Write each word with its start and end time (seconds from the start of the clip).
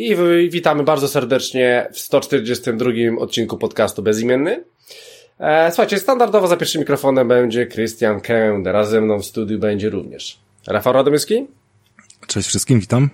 i 0.00 0.50
witamy 0.50 0.82
bardzo 0.82 1.08
serdecznie 1.08 1.88
w 1.92 1.98
142 1.98 2.90
odcinku 3.18 3.58
podcastu 3.58 4.02
Bezimienny. 4.02 4.64
E, 5.38 5.70
słuchajcie, 5.70 5.98
standardowo 5.98 6.46
za 6.48 6.56
pierwszym 6.56 6.80
mikrofonem 6.80 7.28
będzie 7.28 7.66
Christian 7.66 8.20
Kęd, 8.20 8.66
razem 8.66 8.92
ze 8.92 9.00
mną 9.00 9.18
w 9.18 9.24
studiu 9.24 9.58
będzie 9.58 9.90
również 9.90 10.38
Rafał 10.66 10.92
Radomyski. 10.92 11.46
Cześć 12.26 12.48
wszystkim, 12.48 12.80
witam. 12.80 13.10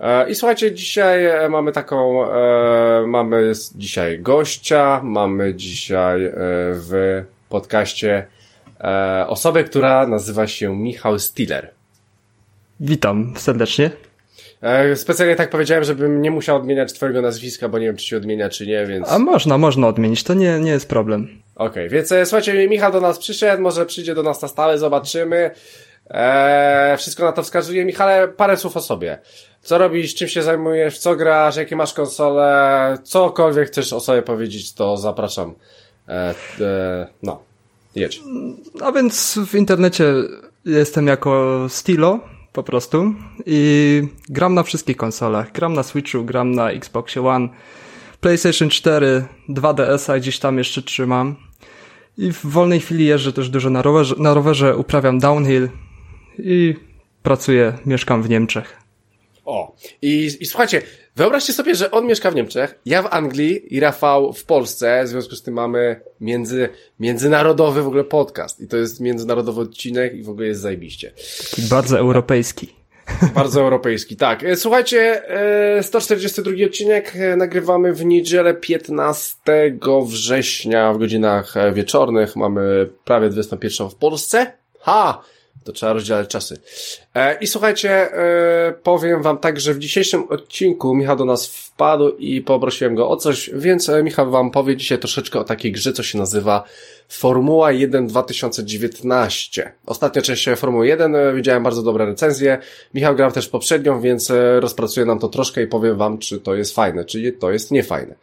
E, 0.00 0.30
I 0.30 0.34
słuchajcie, 0.34 0.74
dzisiaj 0.74 1.26
e, 1.26 1.48
mamy 1.48 1.72
taką, 1.72 2.26
mamy 3.06 3.52
dzisiaj 3.74 4.18
gościa, 4.20 5.00
mamy 5.04 5.54
dzisiaj 5.54 6.32
w 6.72 7.22
podcaście 7.48 8.26
osobę, 9.26 9.64
która 9.64 10.06
nazywa 10.06 10.46
się 10.46 10.76
Michał 10.76 11.18
Stiller. 11.18 11.70
Witam 12.80 13.34
serdecznie. 13.36 13.90
E, 14.62 14.96
specjalnie 14.96 15.36
tak 15.36 15.50
powiedziałem, 15.50 15.84
żebym 15.84 16.22
nie 16.22 16.30
musiał 16.30 16.56
odmieniać 16.56 16.92
twojego 16.92 17.22
nazwiska, 17.22 17.68
bo 17.68 17.78
nie 17.78 17.86
wiem, 17.86 17.96
czy 17.96 18.06
się 18.06 18.16
odmienia, 18.16 18.48
czy 18.48 18.66
nie, 18.66 18.86
więc... 18.86 19.12
A 19.12 19.18
można, 19.18 19.58
można 19.58 19.88
odmienić, 19.88 20.22
to 20.22 20.34
nie, 20.34 20.60
nie 20.60 20.70
jest 20.70 20.88
problem. 20.88 21.28
Okej, 21.54 21.68
okay, 21.68 21.88
więc 21.88 22.12
e, 22.12 22.26
słuchajcie, 22.26 22.68
Michał 22.68 22.92
do 22.92 23.00
nas 23.00 23.18
przyszedł, 23.18 23.62
może 23.62 23.86
przyjdzie 23.86 24.14
do 24.14 24.22
nas 24.22 24.42
na 24.42 24.48
stałe, 24.48 24.78
zobaczymy. 24.78 25.50
Eee, 26.10 26.96
wszystko 26.96 27.24
na 27.24 27.32
to 27.32 27.42
wskazuje. 27.42 27.84
Michale, 27.84 28.28
parę 28.28 28.56
słów 28.56 28.76
o 28.76 28.80
sobie. 28.80 29.18
Co 29.62 29.78
robisz, 29.78 30.14
czym 30.14 30.28
się 30.28 30.42
zajmujesz, 30.42 30.98
co 30.98 31.16
grasz, 31.16 31.56
jakie 31.56 31.76
masz 31.76 31.92
konsole, 31.92 32.98
cokolwiek 33.02 33.68
chcesz 33.68 33.92
o 33.92 34.00
sobie 34.00 34.22
powiedzieć, 34.22 34.72
to 34.72 34.96
zapraszam. 34.96 35.54
Eee, 36.08 36.34
no, 37.22 37.42
jedź. 37.94 38.22
A 38.82 38.92
więc 38.92 39.38
w 39.46 39.54
internecie 39.54 40.14
jestem 40.64 41.06
jako 41.06 41.64
Stilo, 41.68 42.20
po 42.56 42.62
prostu. 42.62 43.14
I 43.46 44.02
gram 44.28 44.54
na 44.54 44.62
wszystkich 44.62 44.96
konsolach. 44.96 45.52
Gram 45.52 45.74
na 45.74 45.82
Switchu, 45.82 46.24
gram 46.24 46.54
na 46.54 46.70
Xboxie 46.70 47.22
One, 47.22 47.48
PlayStation 48.20 48.68
4, 48.68 49.24
2DS-a 49.48 50.18
gdzieś 50.18 50.38
tam 50.38 50.58
jeszcze 50.58 50.82
trzymam. 50.82 51.36
I 52.18 52.32
w 52.32 52.46
wolnej 52.46 52.80
chwili 52.80 53.06
jeżdżę 53.06 53.32
też 53.32 53.50
dużo 53.50 53.70
na 53.70 53.82
rowerze, 53.82 54.14
na 54.18 54.34
rowerze 54.34 54.76
uprawiam 54.76 55.18
downhill 55.18 55.68
i 56.38 56.74
pracuję, 57.22 57.72
mieszkam 57.86 58.22
w 58.22 58.28
Niemczech. 58.28 58.85
O, 59.46 59.76
i, 60.02 60.30
i 60.40 60.46
słuchajcie, 60.46 60.82
wyobraźcie 61.16 61.52
sobie, 61.52 61.74
że 61.74 61.90
on 61.90 62.06
mieszka 62.06 62.30
w 62.30 62.34
Niemczech, 62.34 62.78
ja 62.86 63.02
w 63.02 63.06
Anglii 63.10 63.74
i 63.74 63.80
Rafał 63.80 64.32
w 64.32 64.44
Polsce, 64.44 65.02
w 65.04 65.08
związku 65.08 65.36
z 65.36 65.42
tym 65.42 65.54
mamy 65.54 66.00
między, 66.20 66.68
międzynarodowy 67.00 67.82
w 67.82 67.86
ogóle 67.86 68.04
podcast 68.04 68.60
i 68.60 68.68
to 68.68 68.76
jest 68.76 69.00
międzynarodowy 69.00 69.60
odcinek 69.60 70.14
i 70.14 70.22
w 70.22 70.30
ogóle 70.30 70.46
jest 70.46 70.60
zajebiście. 70.60 71.12
Taki 71.50 71.62
bardzo 71.62 71.98
europejski. 71.98 72.76
Bardzo 73.34 73.60
europejski, 73.60 74.16
tak. 74.16 74.44
E, 74.44 74.56
słuchajcie, 74.56 75.22
142 75.82 76.52
e, 76.52 76.66
odcinek 76.66 77.16
e, 77.16 77.36
nagrywamy 77.36 77.92
w 77.92 78.04
niedzielę 78.04 78.54
15 78.54 79.38
września 80.06 80.92
w 80.92 80.98
godzinach 80.98 81.54
wieczornych. 81.72 82.36
Mamy 82.36 82.88
prawie 83.04 83.28
21 83.28 83.90
w 83.90 83.94
Polsce. 83.94 84.52
Ha! 84.80 85.22
To 85.64 85.72
trzeba 85.72 85.92
rozdzielać 85.92 86.28
czasy. 86.28 86.58
E, 87.14 87.38
I 87.38 87.46
słuchajcie, 87.46 87.90
e, 87.90 88.72
powiem 88.82 89.22
wam 89.22 89.38
tak, 89.38 89.60
że 89.60 89.74
w 89.74 89.78
dzisiejszym 89.78 90.28
odcinku 90.28 90.94
Michał 90.94 91.16
do 91.16 91.24
nas 91.24 91.46
wpadł 91.46 92.16
i 92.18 92.40
poprosiłem 92.40 92.94
go 92.94 93.08
o 93.08 93.16
coś, 93.16 93.50
więc 93.54 93.88
e, 93.88 94.02
Michał 94.02 94.30
wam 94.30 94.50
powie 94.50 94.76
dzisiaj 94.76 94.98
troszeczkę 94.98 95.40
o 95.40 95.44
takiej 95.44 95.72
grze, 95.72 95.92
co 95.92 96.02
się 96.02 96.18
nazywa 96.18 96.64
Formuła 97.08 97.72
1 97.72 98.06
2019. 98.06 99.72
Ostatnia 99.86 100.22
część 100.22 100.48
Formuły 100.56 100.86
1, 100.86 101.16
widziałem 101.36 101.62
bardzo 101.62 101.82
dobre 101.82 102.06
recenzje. 102.06 102.58
Michał 102.94 103.16
grał 103.16 103.32
też 103.32 103.48
poprzednią, 103.48 104.00
więc 104.00 104.32
rozpracuję 104.60 105.06
nam 105.06 105.18
to 105.18 105.28
troszkę 105.28 105.62
i 105.62 105.66
powiem 105.66 105.96
wam, 105.96 106.18
czy 106.18 106.40
to 106.40 106.54
jest 106.54 106.74
fajne, 106.74 107.04
czy 107.04 107.32
to 107.32 107.50
jest 107.50 107.70
niefajne. 107.70 108.14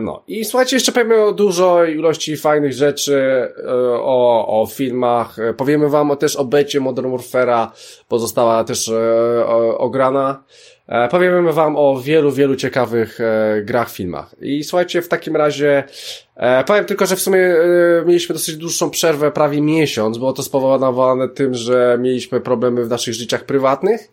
No 0.00 0.22
i 0.28 0.44
słuchajcie, 0.44 0.76
jeszcze 0.76 0.92
powiemy 0.92 1.24
o 1.24 1.32
dużo 1.32 1.84
ilości 1.84 2.36
fajnych 2.36 2.72
rzeczy, 2.72 3.48
o, 3.96 4.60
o 4.62 4.66
filmach. 4.66 5.36
Powiemy 5.56 5.88
wam 5.88 6.16
też 6.16 6.36
o 6.36 6.44
becie 6.44 6.80
Modern 6.80 7.16
Warfare'a, 7.16 7.68
pozostała 8.08 8.64
też 8.64 8.88
e, 8.88 9.46
ograna. 9.78 10.42
E, 10.90 11.08
powiemy 11.08 11.52
wam 11.52 11.76
o 11.76 12.00
wielu, 12.00 12.32
wielu 12.32 12.56
ciekawych 12.56 13.20
e, 13.20 13.62
grach, 13.62 13.90
filmach. 13.90 14.34
I 14.40 14.64
słuchajcie, 14.64 15.02
w 15.02 15.08
takim 15.08 15.36
razie 15.36 15.84
e, 16.36 16.64
powiem 16.64 16.84
tylko, 16.84 17.06
że 17.06 17.16
w 17.16 17.20
sumie 17.20 17.54
mieliśmy 18.06 18.32
dosyć 18.32 18.56
dłuższą 18.56 18.90
przerwę, 18.90 19.30
prawie 19.30 19.60
miesiąc. 19.60 20.18
Było 20.18 20.32
to 20.32 20.42
spowodowane 20.42 21.28
tym, 21.28 21.54
że 21.54 21.98
mieliśmy 22.00 22.40
problemy 22.40 22.84
w 22.84 22.88
naszych 22.88 23.14
życiach 23.14 23.44
prywatnych. 23.44 24.12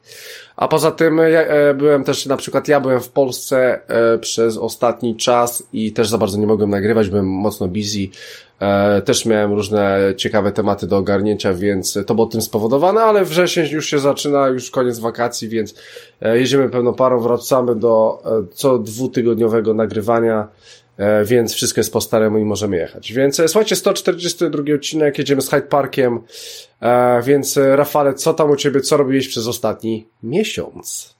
A 0.55 0.67
poza 0.67 0.91
tym 0.91 1.17
ja, 1.17 1.73
byłem 1.73 2.03
też, 2.03 2.25
na 2.25 2.37
przykład 2.37 2.67
ja 2.67 2.79
byłem 2.79 2.99
w 2.99 3.09
Polsce 3.09 3.81
przez 4.21 4.57
ostatni 4.57 5.15
czas 5.15 5.67
i 5.73 5.91
też 5.91 6.09
za 6.09 6.17
bardzo 6.17 6.37
nie 6.37 6.47
mogłem 6.47 6.69
nagrywać, 6.69 7.09
byłem 7.09 7.27
mocno 7.27 7.67
busy. 7.67 8.07
E, 8.59 9.01
też 9.01 9.25
miałem 9.25 9.53
różne 9.53 9.99
ciekawe 10.17 10.51
tematy 10.51 10.87
do 10.87 10.97
ogarnięcia, 10.97 11.53
więc 11.53 11.99
to 12.07 12.15
było 12.15 12.27
tym 12.27 12.41
spowodowane, 12.41 13.01
ale 13.01 13.25
wrzesień 13.25 13.69
już 13.71 13.85
się 13.85 13.99
zaczyna, 13.99 14.47
już 14.47 14.71
koniec 14.71 14.99
wakacji, 14.99 15.49
więc 15.49 15.75
jedziemy 16.21 16.69
pełną 16.69 16.93
parą, 16.93 17.19
wracamy 17.19 17.75
do 17.75 18.23
co 18.53 18.79
dwutygodniowego 18.79 19.73
nagrywania. 19.73 20.47
Więc 21.25 21.53
wszystko 21.53 21.79
jest 21.79 21.93
po 21.93 22.01
staremu 22.01 22.37
i 22.37 22.45
możemy 22.45 22.77
jechać. 22.77 23.13
Więc 23.13 23.41
słuchajcie, 23.47 23.75
142 23.75 24.75
odcinek, 24.75 25.17
jedziemy 25.17 25.41
z 25.41 25.49
Hyde 25.49 25.67
Parkiem. 25.67 26.19
E, 26.81 27.21
więc 27.21 27.57
e, 27.57 27.75
Rafale, 27.75 28.13
co 28.13 28.33
tam 28.33 28.49
u 28.49 28.55
ciebie, 28.55 28.81
co 28.81 28.97
robiłeś 28.97 29.27
przez 29.27 29.47
ostatni 29.47 30.07
miesiąc? 30.23 31.16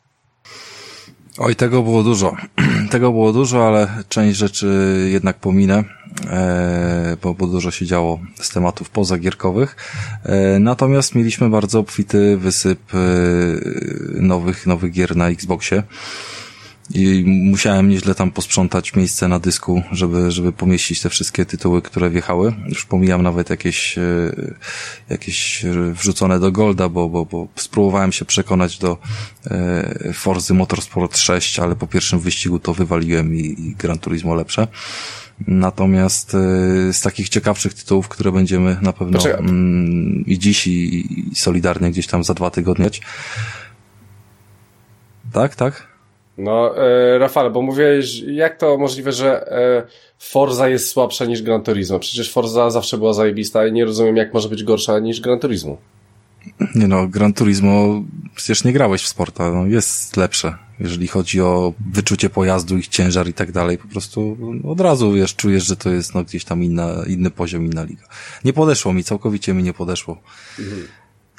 Oj, 1.40 1.56
tego 1.56 1.84
było 1.84 2.04
dużo. 2.04 2.36
tego 2.92 3.12
było 3.12 3.34
dużo, 3.34 3.68
ale 3.68 4.04
część 4.10 4.38
rzeczy 4.38 4.68
jednak 5.12 5.40
pominę, 5.40 5.84
e, 6.30 7.18
bo, 7.22 7.34
bo 7.34 7.48
dużo 7.48 7.72
się 7.72 7.86
działo 7.86 8.20
z 8.42 8.50
tematów 8.50 8.90
pozagierkowych. 8.90 9.76
E, 10.24 10.60
natomiast 10.60 11.16
mieliśmy 11.16 11.50
bardzo 11.50 11.80
obfity 11.80 12.38
wysyp 12.38 12.80
e, 12.94 12.98
nowych, 14.22 14.68
nowych 14.68 14.92
gier 14.92 15.16
na 15.16 15.30
Xboxie 15.30 15.84
i 16.94 17.24
musiałem 17.26 17.90
nieźle 17.90 18.16
tam 18.16 18.32
posprzątać 18.32 18.96
miejsce 18.96 19.28
na 19.28 19.40
dysku, 19.40 19.84
żeby, 19.92 20.32
żeby 20.32 20.52
pomieścić 20.52 21.02
te 21.02 21.10
wszystkie 21.10 21.46
tytuły, 21.46 21.82
które 21.82 22.10
wjechały. 22.10 22.54
Już 22.66 22.86
pomijam 22.86 23.24
nawet 23.24 23.50
jakieś, 23.50 23.98
e, 23.98 24.02
jakieś 25.10 25.66
wrzucone 25.94 26.40
do 26.40 26.52
Golda, 26.52 26.90
bo, 26.90 27.10
bo, 27.10 27.26
bo 27.26 27.48
spróbowałem 27.56 28.12
się 28.12 28.26
przekonać 28.26 28.78
do 28.78 28.98
e, 29.52 30.14
Forzy 30.14 30.54
Motorsport 30.54 31.18
6, 31.18 31.60
ale 31.60 31.76
po 31.76 31.88
pierwszym 31.88 32.20
wyścigu 32.20 32.60
to 32.60 32.74
wywaliłem 32.74 33.36
i, 33.36 33.40
i 33.40 33.76
Gran 33.76 34.00
Turismo 34.00 34.36
lepsze. 34.36 34.68
Natomiast 35.48 36.36
e, 36.36 36.94
z 36.94 37.02
takich 37.02 37.30
ciekawszych 37.30 37.74
tytułów, 37.74 38.08
które 38.08 38.32
będziemy 38.32 38.78
na 38.82 38.94
pewno 38.94 39.20
mm, 39.30 40.26
i 40.26 40.40
dziś 40.40 40.68
i, 40.68 41.30
i 41.32 41.36
solidarnie 41.36 41.92
gdzieś 41.92 42.08
tam 42.08 42.24
za 42.24 42.34
dwa 42.34 42.50
tygodnie. 42.50 42.90
Tak, 45.32 45.56
tak? 45.56 45.97
No, 46.38 46.78
e, 46.78 47.18
Rafale, 47.18 47.50
bo 47.50 47.62
mówiłeś, 47.62 48.20
jak 48.20 48.58
to 48.58 48.78
możliwe, 48.78 49.12
że 49.12 49.52
e, 49.52 49.88
Forza 50.20 50.70
jest 50.70 50.90
słabsza 50.90 51.26
niż 51.26 51.42
Gran 51.42 51.64
Turismo? 51.64 52.00
Przecież 52.00 52.32
Forza 52.32 52.70
zawsze 52.70 52.98
była 52.98 53.14
zajebista 53.14 53.68
i 53.68 53.72
nie 53.72 53.86
rozumiem, 53.86 54.18
jak 54.18 54.34
może 54.34 54.50
być 54.50 54.64
gorsza 54.64 55.00
niż 55.00 55.22
Gran 55.22 55.40
Turismo. 55.40 55.78
Nie 56.76 56.88
no, 56.88 57.08
Gran 57.08 57.34
Turismo, 57.34 58.04
przecież 58.36 58.64
nie 58.64 58.74
grałeś 58.74 59.04
w 59.04 59.08
sporta, 59.08 59.52
no, 59.52 59.66
jest 59.66 60.18
lepsze, 60.18 60.56
jeżeli 60.80 61.08
chodzi 61.08 61.42
o 61.42 61.74
wyczucie 61.94 62.30
pojazdu, 62.30 62.78
ich 62.78 62.88
ciężar 62.88 63.28
i 63.28 63.34
tak 63.34 63.52
dalej, 63.52 63.78
po 63.78 63.88
prostu 63.88 64.38
od 64.64 64.82
razu, 64.82 65.12
wiesz, 65.12 65.36
czujesz, 65.36 65.66
że 65.66 65.76
to 65.76 65.90
jest 65.90 66.16
no, 66.16 66.24
gdzieś 66.24 66.46
tam 66.46 66.64
inna, 66.64 67.04
inny 67.08 67.32
poziom, 67.32 67.66
inna 67.66 67.84
liga. 67.84 68.04
Nie 68.46 68.54
podeszło 68.54 68.94
mi, 68.94 69.04
całkowicie 69.04 69.54
mi 69.54 69.64
nie 69.64 69.74
podeszło. 69.74 70.18
Mhm 70.60 70.88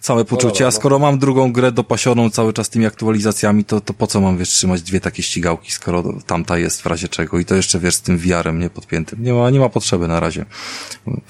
całe 0.08 0.24
poczucie, 0.24 0.66
a 0.66 0.70
skoro 0.70 0.98
mam 0.98 1.18
drugą 1.18 1.52
grę 1.52 1.72
dopasioną 1.72 2.30
cały 2.30 2.52
czas 2.52 2.68
tymi 2.68 2.86
aktualizacjami, 2.86 3.64
to, 3.64 3.80
to 3.80 3.94
po 3.94 4.06
co 4.06 4.20
mam, 4.20 4.38
wiesz, 4.38 4.48
trzymać 4.48 4.82
dwie 4.82 5.00
takie 5.00 5.22
ścigałki, 5.22 5.72
skoro 5.72 6.04
tamta 6.26 6.58
jest 6.58 6.82
w 6.82 6.86
razie 6.86 7.08
czego 7.08 7.38
i 7.38 7.44
to 7.44 7.54
jeszcze, 7.54 7.78
wiesz, 7.78 7.94
z 7.94 8.00
tym 8.00 8.18
VR-em 8.18 8.58
nie 8.58 8.70
podpiętym. 8.70 9.22
Nie 9.22 9.32
ma, 9.32 9.50
nie 9.50 9.60
ma 9.60 9.68
potrzeby 9.68 10.08
na 10.08 10.20
razie. 10.20 10.44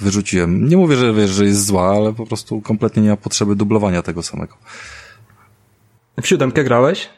Wyrzuciłem. 0.01 0.69
Nie 0.69 0.77
mówię, 0.77 0.97
że, 0.97 1.13
wiesz, 1.13 1.31
że 1.31 1.45
jest 1.45 1.67
zła, 1.67 1.97
ale 1.97 2.13
po 2.13 2.27
prostu 2.27 2.61
kompletnie 2.61 3.03
nie 3.03 3.09
ma 3.09 3.17
potrzeby 3.17 3.57
dublowania 3.57 4.03
tego 4.03 4.23
samego. 4.23 4.55
W 6.23 6.27
siódemkę 6.27 6.65
grałeś? 6.65 7.09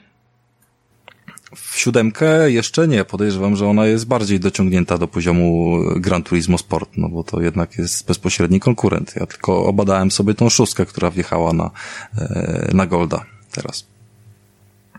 Siódemkę 1.80 2.50
jeszcze 2.50 2.88
nie. 2.88 3.04
Podejrzewam, 3.04 3.56
że 3.56 3.68
ona 3.68 3.86
jest 3.86 4.06
bardziej 4.06 4.40
dociągnięta 4.40 4.98
do 4.98 5.08
poziomu 5.08 5.78
Gran 5.96 6.22
Turismo 6.22 6.58
Sport, 6.58 6.90
no 6.96 7.08
bo 7.08 7.24
to 7.24 7.40
jednak 7.40 7.78
jest 7.78 8.06
bezpośredni 8.06 8.60
konkurent. 8.60 9.16
Ja 9.16 9.26
tylko 9.26 9.64
obadałem 9.64 10.10
sobie 10.10 10.34
tą 10.34 10.48
szóstkę, 10.48 10.86
która 10.86 11.10
wjechała 11.10 11.52
na, 11.52 11.70
e, 12.18 12.70
na 12.74 12.86
Golda 12.86 13.24
teraz. 13.52 13.86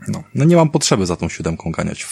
No, 0.07 0.23
no 0.35 0.45
nie 0.45 0.55
mam 0.55 0.69
potrzeby 0.69 1.05
za 1.05 1.15
tą 1.15 1.29
siódemką 1.29 1.71
ganiać. 1.71 2.07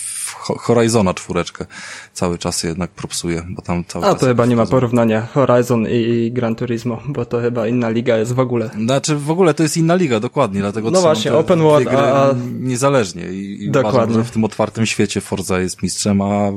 Horizona 0.58 1.14
czwóreczkę 1.14 1.66
cały 2.14 2.38
czas 2.38 2.64
jednak 2.64 2.90
propsuje, 2.90 3.46
bo 3.50 3.62
tam 3.62 3.86
cały 3.86 4.06
A 4.06 4.16
to 4.16 4.26
chyba 4.26 4.46
nie 4.46 4.56
ma 4.56 4.66
porównania 4.66 5.22
Horizon 5.22 5.88
i 5.88 6.32
Gran 6.32 6.56
Turismo, 6.56 7.02
bo 7.08 7.26
to 7.26 7.42
chyba 7.42 7.68
inna 7.68 7.90
liga 7.90 8.18
jest 8.18 8.34
w 8.34 8.40
ogóle. 8.40 8.70
Znaczy 8.86 9.16
w 9.16 9.32
ogóle 9.32 9.54
to 9.54 9.64
jest 9.64 9.78
inna 9.78 9.96
liga, 9.96 10.20
dokładnie, 10.20 10.60
dlatego 10.60 10.92
No 10.92 11.02
właśnie, 11.02 11.34
open 11.34 11.60
world, 11.60 11.88
a, 11.88 12.30
a... 12.30 12.36
niezależnie 12.60 13.24
i, 13.24 13.64
i 13.64 13.72
dokładnie. 13.72 14.00
uważam, 14.00 14.14
że 14.14 14.24
w 14.24 14.32
tym 14.32 14.44
otwartym 14.44 14.86
świecie 14.86 15.22
Forza 15.22 15.60
jest 15.60 15.84
mistrzem, 15.84 16.22
a 16.22 16.52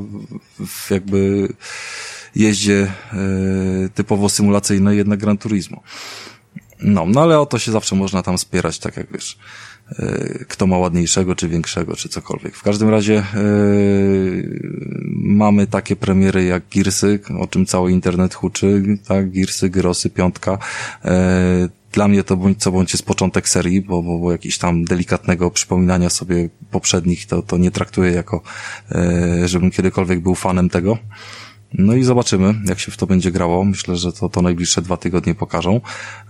w 0.66 0.90
jakby 0.90 1.48
jeździe 2.34 2.92
e, 3.12 3.16
typowo 3.94 4.28
symulacyjnej 4.28 4.96
jednak 4.96 5.18
Gran 5.18 5.38
Turismo. 5.38 5.82
No, 6.82 7.06
no 7.06 7.20
ale 7.22 7.40
o 7.40 7.46
to 7.46 7.58
się 7.58 7.72
zawsze 7.72 7.94
można 7.94 8.22
tam 8.22 8.38
spierać, 8.38 8.78
tak 8.78 8.96
jak 8.96 9.12
wiesz, 9.12 9.38
kto 10.48 10.66
ma 10.66 10.78
ładniejszego, 10.78 11.34
czy 11.34 11.48
większego, 11.48 11.96
czy 11.96 12.08
cokolwiek. 12.08 12.56
W 12.56 12.62
każdym 12.62 12.88
razie 12.88 13.16
e, 13.18 13.24
mamy 15.16 15.66
takie 15.66 15.96
premiery 15.96 16.44
jak 16.44 16.62
Gearsy, 16.74 17.20
o 17.38 17.46
czym 17.46 17.66
cały 17.66 17.92
internet 17.92 18.34
huczy, 18.34 18.98
tak, 19.08 19.30
Gearsy, 19.30 19.70
Gyrosy, 19.70 20.10
piątka, 20.10 20.58
e, 21.04 21.68
dla 21.92 22.08
mnie 22.08 22.24
to 22.24 22.36
bądź 22.36 22.58
co 22.58 22.72
bądź 22.72 22.92
jest 22.92 23.06
początek 23.06 23.48
serii, 23.48 23.80
bo, 23.80 24.02
bo, 24.02 24.18
bo 24.18 24.32
jakiś 24.32 24.58
tam 24.58 24.84
delikatnego 24.84 25.50
przypominania 25.50 26.10
sobie 26.10 26.48
poprzednich 26.70 27.26
to, 27.26 27.42
to 27.42 27.58
nie 27.58 27.70
traktuję 27.70 28.12
jako, 28.12 28.42
e, 28.92 29.48
żebym 29.48 29.70
kiedykolwiek 29.70 30.20
był 30.20 30.34
fanem 30.34 30.70
tego. 30.70 30.98
No 31.74 31.94
i 31.94 32.02
zobaczymy, 32.02 32.54
jak 32.64 32.78
się 32.78 32.92
w 32.92 32.96
to 32.96 33.06
będzie 33.06 33.32
grało. 33.32 33.64
Myślę, 33.64 33.96
że 33.96 34.12
to, 34.12 34.28
to 34.28 34.42
najbliższe 34.42 34.82
dwa 34.82 34.96
tygodnie 34.96 35.34
pokażą. 35.34 35.80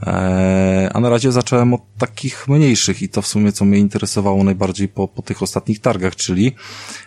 Eee, 0.02 0.88
a 0.92 1.00
na 1.00 1.10
razie 1.10 1.32
zacząłem 1.32 1.74
od 1.74 1.80
takich 1.98 2.48
mniejszych 2.48 3.02
i 3.02 3.08
to 3.08 3.22
w 3.22 3.26
sumie, 3.26 3.52
co 3.52 3.64
mnie 3.64 3.78
interesowało 3.78 4.44
najbardziej 4.44 4.88
po, 4.88 5.08
po 5.08 5.22
tych 5.22 5.42
ostatnich 5.42 5.80
targach, 5.80 6.16
czyli, 6.16 6.52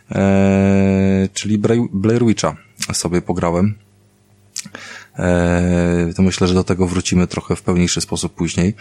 eee, 0.09 1.29
czyli 1.33 1.57
Blair 1.93 2.25
Witcha 2.25 2.55
sobie 2.93 3.21
pograłem. 3.21 3.75
Eee, 5.17 6.13
to 6.13 6.21
myślę, 6.21 6.47
że 6.47 6.53
do 6.53 6.63
tego 6.63 6.87
wrócimy 6.87 7.27
trochę 7.27 7.55
w 7.55 7.61
pełniejszy 7.61 8.01
sposób 8.01 8.33
później. 8.33 8.73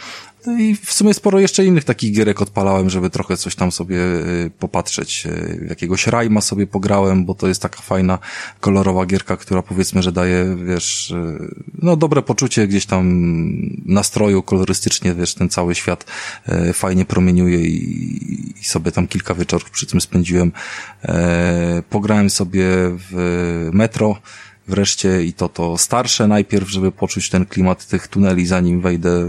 No 0.46 0.58
i 0.58 0.76
w 0.76 0.92
sumie 0.92 1.14
sporo 1.14 1.40
jeszcze 1.40 1.64
innych 1.64 1.84
takich 1.84 2.12
gierek 2.12 2.42
odpalałem, 2.42 2.90
żeby 2.90 3.10
trochę 3.10 3.36
coś 3.36 3.54
tam 3.54 3.72
sobie 3.72 3.98
e, 3.98 4.50
popatrzeć. 4.58 5.26
E, 5.26 5.66
jakiegoś 5.68 6.06
Rajma 6.06 6.40
sobie 6.40 6.66
pograłem, 6.66 7.24
bo 7.24 7.34
to 7.34 7.48
jest 7.48 7.62
taka 7.62 7.82
fajna, 7.82 8.18
kolorowa 8.60 9.06
gierka, 9.06 9.36
która 9.36 9.62
powiedzmy, 9.62 10.02
że 10.02 10.12
daje, 10.12 10.56
wiesz, 10.66 11.10
e, 11.10 11.38
no 11.82 11.96
dobre 11.96 12.22
poczucie 12.22 12.66
gdzieś 12.66 12.86
tam 12.86 13.04
nastroju 13.86 14.42
kolorystycznie, 14.42 15.14
wiesz, 15.14 15.34
ten 15.34 15.48
cały 15.48 15.74
świat 15.74 16.04
fajnie 16.72 17.04
promieniuje 17.04 17.60
i, 17.60 18.54
i 18.60 18.64
sobie 18.64 18.92
tam 18.92 19.06
kilka 19.06 19.34
wieczorów 19.34 19.70
przy 19.70 19.86
tym 19.86 20.00
spędziłem. 20.00 20.52
Pograłem 21.90 22.30
sobie 22.30 22.64
w 23.10 23.70
Metro, 23.72 24.16
wreszcie 24.68 25.22
i 25.22 25.32
to 25.32 25.48
to 25.48 25.78
starsze 25.78 26.28
najpierw, 26.28 26.68
żeby 26.68 26.92
poczuć 26.92 27.30
ten 27.30 27.46
klimat 27.46 27.86
tych 27.86 28.08
tuneli, 28.08 28.46
zanim 28.46 28.80
wejdę 28.80 29.26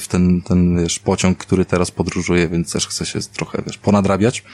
w 0.00 0.08
ten, 0.08 0.42
ten 0.42 0.82
wiesz, 0.82 0.98
pociąg, 0.98 1.38
który 1.38 1.64
teraz 1.64 1.90
podróżuje, 1.90 2.48
więc 2.48 2.72
też 2.72 2.86
chcę 2.86 3.06
się 3.06 3.18
trochę, 3.20 3.62
wiesz, 3.66 3.78
ponadrabiać 3.78 4.44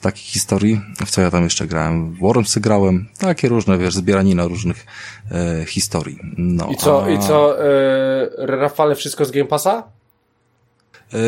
takich 0.00 0.24
historii. 0.24 0.80
W 1.06 1.10
co 1.10 1.20
ja 1.20 1.30
tam 1.30 1.44
jeszcze 1.44 1.66
grałem? 1.66 2.14
W 2.14 2.18
Wormsy 2.18 2.60
grałem. 2.60 3.08
Takie 3.18 3.48
różne, 3.48 3.78
wiesz, 3.78 3.94
zbieranina 3.94 4.46
różnych 4.46 4.86
e, 5.30 5.64
historii. 5.66 6.18
No, 6.36 6.68
I 6.70 6.76
co, 6.76 7.04
a... 7.04 7.10
i 7.10 7.18
co, 7.18 7.64
e, 7.64 8.46
Rafale, 8.46 8.94
wszystko 8.94 9.24
z 9.24 9.30
Game 9.30 9.44
Passa? 9.44 9.82
E, 11.12 11.18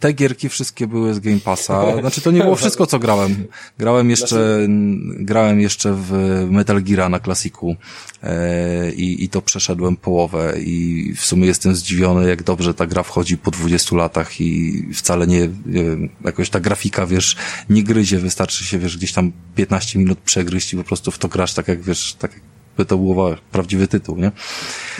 te 0.00 0.12
gierki 0.12 0.48
wszystkie 0.48 0.86
były 0.86 1.14
z 1.14 1.20
Game 1.20 1.40
Passa. 1.40 2.00
Znaczy 2.00 2.20
to 2.20 2.30
nie 2.30 2.40
było 2.40 2.56
wszystko, 2.56 2.86
co 2.86 2.98
grałem. 2.98 3.46
Grałem 3.78 4.10
jeszcze, 4.10 4.58
grałem 5.08 5.60
jeszcze 5.60 5.94
w 5.94 6.12
Metal 6.50 6.82
Gear 6.82 7.10
na 7.10 7.20
klasiku 7.20 7.76
e, 8.22 8.92
i, 8.92 9.24
i 9.24 9.28
to 9.28 9.42
przeszedłem 9.42 9.96
połowę 9.96 10.54
i 10.60 11.12
w 11.16 11.24
sumie 11.24 11.46
jestem 11.46 11.74
zdziwiony, 11.74 12.28
jak 12.28 12.42
dobrze 12.42 12.74
ta 12.74 12.86
gra 12.86 13.02
wchodzi 13.02 13.38
po 13.38 13.50
20 13.50 13.96
latach 13.96 14.40
i 14.40 14.82
wcale 14.94 15.26
nie, 15.26 15.48
nie 15.66 15.84
jakoś 16.24 16.50
ta 16.50 16.60
grafika, 16.60 17.06
wiesz, 17.06 17.36
nie 17.70 17.82
gryzie, 17.82 18.18
wystarczy 18.18 18.64
się, 18.64 18.78
wiesz, 18.78 18.96
gdzieś 18.96 19.12
tam 19.12 19.32
15 19.54 19.98
minut 19.98 20.18
przegryźć 20.18 20.72
i 20.72 20.76
po 20.76 20.84
prostu 20.84 21.10
w 21.10 21.18
to 21.18 21.28
grasz 21.28 21.54
tak 21.54 21.68
jak, 21.68 21.82
wiesz, 21.82 22.14
tak 22.18 22.40
by 22.76 22.84
to 22.84 22.98
był 22.98 23.16
prawdziwy 23.52 23.88
tytuł, 23.88 24.16
nie? 24.16 24.32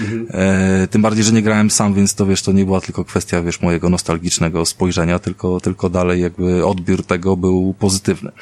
Mhm. 0.01 0.27
E, 0.31 0.87
tym 0.87 1.03
bardziej, 1.03 1.25
że 1.25 1.33
nie 1.33 1.43
grałem 1.43 1.71
sam, 1.71 1.95
więc 1.95 2.15
to 2.15 2.27
wiesz, 2.27 2.43
to 2.43 2.53
nie 2.53 2.65
była 2.65 2.81
tylko 2.81 3.05
kwestia, 3.05 3.43
wiesz, 3.43 3.61
mojego 3.61 3.91
nostalgicznego 3.91 4.67
spojrzenia, 4.67 5.19
tylko, 5.19 5.61
tylko 5.61 5.91
dalej 5.91 6.23
jakby 6.23 6.67
odbiór 6.67 7.05
tego 7.05 7.37
był 7.37 7.75
pozytywny. 7.79 8.33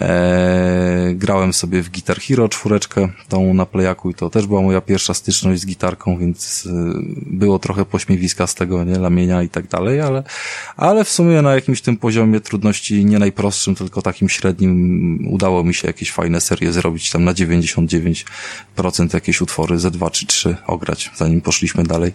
E, 0.00 1.12
grałem 1.14 1.52
sobie 1.52 1.82
w 1.82 1.90
Guitar 1.90 2.20
Hero 2.20 2.48
czwóreczkę, 2.48 3.08
tą 3.28 3.54
na 3.54 3.66
playaku 3.66 4.10
i 4.10 4.14
to 4.14 4.30
też 4.30 4.46
była 4.46 4.62
moja 4.62 4.80
pierwsza 4.80 5.14
styczność 5.14 5.60
z 5.60 5.66
gitarką, 5.66 6.18
więc 6.18 6.68
e, 6.70 6.92
było 7.26 7.58
trochę 7.58 7.84
pośmiewiska 7.84 8.46
z 8.46 8.54
tego, 8.54 8.84
nie, 8.84 8.98
lamienia 8.98 9.42
i 9.42 9.48
tak 9.48 9.68
dalej, 9.68 10.00
ale, 10.00 10.22
ale 10.76 11.04
w 11.04 11.08
sumie 11.08 11.42
na 11.42 11.54
jakimś 11.54 11.80
tym 11.80 11.96
poziomie 11.96 12.40
trudności 12.40 13.04
nie 13.04 13.18
najprostszym, 13.18 13.74
tylko 13.74 14.02
takim 14.02 14.28
średnim 14.28 15.28
udało 15.30 15.64
mi 15.64 15.74
się 15.74 15.86
jakieś 15.86 16.12
fajne 16.12 16.40
serie 16.40 16.72
zrobić, 16.72 17.10
tam 17.10 17.24
na 17.24 17.34
99 17.34 18.26
procent 18.76 19.14
jakieś 19.14 19.40
utwory 19.40 19.78
ze 19.78 19.90
dwa 19.90 20.10
czy 20.10 20.26
trzy 20.26 20.56
ograć, 20.84 21.10
zanim 21.14 21.40
poszliśmy 21.40 21.84
dalej. 21.84 22.12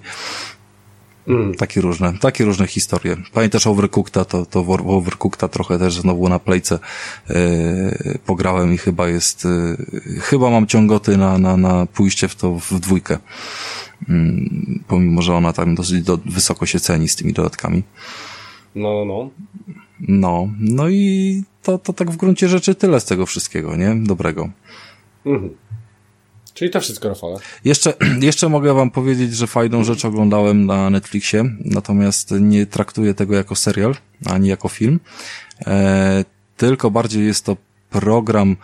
Mm. 1.27 1.56
Takie 1.56 1.81
różne, 1.81 2.13
takie 2.18 2.45
różne 2.45 2.68
historie. 2.68 3.18
Pamiętasz 3.33 3.68
Overcookta, 3.68 4.25
to, 4.25 4.45
to 4.45 4.60
Overcookta 4.69 5.48
trochę 5.48 5.80
też 5.80 5.94
znowu 6.00 6.30
na 6.30 6.39
plejce 6.39 6.80
yy, 7.30 8.19
pograłem 8.25 8.74
i 8.74 8.77
chyba 8.77 9.07
jest, 9.07 9.45
yy, 9.45 10.19
chyba 10.19 10.50
mam 10.50 10.68
ciągoty 10.68 11.18
na, 11.18 11.38
na, 11.38 11.57
na 11.57 11.86
pójście 11.86 12.27
w 12.27 12.36
to 12.36 12.60
w 12.60 12.80
dwójkę. 12.80 13.18
Yy, 14.07 14.16
pomimo, 14.88 15.21
że 15.21 15.36
ona 15.36 15.54
tam 15.54 15.75
dosyć 15.75 16.04
do, 16.04 16.18
wysoko 16.25 16.66
się 16.66 16.80
ceni 16.80 17.07
z 17.07 17.16
tymi 17.16 17.33
dodatkami. 17.33 17.83
No, 18.75 19.06
no. 19.06 19.30
No, 20.00 20.50
no 20.60 20.89
i 20.89 21.44
to, 21.63 21.77
to 21.77 21.94
tak 21.94 22.12
w 22.12 22.18
gruncie 22.18 22.50
rzeczy 22.50 22.75
tyle 22.75 23.00
z 23.00 23.06
tego 23.06 23.25
wszystkiego, 23.25 23.75
nie? 23.75 23.95
Dobrego. 23.95 24.50
Mhm. 25.25 25.50
Czyli 26.59 26.71
to 26.71 26.81
wszystko, 26.81 27.09
Rafale. 27.09 27.35
Jeszcze, 27.65 27.94
jeszcze 28.21 28.50
mogę 28.50 28.73
wam 28.73 28.91
powiedzieć, 28.91 29.35
że 29.35 29.47
fajną 29.47 29.83
rzecz 29.83 30.06
oglądałem 30.06 30.66
na 30.66 30.89
Netflixie, 30.89 31.44
natomiast 31.66 32.31
nie 32.39 32.66
traktuję 32.66 33.13
tego 33.13 33.35
jako 33.35 33.56
serial, 33.56 33.95
ani 34.25 34.47
jako 34.47 34.69
film, 34.69 34.99
e, 35.68 36.25
tylko 36.57 36.92
bardziej 36.92 37.25
jest 37.25 37.45
to 37.45 37.57
program 37.89 38.56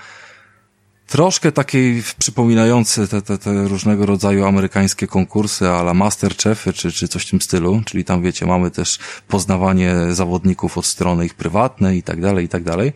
troszkę 1.08 1.52
takiej 1.52 2.04
przypominający 2.20 3.08
te, 3.08 3.22
te, 3.22 3.38
te 3.38 3.68
różnego 3.68 4.06
rodzaju 4.06 4.46
amerykańskie 4.46 5.08
konkursy 5.08 5.70
ala 5.70 5.94
Masterchefy 5.94 6.74
czy, 6.74 6.92
czy 6.92 7.08
coś 7.08 7.26
w 7.26 7.30
tym 7.30 7.42
stylu, 7.42 7.82
czyli 7.86 8.06
tam 8.06 8.22
wiecie, 8.22 8.46
mamy 8.46 8.72
też 8.72 9.00
poznawanie 9.28 9.96
zawodników 10.12 10.78
od 10.78 10.86
strony 10.86 11.26
ich 11.26 11.34
prywatnej 11.34 11.98
i 11.98 12.04
tak 12.04 12.22
dalej, 12.22 12.46
i 12.46 12.50
tak 12.50 12.64
dalej. 12.64 12.94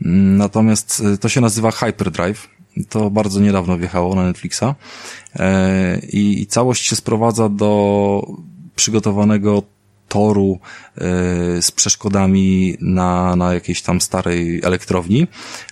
Natomiast 0.00 1.02
e, 1.14 1.18
to 1.18 1.28
się 1.28 1.40
nazywa 1.40 1.70
Hyperdrive 1.70 2.59
to 2.88 3.10
bardzo 3.10 3.40
niedawno 3.40 3.78
wjechało 3.78 4.14
na 4.14 4.24
Netflixa. 4.24 4.64
E, 5.36 5.98
I 6.12 6.46
całość 6.46 6.86
się 6.86 6.96
sprowadza 6.96 7.48
do 7.48 8.26
przygotowanego 8.76 9.62
toru 10.10 10.58
e, 10.58 11.62
z 11.62 11.70
przeszkodami 11.70 12.76
na, 12.80 13.36
na 13.36 13.54
jakiejś 13.54 13.82
tam 13.82 14.00
starej 14.00 14.60
elektrowni 14.64 15.26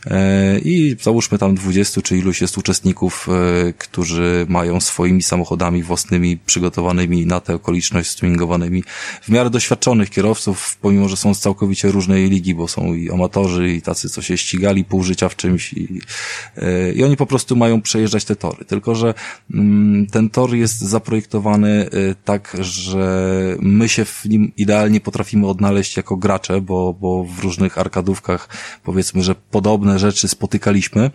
e, 0.06 0.58
i 0.58 0.96
załóżmy 1.02 1.38
tam 1.38 1.54
20 1.54 2.02
czy 2.02 2.18
iluś 2.18 2.40
jest 2.40 2.58
uczestników, 2.58 3.28
e, 3.28 3.72
którzy 3.72 4.46
mają 4.48 4.80
swoimi 4.80 5.22
samochodami 5.22 5.82
własnymi 5.82 6.36
przygotowanymi 6.46 7.26
na 7.26 7.40
tę 7.40 7.54
okoliczność 7.54 8.10
stringowanymi 8.10 8.84
w 9.22 9.28
miarę 9.28 9.50
doświadczonych 9.50 10.10
kierowców, 10.10 10.76
pomimo, 10.80 11.08
że 11.08 11.16
są 11.16 11.34
z 11.34 11.40
całkowicie 11.40 11.90
różnej 11.90 12.30
ligi, 12.30 12.54
bo 12.54 12.68
są 12.68 12.94
i 12.94 13.10
amatorzy 13.10 13.72
i 13.72 13.82
tacy, 13.82 14.08
co 14.08 14.22
się 14.22 14.36
ścigali 14.36 14.84
pół 14.84 15.02
życia 15.02 15.28
w 15.28 15.36
czymś 15.36 15.72
i, 15.72 16.00
i 16.94 17.04
oni 17.04 17.16
po 17.16 17.26
prostu 17.26 17.56
mają 17.56 17.82
przejeżdżać 17.82 18.24
te 18.24 18.36
tory. 18.36 18.64
Tylko, 18.64 18.94
że 18.94 19.14
mm, 19.54 20.06
ten 20.06 20.30
tor 20.30 20.54
jest 20.54 20.78
zaprojektowany 20.78 21.88
tak, 22.24 22.56
że 22.60 23.08
my 23.60 23.88
się 23.88 24.04
w 24.04 24.27
nim 24.28 24.52
idealnie 24.56 25.00
potrafimy 25.00 25.46
odnaleźć 25.46 25.96
jako 25.96 26.16
gracze, 26.16 26.60
bo, 26.60 26.94
bo 27.00 27.24
w 27.24 27.38
różnych 27.38 27.78
arkadówkach 27.78 28.48
powiedzmy, 28.84 29.22
że 29.22 29.34
podobne 29.34 29.98
rzeczy 29.98 30.28
spotykaliśmy, 30.28 31.10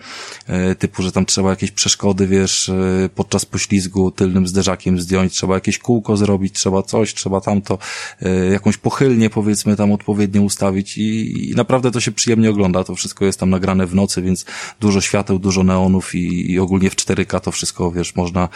e, 0.48 0.76
typu, 0.76 1.04
że 1.04 1.12
tam 1.12 1.26
trzeba 1.26 1.50
jakieś 1.50 1.72
przeszkody, 1.72 2.28
wiesz, 2.28 2.70
e, 2.70 3.10
podczas 3.16 3.46
poślizgu 3.46 4.12
tylnym 4.12 4.48
zderzakiem 4.48 5.02
zdjąć, 5.02 5.34
trzeba 5.34 5.54
jakieś 5.54 5.78
kółko 5.80 6.18
zrobić, 6.18 6.54
trzeba 6.54 6.84
coś, 6.84 7.14
trzeba 7.14 7.42
tamto, 7.42 7.78
e, 8.22 8.46
jakąś 8.46 8.78
pochylnię 8.78 9.30
powiedzmy 9.30 9.76
tam 9.76 9.92
odpowiednio 9.92 10.42
ustawić 10.42 10.98
i, 10.98 11.50
i 11.50 11.56
naprawdę 11.56 11.92
to 11.92 12.00
się 12.00 12.12
przyjemnie 12.12 12.50
ogląda, 12.50 12.84
to 12.84 12.96
wszystko 12.96 13.26
jest 13.26 13.40
tam 13.40 13.50
nagrane 13.50 13.88
w 13.88 13.96
nocy, 13.96 14.22
więc 14.22 14.46
dużo 14.80 15.02
świateł, 15.02 15.40
dużo 15.40 15.64
neonów 15.64 16.16
i, 16.16 16.52
i 16.52 16.60
ogólnie 16.60 16.90
w 16.90 16.96
4K 16.96 17.40
to 17.40 17.52
wszystko, 17.52 17.92
wiesz, 17.92 18.16
można 18.16 18.50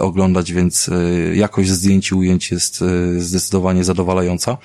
oglądać, 0.00 0.52
więc 0.52 0.90
jakość 1.34 1.70
zdjęć 1.70 2.10
i 2.10 2.14
ujęć 2.14 2.50
jest 2.50 2.84
zdecydowanie 3.18 3.84
zadowalająca. 3.88 4.58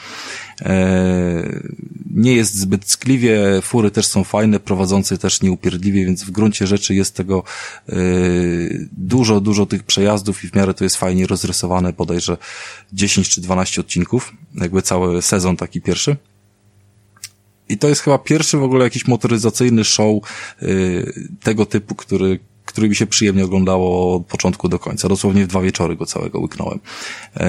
Nie 2.15 2.33
jest 2.33 2.55
zbyt 2.55 2.89
skliwie, 2.89 3.61
fury 3.61 3.91
też 3.91 4.05
są 4.05 4.23
fajne, 4.23 4.59
prowadzący 4.59 5.17
też 5.17 5.41
nieupierdliwie, 5.41 6.05
więc 6.05 6.23
w 6.23 6.31
gruncie 6.31 6.67
rzeczy 6.67 6.95
jest 6.95 7.15
tego 7.15 7.43
dużo, 8.91 9.41
dużo 9.41 9.65
tych 9.65 9.83
przejazdów 9.83 10.43
i 10.43 10.47
w 10.47 10.55
miarę 10.55 10.73
to 10.73 10.83
jest 10.83 10.95
fajnie 10.95 11.27
rozrysowane, 11.27 11.93
bodajże 11.93 12.37
10 12.93 13.29
czy 13.29 13.41
12 13.41 13.81
odcinków, 13.81 14.33
jakby 14.55 14.81
cały 14.81 15.21
sezon 15.21 15.57
taki 15.57 15.81
pierwszy. 15.81 16.15
I 17.69 17.77
to 17.77 17.89
jest 17.89 18.01
chyba 18.01 18.17
pierwszy 18.17 18.57
w 18.57 18.63
ogóle 18.63 18.83
jakiś 18.83 19.07
motoryzacyjny 19.07 19.83
show 19.83 20.15
yy, 20.61 21.13
tego 21.43 21.65
typu, 21.65 21.95
który, 21.95 22.39
który 22.73 22.89
mi 22.89 22.95
się 22.95 23.07
przyjemnie 23.07 23.45
oglądało 23.45 24.15
od 24.15 24.25
początku 24.25 24.69
do 24.69 24.79
końca. 24.79 25.09
Dosłownie 25.09 25.43
w 25.43 25.47
dwa 25.47 25.61
wieczory 25.61 25.95
go 25.95 26.05
całego 26.05 26.39
łyknąłem. 26.39 26.79
Yy, 27.39 27.45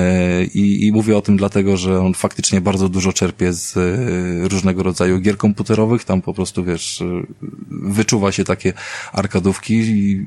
I, 0.54 0.86
I 0.86 0.92
mówię 0.92 1.16
o 1.16 1.22
tym 1.22 1.36
dlatego, 1.36 1.76
że 1.76 2.00
on 2.00 2.14
faktycznie 2.14 2.60
bardzo 2.60 2.88
dużo 2.88 3.12
czerpie 3.12 3.52
z 3.52 3.74
yy, 3.74 4.48
różnego 4.48 4.82
rodzaju 4.82 5.20
gier 5.20 5.36
komputerowych. 5.36 6.04
Tam 6.04 6.22
po 6.22 6.34
prostu, 6.34 6.64
wiesz, 6.64 7.00
yy, 7.00 7.26
wyczuwa 7.70 8.32
się 8.32 8.44
takie 8.44 8.72
arkadówki 9.12 9.74
i 9.74 10.26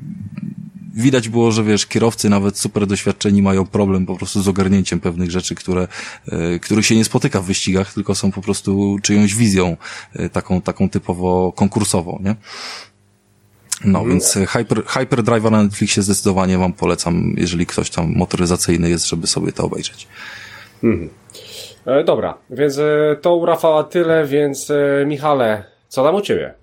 widać 0.98 1.28
było, 1.28 1.52
że 1.52 1.64
wiesz, 1.64 1.86
kierowcy 1.86 2.28
nawet 2.28 2.58
super 2.58 2.86
doświadczeni 2.86 3.42
mają 3.42 3.66
problem 3.66 4.06
po 4.06 4.16
prostu 4.16 4.42
z 4.42 4.48
ogarnięciem 4.48 5.00
pewnych 5.00 5.30
rzeczy, 5.30 5.54
które, 5.54 5.88
e, 6.28 6.58
których 6.58 6.86
się 6.86 6.96
nie 6.96 7.04
spotyka 7.04 7.40
w 7.40 7.44
wyścigach, 7.44 7.94
tylko 7.94 8.14
są 8.14 8.32
po 8.32 8.42
prostu 8.42 8.98
czyjąś 9.02 9.34
wizją 9.34 9.76
e, 10.12 10.28
taką, 10.28 10.60
taką 10.60 10.88
typowo 10.88 11.52
konkursową, 11.52 12.20
nie? 12.24 12.36
No, 13.84 13.98
mm. 13.98 14.10
więc 14.10 14.38
Hyper, 14.48 14.84
Hyperdrive 14.86 15.50
na 15.50 15.62
Netflixie 15.62 16.02
zdecydowanie 16.02 16.58
wam 16.58 16.72
polecam, 16.72 17.34
jeżeli 17.36 17.66
ktoś 17.66 17.90
tam 17.90 18.12
motoryzacyjny 18.16 18.90
jest, 18.90 19.08
żeby 19.08 19.26
sobie 19.26 19.52
to 19.52 19.64
obejrzeć. 19.64 20.08
Mhm. 20.84 21.08
E, 21.86 22.04
dobra, 22.04 22.34
więc 22.50 22.78
e, 22.78 23.16
to 23.20 23.36
u 23.36 23.46
Rafała 23.46 23.84
tyle, 23.84 24.26
więc 24.26 24.70
e, 24.70 25.06
Michale, 25.06 25.64
co 25.88 26.04
tam 26.04 26.14
u 26.14 26.20
Ciebie? 26.20 26.54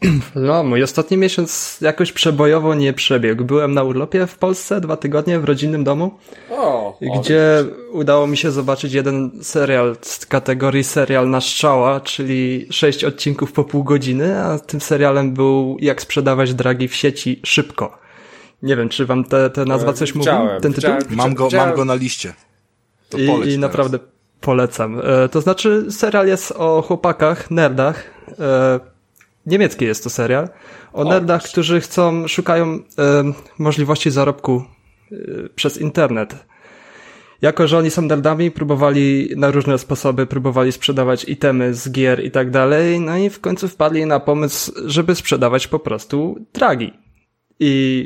No, 0.34 0.64
mój 0.64 0.82
ostatni 0.82 1.16
miesiąc 1.16 1.78
jakoś 1.80 2.12
przebojowo 2.12 2.74
nie 2.74 2.92
przebiegł. 2.92 3.44
Byłem 3.44 3.74
na 3.74 3.82
urlopie 3.82 4.26
w 4.26 4.38
Polsce 4.38 4.80
dwa 4.80 4.96
tygodnie 4.96 5.38
w 5.38 5.44
rodzinnym 5.44 5.84
domu, 5.84 6.18
o, 6.50 6.98
gdzie 7.20 7.64
o, 7.92 7.92
udało 7.92 8.26
mi 8.26 8.36
się 8.36 8.50
zobaczyć 8.50 8.92
jeden 8.92 9.30
serial 9.42 9.96
z 10.02 10.26
kategorii 10.26 10.84
serial 10.84 11.30
na 11.30 11.40
strzała, 11.40 12.00
czyli 12.00 12.66
sześć 12.70 13.04
odcinków 13.04 13.52
po 13.52 13.64
pół 13.64 13.84
godziny, 13.84 14.42
a 14.42 14.58
tym 14.58 14.80
serialem 14.80 15.34
był 15.34 15.76
Jak 15.80 16.02
sprzedawać 16.02 16.54
dragi 16.54 16.88
w 16.88 16.94
sieci 16.94 17.40
szybko. 17.44 17.98
Nie 18.62 18.76
wiem, 18.76 18.88
czy 18.88 19.06
wam 19.06 19.24
te, 19.24 19.50
te 19.50 19.64
nazwa 19.64 19.92
coś 19.92 20.14
mówi? 20.14 20.30
Ten 20.62 20.72
tytuł? 20.72 20.90
Mam 21.10 21.34
go, 21.34 21.48
mam 21.56 21.74
go 21.74 21.84
na 21.84 21.94
liście. 21.94 22.34
To 23.08 23.18
I, 23.18 23.52
i 23.52 23.58
naprawdę 23.58 23.98
polecam. 24.40 25.00
E, 25.04 25.28
to 25.28 25.40
znaczy, 25.40 25.86
serial 25.90 26.26
jest 26.26 26.52
o 26.52 26.82
chłopakach, 26.82 27.50
nerdach, 27.50 28.04
e, 28.38 28.80
niemiecki 29.50 29.84
jest 29.84 30.04
to 30.04 30.10
serial, 30.10 30.48
o, 30.92 31.00
o 31.00 31.04
nerdach, 31.04 31.42
którzy 31.42 31.80
chcą, 31.80 32.28
szukają 32.28 32.74
y, 32.74 32.82
możliwości 33.58 34.10
zarobku 34.10 34.64
y, 35.12 35.48
przez 35.54 35.78
internet. 35.78 36.50
Jako, 37.42 37.68
że 37.68 37.78
oni 37.78 37.90
są 37.90 38.02
nerdami, 38.02 38.50
próbowali 38.50 39.28
na 39.36 39.50
różne 39.50 39.78
sposoby, 39.78 40.26
próbowali 40.26 40.72
sprzedawać 40.72 41.24
itemy 41.24 41.74
z 41.74 41.90
gier 41.90 42.24
i 42.24 42.30
tak 42.30 42.50
dalej, 42.50 43.00
no 43.00 43.16
i 43.16 43.30
w 43.30 43.40
końcu 43.40 43.68
wpadli 43.68 44.06
na 44.06 44.20
pomysł, 44.20 44.72
żeby 44.86 45.14
sprzedawać 45.14 45.66
po 45.66 45.78
prostu 45.78 46.46
dragi. 46.52 46.92
I 47.60 48.04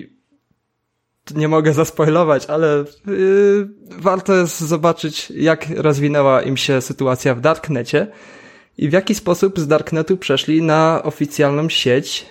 nie 1.34 1.48
mogę 1.48 1.72
zaspoilować, 1.72 2.46
ale 2.46 2.84
yy, 3.06 3.68
warto 3.98 4.34
jest 4.34 4.60
zobaczyć, 4.60 5.30
jak 5.30 5.66
rozwinęła 5.76 6.42
im 6.42 6.56
się 6.56 6.80
sytuacja 6.80 7.34
w 7.34 7.40
Darknecie 7.40 8.06
i 8.78 8.88
w 8.88 8.92
jaki 8.92 9.14
sposób 9.14 9.60
z 9.60 9.66
Darknetu 9.66 10.16
przeszli 10.16 10.62
na 10.62 11.02
oficjalną 11.02 11.68
sieć. 11.68 12.26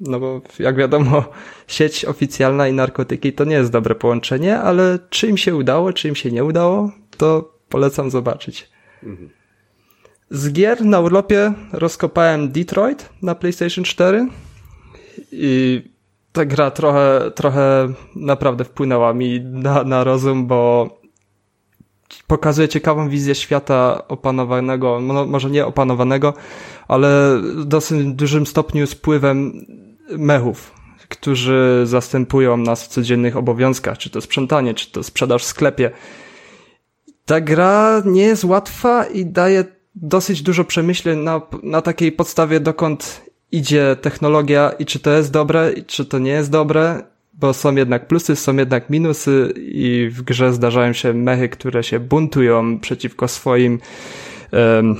No 0.00 0.20
bo 0.20 0.40
jak 0.58 0.76
wiadomo, 0.76 1.24
sieć 1.66 2.04
oficjalna 2.04 2.68
i 2.68 2.72
narkotyki 2.72 3.32
to 3.32 3.44
nie 3.44 3.56
jest 3.56 3.70
dobre 3.70 3.94
połączenie, 3.94 4.58
ale 4.58 4.98
czy 5.10 5.26
im 5.28 5.36
się 5.36 5.56
udało, 5.56 5.92
czy 5.92 6.08
im 6.08 6.14
się 6.14 6.30
nie 6.30 6.44
udało, 6.44 6.92
to 7.16 7.54
polecam 7.68 8.10
zobaczyć. 8.10 8.70
Z 10.30 10.52
gier 10.52 10.84
na 10.84 11.00
urlopie 11.00 11.52
rozkopałem 11.72 12.52
Detroit 12.52 13.08
na 13.22 13.34
PlayStation 13.34 13.84
4 13.84 14.28
i 15.32 15.82
ta 16.32 16.44
gra 16.44 16.70
trochę, 16.70 17.30
trochę 17.34 17.92
naprawdę 18.16 18.64
wpłynęła 18.64 19.14
mi 19.14 19.40
na, 19.40 19.84
na 19.84 20.04
rozum, 20.04 20.46
bo 20.46 20.88
pokazuje 22.26 22.68
ciekawą 22.68 23.08
wizję 23.08 23.34
świata 23.34 24.08
opanowanego, 24.08 25.00
no, 25.00 25.26
może 25.26 25.50
nie 25.50 25.66
opanowanego, 25.66 26.34
ale 26.88 27.38
w 27.38 27.64
dosyć 27.64 28.06
dużym 28.06 28.46
stopniu 28.46 28.86
z 28.86 28.92
wpływem 28.92 29.66
mechów, 30.10 30.72
którzy 31.08 31.82
zastępują 31.84 32.56
nas 32.56 32.84
w 32.84 32.88
codziennych 32.88 33.36
obowiązkach, 33.36 33.98
czy 33.98 34.10
to 34.10 34.20
sprzątanie, 34.20 34.74
czy 34.74 34.92
to 34.92 35.02
sprzedaż 35.02 35.42
w 35.42 35.46
sklepie. 35.46 35.90
Ta 37.24 37.40
gra 37.40 38.02
nie 38.04 38.22
jest 38.22 38.44
łatwa 38.44 39.04
i 39.04 39.26
daje 39.26 39.64
dosyć 39.94 40.42
dużo 40.42 40.64
przemyśleń 40.64 41.18
na, 41.18 41.40
na 41.62 41.82
takiej 41.82 42.12
podstawie, 42.12 42.60
dokąd 42.60 43.24
idzie 43.52 43.96
technologia 44.00 44.70
i 44.78 44.86
czy 44.86 45.00
to 45.00 45.10
jest 45.10 45.32
dobre, 45.32 45.72
i 45.72 45.84
czy 45.84 46.04
to 46.04 46.18
nie 46.18 46.30
jest 46.30 46.50
dobre 46.50 47.02
bo 47.38 47.54
są 47.54 47.74
jednak 47.74 48.08
plusy, 48.08 48.36
są 48.36 48.56
jednak 48.56 48.90
minusy 48.90 49.52
i 49.56 50.08
w 50.12 50.22
grze 50.22 50.52
zdarzają 50.52 50.92
się 50.92 51.14
mechy, 51.14 51.48
które 51.48 51.82
się 51.82 52.00
buntują 52.00 52.80
przeciwko 52.80 53.28
swoim 53.28 53.80
um, 54.52 54.96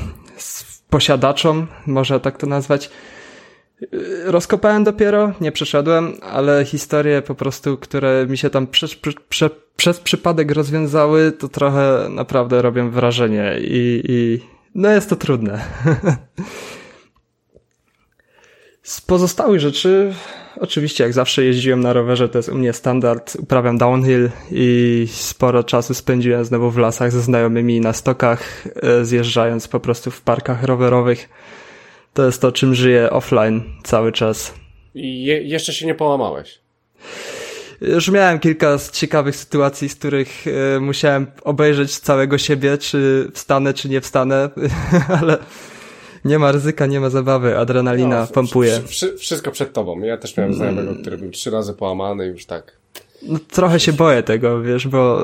posiadaczom, 0.91 1.67
można 1.87 2.19
tak 2.19 2.39
to 2.39 2.47
nazwać. 2.47 2.91
Rozkopałem 4.25 4.85
dopiero, 4.85 5.33
nie 5.41 5.53
przeszedłem, 5.53 6.13
ale 6.23 6.65
historie 6.65 7.23
po 7.23 7.35
prostu, 7.35 7.77
które 7.77 8.27
mi 8.27 8.39
się 8.39 8.51
tam 8.51 8.67
przez, 8.67 8.95
prze, 9.29 9.51
przez 9.77 10.01
przypadek 10.01 10.51
rozwiązały, 10.51 11.33
to 11.33 11.49
trochę 11.49 12.07
naprawdę 12.11 12.63
robią 12.63 12.91
wrażenie 12.91 13.57
i, 13.61 14.03
i 14.09 14.41
no 14.75 14.91
jest 14.91 15.11
to 15.11 15.17
trudne. 15.17 15.61
Z 18.83 19.01
pozostałych 19.01 19.61
rzeczy 19.61 20.15
Oczywiście, 20.61 21.05
jak 21.05 21.13
zawsze 21.13 21.45
jeździłem 21.45 21.81
na 21.81 21.93
rowerze, 21.93 22.29
to 22.29 22.39
jest 22.39 22.49
u 22.49 22.55
mnie 22.55 22.73
standard. 22.73 23.37
Uprawiam 23.37 23.79
downhill 23.79 24.31
i 24.51 25.07
sporo 25.11 25.65
czasu 25.65 25.95
spędziłem 25.95 26.45
znowu 26.45 26.71
w 26.71 26.79
lasach 26.79 27.13
ze 27.13 27.21
znajomymi 27.21 27.81
na 27.81 27.93
stokach, 27.93 28.65
e, 28.83 29.05
zjeżdżając 29.05 29.69
po 29.69 29.81
prostu 29.81 30.11
w 30.11 30.21
parkach 30.21 30.63
rowerowych. 30.63 31.29
To 32.15 32.27
jest 32.27 32.41
to, 32.41 32.53
czym 32.53 32.75
żyję 32.75 33.11
offline 33.11 33.63
cały 33.85 34.13
czas. 34.13 34.55
I 34.95 35.25
je 35.25 35.43
jeszcze 35.43 35.73
się 35.73 35.87
nie 35.87 35.95
połamałeś? 35.95 36.61
Już 37.81 38.11
miałem 38.11 38.39
kilka 38.39 38.79
ciekawych 38.93 39.37
sytuacji, 39.37 39.89
z 39.89 39.95
których 39.95 40.45
e, 40.47 40.81
musiałem 40.81 41.27
obejrzeć 41.45 41.99
całego 41.99 42.39
siebie, 42.39 42.79
czy 42.79 43.31
wstanę, 43.35 43.75
czy 43.75 43.89
nie 43.89 44.01
wstanę, 44.01 44.51
ale 45.21 45.39
nie 46.25 46.39
ma 46.39 46.53
ryzyka, 46.53 46.87
nie 46.87 47.01
ma 47.01 47.11
zabawy, 47.11 47.59
adrenalina 47.59 48.21
no, 48.21 48.27
pompuje. 48.27 48.81
wszystko 49.19 49.51
przed 49.51 49.73
tobą. 49.73 50.01
Ja 50.01 50.17
też 50.17 50.37
miałem 50.37 50.55
znajomego, 50.55 50.95
który 50.95 51.19
był 51.19 51.31
trzy 51.31 51.51
razy 51.51 51.73
połamany 51.73 52.27
już 52.27 52.47
tak. 52.47 52.73
No, 53.23 53.39
trochę 53.51 53.81
się 53.81 53.93
boję 53.93 54.23
tego, 54.23 54.63
wiesz, 54.63 54.89
bo 54.89 55.21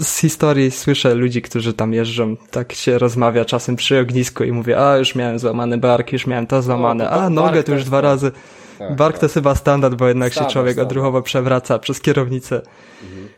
z 0.00 0.18
historii 0.18 0.70
słyszę 0.70 1.14
ludzi, 1.14 1.42
którzy 1.42 1.72
tam 1.74 1.92
jeżdżą, 1.92 2.36
tak 2.50 2.72
się 2.72 2.98
rozmawia 2.98 3.44
czasem 3.44 3.76
przy 3.76 4.00
ognisku 4.00 4.44
i 4.44 4.52
mówię, 4.52 4.78
a 4.88 4.96
już 4.96 5.14
miałem 5.14 5.38
złamany 5.38 5.78
bark, 5.78 6.12
już 6.12 6.26
miałem 6.26 6.46
to 6.46 6.62
złamane, 6.62 7.10
a 7.10 7.30
nogę 7.30 7.62
to 7.62 7.72
już 7.72 7.84
dwa 7.84 8.00
razy. 8.00 8.32
Tak, 8.78 8.96
bark 8.96 9.12
tak. 9.12 9.20
to 9.20 9.24
jest 9.24 9.34
chyba 9.34 9.54
standard, 9.54 9.94
bo 9.94 10.08
jednak 10.08 10.32
standard, 10.32 10.50
się 10.50 10.52
człowiek 10.52 10.72
standard. 10.72 10.92
odruchowo 10.92 11.22
przewraca 11.22 11.78
przez 11.78 12.00
kierownicę. 12.00 12.62
Mhm. 13.02 13.28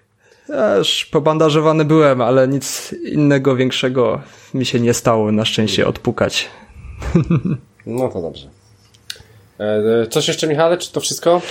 Ja 0.49 0.76
już 0.76 1.04
pobandażowany 1.04 1.85
byłem, 1.85 2.21
ale 2.21 2.49
nic 2.49 2.94
innego 3.04 3.56
większego 3.56 4.21
mi 4.54 4.66
się 4.66 4.80
nie 4.80 4.94
stało 4.94 5.33
na 5.33 5.44
szczęście 5.44 5.87
odpukać. 5.87 6.49
No 7.87 8.08
to 8.08 8.23
dobrze. 8.23 8.49
E, 9.58 10.06
coś 10.06 10.28
jeszcze, 10.28 10.46
Michale, 10.46 10.78
czy 10.78 10.92
to 10.92 11.00
wszystko? 11.00 11.42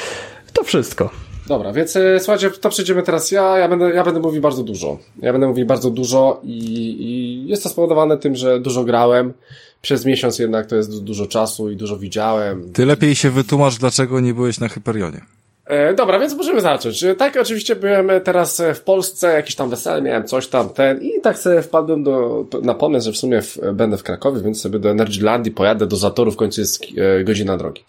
To 0.53 0.63
wszystko. 0.63 1.09
Dobra, 1.47 1.73
więc 1.73 1.95
e, 1.95 2.19
słuchajcie, 2.19 2.51
to 2.51 2.69
przejdziemy 2.69 3.03
teraz 3.03 3.31
ja. 3.31 3.57
Ja 3.57 3.69
będę, 3.69 3.93
ja 3.93 4.03
będę 4.03 4.19
mówił 4.19 4.41
bardzo 4.41 4.63
dużo. 4.63 4.97
Ja 5.21 5.31
będę 5.31 5.47
mówił 5.47 5.65
bardzo 5.65 5.89
dużo 5.89 6.41
i, 6.43 6.57
i 6.99 7.47
jest 7.47 7.63
to 7.63 7.69
spowodowane 7.69 8.17
tym, 8.17 8.35
że 8.35 8.59
dużo 8.59 8.83
grałem. 8.83 9.33
Przez 9.81 10.05
miesiąc 10.05 10.39
jednak 10.39 10.67
to 10.67 10.75
jest 10.75 11.03
dużo 11.03 11.27
czasu 11.27 11.69
i 11.71 11.75
dużo 11.75 11.97
widziałem. 11.97 12.73
Ty 12.73 12.85
lepiej 12.85 13.15
się 13.15 13.29
wytłumacz, 13.29 13.77
dlaczego 13.77 14.19
nie 14.19 14.33
byłeś 14.33 14.59
na 14.59 14.69
Hyperionie. 14.69 15.21
E, 15.65 15.93
dobra, 15.93 16.19
więc 16.19 16.33
możemy 16.33 16.61
zacząć. 16.61 17.03
E, 17.03 17.15
tak, 17.15 17.37
oczywiście 17.37 17.75
byłem 17.75 18.11
teraz 18.23 18.61
w 18.75 18.79
Polsce, 18.81 19.33
jakiś 19.33 19.55
tam 19.55 19.69
wesel, 19.69 20.03
miałem 20.03 20.27
coś 20.27 20.47
tam, 20.47 20.69
ten 20.69 21.01
i 21.01 21.21
tak 21.21 21.37
sobie 21.37 21.61
wpadłem 21.61 22.03
do, 22.03 22.45
na 22.61 22.73
pomysł, 22.73 23.05
że 23.05 23.11
w 23.11 23.17
sumie 23.17 23.41
w, 23.41 23.57
będę 23.73 23.97
w 23.97 24.03
Krakowie, 24.03 24.41
więc 24.41 24.61
sobie 24.61 24.79
do 24.79 24.89
Energylandii 24.89 25.51
pojadę, 25.51 25.87
do 25.87 25.95
Zatoru, 25.95 26.31
w 26.31 26.35
końcu 26.35 26.61
jest 26.61 26.85
e, 26.97 27.23
godzina 27.23 27.57
drogi. 27.57 27.83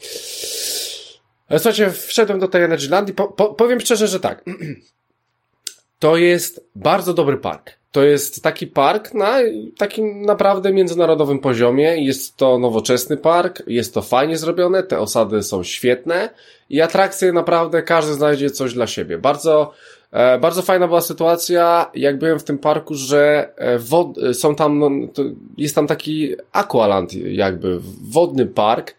Słuchajcie, 1.51 1.91
wszedłem 1.91 2.39
do 2.39 2.49
tej 2.49 2.63
Energylandii, 2.63 3.15
po, 3.15 3.29
po, 3.29 3.55
powiem 3.55 3.81
szczerze, 3.81 4.09
że 4.09 4.21
tak. 4.21 4.45
To 5.99 6.17
jest 6.17 6.69
bardzo 6.75 7.15
dobry 7.15 7.37
park. 7.37 7.71
To 7.95 8.03
jest 8.03 8.43
taki 8.43 8.67
park 8.67 9.15
na 9.15 9.39
takim 9.79 10.23
naprawdę 10.23 10.73
międzynarodowym 10.73 11.39
poziomie. 11.39 12.05
Jest 12.05 12.37
to 12.37 12.59
nowoczesny 12.59 13.17
park, 13.17 13.63
jest 13.67 13.95
to 13.95 14.03
fajnie 14.03 14.39
zrobione, 14.39 14.83
te 14.83 14.99
osady 14.99 15.43
są 15.43 15.63
świetne 15.63 16.31
i 16.71 16.81
atrakcje 16.81 17.33
naprawdę 17.33 17.83
każdy 17.83 18.15
znajdzie 18.15 18.51
coś 18.51 18.75
dla 18.75 18.87
siebie. 18.87 19.19
Bardzo, 19.19 19.73
e, 20.13 20.39
bardzo 20.39 20.63
fajna 20.63 20.87
była 20.87 21.01
sytuacja, 21.01 21.91
jak 21.95 22.19
byłem 22.19 22.39
w 22.39 22.45
tym 22.45 22.59
parku, 22.59 22.95
że 22.95 23.53
e, 23.57 23.79
wod, 23.79 24.17
są 24.33 24.55
tam, 24.55 24.79
no, 24.79 24.91
jest 25.59 25.75
tam 25.75 25.87
taki 25.87 26.35
aqualand 26.53 27.15
jakby, 27.15 27.81
wodny 28.03 28.47
park, 28.47 28.95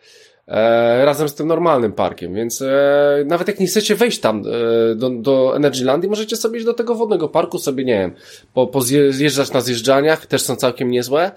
e, 0.48 1.06
razem 1.06 1.30
z 1.30 1.36
tym 1.36 1.48
normalnym 1.48 1.94
parkiem, 1.94 2.34
więc 2.34 2.62
e, 2.62 3.24
nawet 3.26 3.48
jak 3.48 3.60
nie 3.60 3.68
chcecie 3.68 3.96
wejść 3.96 4.20
tam 4.20 4.44
e, 4.92 4.96
do, 4.96 5.10
do 5.10 5.56
Energylandii, 5.56 6.10
możecie 6.10 6.36
sobie 6.36 6.58
iść 6.58 6.66
do 6.66 6.74
tego 6.74 6.96
wodnego 6.96 7.30
parku, 7.30 7.60
sobie 7.60 7.86
nie 7.86 8.00
wiem, 8.00 8.12
po, 8.54 8.68
po 8.68 8.82
zjeżdżać 9.10 9.52
na 9.52 9.62
zjeżdżaniach, 9.62 10.26
też 10.26 10.42
są 10.42 10.56
całkiem 10.56 10.92
niezłe, 10.92 11.32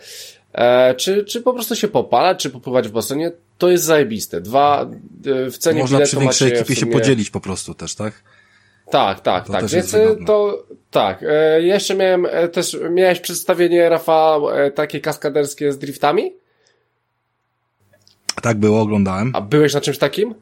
e, 0.52 0.94
czy, 0.94 1.24
czy 1.24 1.42
po 1.42 1.52
prostu 1.52 1.76
się 1.76 1.88
popalać, 1.88 2.42
czy 2.42 2.50
popływać 2.50 2.88
w 2.88 2.92
basenie, 2.92 3.32
to 3.58 3.70
jest 3.70 3.84
zajebiste. 3.84 4.40
Dwa, 4.40 4.90
e, 5.46 5.50
w 5.50 5.58
cenie 5.58 5.80
Można 5.80 6.00
przy 6.00 6.16
większej 6.16 6.48
ekipie 6.48 6.74
sumie... 6.74 6.76
się 6.76 6.98
podzielić 6.98 7.30
po 7.30 7.40
prostu 7.40 7.74
też, 7.74 7.94
tak? 7.94 8.22
Tak, 8.90 9.20
tak, 9.20 9.46
to 9.46 9.52
tak. 9.52 9.66
Więc 9.66 9.96
to 10.26 10.64
tak. 10.90 11.22
E, 11.22 11.62
jeszcze 11.62 11.94
miałem 11.94 12.26
e, 12.30 12.48
też 12.48 12.76
miałeś 12.90 13.20
przedstawienie 13.20 13.88
Rafał 13.88 14.50
e, 14.50 14.70
takie 14.70 15.00
kaskaderskie 15.00 15.72
z 15.72 15.78
driftami? 15.78 16.36
Tak 18.42 18.59
było, 18.59 18.80
oglądałem. 18.80 19.30
A 19.35 19.40
byłeś 19.40 19.75
na 19.75 19.80
czymś 19.80 19.99
takim? 19.99 20.35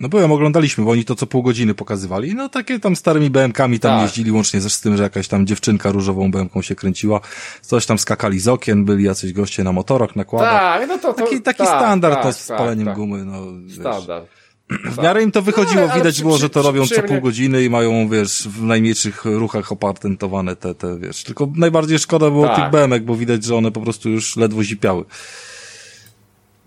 No 0.00 0.08
byłem, 0.08 0.32
oglądaliśmy, 0.32 0.84
bo 0.84 0.90
oni 0.90 1.04
to 1.04 1.14
co 1.14 1.26
pół 1.26 1.42
godziny 1.42 1.74
pokazywali. 1.74 2.34
No 2.34 2.48
takie 2.48 2.78
tam 2.80 2.96
starymi 2.96 3.30
BMKami 3.30 3.80
tam 3.80 3.90
tak. 3.98 4.02
jeździli, 4.02 4.32
łącznie 4.32 4.60
z 4.60 4.80
tym, 4.80 4.96
że 4.96 5.02
jakaś 5.02 5.28
tam 5.28 5.46
dziewczynka 5.46 5.92
różową 5.92 6.30
BMką 6.30 6.62
się 6.62 6.74
kręciła. 6.74 7.20
Coś 7.60 7.86
tam 7.86 7.98
skakali 7.98 8.40
z 8.40 8.48
okien, 8.48 8.84
byli 8.84 9.04
jacyś 9.04 9.32
goście 9.32 9.64
na 9.64 9.72
motorach, 9.72 10.16
nakładach. 10.16 10.50
Tak, 10.78 10.88
no 10.88 10.98
to, 10.98 11.12
to 11.14 11.24
Taki, 11.24 11.42
taki 11.42 11.58
tak, 11.58 11.68
standard 11.68 12.14
tak, 12.14 12.22
to 12.22 12.32
z 12.32 12.46
tak, 12.46 12.58
paleniem 12.58 12.86
tak. 12.86 12.96
gumy, 12.96 13.24
no. 13.24 13.42
Standard. 13.80 14.26
W 14.96 15.02
miarę 15.02 15.22
im 15.22 15.32
to 15.32 15.42
wychodziło, 15.42 15.86
No, 15.86 15.94
widać 15.94 16.14
przy- 16.14 16.22
było, 16.22 16.38
że 16.38 16.50
to 16.50 16.62
robią 16.62 16.86
co 16.86 17.02
pół 17.02 17.20
godziny 17.20 17.64
i 17.64 17.70
mają, 17.70 18.08
wiesz, 18.08 18.48
w 18.48 18.62
najmniejszych 18.62 19.24
ruchach 19.24 19.72
opatentowane 19.72 20.56
te, 20.56 20.74
te, 20.74 20.98
wiesz. 20.98 21.24
Tylko 21.24 21.48
najbardziej 21.56 21.98
szkoda 21.98 22.30
było 22.30 22.46
Tak. 22.46 22.56
tych 22.56 22.70
BMek, 22.70 23.04
bo 23.04 23.16
widać, 23.16 23.44
że 23.44 23.56
one 23.56 23.70
po 23.70 23.80
prostu 23.80 24.10
już 24.10 24.36
ledwo 24.36 24.64
zipiały. 24.64 25.04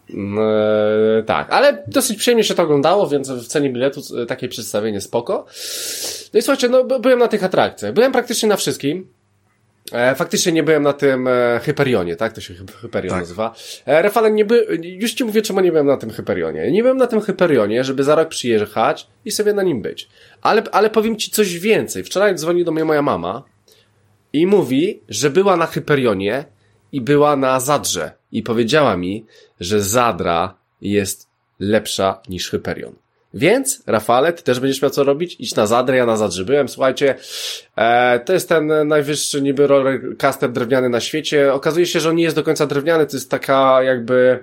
E, 0.09 1.23
tak, 1.23 1.47
ale 1.51 1.83
dosyć 1.87 2.17
przyjemnie 2.17 2.43
się 2.43 2.53
to 2.53 2.63
oglądało, 2.63 3.07
więc 3.07 3.29
w 3.31 3.47
cenie 3.47 3.69
biletu 3.69 4.01
e, 4.21 4.25
takie 4.25 4.47
przedstawienie 4.47 5.01
spoko. 5.01 5.45
No 6.33 6.39
i 6.39 6.41
słuchajcie, 6.41 6.69
no 6.69 6.83
by- 6.83 6.99
byłem 6.99 7.19
na 7.19 7.27
tych 7.27 7.43
atrakcjach. 7.43 7.93
Byłem 7.93 8.11
praktycznie 8.11 8.49
na 8.49 8.55
wszystkim. 8.57 9.07
E, 9.91 10.15
faktycznie 10.15 10.51
nie 10.51 10.63
byłem 10.63 10.83
na 10.83 10.93
tym 10.93 11.27
e, 11.27 11.59
Hyperionie, 11.63 12.15
tak? 12.15 12.33
To 12.33 12.41
się 12.41 12.53
Hy- 12.53 12.65
Hyperion 12.81 13.09
Tak. 13.11 13.19
nazywa. 13.21 13.55
E, 13.85 14.01
Rafale, 14.01 14.31
nie 14.31 14.45
by, 14.45 14.79
już 14.83 15.13
ci 15.13 15.23
mówię, 15.23 15.41
czemu 15.41 15.59
nie 15.59 15.71
byłem 15.71 15.87
na 15.87 15.97
tym 15.97 16.09
Hyperionie. 16.09 16.71
Nie 16.71 16.81
byłem 16.83 16.97
na 16.97 17.07
tym 17.07 17.21
Hyperionie, 17.21 17.83
żeby 17.83 18.03
za 18.03 18.15
rok 18.15 18.29
przyjechać 18.29 19.07
i 19.25 19.31
sobie 19.31 19.53
na 19.53 19.63
nim 19.63 19.81
być. 19.81 20.09
Ale, 20.41 20.63
ale 20.71 20.89
powiem 20.89 21.15
ci 21.15 21.31
coś 21.31 21.59
więcej. 21.59 22.03
Wczoraj 22.03 22.35
dzwoni 22.35 22.65
do 22.65 22.71
mnie 22.71 22.85
moja 22.85 23.01
mama 23.01 23.43
i 24.33 24.47
mówi, 24.47 24.99
że 25.09 25.29
była 25.29 25.57
na 25.57 25.65
Hyperionie 25.65 26.45
i 26.91 27.01
była 27.01 27.35
na 27.35 27.59
Zadrze. 27.59 28.11
I 28.31 28.43
powiedziała 28.43 28.97
mi, 28.97 29.25
że 29.59 29.81
Zadra 29.81 30.53
jest 30.81 31.27
lepsza 31.59 32.21
niż 32.29 32.49
Hyperion. 32.49 32.95
Więc, 33.35 33.83
Rafale, 33.87 34.33
ty 34.33 34.43
też 34.43 34.59
będziesz 34.59 34.81
miał 34.81 34.91
co 34.91 35.03
robić? 35.03 35.35
Idź 35.39 35.55
na 35.55 35.67
Zadrę, 35.67 35.97
ja 35.97 36.05
na 36.05 36.17
Zadrze 36.17 36.45
byłem. 36.45 36.69
Słuchajcie, 36.69 37.15
e, 37.75 38.19
to 38.19 38.33
jest 38.33 38.49
ten 38.49 38.87
najwyższy 38.87 39.41
niby 39.41 39.67
rollercoaster 39.67 40.51
drewniany 40.51 40.89
na 40.89 40.99
świecie. 40.99 41.53
Okazuje 41.53 41.85
się, 41.85 41.99
że 41.99 42.09
on 42.09 42.15
nie 42.15 42.23
jest 42.23 42.35
do 42.35 42.43
końca 42.43 42.65
drewniany, 42.65 43.05
to 43.05 43.17
jest 43.17 43.31
taka 43.31 43.83
jakby, 43.83 44.39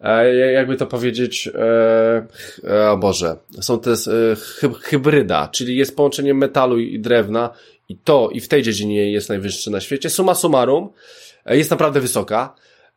e, 0.00 0.34
jakby 0.52 0.76
to 0.76 0.86
powiedzieć, 0.86 1.48
e, 1.54 2.26
e, 2.70 2.90
o 2.90 2.96
Boże, 2.96 3.36
są 3.60 3.78
to 3.78 3.90
jest, 3.90 4.10
hy, 4.36 4.74
hybryda, 4.80 5.48
czyli 5.52 5.76
jest 5.76 5.96
połączenie 5.96 6.34
metalu 6.34 6.78
i 6.78 7.00
drewna 7.00 7.50
i 7.88 7.96
to 7.96 8.28
i 8.32 8.40
w 8.40 8.48
tej 8.48 8.62
dziedzinie 8.62 9.12
jest 9.12 9.28
najwyższy 9.28 9.70
na 9.70 9.80
świecie. 9.80 10.10
Suma 10.10 10.34
summarum, 10.34 10.88
jest 11.54 11.70
naprawdę 11.70 12.00
wysoka. 12.00 12.54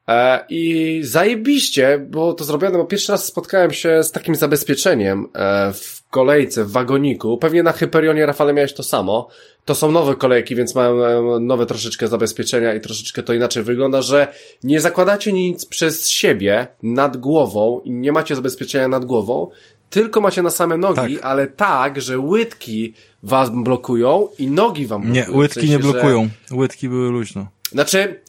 E, 0.08 0.46
I 0.50 1.00
zajebiście 1.04 2.00
było 2.10 2.34
to 2.34 2.44
zrobione, 2.44 2.78
bo 2.78 2.86
pierwszy 2.86 3.12
raz 3.12 3.26
spotkałem 3.26 3.72
się 3.74 4.04
z 4.04 4.12
takim 4.12 4.36
zabezpieczeniem 4.36 5.28
e, 5.36 5.74
w 5.74 6.00
kolejce, 6.10 6.66
w 6.66 6.72
wagoniku. 6.72 7.38
Pewnie 7.38 7.64
na 7.64 7.72
Hyperionie, 7.72 8.26
Rafale, 8.26 8.54
miałeś 8.54 8.74
to 8.74 8.84
samo. 8.84 9.28
To 9.66 9.76
są 9.76 9.92
nowe 9.92 10.16
kolejki, 10.16 10.56
więc 10.56 10.76
mają 10.76 11.06
e, 11.06 11.40
nowe 11.40 11.66
troszeczkę 11.66 12.08
zabezpieczenia 12.08 12.74
i 12.74 12.82
troszeczkę 12.82 13.24
to 13.24 13.34
inaczej 13.34 13.64
wygląda, 13.64 14.02
że 14.02 14.28
nie 14.64 14.82
zakładacie 14.82 15.34
nic 15.34 15.66
przez 15.66 16.08
siebie 16.10 16.68
nad 16.84 17.18
głową 17.18 17.82
i 17.84 17.92
nie 17.92 18.12
macie 18.12 18.36
zabezpieczenia 18.36 18.88
nad 18.88 19.06
głową, 19.06 19.48
tylko 19.90 20.22
macie 20.22 20.42
na 20.42 20.50
same 20.50 20.78
nogi, 20.78 21.16
Tak. 21.16 21.26
ale 21.26 21.48
tak, 21.48 22.02
że 22.02 22.20
łydki 22.20 22.94
was 23.24 23.50
blokują 23.50 24.28
i 24.40 24.48
nogi 24.48 24.88
wam 24.88 25.02
blokują. 25.02 25.26
Nie, 25.26 25.32
W 25.32 25.36
łydki 25.36 25.60
sensie, 25.60 25.70
nie 25.78 25.84
że- 25.84 25.92
blokują. 25.92 26.30
Łydki 26.52 26.90
były 26.90 27.10
luźno. 27.10 27.48
znaczy, 27.72 28.22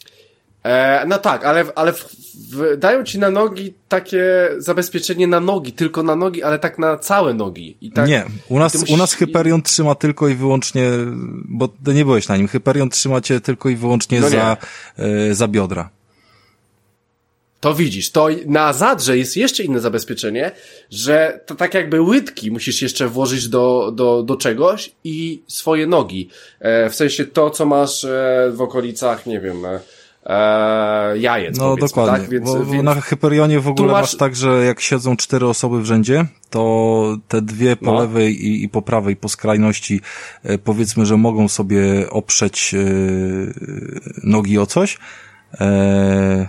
e, 0.62 1.04
no 1.06 1.18
tak, 1.18 1.44
ale, 1.44 1.64
ale 1.74 1.92
w, 1.92 2.16
w, 2.52 2.76
dają 2.78 3.04
ci 3.04 3.18
na 3.18 3.30
nogi 3.30 3.74
takie 3.88 4.24
zabezpieczenie 4.58 5.26
na 5.26 5.40
nogi, 5.40 5.72
tylko 5.72 6.02
na 6.02 6.16
nogi, 6.16 6.42
ale 6.42 6.58
tak 6.58 6.78
na 6.78 6.96
całe 6.96 7.34
nogi. 7.34 7.76
I 7.80 7.92
tak, 7.92 8.08
nie, 8.08 8.24
u 8.48 8.58
nas, 8.58 8.72
ty 8.72 8.78
u 8.78 8.80
musisz- 8.80 8.98
nas 8.98 9.14
Hyperion 9.14 9.62
trzyma 9.62 9.94
tylko 9.94 10.28
i 10.28 10.34
wyłącznie, 10.34 10.90
bo 11.44 11.68
ty 11.68 11.94
nie 11.94 12.04
byłeś 12.04 12.28
na 12.28 12.36
nim, 12.36 12.48
Hyperion 12.48 12.90
trzyma 12.90 13.20
cię 13.20 13.40
tylko 13.40 13.68
i 13.68 13.76
wyłącznie 13.76 14.20
No 14.20 14.30
za, 14.30 14.56
e, 14.98 15.34
za 15.34 15.48
biodra. 15.48 15.90
To 17.60 17.74
widzisz, 17.74 18.10
to 18.10 18.28
na 18.46 18.72
zadrze 18.72 19.18
jest 19.18 19.36
jeszcze 19.36 19.62
inne 19.62 19.80
zabezpieczenie, 19.80 20.50
że 20.90 21.40
to 21.46 21.54
tak 21.54 21.74
jakby 21.74 22.00
łydki 22.00 22.50
musisz 22.50 22.82
jeszcze 22.82 23.08
włożyć 23.08 23.48
do, 23.48 23.92
do, 23.94 24.22
do 24.22 24.36
czegoś 24.36 24.90
i 25.04 25.42
swoje 25.46 25.86
nogi. 25.86 26.28
E, 26.60 26.90
w 26.90 26.94
sensie 26.94 27.24
to, 27.24 27.50
co 27.50 27.66
masz 27.66 28.04
e, 28.04 28.50
w 28.54 28.60
okolicach, 28.60 29.26
nie 29.26 29.40
wiem, 29.40 29.64
e, 29.64 29.80
e, 30.26 31.18
jajec 31.18 31.58
No 31.58 31.76
dokładnie, 31.76 32.18
tak? 32.20 32.28
Więc, 32.30 32.44
bo, 32.44 32.64
więc 32.64 32.84
na 32.84 32.94
Hyperionie 32.94 33.60
w 33.60 33.68
ogóle 33.68 33.92
masz- 33.92 34.00
masz 34.02 34.16
tak, 34.16 34.36
że 34.36 34.64
jak 34.64 34.80
siedzą 34.80 35.16
cztery 35.16 35.46
osoby 35.46 35.80
w 35.82 35.84
rzędzie, 35.86 36.26
to 36.50 37.16
te 37.28 37.42
dwie 37.42 37.76
po 37.76 37.92
No. 37.92 38.00
lewej 38.00 38.46
i, 38.46 38.64
i 38.64 38.68
po 38.68 38.82
prawej, 38.82 39.16
po 39.16 39.28
skrajności, 39.28 40.00
e, 40.42 40.58
powiedzmy, 40.58 41.06
że 41.06 41.16
mogą 41.16 41.48
sobie 41.48 42.10
oprzeć 42.10 42.74
e, 42.74 42.78
nogi 44.24 44.58
o 44.58 44.66
coś. 44.66 44.98
E, 45.60 46.48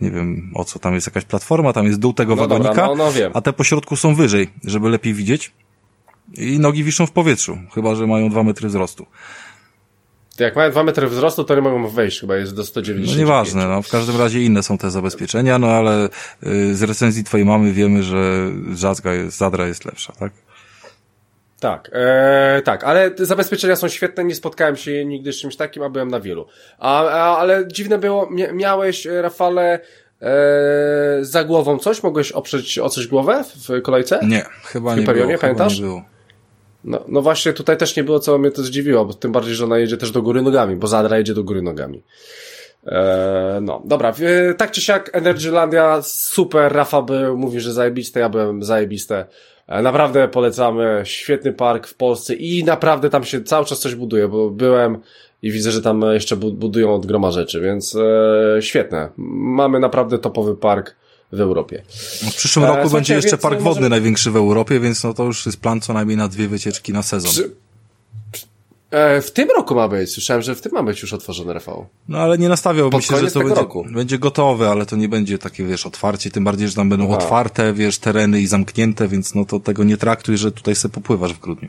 nie 0.00 0.10
wiem, 0.10 0.50
o 0.54 0.64
co 0.64 0.78
tam 0.78 0.94
jest 0.94 1.06
jakaś 1.06 1.24
platforma, 1.24 1.72
tam 1.72 1.86
jest 1.86 1.98
dół 1.98 2.12
tego 2.12 2.36
No 2.36 2.42
dobra, 2.48 2.58
wagonika, 2.58 2.86
no- 2.86 2.94
no 3.04 3.12
wiem. 3.12 3.30
a 3.34 3.40
te 3.40 3.52
po 3.52 3.64
środku 3.64 3.96
są 3.96 4.14
wyżej, 4.14 4.50
żeby 4.64 4.88
lepiej 4.88 5.14
widzieć. 5.14 5.52
I 6.34 6.58
nogi 6.58 6.84
wiszą 6.84 7.06
w 7.06 7.10
powietrzu, 7.10 7.58
chyba 7.74 7.94
że 7.94 8.06
mają 8.06 8.28
dwa 8.30 8.42
metry 8.42 8.68
wzrostu. 8.68 9.06
Jak 10.44 10.56
mają 10.56 10.70
dwa 10.70 10.84
metry 10.84 11.06
wzrostu, 11.08 11.44
to 11.44 11.54
nie 11.54 11.60
mogą 11.60 11.88
wejść, 11.88 12.20
chyba 12.20 12.36
jest 12.36 12.54
do 12.54 12.62
No 12.62 12.66
190. 12.66 13.18
nieważne, 13.18 13.68
no 13.68 13.82
w 13.82 13.88
każdym 13.90 14.18
razie 14.18 14.42
inne 14.42 14.62
są 14.62 14.78
te 14.78 14.90
zabezpieczenia, 14.90 15.58
no 15.58 15.66
ale 15.66 16.08
y, 16.46 16.74
z 16.76 16.82
recenzji 16.82 17.24
twojej 17.24 17.46
mamy 17.46 17.72
wiemy, 17.72 18.02
że 18.02 18.50
Żadzga 18.74 19.12
jest, 19.14 19.36
Zadra 19.38 19.66
jest 19.66 19.84
lepsza, 19.84 20.12
tak? 20.12 20.32
Tak, 21.60 21.90
e, 21.92 22.62
tak, 22.64 22.84
ale 22.84 23.10
te 23.10 23.26
zabezpieczenia 23.26 23.76
są 23.76 23.88
świetne, 23.88 24.24
nie 24.24 24.34
spotkałem 24.34 24.76
się 24.76 25.04
nigdy 25.04 25.32
z 25.32 25.36
czymś 25.40 25.56
takim, 25.56 25.82
a 25.82 25.88
byłem 25.88 26.08
na 26.08 26.20
wielu. 26.20 26.46
A, 26.78 27.04
a, 27.08 27.38
ale 27.38 27.68
dziwne 27.68 27.98
było, 27.98 28.30
mia, 28.30 28.52
miałeś, 28.52 29.06
e, 29.06 29.22
Rafale, 29.22 29.80
e, 30.22 30.28
za 31.20 31.44
głową 31.44 31.78
coś? 31.78 32.02
Mogłeś 32.02 32.32
oprzeć 32.32 32.78
o 32.78 32.88
coś 32.88 33.06
głowę 33.06 33.44
w, 33.44 33.68
w 33.68 33.82
kolejce? 33.82 34.20
Nie, 34.26 34.44
chyba 34.64 34.94
nie 34.94 35.00
Hyperionie, 35.00 35.26
było. 35.26 35.38
chyba 35.40 35.54
pamiętasz? 35.54 35.78
Nie 35.80 35.84
było. 35.86 36.02
No, 36.84 37.04
no 37.08 37.22
właśnie 37.22 37.52
tutaj 37.52 37.76
też 37.76 37.96
nie 37.96 38.04
było, 38.04 38.20
co 38.20 38.38
mnie 38.38 38.50
to 38.50 38.62
zdziwiło, 38.62 39.04
bo 39.04 39.14
tym 39.14 39.32
bardziej, 39.32 39.54
że 39.54 39.64
ona 39.64 39.78
jedzie 39.78 39.96
też 39.96 40.10
do 40.10 40.22
góry 40.22 40.42
nogami, 40.42 40.76
bo 40.76 40.86
Zadra 40.86 41.18
jedzie 41.18 41.34
do 41.34 41.44
góry 41.44 41.62
nogami. 41.62 42.02
E, 42.86 43.58
no, 43.62 43.82
dobra, 43.84 44.14
e, 44.20 44.54
tak 44.54 44.70
czy 44.70 44.80
siak 44.80 45.10
Energylandia, 45.12 46.02
super, 46.02 46.72
Rafa 46.72 47.02
był, 47.02 47.38
mówi, 47.38 47.60
że 47.60 47.72
zajebiste, 47.72 48.20
ja 48.20 48.28
byłem 48.28 48.62
zajebiste. 48.62 49.26
E, 49.68 49.82
naprawdę 49.82 50.28
polecamy, 50.28 51.00
świetny 51.04 51.52
park 51.52 51.86
w 51.86 51.94
Polsce 51.94 52.34
i 52.34 52.64
naprawdę 52.64 53.10
tam 53.10 53.24
się 53.24 53.42
cały 53.42 53.66
czas 53.66 53.80
coś 53.80 53.94
buduje, 53.94 54.28
bo 54.28 54.50
byłem 54.50 54.98
i 55.42 55.50
widzę, 55.50 55.70
że 55.70 55.82
tam 55.82 56.02
jeszcze 56.12 56.36
bu- 56.36 56.52
budują 56.52 56.94
od 56.94 57.06
groma 57.06 57.30
rzeczy, 57.30 57.60
więc 57.60 57.96
e, 57.96 58.62
świetne. 58.62 59.08
Mamy 59.16 59.80
naprawdę 59.80 60.18
topowy 60.18 60.56
park 60.56 60.96
w 61.32 61.40
Europie. 61.40 61.82
No, 62.24 62.30
w 62.30 62.34
przyszłym 62.36 62.64
E, 62.64 62.68
roku 62.68 62.80
słuchajcie, 62.80 62.94
będzie 62.96 63.14
jeszcze 63.14 63.38
park 63.38 63.54
możemy- 63.60 63.74
wodny 63.74 63.88
największy 63.88 64.30
w 64.30 64.36
Europie, 64.36 64.80
więc 64.80 65.04
no 65.04 65.14
to 65.14 65.24
już 65.24 65.46
jest 65.46 65.60
plan 65.60 65.80
co 65.80 65.92
najmniej 65.92 66.16
na 66.16 66.28
dwie 66.28 66.48
wycieczki 66.48 66.92
na 66.92 67.02
sezon. 67.02 67.32
Czy- 67.32 67.50
E, 68.90 69.22
w 69.22 69.30
tym 69.32 69.48
roku 69.56 69.74
ma 69.74 69.88
być, 69.88 70.10
słyszałem, 70.12 70.42
że 70.42 70.54
w 70.54 70.60
tym 70.60 70.72
ma 70.72 70.82
być 70.82 71.02
już 71.02 71.12
otworzony 71.12 71.52
Rafał. 71.52 71.86
No 72.08 72.18
ale 72.18 72.38
nie 72.38 72.48
nastawiałbym 72.48 72.90
Pod 73.00 73.04
się, 73.04 73.16
że 73.16 73.30
to 73.30 73.38
będzie, 73.40 73.54
roku. 73.54 73.86
będzie 73.92 74.18
gotowe, 74.18 74.68
ale 74.68 74.86
to 74.86 74.96
nie 74.96 75.08
będzie 75.08 75.38
takie, 75.38 75.64
wiesz, 75.64 75.86
otwarcie, 75.86 76.30
tym 76.30 76.44
bardziej, 76.44 76.68
że 76.68 76.74
tam 76.74 76.88
będą 76.88 77.04
Aha. 77.08 77.14
otwarte, 77.18 77.72
wiesz, 77.72 77.98
tereny 77.98 78.40
i 78.40 78.46
zamknięte, 78.46 79.08
więc 79.08 79.34
no 79.34 79.44
to 79.44 79.60
tego 79.60 79.84
nie 79.84 79.96
traktuj, 79.96 80.36
że 80.36 80.52
tutaj 80.52 80.74
sobie 80.74 80.94
popływasz 80.94 81.32
w 81.32 81.40
grudniu. 81.40 81.68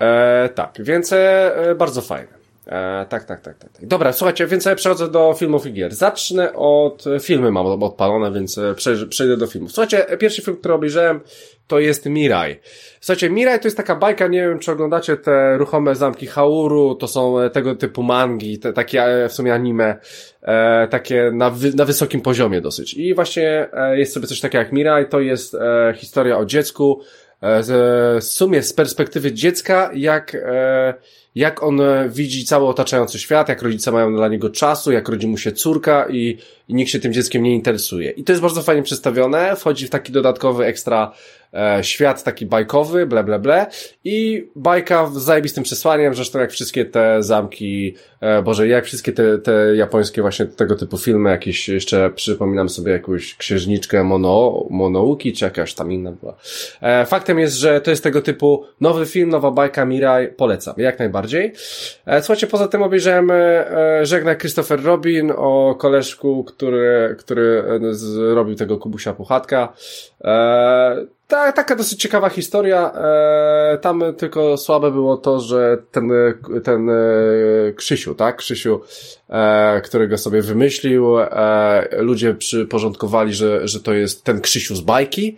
E, 0.00 0.48
tak, 0.54 0.74
więc 0.80 1.12
e, 1.12 1.74
bardzo 1.78 2.02
fajne. 2.02 2.39
E, 2.70 3.06
tak, 3.08 3.24
tak, 3.24 3.40
tak, 3.40 3.58
tak. 3.58 3.70
Dobra, 3.82 4.12
słuchajcie, 4.12 4.46
więc 4.46 4.64
ja 4.64 4.74
przechodzę 4.74 5.10
do 5.10 5.34
filmów 5.38 5.66
i 5.66 5.72
gier. 5.72 5.94
Zacznę 5.94 6.52
od 6.52 7.04
filmy, 7.20 7.50
mam 7.50 7.82
odpalone, 7.82 8.32
więc 8.32 8.58
e, 8.58 8.74
przejdę 9.08 9.36
do 9.36 9.46
filmów. 9.46 9.72
Słuchajcie, 9.72 10.06
pierwszy 10.18 10.42
film, 10.42 10.56
który 10.56 10.74
obejrzałem, 10.74 11.20
to 11.66 11.78
jest 11.78 12.06
Mirai. 12.06 12.56
Słuchajcie, 13.00 13.30
Mirai 13.30 13.58
to 13.58 13.66
jest 13.66 13.76
taka 13.76 13.96
bajka, 13.96 14.26
nie 14.26 14.40
wiem, 14.40 14.58
czy 14.58 14.72
oglądacie 14.72 15.16
te 15.16 15.58
ruchome 15.58 15.94
zamki 15.94 16.26
Hauru, 16.26 16.94
to 16.94 17.08
są 17.08 17.40
e, 17.40 17.50
tego 17.50 17.74
typu 17.74 18.02
mangi, 18.02 18.58
te, 18.58 18.72
takie 18.72 19.04
e, 19.04 19.28
w 19.28 19.32
sumie 19.32 19.54
anime, 19.54 19.96
e, 20.42 20.88
takie 20.88 21.30
na, 21.34 21.50
wy, 21.50 21.72
na 21.74 21.84
wysokim 21.84 22.20
poziomie 22.20 22.60
dosyć. 22.60 22.94
I 22.94 23.14
właśnie 23.14 23.68
e, 23.72 23.98
jest 23.98 24.12
sobie 24.12 24.26
coś 24.26 24.40
takiego 24.40 24.62
jak 24.62 24.72
Mirai, 24.72 25.08
to 25.08 25.20
jest 25.20 25.54
e, 25.54 25.94
historia 25.96 26.38
o 26.38 26.44
dziecku, 26.44 27.00
e, 27.42 27.62
z, 27.62 28.24
w 28.24 28.28
sumie 28.28 28.62
z 28.62 28.72
perspektywy 28.72 29.32
dziecka, 29.32 29.90
jak, 29.94 30.34
e, 30.34 30.94
jak 31.34 31.62
on 31.62 31.80
widzi 32.08 32.44
cały 32.44 32.66
otaczający 32.68 33.18
świat, 33.18 33.48
jak 33.48 33.62
rodzice 33.62 33.92
mają 33.92 34.16
dla 34.16 34.28
niego 34.28 34.50
czasu, 34.50 34.92
jak 34.92 35.08
rodzi 35.08 35.26
mu 35.26 35.38
się 35.38 35.52
córka 35.52 36.06
i, 36.10 36.38
i 36.68 36.74
nikt 36.74 36.90
się 36.90 37.00
tym 37.00 37.12
dzieckiem 37.12 37.42
nie 37.42 37.54
interesuje. 37.54 38.10
I 38.10 38.24
to 38.24 38.32
jest 38.32 38.42
bardzo 38.42 38.62
fajnie 38.62 38.82
przedstawione, 38.82 39.56
wchodzi 39.56 39.86
w 39.86 39.90
taki 39.90 40.12
dodatkowy 40.12 40.64
ekstra 40.64 41.12
e, 41.54 41.84
świat 41.84 42.24
taki 42.24 42.46
bajkowy, 42.46 43.06
ble, 43.06 43.24
ble, 43.24 43.38
ble 43.38 43.66
i 44.04 44.48
bajka 44.56 45.06
z 45.06 45.12
zajebistym 45.12 45.64
przesłaniem, 45.64 46.14
zresztą 46.14 46.38
jak 46.38 46.50
wszystkie 46.50 46.84
te 46.84 47.22
zamki, 47.22 47.94
e, 48.20 48.42
Boże, 48.42 48.68
jak 48.68 48.84
wszystkie 48.84 49.12
te, 49.12 49.38
te 49.38 49.76
japońskie 49.76 50.22
właśnie 50.22 50.46
tego 50.46 50.76
typu 50.76 50.98
filmy, 50.98 51.30
jakieś 51.30 51.68
jeszcze 51.68 52.10
przypominam 52.10 52.68
sobie 52.68 52.92
jakąś 52.92 53.34
księżniczkę 53.34 54.04
Mono, 54.04 54.66
Monouki, 54.70 55.32
czy 55.32 55.44
jakaś 55.44 55.74
tam 55.74 55.92
inna 55.92 56.12
była. 56.12 56.36
E, 56.80 57.06
faktem 57.06 57.38
jest, 57.38 57.56
że 57.56 57.80
to 57.80 57.90
jest 57.90 58.02
tego 58.02 58.22
typu 58.22 58.64
nowy 58.80 59.06
film, 59.06 59.28
nowa 59.28 59.50
bajka 59.50 59.84
Mirai, 59.84 60.28
polecam, 60.28 60.74
jak 60.76 60.98
najbardziej. 60.98 61.52
E, 62.06 62.22
słuchajcie, 62.22 62.46
poza 62.46 62.68
tym 62.68 62.82
obejrzałem 62.82 63.30
e, 63.30 64.06
Żegnaj 64.06 64.36
Christopher 64.36 64.82
Robin 64.82 65.32
o 65.36 65.74
koleżku, 65.78 66.44
który, 66.44 67.16
który 67.18 67.64
e, 67.90 67.94
zrobił 67.94 68.54
tego 68.54 68.78
Kubusia 68.78 69.12
Puchatka. 69.12 69.72
E, 70.24 71.19
ta, 71.30 71.52
taka 71.52 71.76
dosyć 71.76 72.00
ciekawa 72.00 72.28
historia. 72.28 72.92
E, 72.92 73.78
tam 73.78 74.02
tylko 74.18 74.56
słabe 74.56 74.90
było 74.90 75.16
to, 75.16 75.40
że 75.40 75.78
ten, 75.90 76.10
ten 76.64 76.90
e, 76.90 76.94
Krzysiu, 77.76 78.14
tak? 78.14 78.36
Krzysiu, 78.36 78.80
e, 79.28 79.80
którego 79.80 80.18
sobie 80.18 80.42
wymyślił, 80.42 81.20
e, 81.20 81.88
ludzie 81.98 82.34
przyporządkowali, 82.34 83.34
że, 83.34 83.68
że 83.68 83.80
to 83.80 83.92
jest 83.92 84.24
ten 84.24 84.40
Krzysiu 84.40 84.76
z 84.76 84.80
bajki. 84.80 85.36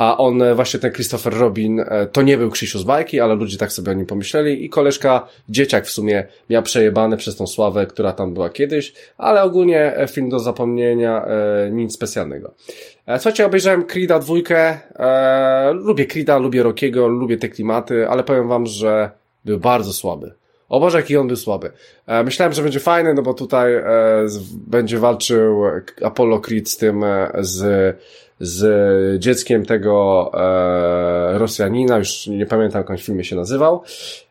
A 0.00 0.16
on, 0.16 0.42
e, 0.42 0.54
właśnie 0.54 0.80
ten 0.80 0.92
Christopher 0.92 1.34
Robin, 1.34 1.80
e, 1.80 2.06
to 2.06 2.22
nie 2.22 2.38
był 2.38 2.50
Krzysiu 2.50 2.78
z 2.78 2.82
bajki, 2.82 3.20
ale 3.20 3.34
ludzie 3.34 3.58
tak 3.58 3.72
sobie 3.72 3.90
o 3.90 3.94
nim 3.94 4.06
pomyśleli 4.06 4.64
i 4.64 4.68
koleżka, 4.68 5.28
dzieciak 5.48 5.86
w 5.86 5.90
sumie, 5.90 6.26
miał 6.50 6.62
przejebane 6.62 7.16
przez 7.16 7.36
tą 7.36 7.46
sławę, 7.46 7.86
która 7.86 8.12
tam 8.12 8.34
była 8.34 8.50
kiedyś, 8.50 8.92
ale 9.18 9.42
ogólnie 9.42 9.96
e, 9.96 10.08
film 10.08 10.28
do 10.28 10.38
zapomnienia, 10.38 11.26
nic 11.70 11.94
specjalnego. 11.94 12.54
Słuchajcie, 13.06 13.46
obejrzałem 13.46 13.82
Creed'a 13.82 14.20
dwójkę, 14.20 14.78
lubię 15.72 16.06
Creed'a, 16.06 16.40
lubię 16.40 16.62
Rockiego, 16.62 17.08
lubię 17.08 17.36
te 17.36 17.48
klimaty, 17.48 18.08
ale 18.08 18.24
powiem 18.24 18.48
wam, 18.48 18.66
że 18.66 19.10
był 19.44 19.58
bardzo 19.58 19.92
słaby. 19.92 20.32
O 20.68 20.80
Boże, 20.80 20.98
jaki 20.98 21.16
on 21.16 21.26
był 21.26 21.36
słaby. 21.36 21.72
E, 22.06 22.24
myślałem, 22.24 22.52
że 22.52 22.62
będzie 22.62 22.80
fajny, 22.80 23.14
no 23.14 23.22
bo 23.22 23.34
tutaj 23.34 23.74
e, 23.74 23.82
z, 24.26 24.38
będzie 24.52 24.98
walczył 24.98 25.62
Apollo 26.02 26.40
Creed 26.40 26.68
z 26.68 26.76
tym, 26.76 27.04
e, 27.04 27.30
z 27.38 27.96
z 28.40 29.22
dzieckiem 29.22 29.66
tego 29.66 30.30
e, 30.34 31.38
Rosjanina, 31.38 31.98
już 31.98 32.26
nie 32.26 32.46
pamiętam, 32.46 32.80
jak 32.80 32.90
on 32.90 32.96
w 32.96 33.02
filmie 33.02 33.24
się 33.24 33.36
nazywał, 33.36 33.82
e, 33.84 34.29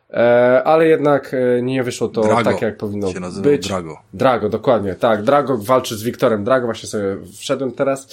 ale 0.64 0.88
jednak 0.88 1.34
e, 1.34 1.62
nie 1.62 1.82
wyszło 1.82 2.08
to 2.08 2.20
Drago 2.20 2.44
tak, 2.44 2.62
jak 2.62 2.76
powinno 2.76 3.12
się 3.12 3.20
być. 3.42 3.68
Drago. 3.68 3.98
Drago, 4.14 4.48
dokładnie, 4.48 4.94
tak. 4.94 5.22
Drago 5.22 5.58
walczy 5.58 5.96
z 5.96 6.02
Wiktorem 6.02 6.44
Drago, 6.44 6.66
właśnie 6.66 6.88
sobie 6.88 7.04
wszedłem 7.38 7.72
teraz. 7.72 8.08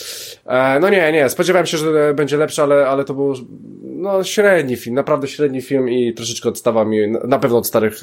E, 0.45 0.79
no 0.79 0.89
nie, 0.89 1.11
nie, 1.11 1.29
spodziewałem 1.29 1.65
się, 1.65 1.77
że 1.77 2.13
będzie 2.13 2.37
lepszy, 2.37 2.63
ale, 2.63 2.87
ale 2.87 3.05
to 3.05 3.13
był 3.13 3.33
no, 3.81 4.23
średni 4.23 4.75
film, 4.75 4.95
naprawdę 4.95 5.27
średni 5.27 5.61
film 5.61 5.89
i 5.89 6.13
troszeczkę 6.13 6.49
odstawa 6.49 6.85
mi, 6.85 7.07
na 7.07 7.39
pewno 7.39 7.57
od 7.57 7.67
starych 7.67 8.01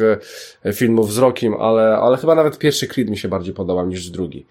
e, 0.64 0.72
filmów 0.72 1.12
z 1.12 1.18
Rokiem, 1.18 1.54
ale, 1.54 1.96
ale 1.96 2.16
chyba 2.16 2.34
nawet 2.34 2.58
pierwszy 2.58 2.86
Creed 2.86 3.10
mi 3.10 3.18
się 3.18 3.28
bardziej 3.28 3.54
podobał 3.54 3.86
niż 3.86 4.10
drugi. 4.10 4.46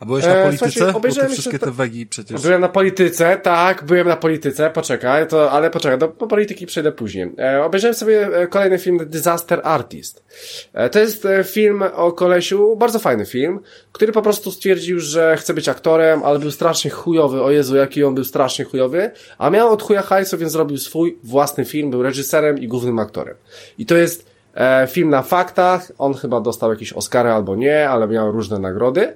A 0.00 0.06
byłeś 0.06 0.24
na 0.24 0.34
e, 0.34 0.44
polityce? 0.44 0.88
E, 0.88 1.12
te 1.12 1.28
wszystkie 1.28 1.58
te 1.58 1.70
wegi 1.70 2.06
przecież. 2.06 2.42
Byłem 2.42 2.60
na 2.60 2.68
polityce, 2.68 3.36
tak, 3.42 3.84
byłem 3.84 4.08
na 4.08 4.16
polityce, 4.16 4.70
poczekaj, 4.70 5.28
to, 5.28 5.50
ale 5.50 5.70
poczekaj, 5.70 5.98
do, 5.98 6.08
do 6.08 6.26
polityki 6.26 6.66
przejdę 6.66 6.92
później. 6.92 7.32
E, 7.38 7.64
obejrzałem 7.64 7.94
sobie 7.94 8.26
e, 8.26 8.46
kolejny 8.46 8.78
film 8.78 8.98
Disaster 9.06 9.60
Artist. 9.64 10.24
E, 10.72 10.90
to 10.90 10.98
jest 10.98 11.26
e, 11.26 11.44
film 11.44 11.82
o 11.94 12.12
kolesiu, 12.12 12.76
bardzo 12.76 12.98
fajny 12.98 13.26
film, 13.26 13.60
który 13.92 14.12
po 14.12 14.22
prostu 14.22 14.50
stwierdził, 14.50 15.00
że 15.00 15.36
chce 15.36 15.54
być 15.54 15.68
aktorem, 15.68 16.22
ale 16.24 16.38
był 16.38 16.50
strasznie 16.50 16.90
chujowy, 16.90 17.42
o 17.42 17.50
Jezu, 17.50 17.76
jaki 17.76 18.04
on 18.04 18.14
był 18.14 18.24
strasznie 18.24 18.64
chujowy, 18.64 19.10
a 19.38 19.50
miał 19.50 19.72
od 19.72 19.82
chuja 19.82 20.02
hajsu, 20.02 20.38
więc 20.38 20.52
zrobił 20.52 20.78
swój 20.78 21.18
własny 21.22 21.64
film, 21.64 21.90
był 21.90 22.02
reżyserem 22.02 22.58
i 22.58 22.68
głównym 22.68 22.98
aktorem. 22.98 23.34
I 23.78 23.86
to 23.86 23.96
jest 23.96 24.26
e, 24.54 24.88
film 24.90 25.10
na 25.10 25.22
faktach, 25.22 25.92
on 25.98 26.14
chyba 26.14 26.40
dostał 26.40 26.70
jakieś 26.70 26.92
Oscary 26.92 27.30
albo 27.30 27.56
nie, 27.56 27.88
ale 27.88 28.08
miał 28.08 28.32
różne 28.32 28.58
nagrody. 28.58 29.14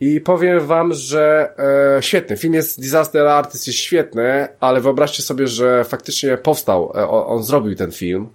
I 0.00 0.20
powiem 0.20 0.60
wam, 0.60 0.92
że 0.92 1.52
e, 1.98 2.02
świetny. 2.02 2.36
Film 2.36 2.54
jest 2.54 2.80
Disaster 2.80 3.26
Artist 3.26 3.66
jest 3.66 3.78
świetny, 3.78 4.48
ale 4.60 4.80
wyobraźcie 4.80 5.22
sobie, 5.22 5.46
że 5.48 5.84
faktycznie 5.84 6.36
powstał, 6.36 6.92
e, 6.94 7.08
on 7.08 7.42
zrobił 7.42 7.74
ten 7.74 7.92
film. 7.92 8.28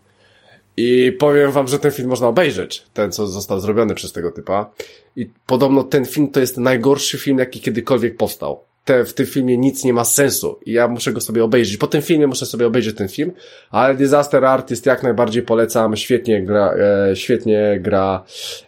I 0.78 1.12
powiem 1.19 1.52
wam, 1.52 1.67
że 1.67 1.80
ten 1.80 1.91
film 1.91 2.10
można 2.10 2.28
obejrzeć, 2.28 2.86
ten 2.93 3.12
co 3.12 3.28
został 3.28 3.60
zrobiony 3.60 3.95
przez 3.95 4.12
tego 4.12 4.32
typa. 4.32 4.72
I 5.15 5.30
podobno 5.45 5.84
ten 5.84 6.06
film 6.06 6.32
to 6.32 6.39
jest 6.39 6.58
najgorszy 6.58 7.17
film, 7.17 7.38
jaki 7.38 7.60
kiedykolwiek 7.60 8.17
powstał 8.17 8.69
te, 8.89 9.06
w 9.06 9.13
tym 9.13 9.25
filmie 9.25 9.58
nic 9.58 9.84
nie 9.84 9.93
ma 9.93 10.04
sensu 10.04 10.60
i 10.65 10.71
ja 10.71 10.88
muszę 10.88 11.13
go 11.13 11.21
sobie 11.21 11.43
obejrzeć. 11.43 11.78
Po 11.78 11.88
tym 11.88 12.02
filmie 12.02 12.28
muszę 12.28 12.45
sobie 12.45 12.67
obejrzeć 12.67 12.95
ten 12.97 13.08
film, 13.08 13.32
ale 13.69 13.95
Disaster 13.95 14.45
Artist 14.45 14.86
jak 14.86 15.04
najbardziej 15.04 15.43
polecam, 15.43 15.95
świetnie 15.95 16.43
gra, 16.43 16.73
e, 17.10 17.15
świetnie 17.15 17.80
gra 17.82 18.23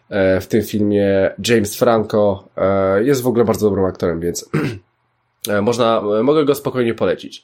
e, 0.09 0.41
w 0.41 0.47
tym 0.47 0.63
filmie 0.63 1.31
James 1.47 1.75
Franco, 1.75 2.49
e, 2.57 3.03
jest 3.03 3.21
w 3.21 3.27
ogóle 3.27 3.45
bardzo 3.45 3.69
dobrym 3.69 3.85
aktorem, 3.85 4.19
więc 4.19 4.49
e, 5.49 5.61
można, 5.61 6.01
e, 6.19 6.23
mogę 6.23 6.45
go 6.45 6.55
spokojnie 6.55 6.93
polecić. 6.93 7.43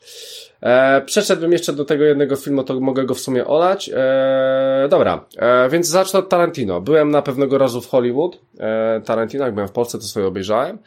E, 0.62 1.02
przeszedłbym 1.02 1.52
jeszcze 1.52 1.74
do 1.74 1.86
tego 1.86 2.04
jednego 2.04 2.36
filmu, 2.36 2.64
to 2.64 2.80
mogę 2.80 3.06
go 3.06 3.16
w 3.16 3.20
sumie 3.20 3.46
olać. 3.46 3.90
E, 3.94 4.88
dobra, 4.90 5.26
e, 5.38 5.70
więc 5.70 5.88
zacznę 5.88 6.20
od 6.20 6.30
Tarantino. 6.30 6.82
Byłem 6.82 7.12
na 7.12 7.22
pewnego 7.22 7.58
razu 7.58 7.82
w 7.82 7.88
Hollywood. 7.88 8.40
E, 8.60 9.02
Tarantino, 9.06 9.46
jak 9.46 9.54
byłem 9.54 9.68
w 9.68 9.72
Polsce, 9.72 9.98
to 9.98 10.04
sobie 10.04 10.28
obejrzałem. 10.28 10.78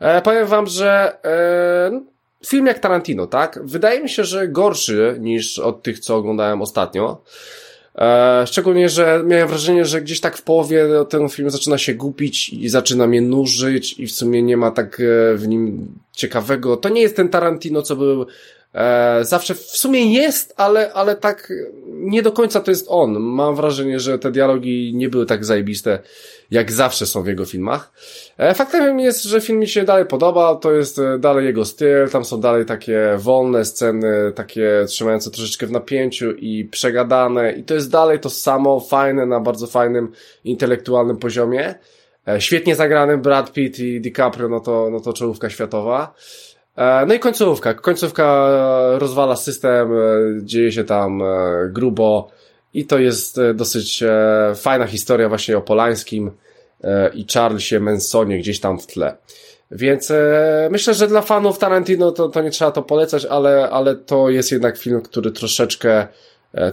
E, 0.00 0.22
powiem 0.22 0.46
wam, 0.46 0.66
że 0.66 1.16
e, 1.24 2.00
film 2.46 2.66
jak 2.66 2.78
Tarantino, 2.78 3.26
tak? 3.26 3.60
Wydaje 3.64 4.02
mi 4.02 4.08
się, 4.08 4.24
że 4.24 4.48
gorszy 4.48 5.16
niż 5.20 5.58
od 5.58 5.82
tych, 5.82 5.98
co 5.98 6.16
oglądałem 6.16 6.62
ostatnio. 6.62 7.22
E, 7.98 8.44
szczególnie, 8.46 8.88
że 8.88 9.22
miałem 9.26 9.48
wrażenie, 9.48 9.84
że 9.84 10.00
gdzieś 10.00 10.20
tak 10.20 10.36
w 10.36 10.42
połowie 10.42 10.86
ten 11.08 11.28
film 11.28 11.50
zaczyna 11.50 11.78
się 11.78 11.94
gupić 11.94 12.48
i 12.48 12.68
zaczyna 12.68 13.06
mnie 13.06 13.20
nużyć 13.20 13.98
i 13.98 14.06
w 14.06 14.12
sumie 14.12 14.42
nie 14.42 14.56
ma 14.56 14.70
tak 14.70 15.00
e, 15.00 15.34
w 15.34 15.48
nim 15.48 15.88
ciekawego. 16.12 16.76
To 16.76 16.88
nie 16.88 17.02
jest 17.02 17.16
ten 17.16 17.28
Tarantino, 17.28 17.82
co 17.82 17.96
był 17.96 18.26
E, 18.74 19.24
zawsze 19.24 19.54
w 19.54 19.60
sumie 19.60 20.12
jest, 20.12 20.54
ale, 20.56 20.92
ale 20.92 21.16
tak 21.16 21.52
nie 21.86 22.22
do 22.22 22.32
końca 22.32 22.60
to 22.60 22.70
jest 22.70 22.86
on. 22.88 23.20
Mam 23.20 23.56
wrażenie, 23.56 24.00
że 24.00 24.18
te 24.18 24.30
dialogi 24.30 24.92
nie 24.94 25.08
były 25.08 25.26
tak 25.26 25.44
zajebiste, 25.44 25.98
jak 26.50 26.72
zawsze 26.72 27.06
są 27.06 27.22
w 27.22 27.26
jego 27.26 27.44
filmach. 27.44 27.92
E, 28.38 28.54
faktem 28.54 29.00
jest, 29.00 29.22
że 29.22 29.40
film 29.40 29.58
mi 29.58 29.68
się 29.68 29.84
dalej 29.84 30.06
podoba, 30.06 30.54
to 30.54 30.72
jest 30.72 30.98
e, 30.98 31.18
dalej 31.18 31.46
jego 31.46 31.64
styl, 31.64 32.08
tam 32.08 32.24
są 32.24 32.40
dalej 32.40 32.66
takie 32.66 33.00
wolne 33.18 33.64
sceny, 33.64 34.32
takie 34.34 34.84
trzymające 34.88 35.30
troszeczkę 35.30 35.66
w 35.66 35.72
napięciu 35.72 36.32
i 36.32 36.64
przegadane 36.64 37.52
i 37.52 37.64
to 37.64 37.74
jest 37.74 37.90
dalej 37.90 38.20
to 38.20 38.30
samo, 38.30 38.80
fajne, 38.80 39.26
na 39.26 39.40
bardzo 39.40 39.66
fajnym, 39.66 40.12
intelektualnym 40.44 41.16
poziomie. 41.16 41.74
E, 42.28 42.40
świetnie 42.40 42.76
zagranym 42.76 43.22
Brad 43.22 43.52
Pitt 43.52 43.78
i 43.78 44.00
DiCaprio, 44.00 44.48
no 44.48 44.60
to, 44.60 44.88
no 44.90 45.00
to 45.00 45.12
czołówka 45.12 45.50
światowa. 45.50 46.14
E, 46.76 47.06
no 47.06 47.14
i 47.14 47.18
końcówka. 47.18 47.74
Końcówka 47.74 48.48
rozwala 48.98 49.36
system, 49.36 49.92
e, 49.92 49.96
dzieje 50.42 50.72
się 50.72 50.84
tam 50.84 51.22
e, 51.22 51.26
grubo 51.68 52.30
i 52.74 52.86
to 52.86 52.98
jest 52.98 53.40
dosyć 53.54 54.04
fajna 54.54 54.86
historia 54.86 55.28
właśnie 55.28 55.58
o 55.58 55.60
Polańskim 55.60 56.30
i 57.14 57.26
Charlesie 57.34 57.80
Mansonie 57.80 58.38
gdzieś 58.38 58.60
tam 58.60 58.78
w 58.78 58.86
tle. 58.86 59.16
Więc 59.70 60.12
myślę, 60.70 60.94
że 60.94 61.08
dla 61.08 61.22
fanów 61.22 61.58
Tarantino 61.58 62.12
to, 62.12 62.28
to 62.28 62.42
nie 62.42 62.50
trzeba 62.50 62.70
to 62.70 62.82
polecać, 62.82 63.24
ale, 63.24 63.70
ale 63.70 63.96
to 63.96 64.30
jest 64.30 64.52
jednak 64.52 64.78
film, 64.78 65.02
który 65.02 65.30
troszeczkę, 65.30 66.06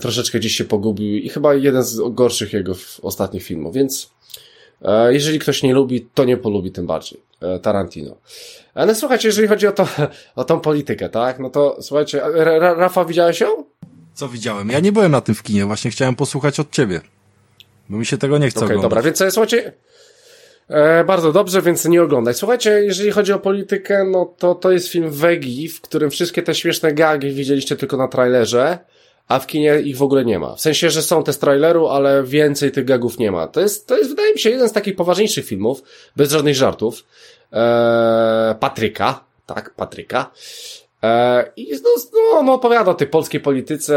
troszeczkę 0.01 0.39
gdzieś 0.39 0.55
się 0.55 0.63
pogubił 0.65 1.17
i 1.17 1.29
chyba 1.29 1.53
jeden 1.53 1.83
z 1.83 2.01
gorszych 2.09 2.53
jego 2.53 2.73
ostatnich 3.01 3.43
filmów, 3.43 3.75
więc 3.75 4.11
jeżeli 5.09 5.39
ktoś 5.39 5.63
nie 5.63 5.73
lubi, 5.73 6.07
to 6.13 6.25
nie 6.25 6.37
polubi 6.37 6.71
tym 6.71 6.87
bardziej 6.87 7.21
Tarantino. 7.61 8.15
Ale 8.73 8.95
słuchajcie, 8.95 9.27
jeżeli 9.27 9.47
chodzi 9.47 9.67
o, 9.67 9.71
to, 9.71 9.87
o 10.35 10.43
tą 10.43 10.59
politykę, 10.59 11.09
tak? 11.09 11.39
No 11.39 11.49
to 11.49 11.77
słuchajcie, 11.81 12.21
Rafa, 12.77 13.05
widziałeś 13.05 13.39
ją? 13.39 13.47
Co 14.13 14.29
widziałem? 14.29 14.69
Ja 14.69 14.79
nie 14.79 14.91
byłem 14.91 15.11
na 15.11 15.21
tym 15.21 15.35
w 15.35 15.43
kinie, 15.43 15.65
właśnie 15.65 15.91
chciałem 15.91 16.15
posłuchać 16.15 16.59
od 16.59 16.71
ciebie. 16.71 17.01
Bo 17.89 17.97
mi 17.97 18.05
się 18.05 18.17
tego 18.17 18.37
nie 18.37 18.49
chce 18.49 18.59
okay, 18.59 18.77
oglądać. 18.77 18.89
dobra, 18.89 19.01
więc 19.01 19.33
słuchajcie, 19.33 19.73
E, 20.71 21.03
bardzo 21.03 21.31
dobrze, 21.31 21.61
więc 21.61 21.85
nie 21.85 22.03
oglądaj. 22.03 22.33
Słuchajcie, 22.33 22.69
jeżeli 22.69 23.11
chodzi 23.11 23.33
o 23.33 23.39
politykę, 23.39 24.03
no 24.03 24.33
to 24.37 24.55
to 24.55 24.71
jest 24.71 24.87
film 24.87 25.11
Wegi, 25.11 25.67
w 25.67 25.81
którym 25.81 26.09
wszystkie 26.09 26.43
te 26.43 26.55
śmieszne 26.55 26.93
gagi 26.93 27.31
widzieliście 27.31 27.75
tylko 27.75 27.97
na 27.97 28.07
trailerze, 28.07 28.77
a 29.27 29.39
w 29.39 29.47
kinie 29.47 29.79
ich 29.79 29.97
w 29.97 30.03
ogóle 30.03 30.25
nie 30.25 30.39
ma. 30.39 30.55
W 30.55 30.61
sensie, 30.61 30.89
że 30.89 31.01
są 31.01 31.23
te 31.23 31.33
z 31.33 31.39
traileru, 31.39 31.87
ale 31.87 32.23
więcej 32.23 32.71
tych 32.71 32.85
gagów 32.85 33.19
nie 33.19 33.31
ma. 33.31 33.47
To 33.47 33.61
jest, 33.61 33.87
to 33.87 33.97
jest 33.97 34.09
wydaje 34.09 34.33
mi 34.33 34.39
się, 34.39 34.49
jeden 34.49 34.69
z 34.69 34.71
takich 34.71 34.95
poważniejszych 34.95 35.45
filmów, 35.45 35.83
bez 36.15 36.31
żadnych 36.31 36.55
żartów. 36.55 37.03
E, 37.53 38.55
Patryka, 38.59 39.23
tak, 39.45 39.73
Patryka. 39.75 40.31
E, 41.03 41.51
I 41.55 41.71
no, 41.71 41.89
no, 42.13 42.43
no, 42.43 42.53
opowiada 42.53 42.91
o 42.91 42.93
tej 42.93 43.07
polskiej 43.07 43.41
polityce, 43.41 43.95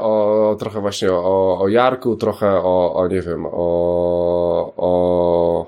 o, 0.00 0.56
trochę 0.58 0.80
właśnie 0.80 1.12
o, 1.12 1.58
o 1.60 1.68
Jarku, 1.68 2.16
trochę 2.16 2.46
o, 2.46 2.94
o 2.94 3.08
nie 3.08 3.20
wiem, 3.20 3.46
o, 3.46 4.72
o, 4.76 5.66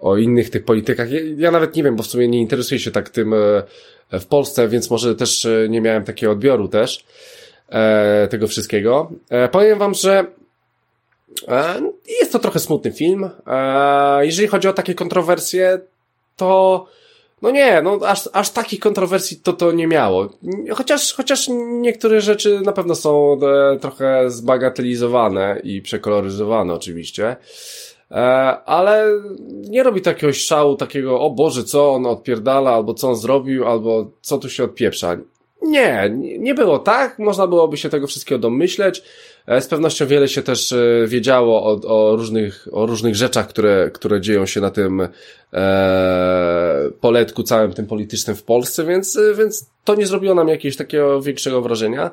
o 0.00 0.16
innych 0.16 0.50
tych 0.50 0.64
politykach. 0.64 1.10
Ja, 1.10 1.20
ja 1.36 1.50
nawet 1.50 1.76
nie 1.76 1.82
wiem, 1.82 1.96
bo 1.96 2.02
w 2.02 2.06
sumie 2.06 2.28
nie 2.28 2.40
interesuję 2.40 2.80
się 2.80 2.90
tak 2.90 3.10
tym 3.10 3.34
e, 3.34 4.18
w 4.20 4.26
Polsce, 4.26 4.68
więc 4.68 4.90
może 4.90 5.14
też 5.14 5.44
e, 5.44 5.68
nie 5.68 5.80
miałem 5.80 6.04
takiego 6.04 6.32
odbioru 6.32 6.68
też 6.68 7.04
tego 8.30 8.46
wszystkiego. 8.46 9.10
Powiem 9.50 9.78
wam, 9.78 9.94
że 9.94 10.26
jest 12.20 12.32
to 12.32 12.38
trochę 12.38 12.58
smutny 12.58 12.92
film. 12.92 13.30
E, 13.46 14.26
jeżeli 14.26 14.48
chodzi 14.48 14.68
o 14.68 14.72
takie 14.72 14.94
kontrowersje, 14.94 15.80
to 16.40 16.86
no 17.42 17.50
nie, 17.50 17.82
no 17.82 17.98
aż, 18.06 18.28
aż 18.32 18.50
takich 18.50 18.80
kontrowersji 18.80 19.36
to 19.36 19.52
to 19.52 19.72
nie 19.72 19.86
miało. 19.86 20.28
Chociaż, 20.74 21.12
chociaż 21.12 21.48
niektóre 21.80 22.20
rzeczy 22.20 22.60
na 22.60 22.72
pewno 22.72 22.94
są 22.94 23.38
e, 23.42 23.78
trochę 23.78 24.30
zbagatelizowane 24.30 25.60
i 25.64 25.82
przekoloryzowane 25.82 26.74
oczywiście. 26.74 27.36
E, 28.10 28.16
ale 28.66 29.06
nie 29.68 29.82
robi 29.82 30.00
takiego 30.00 30.32
szału, 30.32 30.76
takiego, 30.76 31.20
o 31.20 31.30
Boże, 31.30 31.64
co 31.64 31.92
on 31.92 32.06
odpierdala, 32.06 32.70
albo 32.70 32.94
co 32.94 33.08
on 33.08 33.16
zrobił, 33.16 33.66
albo 33.66 34.10
co 34.20 34.38
tu 34.38 34.50
się 34.50 34.64
odpieprza. 34.64 35.16
Nie, 35.62 36.10
nie 36.38 36.54
było 36.54 36.78
tak, 36.78 37.18
można 37.18 37.46
byłoby 37.46 37.76
się 37.76 37.88
tego 37.88 38.06
wszystkiego 38.06 38.38
domyśleć. 38.38 39.02
E, 39.46 39.60
z 39.60 39.68
pewnością 39.68 40.06
wiele 40.06 40.28
się 40.28 40.42
też 40.42 40.72
e, 40.72 41.06
wiedziało 41.06 41.62
o, 41.64 41.80
o, 41.86 42.16
różnych, 42.16 42.68
o 42.72 42.86
różnych 42.86 43.16
rzeczach, 43.16 43.48
które, 43.48 43.90
które 43.94 44.20
dzieją 44.20 44.46
się 44.46 44.60
na 44.60 44.70
tym 44.70 45.08
e, 45.52 46.90
poletku 47.00 47.42
całym 47.42 47.72
tym 47.72 47.86
politycznym 47.86 48.36
w 48.36 48.42
Polsce, 48.42 48.84
więc, 48.84 49.18
więc 49.38 49.66
to 49.84 49.94
nie 49.94 50.06
zrobiło 50.06 50.34
nam 50.34 50.48
jakiegoś 50.48 50.76
takiego 50.76 51.22
większego 51.22 51.62
wrażenia. 51.62 52.10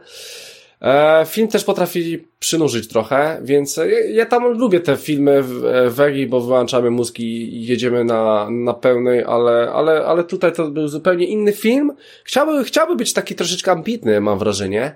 E, 0.82 1.26
film 1.26 1.48
też 1.48 1.64
potrafi 1.64 2.26
przynużyć 2.40 2.88
trochę, 2.88 3.40
więc 3.44 3.80
ja, 4.10 4.26
tam 4.26 4.44
lubię 4.44 4.80
te 4.80 4.98
filmy 4.98 5.44
w, 5.44 5.62
w 5.90 6.28
bo 6.30 6.42
wyłączamy 6.42 6.90
mózg 6.90 7.20
i 7.20 7.66
jedziemy 7.66 8.04
na, 8.04 8.50
na 8.50 8.74
pełnej, 8.74 9.24
ale, 9.24 9.72
ale, 9.74 10.06
ale 10.06 10.24
tutaj 10.24 10.54
to 10.54 10.68
był 10.68 10.88
zupełnie 10.88 11.26
inny 11.26 11.54
film. 11.54 11.94
Chciałby, 12.24 12.64
chciałby 12.64 12.96
być 12.96 13.14
taki 13.14 13.36
troszeczkę 13.36 13.72
ambitny, 13.72 14.22
mam 14.22 14.40
wrażenie. 14.40 14.96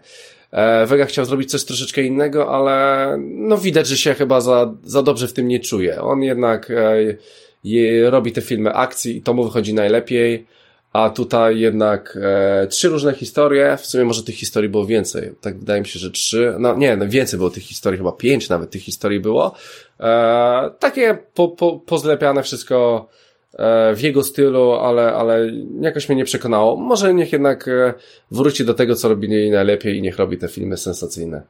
E, 0.52 0.86
Vega 0.86 1.06
chciał 1.06 1.26
zrobić 1.26 1.52
coś 1.52 1.64
troszeczkę 1.64 2.04
innego, 2.04 2.56
ale 2.56 3.18
no 3.20 3.58
widać, 3.58 3.88
że 3.88 3.98
się 3.98 4.14
chyba 4.14 4.42
za, 4.42 4.74
za 4.84 5.04
dobrze 5.04 5.28
w 5.28 5.34
tym 5.34 5.48
nie 5.48 5.60
czuje. 5.60 6.02
On 6.02 6.24
jednak 6.24 6.72
e, 6.72 8.10
robi 8.10 8.32
te 8.32 8.42
filmy 8.42 8.74
akcji 8.74 9.18
i 9.18 9.22
to 9.22 9.34
mu 9.34 9.44
wychodzi 9.44 9.74
najlepiej. 9.74 10.46
A 10.94 11.10
tutaj 11.10 11.60
jednak 11.60 12.18
e, 12.22 12.68
trzy 12.68 12.90
różne 12.90 13.14
historie, 13.14 13.78
w 13.78 13.86
sumie 13.86 14.06
może 14.06 14.24
tych 14.24 14.36
historii 14.36 14.70
było 14.70 14.86
więcej. 14.86 15.32
Tak 15.42 15.60
wydaje 15.60 15.82
mi 15.82 15.88
się, 15.88 16.00
że 16.00 16.12
trzy, 16.12 16.56
no 16.60 16.76
nie, 16.76 16.98
no 16.98 17.08
więcej 17.08 17.38
było 17.38 17.50
tych 17.50 17.64
historii, 17.64 17.98
chyba 17.98 18.12
pięć 18.12 18.50
nawet 18.50 18.70
tych 18.70 18.82
historii 18.82 19.20
było. 19.20 19.56
E, 20.00 20.72
takie 20.80 21.18
po, 21.34 21.48
po, 21.48 21.80
pozlepiane 21.80 22.44
wszystko 22.44 23.08
e, 23.54 23.96
w 23.96 24.02
jego 24.02 24.24
stylu, 24.24 24.72
ale, 24.72 25.14
ale 25.14 25.52
jakoś 25.82 26.10
mnie 26.10 26.16
nie 26.16 26.26
przekonało. 26.26 26.76
Może 26.76 27.14
niech 27.14 27.32
jednak 27.32 27.68
e, 27.68 27.94
wróci 28.32 28.66
do 28.66 28.74
tego, 28.74 28.96
co 28.96 29.10
robi 29.10 29.52
najlepiej 29.52 29.98
i 29.98 30.02
niech 30.02 30.18
robi 30.18 30.38
te 30.38 30.48
filmy 30.48 30.78
sensacyjne. 30.78 31.42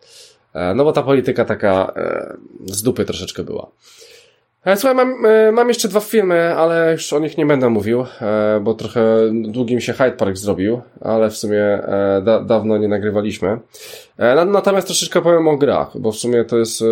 E, 0.53 0.75
no 0.75 0.83
bo 0.83 0.91
ta 0.91 1.03
polityka 1.03 1.45
taka 1.45 1.93
e, 1.95 2.37
z 2.65 2.83
dupy 2.83 3.05
troszeczkę 3.05 3.43
była. 3.43 3.71
E, 4.65 4.77
słuchaj, 4.77 4.95
mam, 4.95 5.25
e, 5.25 5.51
mam 5.51 5.67
jeszcze 5.67 5.87
dwa 5.87 5.99
filmy, 5.99 6.55
ale 6.55 6.91
już 6.91 7.13
o 7.13 7.19
nich 7.19 7.37
nie 7.37 7.45
będę 7.45 7.69
mówił, 7.69 8.05
e, 8.21 8.59
bo 8.63 8.73
trochę 8.73 9.01
długi 9.31 9.75
mi 9.75 9.81
się 9.81 9.93
Hyde 9.93 10.11
Park 10.11 10.37
zrobił, 10.37 10.81
ale 11.01 11.29
w 11.29 11.37
sumie 11.37 11.79
da, 12.21 12.39
dawno 12.39 12.77
nie 12.77 12.87
nagrywaliśmy. 12.87 13.59
Natomiast 14.47 14.87
troszeczkę 14.87 15.21
powiem 15.21 15.47
o 15.47 15.57
grach, 15.57 15.97
bo 15.99 16.11
w 16.11 16.15
sumie 16.15 16.45
to 16.45 16.57
jest 16.57 16.83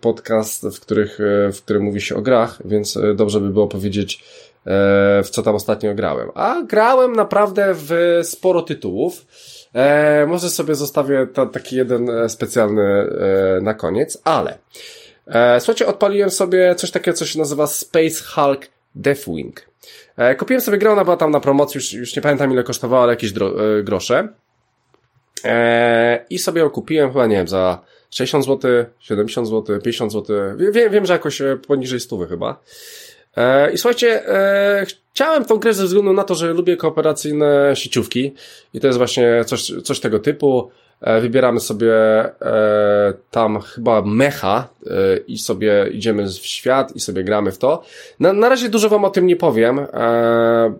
podcast, 0.00 0.68
w, 0.68 0.80
których, 0.80 1.18
w 1.52 1.56
którym 1.62 1.82
mówi 1.82 2.00
się 2.00 2.16
o 2.16 2.22
grach, 2.22 2.58
więc 2.64 2.98
dobrze 3.14 3.40
by 3.40 3.50
było 3.50 3.66
powiedzieć, 3.66 4.24
w 5.24 5.28
co 5.30 5.42
tam 5.42 5.54
ostatnio 5.54 5.94
grałem. 5.94 6.28
A 6.34 6.62
grałem 6.62 7.12
naprawdę 7.12 7.74
w 7.74 8.20
sporo 8.22 8.62
tytułów. 8.62 9.26
może 10.26 10.50
sobie 10.50 10.74
zostawię 10.74 11.26
taki 11.52 11.76
jeden 11.76 12.10
specjalny 12.28 13.06
na 13.62 13.74
koniec, 13.74 14.18
ale 14.24 14.58
E, 15.26 15.60
słuchajcie, 15.60 15.86
odpaliłem 15.86 16.30
sobie 16.30 16.74
coś 16.74 16.90
takiego, 16.90 17.16
co 17.16 17.26
się 17.26 17.38
nazywa 17.38 17.66
Space 17.66 18.24
Hulk 18.24 18.66
Deathwing. 18.94 19.66
E, 20.16 20.34
kupiłem 20.34 20.60
sobie 20.60 20.78
grę, 20.78 20.92
ona 20.92 21.04
była 21.04 21.16
tam 21.16 21.30
na 21.30 21.40
promocji, 21.40 21.78
już, 21.78 21.92
już 21.92 22.16
nie 22.16 22.22
pamiętam 22.22 22.52
ile 22.52 22.62
kosztowała, 22.62 23.02
ale 23.02 23.12
jakieś 23.12 23.32
dro, 23.32 23.78
e, 23.78 23.82
grosze. 23.82 24.28
I 26.30 26.38
sobie 26.38 26.60
ją 26.60 26.70
kupiłem 26.70 27.12
chyba, 27.12 27.26
nie 27.26 27.36
wiem, 27.36 27.48
za 27.48 27.80
60 28.10 28.44
zł, 28.44 28.84
70 28.98 29.48
zł, 29.48 29.80
50 29.80 30.12
zł. 30.12 30.36
Wiem, 30.56 30.92
wiem 30.92 31.06
że 31.06 31.12
jakoś 31.12 31.42
poniżej 31.66 32.00
stówy 32.00 32.26
chyba. 32.26 32.60
I 33.72 33.78
słuchajcie, 33.78 34.22
chciałem 34.86 35.44
tą 35.44 35.56
grę 35.56 35.74
ze 35.74 35.84
względu 35.84 36.12
na 36.12 36.24
to, 36.24 36.34
że 36.34 36.52
lubię 36.52 36.76
kooperacyjne 36.76 37.70
sieciówki 37.74 38.34
i 38.74 38.80
to 38.80 38.86
jest 38.86 38.98
właśnie 38.98 39.44
coś, 39.46 39.72
coś 39.84 40.00
tego 40.00 40.18
typu. 40.18 40.70
E, 41.04 41.20
wybieramy 41.20 41.60
sobie 41.60 41.94
e, 41.94 43.14
tam 43.30 43.60
chyba 43.60 44.02
mecha 44.02 44.68
e, 44.86 45.16
i 45.16 45.38
sobie 45.38 45.88
idziemy 45.92 46.26
w 46.26 46.46
świat 46.46 46.96
i 46.96 47.00
sobie 47.00 47.24
gramy 47.24 47.52
w 47.52 47.58
to. 47.58 47.82
Na, 48.20 48.32
na 48.32 48.48
razie 48.48 48.68
dużo 48.68 48.88
wam 48.88 49.04
o 49.04 49.10
tym 49.10 49.26
nie 49.26 49.36
powiem, 49.36 49.80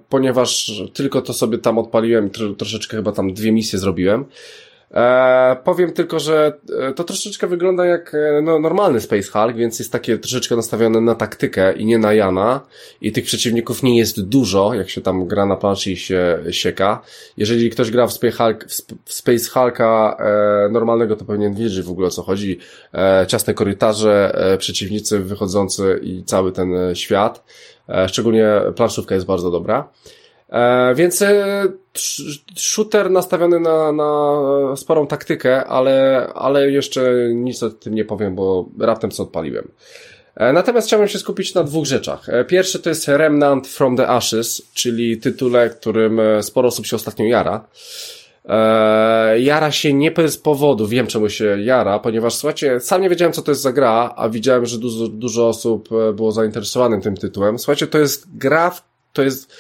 ponieważ 0.09 0.73
tylko 0.95 1.23
to 1.23 1.33
sobie 1.33 1.59
tam 1.59 1.79
odpaliłem, 1.79 2.31
troszeczkę 2.59 2.97
chyba 2.97 3.13
tam 3.13 3.35
dwie 3.35 3.53
misje 3.53 3.79
zrobiłem. 3.79 4.25
E, 4.95 5.57
powiem 5.65 5.93
tylko, 5.93 6.21
że 6.21 6.53
e, 6.81 6.93
to 6.93 7.05
troszeczkę 7.05 7.47
wygląda 7.47 7.87
jak 7.87 8.15
e, 8.15 8.43
no, 8.43 8.59
normalny 8.59 9.01
Space 9.01 9.31
Hulk, 9.31 9.57
więc 9.57 9.79
jest 9.79 9.93
takie 9.93 10.19
troszeczkę 10.19 10.57
nastawione 10.57 11.01
na 11.01 11.15
taktykę 11.15 11.73
i 11.73 11.85
nie 11.85 11.99
na 11.99 12.13
Jana. 12.13 12.61
I 13.01 13.13
tych 13.13 13.25
przeciwników 13.25 13.83
nie 13.83 13.99
jest 13.99 14.23
dużo, 14.23 14.75
jak 14.75 14.91
się 14.91 15.01
tam 15.01 15.27
gra 15.27 15.47
na 15.47 15.57
planszy 15.57 15.91
i 15.91 15.97
się 15.97 16.39
sieka. 16.51 17.03
Jeżeli 17.37 17.71
ktoś 17.71 17.91
gra 17.91 18.07
w 18.07 18.13
Space, 18.13 18.37
Hulk, 18.37 18.65
w 19.05 19.13
Space 19.13 19.51
Hulka 19.51 20.17
e, 20.21 20.69
normalnego, 20.69 21.17
to 21.17 21.25
powinien 21.25 21.55
wiedzieć 21.55 21.83
w 21.83 21.91
ogóle 21.91 22.07
o 22.07 22.11
co 22.11 22.23
chodzi. 22.23 22.59
E, 22.95 23.27
ciasne 23.29 23.55
korytarze, 23.55 24.35
e, 24.35 24.59
przeciwnicy 24.59 25.19
wychodzący 25.19 26.01
i 26.03 26.25
cały 26.25 26.53
ten 26.53 26.69
świat. 26.95 27.45
E, 27.89 28.09
szczególnie 28.09 28.47
planszówka 28.77 29.15
jest 29.15 29.27
bardzo 29.27 29.51
dobra. 29.51 29.89
E, 30.55 30.95
więc 30.95 31.23
e, 31.23 31.65
shooter 32.57 33.11
nastawiony 33.11 33.61
na, 33.61 33.93
na 33.93 34.77
sporą 34.77 35.07
taktykę, 35.07 35.65
ale, 35.65 36.29
ale 36.35 36.71
jeszcze 36.71 37.13
nic 37.35 37.63
o 37.63 37.71
tym 37.71 37.95
nie 37.95 38.05
powiem, 38.05 38.35
bo 38.35 38.69
raptem 38.79 39.11
co 39.11 39.23
odpaliłem. 39.23 39.69
E, 40.37 40.53
natomiast 40.53 40.87
chciałbym 40.87 41.09
się 41.09 41.19
skupić 41.19 41.55
na 41.55 41.65
dwóch 41.65 41.87
rzeczach. 41.87 42.27
Pierwszy 42.49 42.79
to 42.79 42.89
jest 42.89 43.09
Remnant 43.09 43.69
from 43.69 43.97
the 43.97 44.09
Ashes, 44.09 44.63
czyli 44.75 45.19
tytule, 45.19 45.71
którym 45.71 46.21
sporo 46.43 46.69
osób 46.69 46.87
się 46.87 46.97
ostatnio 46.97 47.25
jara. 47.25 47.67
jara 49.39 49.73
się 49.73 49.93
nie 49.93 50.11
bez 50.11 50.39
powodu, 50.39 50.87
wiem 50.87 51.07
czemu 51.07 51.29
się 51.29 51.61
jara, 51.61 51.99
ponieważ 51.99 52.35
słuchajcie, 52.35 52.81
sam 52.81 53.03
nie 53.03 53.11
wiedziałem 53.11 53.33
co 53.33 53.43
to 53.43 53.51
jest 53.51 53.63
za 53.63 53.73
gra, 53.73 54.15
a 54.17 54.29
widziałem, 54.29 54.67
że 54.67 54.79
dużo, 54.79 55.09
dużo 55.09 55.49
osób 55.49 55.89
było 56.15 56.33
zainteresowanym 56.33 57.01
tym 57.01 57.17
tytułem. 57.17 57.59
Słuchajcie, 57.59 57.87
to 57.87 57.99
jest 57.99 58.37
gra, 58.37 58.73
to 59.13 59.23
jest 59.23 59.53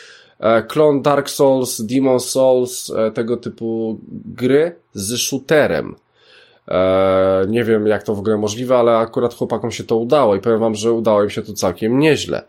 klon 0.67 1.03
Dark 1.03 1.31
Souls, 1.31 1.81
Demon 1.81 2.21
Souls, 2.21 2.91
e, 2.91 3.11
tego 3.11 3.37
typu 3.37 4.01
gry 4.25 4.73
z 4.93 5.17
shooterem. 5.17 5.95
E, 6.69 7.47
nie 7.49 7.65
wiem, 7.65 7.87
jak 7.87 8.03
to 8.03 8.15
w 8.15 8.19
ogóle 8.19 8.37
możliwe, 8.37 8.77
ale 8.77 8.97
akurat 8.97 9.35
chłopakom 9.35 9.71
się 9.71 9.85
to 9.85 9.97
udało 9.97 10.37
i 10.37 10.41
powiem 10.41 10.61
wam, 10.61 10.75
że 10.75 10.93
udało 10.93 11.25
im 11.25 11.31
się 11.31 11.43
to 11.43 11.53
całkiem 11.53 11.99
nieźle. 11.99 12.43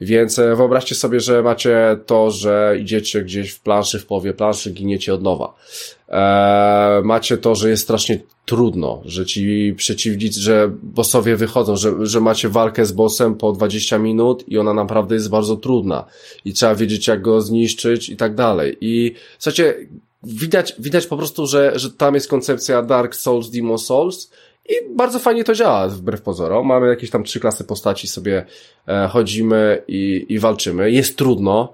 Więc 0.00 0.36
wyobraźcie 0.36 0.94
sobie, 0.94 1.20
że 1.20 1.42
macie 1.42 1.96
to, 2.06 2.30
że 2.30 2.76
idziecie 2.80 3.22
gdzieś 3.22 3.50
w 3.50 3.60
planszy, 3.60 3.98
w 3.98 4.06
połowie 4.06 4.34
planszy, 4.34 4.70
giniecie 4.70 5.14
od 5.14 5.22
nowa. 5.22 5.54
macie 7.02 7.38
to, 7.38 7.54
że 7.54 7.70
jest 7.70 7.82
strasznie 7.82 8.18
trudno, 8.44 9.02
że 9.04 9.26
ci 9.26 9.74
przeciwnicy, 9.76 10.40
że 10.40 10.70
bossowie 10.82 11.36
wychodzą, 11.36 11.76
że, 11.76 12.06
że 12.06 12.20
macie 12.20 12.48
walkę 12.48 12.86
z 12.86 12.92
bossem 12.92 13.34
po 13.34 13.52
20 13.52 13.98
minut 13.98 14.44
i 14.48 14.58
ona 14.58 14.74
naprawdę 14.74 15.14
jest 15.14 15.30
bardzo 15.30 15.56
trudna 15.56 16.04
i 16.44 16.52
trzeba 16.52 16.74
wiedzieć 16.74 17.08
jak 17.08 17.22
go 17.22 17.40
zniszczyć 17.40 18.08
i 18.08 18.16
tak 18.16 18.34
dalej. 18.34 18.76
I 18.80 19.14
słuchajcie, 19.38 19.74
widać, 20.26 20.74
widać 20.78 21.06
po 21.06 21.16
prostu, 21.16 21.46
że, 21.46 21.78
że 21.78 21.90
tam 21.90 22.14
jest 22.14 22.28
koncepcja 22.28 22.82
Dark 22.82 23.14
Souls, 23.14 23.50
Demon 23.50 23.78
Souls 23.78 24.30
i 24.68 24.96
bardzo 24.96 25.18
fajnie 25.18 25.44
to 25.44 25.54
działa, 25.54 25.88
wbrew 25.88 26.22
pozorom. 26.22 26.66
Mamy 26.66 26.88
jakieś 26.88 27.10
tam 27.10 27.24
trzy 27.24 27.40
klasy 27.40 27.64
postaci, 27.64 28.08
sobie 28.08 28.44
e, 28.88 29.08
chodzimy 29.08 29.82
i, 29.88 30.26
i 30.28 30.38
walczymy. 30.38 30.90
Jest 30.90 31.16
trudno. 31.16 31.72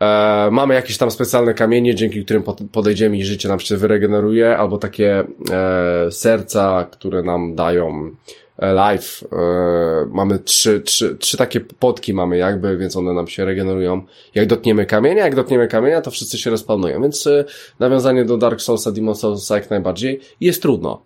E, 0.00 0.48
mamy 0.52 0.74
jakieś 0.74 0.98
tam 0.98 1.10
specjalne 1.10 1.54
kamienie, 1.54 1.94
dzięki 1.94 2.24
którym 2.24 2.42
podejdziemy 2.72 3.16
i 3.16 3.24
życie 3.24 3.48
nam 3.48 3.60
się 3.60 3.76
wyregeneruje, 3.76 4.56
albo 4.56 4.78
takie 4.78 5.24
e, 5.50 6.10
serca, 6.10 6.88
które 6.90 7.22
nam 7.22 7.54
dają 7.54 8.10
e, 8.58 8.92
life. 8.92 9.26
E, 9.32 10.06
mamy 10.12 10.38
trzy, 10.38 10.80
trzy, 10.80 11.16
trzy 11.16 11.36
takie 11.36 11.60
potki 11.60 12.14
mamy 12.14 12.36
jakby, 12.36 12.76
więc 12.76 12.96
one 12.96 13.12
nam 13.12 13.28
się 13.28 13.44
regenerują. 13.44 14.02
Jak 14.34 14.46
dotniemy 14.46 14.86
kamienia, 14.86 15.24
jak 15.24 15.34
dotniemy 15.34 15.68
kamienia, 15.68 16.00
to 16.00 16.10
wszyscy 16.10 16.38
się 16.38 16.50
respawnują, 16.50 17.02
więc 17.02 17.26
e, 17.26 17.44
nawiązanie 17.78 18.24
do 18.24 18.36
Dark 18.36 18.60
Soulsa, 18.60 18.92
Demon 18.92 19.14
Soulsa 19.14 19.54
jak 19.54 19.70
najbardziej. 19.70 20.20
Jest 20.40 20.62
trudno. 20.62 21.02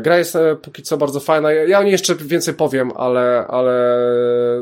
Gra 0.00 0.18
jest 0.18 0.38
póki 0.62 0.82
co 0.82 0.96
bardzo 0.96 1.20
fajna. 1.20 1.52
Ja 1.52 1.78
o 1.78 1.82
niej 1.82 1.92
jeszcze 1.92 2.14
więcej 2.14 2.54
powiem, 2.54 2.92
ale, 2.96 3.46
ale 3.48 4.04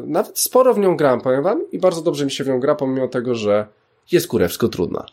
nawet 0.06 0.38
sporo 0.38 0.74
w 0.74 0.78
nią 0.78 0.96
gram, 0.96 1.20
powiem 1.20 1.42
wam, 1.42 1.70
i 1.72 1.78
bardzo 1.78 2.02
dobrze 2.02 2.24
mi 2.24 2.30
się 2.30 2.44
w 2.44 2.48
nią 2.48 2.60
gra, 2.60 2.74
pomimo 2.74 3.08
tego, 3.08 3.34
że 3.34 3.66
jest 4.12 4.28
kurewsko 4.28 4.68
trudna. 4.68 5.06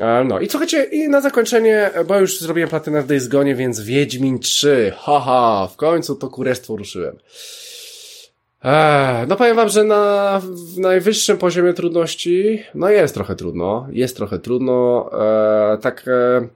E, 0.00 0.24
no. 0.24 0.40
I 0.40 0.48
słuchajcie, 0.48 0.84
i 0.84 1.08
na 1.08 1.20
zakończenie, 1.20 1.90
bo 2.06 2.18
już 2.18 2.40
zrobiłem 2.40 2.68
platynę 2.68 3.02
w 3.02 3.06
Days 3.06 3.28
więc 3.28 3.80
Wiedźmin 3.80 4.38
3, 4.38 4.92
haha, 4.96 5.68
w 5.72 5.76
końcu 5.76 6.14
to 6.14 6.28
kurestwo 6.28 6.76
ruszyłem. 6.76 7.16
Eee, 8.62 9.26
no 9.28 9.36
powiem 9.36 9.56
wam, 9.56 9.68
że 9.68 9.84
na 9.84 10.42
najwyższym 10.76 11.38
poziomie 11.38 11.72
trudności, 11.72 12.62
no 12.74 12.90
jest 12.90 13.14
trochę 13.14 13.36
trudno, 13.36 13.86
jest 13.90 14.16
trochę 14.16 14.38
trudno, 14.38 15.10
eee, 15.12 15.78
tak... 15.78 16.08
E, 16.08 16.48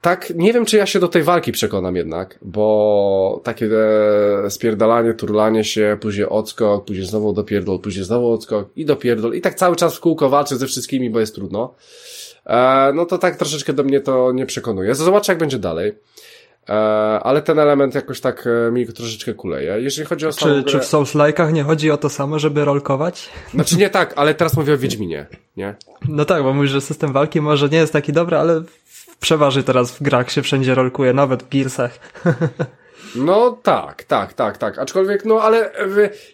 tak, 0.00 0.32
nie 0.36 0.52
wiem, 0.52 0.64
czy 0.64 0.76
ja 0.76 0.86
się 0.86 1.00
do 1.00 1.08
tej 1.08 1.22
walki 1.22 1.52
przekonam 1.52 1.96
jednak, 1.96 2.38
bo 2.42 3.40
takie 3.44 3.68
e, 4.44 4.50
spierdalanie, 4.50 5.14
turlanie 5.14 5.64
się, 5.64 5.98
później 6.00 6.26
odskok, 6.26 6.84
później 6.84 7.06
znowu 7.06 7.32
dopierdol, 7.32 7.78
później 7.78 8.04
znowu 8.04 8.32
odskok 8.32 8.68
i 8.76 8.84
dopierdol. 8.84 9.34
I 9.34 9.40
tak 9.40 9.54
cały 9.54 9.76
czas 9.76 9.96
w 9.96 10.00
kółko 10.00 10.28
walczę 10.28 10.56
ze 10.56 10.66
wszystkimi, 10.66 11.10
bo 11.10 11.20
jest 11.20 11.34
trudno. 11.34 11.74
E, 12.46 12.92
no 12.94 13.06
to 13.06 13.18
tak 13.18 13.36
troszeczkę 13.36 13.72
do 13.72 13.84
mnie 13.84 14.00
to 14.00 14.32
nie 14.32 14.46
przekonuje. 14.46 14.94
Zobaczę, 14.94 15.32
jak 15.32 15.38
będzie 15.38 15.58
dalej. 15.58 15.92
E, 16.68 16.72
ale 17.22 17.42
ten 17.42 17.58
element 17.58 17.94
jakoś 17.94 18.20
tak 18.20 18.48
e, 18.68 18.72
mi 18.72 18.86
troszeczkę 18.86 19.34
kuleje. 19.34 19.80
Jeżeli 19.80 20.08
chodzi 20.08 20.26
o 20.26 20.32
czy, 20.32 20.64
czy 20.64 20.78
w 20.78 20.84
Souls 20.84 21.14
Like'ach 21.14 21.52
nie 21.52 21.62
chodzi 21.64 21.90
o 21.90 21.96
to 21.96 22.08
samo, 22.08 22.38
żeby 22.38 22.64
rolkować? 22.64 23.28
Znaczy 23.54 23.76
nie 23.76 23.90
tak, 23.90 24.12
ale 24.16 24.34
teraz 24.34 24.56
mówię 24.56 24.74
o 24.74 24.78
Wiedźminie, 24.78 25.26
nie? 25.56 25.74
No 26.08 26.24
tak, 26.24 26.42
bo 26.42 26.52
mówisz, 26.52 26.70
że 26.70 26.80
system 26.80 27.12
walki 27.12 27.40
może 27.40 27.68
nie 27.68 27.78
jest 27.78 27.92
taki 27.92 28.12
dobry, 28.12 28.36
ale 28.36 28.62
przeważy 29.20 29.62
teraz 29.62 29.90
w 29.92 30.02
grach, 30.02 30.30
się 30.30 30.42
wszędzie 30.42 30.74
rolkuje, 30.74 31.12
nawet 31.12 31.42
w 31.42 31.48
Gearsach. 31.48 31.98
No 33.14 33.58
tak, 33.62 34.04
tak, 34.04 34.32
tak, 34.32 34.58
tak. 34.58 34.78
Aczkolwiek, 34.78 35.24
no 35.24 35.42
ale 35.42 35.70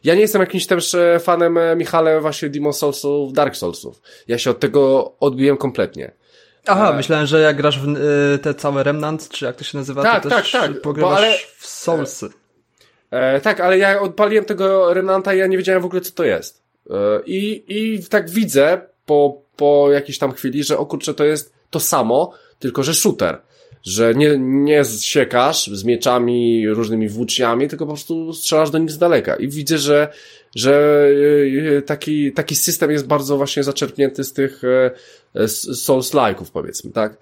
ja 0.05 0.15
nie 0.15 0.21
jestem 0.21 0.41
jakimś 0.41 0.67
też 0.67 0.95
e, 0.95 1.19
fanem 1.21 1.59
e, 1.59 1.77
Michale 1.77 2.21
właśnie 2.21 2.49
Demon 2.49 2.73
Soulsów, 2.73 3.33
Dark 3.33 3.57
Soulsów. 3.57 4.01
Ja 4.29 4.39
się 4.39 4.51
od 4.51 4.61
tego 4.61 5.13
odbiłem 5.21 5.57
kompletnie. 5.57 6.13
Aha, 6.67 6.93
e... 6.93 6.97
myślałem, 6.97 7.27
że 7.27 7.41
jak 7.41 7.57
grasz 7.57 7.81
w 7.81 7.89
y, 7.89 8.39
te 8.39 8.55
całe 8.55 8.83
Remnant, 8.83 9.29
czy 9.29 9.45
jak 9.45 9.57
to 9.57 9.65
się 9.65 9.79
nazywa, 9.79 10.03
tak, 10.03 10.23
to 10.23 10.29
tak, 10.29 10.45
tak, 10.53 10.81
pogrywasz 10.81 11.19
ale... 11.19 11.35
w 11.59 11.67
Soulsy. 11.67 12.29
E, 13.11 13.41
tak, 13.41 13.61
ale 13.61 13.79
ja 13.79 14.01
odpaliłem 14.01 14.45
tego 14.45 14.95
Remnanta 14.95 15.35
i 15.35 15.39
ja 15.39 15.47
nie 15.47 15.57
wiedziałem 15.57 15.83
w 15.83 15.85
ogóle, 15.85 16.01
co 16.01 16.13
to 16.13 16.25
jest. 16.25 16.63
E, 16.91 16.95
I, 17.27 17.65
I 17.69 18.05
tak 18.05 18.31
widzę 18.31 18.81
po, 19.07 19.43
po 19.57 19.89
jakiejś 19.93 20.19
tam 20.19 20.33
chwili, 20.33 20.65
że 20.65 20.79
o 20.79 20.87
kurczę, 20.87 21.15
to 21.15 21.25
jest 21.25 21.53
to 21.71 21.81
samo, 21.81 22.33
tylko 22.59 22.83
że 22.83 22.95
shooter. 22.95 23.43
Że 23.87 24.15
nie, 24.15 24.39
nie 24.39 24.85
siekasz 24.85 25.67
z 25.67 25.85
mieczami, 25.85 26.69
różnymi 26.69 27.09
włóczniami, 27.09 27.69
tylko 27.69 27.87
po 27.87 27.93
prostu 27.93 28.33
strzelasz 28.33 28.71
do 28.71 28.79
nich 28.79 28.91
z 28.91 28.99
daleka. 28.99 29.37
I 29.37 29.49
widzę, 29.49 29.79
że, 29.79 30.09
że 30.55 31.05
e, 31.79 31.83
taki, 31.83 32.33
taki 32.33 32.57
system 32.57 32.91
jest 32.91 33.07
bardzo 33.07 33.37
właśnie 33.37 33.63
zaczerpnięty 33.63 34.25
z 34.25 34.33
tych 34.33 34.65
e, 34.65 34.91
Souls-like'ów 35.45 36.51
powiedzmy, 36.53 36.91
tak? 36.91 37.17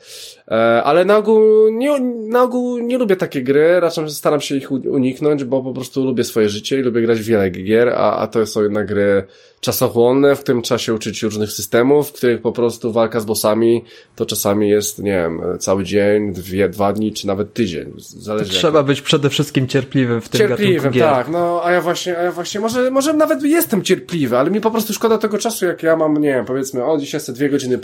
E, 0.48 0.82
ale 0.82 1.04
na 1.04 1.16
ogół, 1.16 1.68
nie, 1.70 2.00
na 2.28 2.42
ogół 2.42 2.78
nie 2.78 2.98
lubię 2.98 3.16
takie 3.16 3.42
gry, 3.42 3.80
raczej 3.80 4.10
staram 4.10 4.40
się 4.40 4.56
ich 4.56 4.72
uniknąć, 4.72 5.44
bo 5.44 5.62
po 5.62 5.72
prostu 5.72 6.04
lubię 6.04 6.24
swoje 6.24 6.48
życie 6.48 6.80
i 6.80 6.82
lubię 6.82 7.02
grać 7.02 7.20
w 7.20 7.24
wiele 7.24 7.50
gier, 7.50 7.88
a, 7.88 8.16
a 8.16 8.26
to 8.26 8.46
są 8.46 8.62
jednak 8.62 8.86
gry 8.86 9.24
czasochłonne, 9.64 10.36
w 10.36 10.44
tym 10.44 10.62
trzeba 10.62 10.78
się 10.78 10.94
uczyć 10.94 11.22
różnych 11.22 11.52
systemów, 11.52 12.08
w 12.08 12.12
których 12.12 12.40
po 12.40 12.52
prostu 12.52 12.92
walka 12.92 13.20
z 13.20 13.24
bossami 13.24 13.84
to 14.16 14.26
czasami 14.26 14.68
jest, 14.68 14.98
nie 14.98 15.10
wiem, 15.12 15.40
cały 15.58 15.84
dzień, 15.84 16.32
dwie, 16.32 16.68
dwa 16.68 16.92
dni, 16.92 17.12
czy 17.12 17.26
nawet 17.26 17.54
tydzień. 17.54 17.92
Zależy 17.98 18.50
Trzeba 18.50 18.78
jak... 18.78 18.86
być 18.86 19.00
przede 19.00 19.30
wszystkim 19.30 19.68
cierpliwym 19.68 20.20
w 20.20 20.28
tym 20.28 20.38
Cierpliwym, 20.38 20.92
gier. 20.92 21.08
tak. 21.08 21.28
No, 21.28 21.60
a 21.64 21.72
ja 21.72 21.80
właśnie, 21.80 22.18
a 22.18 22.22
ja 22.22 22.32
właśnie, 22.32 22.60
może, 22.60 22.90
może 22.90 23.12
nawet 23.12 23.42
jestem 23.42 23.82
cierpliwy, 23.82 24.38
ale 24.38 24.50
mi 24.50 24.60
po 24.60 24.70
prostu 24.70 24.92
szkoda 24.92 25.18
tego 25.18 25.38
czasu, 25.38 25.66
jak 25.66 25.82
ja 25.82 25.96
mam, 25.96 26.16
nie 26.16 26.28
wiem, 26.28 26.44
powiedzmy, 26.44 26.84
o, 26.84 26.98
dzisiaj 26.98 27.20
sobie 27.20 27.36
dwie 27.36 27.48
godziny 27.48 27.78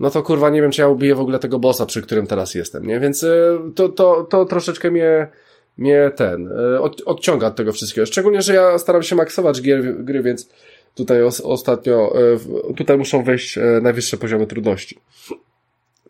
no 0.00 0.10
to 0.10 0.22
kurwa 0.22 0.50
nie 0.50 0.62
wiem, 0.62 0.70
czy 0.70 0.80
ja 0.80 0.88
ubiję 0.88 1.14
w 1.14 1.20
ogóle 1.20 1.38
tego 1.38 1.58
bossa, 1.58 1.86
przy 1.86 2.02
którym 2.02 2.26
teraz 2.26 2.54
jestem, 2.54 2.86
nie? 2.86 3.00
Więc 3.00 3.22
y, 3.22 3.58
to, 3.74 3.88
to, 3.88 4.26
to 4.30 4.44
troszeczkę 4.44 4.90
mnie, 4.90 5.28
mnie 5.78 6.10
ten, 6.16 6.48
y, 6.74 6.80
od, 6.80 7.02
odciąga 7.06 7.46
od 7.46 7.56
tego 7.56 7.72
wszystkiego. 7.72 8.06
Szczególnie, 8.06 8.42
że 8.42 8.54
ja 8.54 8.78
staram 8.78 9.02
się 9.02 9.16
maksować 9.16 9.62
gier, 9.62 10.04
gry, 10.04 10.22
więc 10.22 10.48
tutaj 10.94 11.22
os, 11.22 11.40
ostatnio, 11.40 12.12
y, 12.70 12.74
tutaj 12.74 12.98
muszą 12.98 13.24
wejść 13.24 13.58
najwyższe 13.82 14.16
poziomy 14.16 14.46
trudności. 14.46 14.98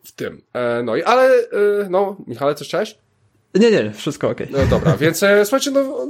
W 0.03 0.11
tym. 0.11 0.41
E, 0.53 0.83
no 0.83 0.95
i, 0.95 1.03
ale, 1.03 1.29
no, 1.89 2.17
Michale, 2.27 2.55
coś 2.55 2.67
chciałeś? 2.67 2.97
Nie, 3.55 3.71
nie, 3.71 3.91
wszystko 3.91 4.29
ok. 4.29 4.37
No 4.49 4.59
dobra, 4.69 4.97
więc 4.97 5.23
e, 5.23 5.45
słuchajcie, 5.45 5.71
no, 5.71 6.07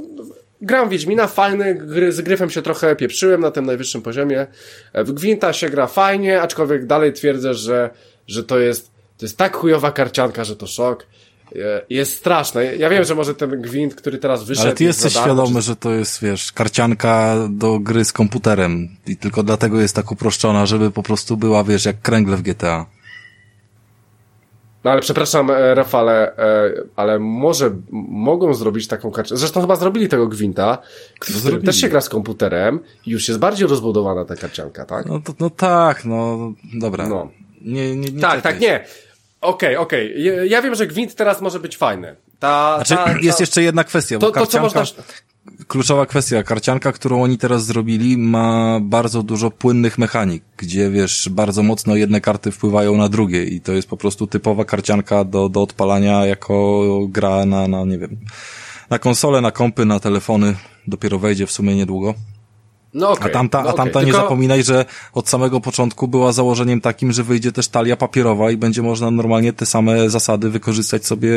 Gram 0.64 0.88
Wiedźmina, 0.88 1.26
fajny, 1.26 1.74
gry, 1.74 2.12
z 2.12 2.20
gryfem 2.20 2.50
się 2.50 2.62
trochę 2.62 2.96
pieprzyłem 2.96 3.40
na 3.40 3.50
tym 3.50 3.66
najwyższym 3.66 4.02
poziomie. 4.02 4.46
W 4.94 5.12
Gwinta 5.12 5.52
się 5.52 5.70
gra 5.70 5.86
fajnie, 5.86 6.42
aczkolwiek 6.42 6.86
dalej 6.86 7.12
twierdzę, 7.12 7.54
że, 7.54 7.90
że 8.26 8.44
to 8.44 8.58
jest, 8.58 8.90
to 9.18 9.24
jest 9.26 9.36
tak 9.36 9.56
chujowa 9.56 9.92
karcianka, 9.92 10.44
że 10.44 10.56
to 10.56 10.66
szok. 10.66 11.06
Jest 11.90 12.16
straszne. 12.16 12.76
Ja 12.76 12.90
wiem, 12.90 13.04
że 13.04 13.14
może 13.14 13.34
ten 13.34 13.62
gwint, 13.62 13.94
który 13.94 14.18
teraz 14.18 14.44
wyszedł... 14.44 14.66
Ale 14.66 14.76
ty 14.76 14.84
jesteś 14.84 15.12
świadomy, 15.12 15.62
że 15.62 15.76
to 15.76 15.92
jest, 15.92 16.22
wiesz, 16.22 16.52
karcianka 16.52 17.36
do 17.50 17.78
gry 17.78 18.04
z 18.04 18.12
komputerem 18.12 18.88
i 19.06 19.16
tylko 19.16 19.42
dlatego 19.42 19.80
jest 19.80 19.96
tak 19.96 20.12
uproszczona, 20.12 20.66
żeby 20.66 20.90
po 20.90 21.02
prostu 21.02 21.36
była, 21.36 21.64
wiesz, 21.64 21.84
jak 21.84 22.00
kręgle 22.00 22.36
w 22.36 22.42
GTA. 22.42 22.86
No 24.84 24.90
ale 24.90 25.00
przepraszam, 25.00 25.50
e, 25.50 25.74
Rafale, 25.74 26.36
e, 26.36 26.72
ale 26.96 27.18
może 27.18 27.70
mogą 28.08 28.54
zrobić 28.54 28.88
taką 28.88 29.10
kartę. 29.10 29.36
Zresztą 29.36 29.60
chyba 29.60 29.76
zrobili 29.76 30.08
tego 30.08 30.26
Gwinta, 30.26 30.78
który 31.18 31.62
też 31.62 31.76
się 31.80 31.88
gra 31.88 32.00
z 32.00 32.08
komputerem 32.08 32.80
i 33.06 33.10
już 33.10 33.28
jest 33.28 33.40
bardziej 33.40 33.68
rozbudowana 33.68 34.24
ta 34.24 34.36
karcianka, 34.36 34.84
tak? 34.84 35.06
No, 35.06 35.20
to, 35.20 35.34
no 35.40 35.50
tak, 35.50 36.04
no 36.04 36.38
dobra. 36.74 37.08
No. 37.08 37.30
Nie, 37.60 37.96
nie, 37.96 38.10
nie 38.10 38.20
tak, 38.20 38.42
tak, 38.42 38.60
nie. 38.60 38.84
Okej, 39.40 39.76
okay, 39.76 39.78
okej. 39.78 40.32
Okay. 40.32 40.46
Ja 40.46 40.62
wiem, 40.62 40.74
że 40.74 40.86
Gwint 40.86 41.14
teraz 41.14 41.40
może 41.40 41.60
być 41.60 41.76
fajny. 41.76 42.16
Ta, 42.38 42.74
znaczy, 42.76 42.94
ta, 42.94 43.04
ta... 43.04 43.20
jest 43.20 43.40
jeszcze 43.40 43.62
jedna 43.62 43.84
kwestia, 43.84 44.18
to, 44.18 44.26
bo 44.26 44.32
karcianka... 44.32 44.68
To, 44.68 44.72
co 44.72 44.80
można 44.80 45.02
kluczowa 45.68 46.06
kwestia. 46.06 46.42
Karcianka, 46.42 46.92
którą 46.92 47.22
oni 47.22 47.38
teraz 47.38 47.64
zrobili, 47.64 48.18
ma 48.18 48.80
bardzo 48.80 49.22
dużo 49.22 49.50
płynnych 49.50 49.98
mechanik, 49.98 50.42
gdzie 50.56 50.90
wiesz, 50.90 51.28
bardzo 51.32 51.62
mocno 51.62 51.96
jedne 51.96 52.20
karty 52.20 52.50
wpływają 52.50 52.96
na 52.96 53.08
drugie 53.08 53.44
i 53.44 53.60
to 53.60 53.72
jest 53.72 53.88
po 53.88 53.96
prostu 53.96 54.26
typowa 54.26 54.64
karcianka 54.64 55.24
do, 55.24 55.48
do 55.48 55.62
odpalania 55.62 56.26
jako 56.26 56.84
gra 57.08 57.46
na, 57.46 57.68
na, 57.68 57.84
nie 57.84 57.98
wiem, 57.98 58.16
na 58.90 58.98
konsole, 58.98 59.40
na 59.40 59.50
kompy, 59.50 59.84
na 59.84 60.00
telefony. 60.00 60.54
Dopiero 60.86 61.18
wejdzie 61.18 61.46
w 61.46 61.52
sumie 61.52 61.76
niedługo. 61.76 62.14
No 62.94 63.10
okay, 63.10 63.30
a 63.30 63.32
tamta, 63.32 63.62
no 63.62 63.70
a 63.70 63.72
tamta 63.72 64.02
nie 64.02 64.12
zapominaj, 64.12 64.62
że 64.62 64.84
od 65.12 65.28
samego 65.28 65.60
początku 65.60 66.08
była 66.08 66.32
założeniem 66.32 66.80
takim, 66.80 67.12
że 67.12 67.22
wyjdzie 67.22 67.52
też 67.52 67.68
talia 67.68 67.96
papierowa 67.96 68.50
i 68.50 68.56
będzie 68.56 68.82
można 68.82 69.10
normalnie 69.10 69.52
te 69.52 69.66
same 69.66 70.10
zasady 70.10 70.50
wykorzystać 70.50 71.06
sobie 71.06 71.30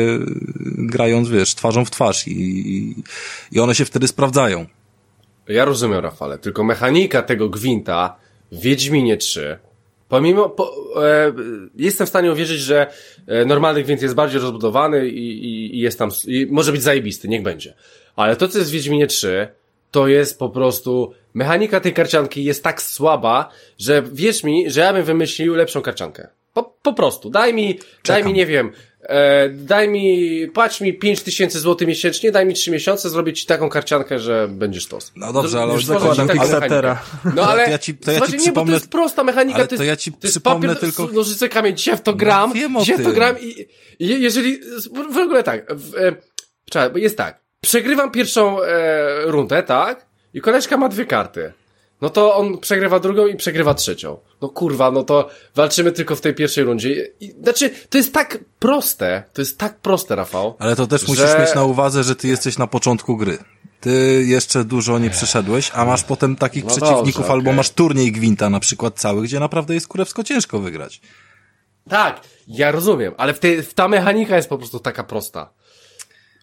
grając, 0.64 1.28
wiesz, 1.28 1.54
twarzą 1.54 1.84
w 1.84 1.90
twarz 1.90 2.28
i, 2.28 2.94
i 3.52 3.60
one 3.60 3.74
się 3.74 3.84
wtedy 3.84 4.08
sprawdzają. 4.08 4.66
Ja 5.48 5.64
rozumiem, 5.64 5.98
Rafale, 5.98 6.38
tylko 6.38 6.64
mechanika 6.64 7.22
tego 7.22 7.48
gwinta 7.48 8.16
w 8.52 8.60
Wiedźminie 8.60 9.16
3 9.16 9.58
Pomimo, 10.08 10.48
po, 10.48 10.74
e, 11.04 11.32
jestem 11.76 12.06
w 12.06 12.10
stanie 12.10 12.32
uwierzyć, 12.32 12.60
że 12.60 12.86
e, 13.26 13.44
normalny 13.44 13.82
gwint 13.82 14.02
jest 14.02 14.14
bardziej 14.14 14.40
rozbudowany 14.40 15.08
i, 15.08 15.44
i, 15.44 15.76
i 15.76 15.80
jest 15.80 15.98
tam, 15.98 16.10
i 16.26 16.46
może 16.50 16.72
być 16.72 16.82
zajebisty, 16.82 17.28
niech 17.28 17.42
będzie. 17.42 17.74
Ale 18.16 18.36
to, 18.36 18.48
co 18.48 18.58
jest 18.58 18.70
w 18.70 18.72
Wiedźminie 18.72 19.06
3, 19.06 19.48
to 19.90 20.08
jest 20.08 20.38
po 20.38 20.48
prostu 20.48 21.12
mechanika 21.34 21.80
tej 21.80 21.92
karcianki 21.94 22.44
jest 22.44 22.64
tak 22.64 22.82
słaba, 22.82 23.50
że 23.78 24.02
wierz 24.12 24.44
mi, 24.44 24.70
że 24.70 24.80
ja 24.80 24.92
bym 24.92 25.04
wymyślił 25.04 25.54
lepszą 25.54 25.82
karciankę. 25.82 26.28
Po, 26.52 26.74
po 26.82 26.92
prostu. 26.92 27.30
Daj 27.30 27.54
mi, 27.54 27.74
Czekam. 27.74 27.92
daj 28.02 28.24
mi, 28.24 28.32
nie 28.32 28.46
wiem, 28.46 28.72
e, 29.02 29.48
daj 29.48 29.88
mi, 29.88 30.46
płać 30.54 30.80
mi 30.80 30.94
5000 30.94 31.60
zł 31.60 31.88
miesięcznie, 31.88 32.32
daj 32.32 32.46
mi 32.46 32.54
3 32.54 32.70
miesiące, 32.70 33.10
zrobię 33.10 33.32
ci 33.32 33.46
taką 33.46 33.68
karciankę, 33.68 34.18
że 34.18 34.48
będziesz 34.50 34.86
tos. 34.86 35.12
No 35.16 35.32
dobrze, 35.32 35.62
ale 35.62 35.72
Już 35.74 35.84
zakładam 35.84 36.28
Kickstartera. 36.28 37.02
No 37.36 37.48
ale, 37.48 37.64
to 37.64 37.70
ja 37.70 37.78
ci- 37.78 37.94
to 37.94 38.12
ja 38.12 38.20
ci 38.20 38.24
słuchajcie, 38.26 38.46
nie, 38.46 38.52
bo 38.52 38.60
to 38.60 38.64
przypomnę- 38.66 38.72
jest 38.74 38.90
prosta 38.90 39.24
mechanika, 39.24 39.58
ale 39.58 39.66
to 39.66 39.74
jest, 39.74 39.80
to 39.80 39.84
ja 39.84 39.96
ci 39.96 40.12
to 40.12 40.18
jest 40.22 40.34
przypomnę 40.34 40.68
papier, 40.68 40.80
tylko- 40.80 41.12
nożyce, 41.12 41.48
kamień, 41.48 41.76
dzisiaj 41.76 41.96
w 41.96 42.00
to 42.00 42.14
gram, 42.14 42.52
wiem 42.52 42.76
o 42.76 42.80
dzisiaj 42.80 42.98
w 42.98 43.04
to 43.04 43.12
gram 43.12 43.36
i, 43.40 43.66
i 43.98 44.22
jeżeli, 44.22 44.60
w 45.12 45.16
ogóle 45.18 45.42
tak, 45.42 45.74
w, 45.76 45.94
e, 45.96 46.16
czekaj, 46.70 46.90
bo 46.90 46.98
jest 46.98 47.16
tak, 47.16 47.47
przegrywam 47.60 48.10
pierwszą 48.10 48.62
e, 48.62 49.22
rundę, 49.26 49.62
tak, 49.62 50.06
i 50.34 50.40
koleżka 50.40 50.76
ma 50.76 50.88
dwie 50.88 51.06
karty. 51.06 51.52
No 52.00 52.10
to 52.10 52.36
on 52.36 52.58
przegrywa 52.58 53.00
drugą 53.00 53.26
i 53.26 53.36
przegrywa 53.36 53.74
trzecią. 53.74 54.18
No 54.42 54.48
kurwa, 54.48 54.90
no 54.90 55.02
to 55.02 55.28
walczymy 55.54 55.92
tylko 55.92 56.16
w 56.16 56.20
tej 56.20 56.34
pierwszej 56.34 56.64
rundzie. 56.64 57.08
I, 57.20 57.30
znaczy, 57.42 57.70
to 57.90 57.98
jest 57.98 58.14
tak 58.14 58.38
proste, 58.58 59.22
to 59.32 59.42
jest 59.42 59.58
tak 59.58 59.78
proste, 59.78 60.16
Rafał. 60.16 60.56
Ale 60.58 60.76
to 60.76 60.86
też 60.86 61.00
że- 61.00 61.06
musisz 61.08 61.38
mieć 61.40 61.54
na 61.54 61.64
uwadze, 61.64 62.02
że 62.04 62.16
ty 62.16 62.28
jesteś 62.28 62.58
na 62.58 62.66
początku 62.66 63.16
gry. 63.16 63.38
Ty 63.80 64.24
jeszcze 64.26 64.64
dużo 64.64 64.98
nie 64.98 65.10
przeszedłeś, 65.10 65.70
a 65.74 65.84
masz 65.84 66.04
potem 66.04 66.36
takich 66.36 66.64
No 66.64 66.70
przeciwników, 66.70 67.14
dobrze, 67.22 67.32
albo 67.32 67.42
okej. 67.50 67.56
masz 67.56 67.70
turniej 67.70 68.12
Gwinta 68.12 68.50
na 68.50 68.60
przykład 68.60 69.00
cały, 69.00 69.22
gdzie 69.22 69.40
naprawdę 69.40 69.74
jest 69.74 69.88
kurewsko 69.88 70.24
ciężko 70.24 70.58
wygrać. 70.58 71.00
Tak, 71.88 72.20
ja 72.48 72.70
rozumiem, 72.70 73.14
ale 73.16 73.34
w 73.34 73.38
tej, 73.38 73.62
w 73.62 73.74
ta 73.74 73.88
mechanika 73.88 74.36
jest 74.36 74.48
po 74.48 74.58
prostu 74.58 74.78
taka 74.80 75.04
prosta. 75.04 75.50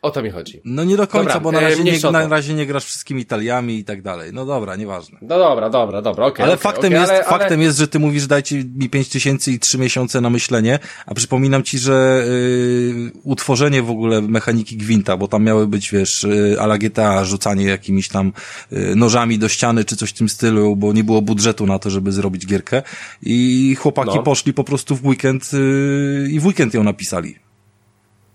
O 0.05 0.11
to 0.11 0.23
mi 0.23 0.29
chodzi. 0.29 0.61
No 0.65 0.83
nie 0.83 0.97
do 0.97 1.07
końca, 1.07 1.33
Dobra, 1.33 1.39
bo 1.39 1.51
na 1.51 1.59
e, 1.59 1.61
razie, 1.61 1.83
nie, 1.83 2.11
na 2.11 2.27
razie 2.27 2.53
nie 2.53 2.65
grasz 2.65 2.85
wszystkimi 2.85 3.25
taliami 3.25 3.77
i 3.77 3.83
tak 3.83 4.01
dalej. 4.01 4.31
No 4.33 4.45
dobra, 4.45 4.75
nieważne. 4.75 5.17
No 5.21 5.37
dobra, 5.39 5.69
dobra, 5.69 6.01
dobra, 6.01 6.25
okej. 6.25 6.43
Ale 6.43 6.53
okej, 6.53 6.63
faktem, 6.63 6.85
okej, 6.85 6.99
jest, 6.99 7.11
ale, 7.11 7.25
ale... 7.25 7.39
faktem 7.39 7.61
jest, 7.61 7.77
że 7.77 7.87
ty 7.87 7.99
mówisz 7.99 8.27
dajcie 8.27 8.63
mi 8.75 8.89
5 8.89 9.09
tysięcy 9.09 9.51
i 9.51 9.59
3 9.59 9.77
miesiące 9.77 10.21
na 10.21 10.29
myślenie, 10.29 10.79
a 11.05 11.13
przypominam 11.13 11.63
ci, 11.63 11.79
że 11.79 12.25
y, 12.27 13.11
utworzenie 13.23 13.83
w 13.83 13.89
ogóle 13.89 14.21
mechaniki 14.21 14.77
Gwinta, 14.77 15.17
bo 15.17 15.27
tam 15.27 15.43
miały 15.43 15.67
być, 15.67 15.91
wiesz, 15.91 16.23
y, 16.23 16.57
ala 16.59 16.77
GTA, 16.77 17.25
rzucanie 17.25 17.65
jakimiś 17.65 18.09
tam 18.09 18.33
y, 18.73 18.95
nożami 18.95 19.39
do 19.39 19.49
ściany 19.49 19.85
czy 19.85 19.95
coś 19.95 20.09
w 20.09 20.13
tym 20.13 20.29
stylu, 20.29 20.75
bo 20.75 20.93
nie 20.93 21.03
było 21.03 21.21
budżetu 21.21 21.65
na 21.65 21.79
to, 21.79 21.89
żeby 21.89 22.11
zrobić 22.11 22.45
gierkę 22.45 22.81
i 23.21 23.75
chłopaki 23.79 24.15
No. 24.15 24.23
poszli 24.23 24.53
po 24.53 24.63
prostu 24.63 24.95
w 24.95 25.05
weekend 25.05 25.51
y, 25.53 26.27
i 26.31 26.39
w 26.39 26.45
weekend 26.45 26.73
ją 26.73 26.83
napisali. 26.83 27.44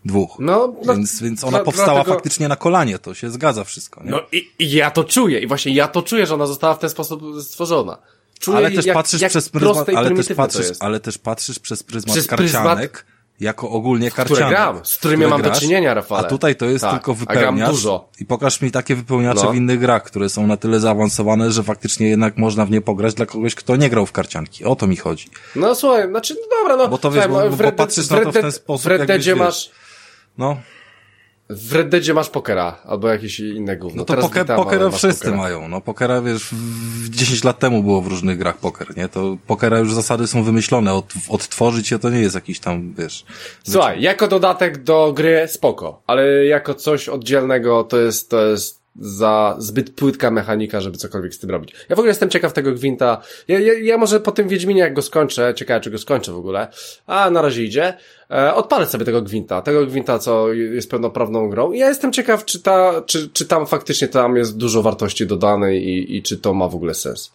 Dwóch. 0.05 0.37
No, 0.39 0.75
no, 0.85 0.95
więc, 0.95 1.23
więc 1.23 1.45
ona 1.45 1.51
dla- 1.59 1.65
powstała 1.65 1.95
dlatego- 1.95 2.15
faktycznie 2.15 2.49
na 2.49 2.57
kolanie, 2.57 2.99
to 2.99 3.15
się 3.15 3.31
zgadza 3.31 3.65
wszystko, 3.65 4.05
nie? 4.05 4.11
No 4.11 4.21
i, 4.33 4.51
i 4.59 4.71
ja 4.71 4.91
to 4.91 5.05
czuję 5.05 5.41
i 5.41 5.47
właśnie 5.47 5.75
ja 5.75 5.89
to 5.89 6.03
czuję, 6.03 6.27
że 6.27 6.35
ona 6.35 6.47
została 6.47 6.75
w 6.75 6.79
ten 6.79 6.91
sposób 6.91 7.23
stworzona. 7.43 7.99
Czuję, 8.39 8.57
ale 8.57 8.71
też 8.71 8.87
jak, 8.87 8.95
patrzysz 8.95 9.21
jak 9.21 9.31
przez 9.31 9.49
pryzmat, 9.49 9.89
ale 9.89 10.11
też 10.11 10.29
patrzysz, 10.37 10.67
ale 10.81 11.01
też 11.01 11.19
patrzysz 11.19 11.59
przez 11.59 11.83
pryzmat 11.83 12.15
Przez 12.15 12.27
karcianek, 12.27 13.07
jako 13.41 13.71
ogólnie 13.71 14.11
które 14.11 14.27
karcianek. 14.29 14.51
gram, 14.55 14.81
z 14.85 14.97
którymi 14.99 15.27
mam 15.27 15.43
do 15.43 15.49
grasz, 15.49 15.61
czynienia, 15.61 15.95
Rafale. 15.95 16.27
A 16.27 16.31
tutaj 16.31 16.57
to 16.57 16.65
jest 16.67 16.85
Tak, 16.85 16.93
tylko 16.93 17.15
wypełniasz. 17.15 17.71
dużo. 17.71 18.09
I 18.21 18.27
pokaż 18.27 18.61
mi 18.61 18.71
takie 18.71 18.95
wypełniacze 18.95 19.45
No. 19.45 19.53
w 19.53 19.55
innych 19.55 19.79
grach, 19.81 20.03
które 20.05 20.29
są 20.29 20.47
na 20.47 20.57
tyle 20.57 20.81
zaawansowane, 20.81 21.53
że 21.53 21.63
faktycznie 21.63 22.09
jednak 22.09 22.37
można 22.37 22.67
w 22.67 22.71
nie 22.71 22.81
pograć 22.81 23.15
dla 23.15 23.27
kogoś, 23.27 23.55
kto 23.55 23.77
nie 23.77 23.91
grał 23.91 24.07
w 24.07 24.13
karcianki. 24.13 24.65
O 24.65 24.77
to 24.77 24.87
mi 24.87 24.97
chodzi. 24.97 25.29
No 25.57 25.75
słuchaj, 25.75 26.09
znaczy, 26.09 26.35
no 26.35 26.57
dobra, 26.61 26.77
no. 26.77 26.89
Bo 26.89 26.99
to 26.99 27.11
wiesz, 27.11 27.29
bo- 27.29 27.51
w 27.51 27.57
bo 27.57 27.73
patrzysz 27.73 28.11
na 28.11 28.21
to 28.21 28.31
w 28.31 28.35
ten 28.35 28.53
sposób, 28.53 28.85
W 28.85 28.87
Red 28.87 29.05
Deadzie 29.07 29.37
masz, 29.37 29.71
No, 30.41 30.57
w 31.51 31.73
Red 31.75 31.89
Deadzie 31.89 32.15
masz 32.15 32.31
pokera, 32.31 32.79
albo 32.85 33.09
jakieś 33.09 33.41
inne 33.41 33.77
gówno. 33.77 33.97
no 33.99 34.05
to 34.05 34.15
Teraz 34.15 34.25
poker, 34.29 34.47
pokera 34.57 34.91
wszyscy 34.91 35.25
pokera. 35.25 35.37
mają. 35.37 35.69
No 35.69 35.81
pokera, 35.81 36.23
wiesz, 36.23 36.43
w- 36.45 37.05
w 37.05 37.11
10 37.11 37.45
lat 37.45 37.59
temu 37.59 37.83
było 37.83 38.01
w 38.03 38.07
różnych 38.07 38.39
grach 38.39 38.57
poker, 38.57 38.97
nie? 38.97 39.09
To 39.09 39.37
pokera 39.47 39.79
już 39.79 39.95
zasady 39.95 40.27
są 40.27 40.43
wymyślone. 40.43 40.95
Od, 40.95 41.13
odtworzyć 41.29 41.91
je 41.91 41.99
to 41.99 42.11
nie 42.11 42.21
jest 42.21 42.35
jakiś 42.35 42.61
tam, 42.61 42.95
wiesz... 42.99 43.25
Słuchaj, 43.69 44.01
jako 44.03 44.29
dodatek 44.29 44.83
do 44.83 45.13
gry 45.17 45.49
spoko, 45.49 46.03
ale 46.07 46.45
jako 46.45 46.75
coś 46.75 47.09
oddzielnego 47.09 47.85
to 47.85 47.99
jest, 47.99 48.31
to 48.31 48.47
jest 48.47 48.80
za 48.97 49.57
zbyt 49.59 49.91
płytka 49.91 50.31
mechanika, 50.31 50.81
żeby 50.81 50.99
cokolwiek 50.99 51.35
z 51.35 51.39
tym 51.39 51.51
robić. 51.51 51.75
Ja 51.89 51.97
w 51.97 51.99
ogóle 51.99 52.11
jestem 52.11 52.31
ciekaw 52.31 52.53
tego 52.53 52.73
Gwinta. 52.73 53.23
Ja, 53.49 53.59
ja, 53.59 53.73
ja 53.79 53.99
może 53.99 54.21
po 54.21 54.33
tym 54.33 54.49
Wiedźminie, 54.49 54.81
jak 54.81 54.95
go 54.95 55.03
skończę, 55.03 55.55
ciekawe 55.57 55.81
czy 55.81 55.91
go 55.91 55.99
skończę 55.99 56.33
w 56.33 56.37
ogóle, 56.37 56.69
a 57.07 57.31
na 57.31 57.43
razie 57.43 57.65
idzie, 57.65 57.95
e, 58.31 58.55
odpalę 58.55 58.87
sobie 58.87 59.05
tego 59.05 59.23
Gwinta, 59.23 59.63
tego 59.63 59.87
Gwinta, 59.87 60.19
co 60.19 60.53
jest 60.53 60.91
pełnoprawną 60.91 61.51
grą. 61.51 61.73
I 61.73 61.79
ja 61.79 61.89
jestem 61.89 62.13
ciekaw, 62.13 62.45
czy 62.45 62.61
ta, 62.63 63.03
czy, 63.07 63.29
czy 63.29 63.47
tam 63.47 63.67
faktycznie 63.67 64.09
tam 64.09 64.37
jest 64.37 64.57
dużo 64.57 64.83
wartości 64.83 65.27
dodanej 65.27 65.89
i, 65.89 66.17
i 66.17 66.23
czy 66.23 66.37
to 66.37 66.55
ma 66.55 66.69
w 66.69 66.75
ogóle 66.75 66.95
sens. 66.95 67.33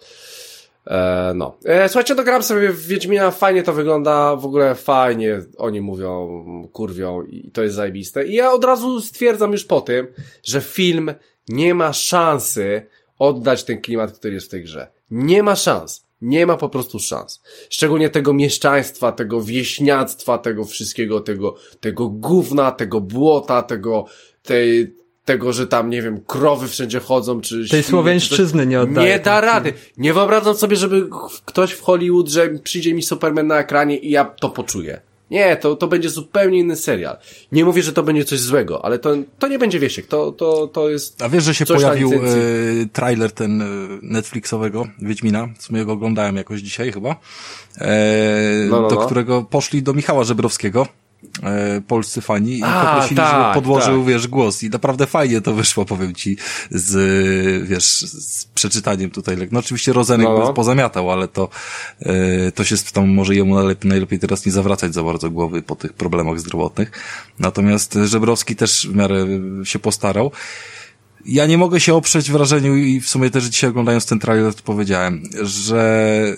E, 0.88 1.34
no. 1.36 1.58
E, 1.66 1.90
słuchajcie, 1.90 2.16
dogram 2.16 2.44
sobie 2.44 2.70
w 2.70 2.88
Wiedźmina, 2.88 3.32
fajnie 3.32 3.64
to 3.64 3.74
wygląda, 3.74 4.36
w 4.36 4.46
ogóle 4.46 4.76
fajnie 4.76 5.42
oni 5.58 5.82
mówią, 5.82 6.44
kurwią 6.74 7.24
i 7.24 7.52
to 7.52 7.64
jest 7.64 7.76
zajebiste. 7.76 8.26
I 8.26 8.34
ja 8.34 8.52
od 8.52 8.64
razu 8.64 9.02
stwierdzam 9.02 9.52
już 9.52 9.66
po 9.66 9.82
tym, 9.82 10.08
że 10.44 10.62
film 10.62 11.14
nie 11.50 11.74
ma 11.74 11.94
szansy 11.94 12.88
oddać 13.20 13.64
ten 13.64 13.82
klimat, 13.82 14.12
który 14.12 14.34
jest 14.34 14.48
w 14.48 14.50
tej 14.50 14.64
grze. 14.64 14.88
Nie 15.12 15.44
ma 15.44 15.56
szans. 15.56 16.06
Nie 16.22 16.46
ma 16.46 16.58
po 16.58 16.70
prostu 16.70 17.00
szans. 17.00 17.42
Szczególnie 17.70 18.10
tego 18.10 18.34
mieszczaństwa, 18.34 19.12
tego 19.12 19.42
wieśniactwa, 19.42 20.38
tego 20.38 20.66
wszystkiego, 20.66 21.22
tego, 21.22 21.56
tego 21.80 22.10
gówna, 22.10 22.72
tego 22.72 23.02
błota, 23.02 23.62
tego, 23.62 24.06
tej, 24.44 24.96
tego, 25.26 25.54
że 25.54 25.68
tam, 25.68 25.90
nie 25.90 26.02
wiem, 26.02 26.22
krowy 26.28 26.68
wszędzie 26.68 27.00
chodzą, 27.00 27.42
czy... 27.42 27.56
Tej 27.56 27.68
świnie, 27.68 27.84
czy 27.84 27.90
słowiańszczyzny 27.90 28.64
coś. 28.64 28.70
nie 28.70 28.82
oddaje 28.82 29.10
Nie 29.10 29.20
da 29.20 29.42
ten 29.42 29.50
rady. 29.50 29.74
Nie 29.98 30.14
wyobrażam 30.14 30.56
sobie, 30.56 30.76
żeby 30.76 31.10
ktoś 31.46 31.72
w 31.72 31.82
Hollywood, 31.82 32.30
że 32.30 32.50
przyjdzie 32.50 32.94
mi 32.94 33.04
Superman 33.04 33.48
na 33.48 33.60
ekranie 33.60 33.98
i 33.98 34.10
ja 34.10 34.26
to 34.26 34.50
poczuję. 34.50 35.02
Nie, 35.32 35.56
to, 35.58 35.76
to 35.76 35.88
będzie 35.88 36.10
zupełnie 36.10 36.60
inny 36.60 36.76
serial. 36.76 37.18
Nie 37.52 37.66
mówię, 37.66 37.84
że 37.84 37.94
to 37.94 38.04
będzie 38.04 38.26
coś 38.26 38.40
złego, 38.40 38.86
ale 38.86 39.00
to, 39.00 39.16
to 39.40 39.48
nie 39.48 39.60
będzie 39.60 39.80
wiesiek. 39.80 40.08
To, 40.08 40.32
to, 40.32 40.68
to 40.68 40.90
jest... 40.90 41.22
A 41.22 41.30
wiesz, 41.30 41.44
że 41.44 41.56
się 41.56 41.66
pojawił 41.66 42.14
e, 42.14 42.20
trailer 42.94 43.32
ten 43.32 43.62
e, 43.62 43.66
Netflixowego 44.02 44.88
Wiedźmina, 45.02 45.48
w 45.58 45.64
sumie 45.64 45.86
go 45.86 45.92
oglądałem 45.92 46.36
jakoś 46.36 46.62
dzisiaj 46.62 46.92
chyba, 46.92 47.16
e, 47.78 48.68
No, 48.70 48.82
no, 48.82 48.88
do 48.88 48.96
no. 48.96 49.06
którego 49.06 49.44
poszli 49.44 49.84
do 49.84 49.94
Michała 49.94 50.24
Żebrowskiego, 50.24 50.88
polscy 51.88 52.22
fani 52.22 52.60
i 52.60 52.64
A, 52.64 52.86
poprosili, 52.86 53.16
tak, 53.16 53.32
żeby 53.32 53.54
podłożył, 53.54 53.98
tak. 53.98 54.14
wiesz, 54.14 54.28
głos 54.28 54.64
i 54.64 54.70
naprawdę 54.70 55.08
fajnie 55.08 55.42
to 55.42 55.54
wyszło, 55.54 55.86
powiem 55.86 56.16
ci, 56.16 56.38
z, 56.72 56.96
e, 56.96 57.66
wiesz, 57.68 58.02
z 58.02 58.46
przeczytaniem 58.46 59.12
tutaj. 59.12 59.38
No 59.52 59.60
oczywiście 59.60 59.94
Rozenek 59.94 60.28
No, 60.28 60.40
no. 60.40 60.54
pozamiatał, 60.54 61.12
ale 61.12 61.28
to, 61.28 61.50
e, 62.00 62.52
to 62.52 62.64
się 62.64 62.76
tam 62.94 63.10
może 63.10 63.36
jemu 63.36 63.56
najlepiej, 63.56 63.90
najlepiej 63.90 64.20
teraz 64.20 64.46
nie 64.46 64.52
zawracać 64.52 64.94
za 64.94 65.04
bardzo 65.04 65.30
głowy 65.30 65.62
po 65.62 65.76
tych 65.76 65.94
problemach 65.94 66.40
zdrowotnych. 66.40 66.92
Natomiast 67.40 67.98
Żebrowski 68.04 68.56
też 68.56 68.88
w 68.88 68.96
miarę 68.96 69.28
się 69.64 69.80
postarał. 69.80 70.32
Ja 71.26 71.46
nie 71.46 71.58
mogę 71.58 71.80
się 71.80 71.94
oprzeć 71.96 72.32
wrażeniu 72.32 72.76
i 72.76 73.02
w 73.02 73.10
sumie 73.10 73.30
też 73.30 73.44
dzisiaj 73.44 73.70
oglądając 73.70 74.06
ten 74.06 74.20
trailer 74.20 74.54
to 74.54 74.64
powiedziałem, 74.64 75.24
że 75.42 76.38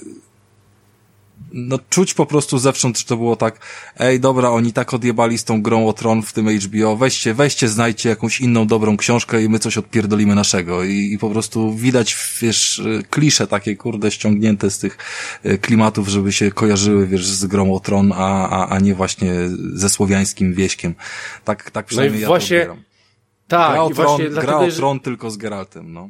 no 1.54 1.80
czuć 1.90 2.14
po 2.14 2.26
prostu 2.26 2.58
zewsząd, 2.58 3.00
że 3.00 3.06
to 3.06 3.18
było 3.18 3.36
tak, 3.36 3.60
ej 4.00 4.20
dobra, 4.20 4.50
oni 4.50 4.74
tak 4.74 4.94
odjebali 4.94 5.38
z 5.38 5.44
tą 5.44 5.62
grą 5.62 5.88
o 5.88 5.94
Tron 5.94 6.22
w 6.22 6.34
tym 6.34 6.50
HBO, 6.60 6.98
weźcie, 6.98 7.34
weźcie, 7.34 7.68
znajdźcie 7.68 8.10
jakąś 8.10 8.42
inną 8.42 8.68
dobrą 8.68 8.98
książkę 8.98 9.44
i 9.44 9.50
my 9.50 9.60
coś 9.60 9.78
odpierdolimy 9.78 10.36
naszego 10.36 10.84
i, 10.84 11.12
i 11.14 11.18
po 11.18 11.30
prostu 11.30 11.74
widać, 11.74 12.18
wiesz, 12.42 12.82
klisze 13.10 13.48
takie, 13.48 13.76
kurde, 13.76 14.12
ściągnięte 14.12 14.72
z 14.72 14.80
tych 14.80 14.98
e, 15.44 15.58
klimatów, 15.58 16.08
żeby 16.08 16.32
się 16.32 16.52
kojarzyły, 16.52 17.08
wiesz, 17.08 17.28
z 17.28 17.46
grą 17.46 17.74
o 17.74 17.80
Tron, 17.80 18.14
a, 18.16 18.50
a, 18.50 18.70
a 18.70 18.80
nie 18.80 18.96
właśnie 18.96 19.34
ze 19.74 19.90
słowiańskim 19.90 20.54
wieśkiem. 20.54 20.96
Tak, 21.44 21.72
tak 21.72 21.86
przynajmniej 21.86 22.22
ja 22.22 22.28
właśnie- 22.28 22.58
to 22.58 22.72
odbieram. 22.72 22.88
Tak, 23.48 23.72
gra 23.72 23.84
o 23.84 23.90
i 23.90 23.94
Tron, 23.94 24.06
właśnie 24.08 24.30
gra 24.30 24.42
dlatego, 24.42 24.60
o 24.60 24.72
Tron 24.72 25.00
tylko 25.00 25.32
z 25.32 25.38
Geraltem, 25.38 25.94
no. 25.94 26.10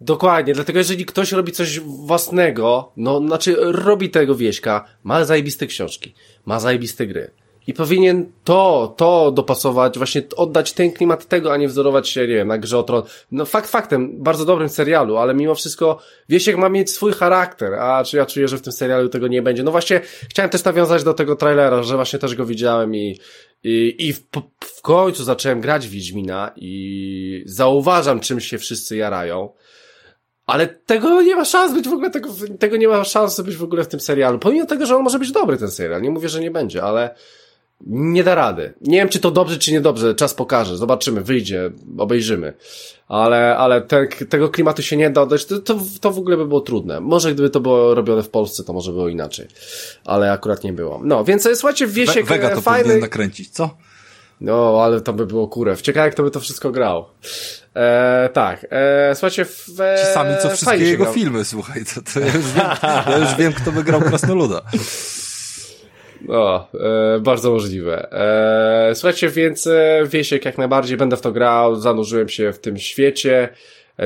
Dokładnie, 0.00 0.54
dlatego 0.54 0.78
jeżeli 0.78 1.06
ktoś 1.06 1.32
robi 1.32 1.52
coś 1.52 1.80
własnego, 1.80 2.92
no 2.96 3.20
znaczy 3.20 3.56
robi 3.58 4.10
tego 4.10 4.34
wieśka, 4.34 4.84
ma 5.04 5.24
zajebiste 5.24 5.66
książki, 5.66 6.14
ma 6.46 6.60
zajebiste 6.60 7.06
gry. 7.06 7.30
I 7.68 7.74
powinien 7.74 8.32
to, 8.44 8.94
to 8.96 9.32
dopasować, 9.32 9.98
właśnie 9.98 10.22
oddać 10.36 10.72
ten 10.72 10.92
klimat 10.92 11.26
tego, 11.26 11.52
a 11.52 11.56
nie 11.56 11.68
wzorować 11.68 12.08
się, 12.08 12.20
nie 12.20 12.26
wiem, 12.26 12.48
na 12.48 12.58
grze 12.58 12.78
o 12.78 12.82
tron. 12.82 13.02
No 13.32 13.44
fakt 13.44 13.70
faktem, 13.70 14.22
bardzo 14.22 14.44
dobrym 14.44 14.68
serialu, 14.68 15.16
ale 15.16 15.34
mimo 15.34 15.54
wszystko 15.54 15.98
Wiesiek 16.28 16.56
ma 16.56 16.68
mieć 16.68 16.90
swój 16.90 17.12
charakter, 17.12 17.74
a 17.74 18.04
czy 18.04 18.16
ja 18.16 18.26
czuję, 18.26 18.48
że 18.48 18.58
w 18.58 18.62
tym 18.62 18.72
serialu 18.72 19.08
tego 19.08 19.28
nie 19.28 19.42
będzie. 19.42 19.62
No 19.62 19.70
właśnie, 19.70 20.00
chciałem 20.30 20.50
też 20.50 20.64
nawiązać 20.64 21.04
do 21.04 21.14
tego 21.14 21.36
trailera, 21.36 21.82
że 21.82 21.94
właśnie 21.94 22.18
też 22.18 22.34
go 22.34 22.46
widziałem 22.46 22.94
i, 22.94 23.20
i, 23.64 23.94
i 23.98 24.12
w, 24.12 24.20
w 24.60 24.82
końcu 24.82 25.24
zacząłem 25.24 25.60
grać 25.60 25.88
Wiedźmina 25.88 26.52
i 26.56 27.42
zauważam, 27.46 28.20
czym 28.20 28.40
się 28.40 28.58
wszyscy 28.58 28.96
jarają. 28.96 29.48
Ale 30.48 30.66
tego 30.66 31.22
nie 31.22 31.36
ma 31.36 31.44
szans 31.44 31.74
być 31.74 31.88
w 31.88 31.92
ogóle, 31.92 32.10
tego, 32.10 32.28
tego 32.58 32.76
nie 32.76 32.88
ma 32.88 33.04
szans 33.04 33.40
być 33.40 33.56
w 33.56 33.62
ogóle 33.62 33.84
w 33.84 33.88
tym 33.88 34.00
serialu. 34.00 34.38
Pomimo 34.38 34.66
tego, 34.66 34.86
że 34.86 34.96
on 34.96 35.02
może 35.02 35.18
być 35.18 35.32
dobry, 35.32 35.56
ten 35.56 35.70
serial. 35.70 36.02
Nie 36.02 36.10
mówię, 36.10 36.28
że 36.28 36.40
nie 36.40 36.50
będzie, 36.50 36.82
ale 36.82 37.14
nie 37.86 38.24
da 38.24 38.34
rady. 38.34 38.74
Nie 38.80 38.98
wiem, 38.98 39.08
czy 39.08 39.20
to 39.20 39.30
dobrze, 39.30 39.58
czy 39.58 39.72
niedobrze, 39.72 40.14
czas 40.14 40.34
pokaże, 40.34 40.76
zobaczymy, 40.76 41.20
wyjdzie, 41.20 41.70
obejrzymy. 41.98 42.52
Ale, 43.08 43.56
ale 43.56 43.80
te, 43.80 44.06
tego 44.06 44.48
klimatu 44.48 44.82
się 44.82 44.96
nie 44.96 45.10
da 45.10 45.22
oddać, 45.22 45.46
to, 45.46 45.58
to, 45.58 45.78
to 46.00 46.10
w 46.10 46.18
ogóle 46.18 46.36
by 46.36 46.46
było 46.46 46.60
trudne. 46.60 47.00
Może 47.00 47.34
gdyby 47.34 47.50
to 47.50 47.60
było 47.60 47.94
robione 47.94 48.22
w 48.22 48.28
Polsce, 48.28 48.64
to 48.64 48.72
może 48.72 48.92
było 48.92 49.08
inaczej. 49.08 49.46
Ale 50.04 50.32
akurat 50.32 50.64
nie 50.64 50.72
było. 50.72 51.00
No, 51.04 51.24
więc 51.24 51.48
słuchajcie, 51.54 51.86
Wiesiek 51.86 52.26
We, 52.26 52.34
Wega 52.34 52.54
to 52.54 52.60
fajny... 52.60 52.82
powinien 52.82 53.00
nakręcić, 53.00 53.50
co? 53.50 53.70
No, 54.40 54.80
ale 54.84 55.00
to 55.00 55.12
by 55.12 55.26
było 55.26 55.48
kurew. 55.48 55.82
Ciekawe, 55.82 56.06
jak 56.06 56.14
to 56.14 56.22
by 56.22 56.30
to 56.30 56.40
wszystko 56.40 56.70
grał. 56.70 57.04
E, 57.76 58.28
tak, 58.32 58.66
e, 58.70 59.14
słuchajcie, 59.14 59.44
w, 59.44 59.66
Ci 59.98 60.12
sami 60.14 60.34
co 60.42 60.48
wszystkie 60.48 60.76
jego 60.76 61.02
grał. 61.02 61.14
filmy, 61.14 61.44
słuchaj, 61.44 61.84
to, 61.94 62.12
to 62.12 62.20
ja, 62.20 62.26
już 62.26 62.52
wiem, 62.52 62.66
ja 63.10 63.18
już 63.18 63.34
wiem, 63.34 63.52
kto 63.52 63.72
by 63.72 63.84
grał 63.84 64.00
Krasnoluda. 64.00 64.62
O, 66.28 66.68
e, 67.16 67.20
bardzo 67.20 67.50
możliwe. 67.50 68.12
E, 68.12 68.94
słuchajcie, 68.94 69.28
więc 69.28 69.66
e, 69.66 70.02
Wiesiek 70.06 70.44
jak 70.44 70.58
najbardziej 70.58 70.96
będę 70.96 71.16
w 71.16 71.20
to 71.20 71.32
grał, 71.32 71.76
zanurzyłem 71.76 72.28
się 72.28 72.52
w 72.52 72.58
tym 72.58 72.78
świecie, 72.78 73.42
e, 73.42 73.48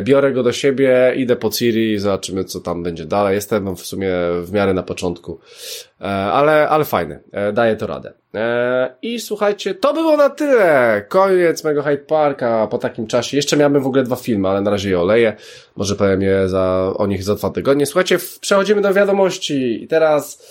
biorę 0.01 0.32
go 0.32 0.43
do 0.43 0.53
siebie, 0.53 1.12
idę 1.16 1.36
po 1.36 1.51
Ciri, 1.51 1.99
zobaczymy 1.99 2.45
co 2.45 2.61
tam 2.61 2.82
będzie 2.82 3.05
dalej. 3.05 3.34
Jestem 3.34 3.76
w 3.76 3.80
sumie 3.80 4.11
w 4.43 4.53
miarę 4.53 4.74
na 4.74 4.82
początku, 4.82 5.40
e, 6.01 6.05
ale, 6.05 6.68
ale 6.68 6.84
fajny, 6.84 7.20
e, 7.32 7.53
daję 7.53 7.76
to 7.76 7.86
radę. 7.86 8.12
E, 8.34 8.95
I 9.03 9.20
słuchajcie, 9.20 9.74
to 9.74 9.95
było 9.95 10.16
na 10.16 10.30
tyle. 10.30 11.05
Koniec 11.09 11.64
mego 11.64 11.82
Hyde 11.82 12.05
Parka 12.05 12.66
po 12.66 12.78
takim 12.78 13.07
czasie. 13.07 13.36
Jeszcze 13.36 13.57
miałem 13.57 13.82
w 13.82 13.86
ogóle 13.86 14.03
dwa 14.03 14.16
filmy, 14.16 14.49
ale 14.49 14.61
na 14.61 14.70
razie 14.70 14.90
je 14.90 15.01
oleję. 15.01 15.36
Może 15.76 15.97
powiem 15.97 16.22
je 16.22 16.49
za, 16.49 16.93
o 16.97 17.07
nich 17.07 17.24
za 17.24 17.34
dwa 17.34 17.51
tygodnie. 17.51 17.86
Słuchajcie, 17.86 18.18
przechodzimy 18.40 18.80
do 18.80 18.95
wiadomości 18.95 19.84
i 19.84 19.88
teraz 19.88 20.43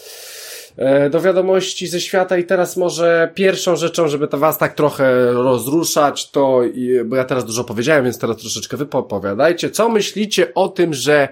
do 1.10 1.22
wiadomości 1.22 1.88
ze 1.88 2.02
świata 2.02 2.38
i 2.38 2.44
teraz 2.44 2.78
może 2.78 3.32
pierwszą 3.36 3.76
rzeczą, 3.76 4.08
żeby 4.08 4.28
to 4.28 4.38
was 4.38 4.58
tak 4.58 4.74
trochę 4.74 5.32
rozruszać, 5.32 6.32
to, 6.32 6.62
bo 7.06 7.16
ja 7.16 7.26
teraz 7.26 7.46
dużo 7.46 7.64
powiedziałem, 7.64 8.04
więc 8.04 8.20
teraz 8.20 8.38
troszeczkę 8.38 8.78
wy 8.78 8.86
popowiadajcie, 8.86 9.70
co 9.70 9.90
myślicie 9.90 10.54
o 10.54 10.70
tym, 10.70 10.94
że 10.94 11.30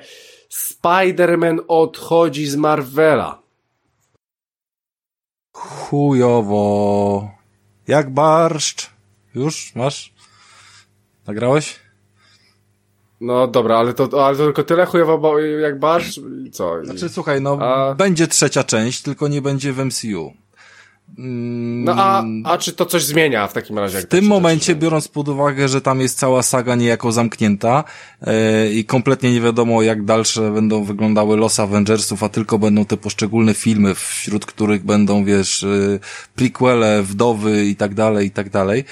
Spider-Man 0.51 1.59
odchodzi 1.67 2.47
z 2.47 2.55
Marvela? 2.55 3.41
Chujowo. 5.51 7.31
Jak 7.87 8.09
barszcz. 8.09 8.89
Już 9.35 9.75
masz? 9.75 10.13
Nagrałeś? 11.27 11.79
No 13.22 13.47
dobra, 13.47 13.78
ale 13.78 13.93
to, 13.93 14.26
ale 14.26 14.38
to 14.38 14.43
tylko 14.43 14.63
tyle 14.63 14.86
chujowo 14.86 15.39
jak 15.39 15.80
barsz? 15.80 16.20
Co? 16.51 16.86
Znaczy 16.86 17.09
słuchaj, 17.09 17.41
no 17.41 17.57
a... 17.61 17.95
będzie 17.95 18.28
trzecia 18.28 18.63
część, 18.63 19.01
tylko 19.01 19.28
nie 19.28 19.41
będzie 19.41 19.74
w 19.74 19.86
MCU. 19.86 20.34
Mm, 21.17 21.84
no 21.84 21.93
a, 21.97 22.24
a 22.43 22.57
czy 22.57 22.74
to 22.74 22.86
coś 22.86 23.03
zmienia 23.03 23.47
w 23.47 23.53
takim 23.53 23.80
razie? 23.80 24.01
W 24.01 24.05
tym 24.05 24.26
momencie, 24.26 24.76
biorąc 24.76 25.07
pod 25.07 25.30
uwagę, 25.30 25.67
że 25.67 25.82
tam 25.82 26.01
jest 26.01 26.20
cała 26.20 26.43
saga 26.43 26.76
niejako 26.76 27.11
zamknięta 27.11 27.84
yy, 28.22 28.34
i 28.74 28.86
kompletnie 28.86 29.34
nie 29.34 29.41
wiadomo, 29.41 29.82
jak 29.82 30.05
dalsze 30.05 30.51
będą 30.51 30.84
wyglądały 30.84 31.38
losy 31.38 31.61
Avengersów, 31.61 32.24
a 32.24 32.30
tylko 32.30 32.59
będą 32.59 32.86
te 32.86 32.97
poszczególne 32.97 33.53
filmy, 33.53 33.95
wśród 33.95 34.45
których 34.45 34.86
będą, 34.86 35.26
wiesz, 35.26 35.61
yy, 35.63 35.99
prequele, 36.36 37.03
wdowy 37.03 37.65
i 37.65 37.76
tak 37.76 37.93
dalej, 37.93 38.28
i 38.28 38.32
tak 38.32 38.49
dalej, 38.49 38.84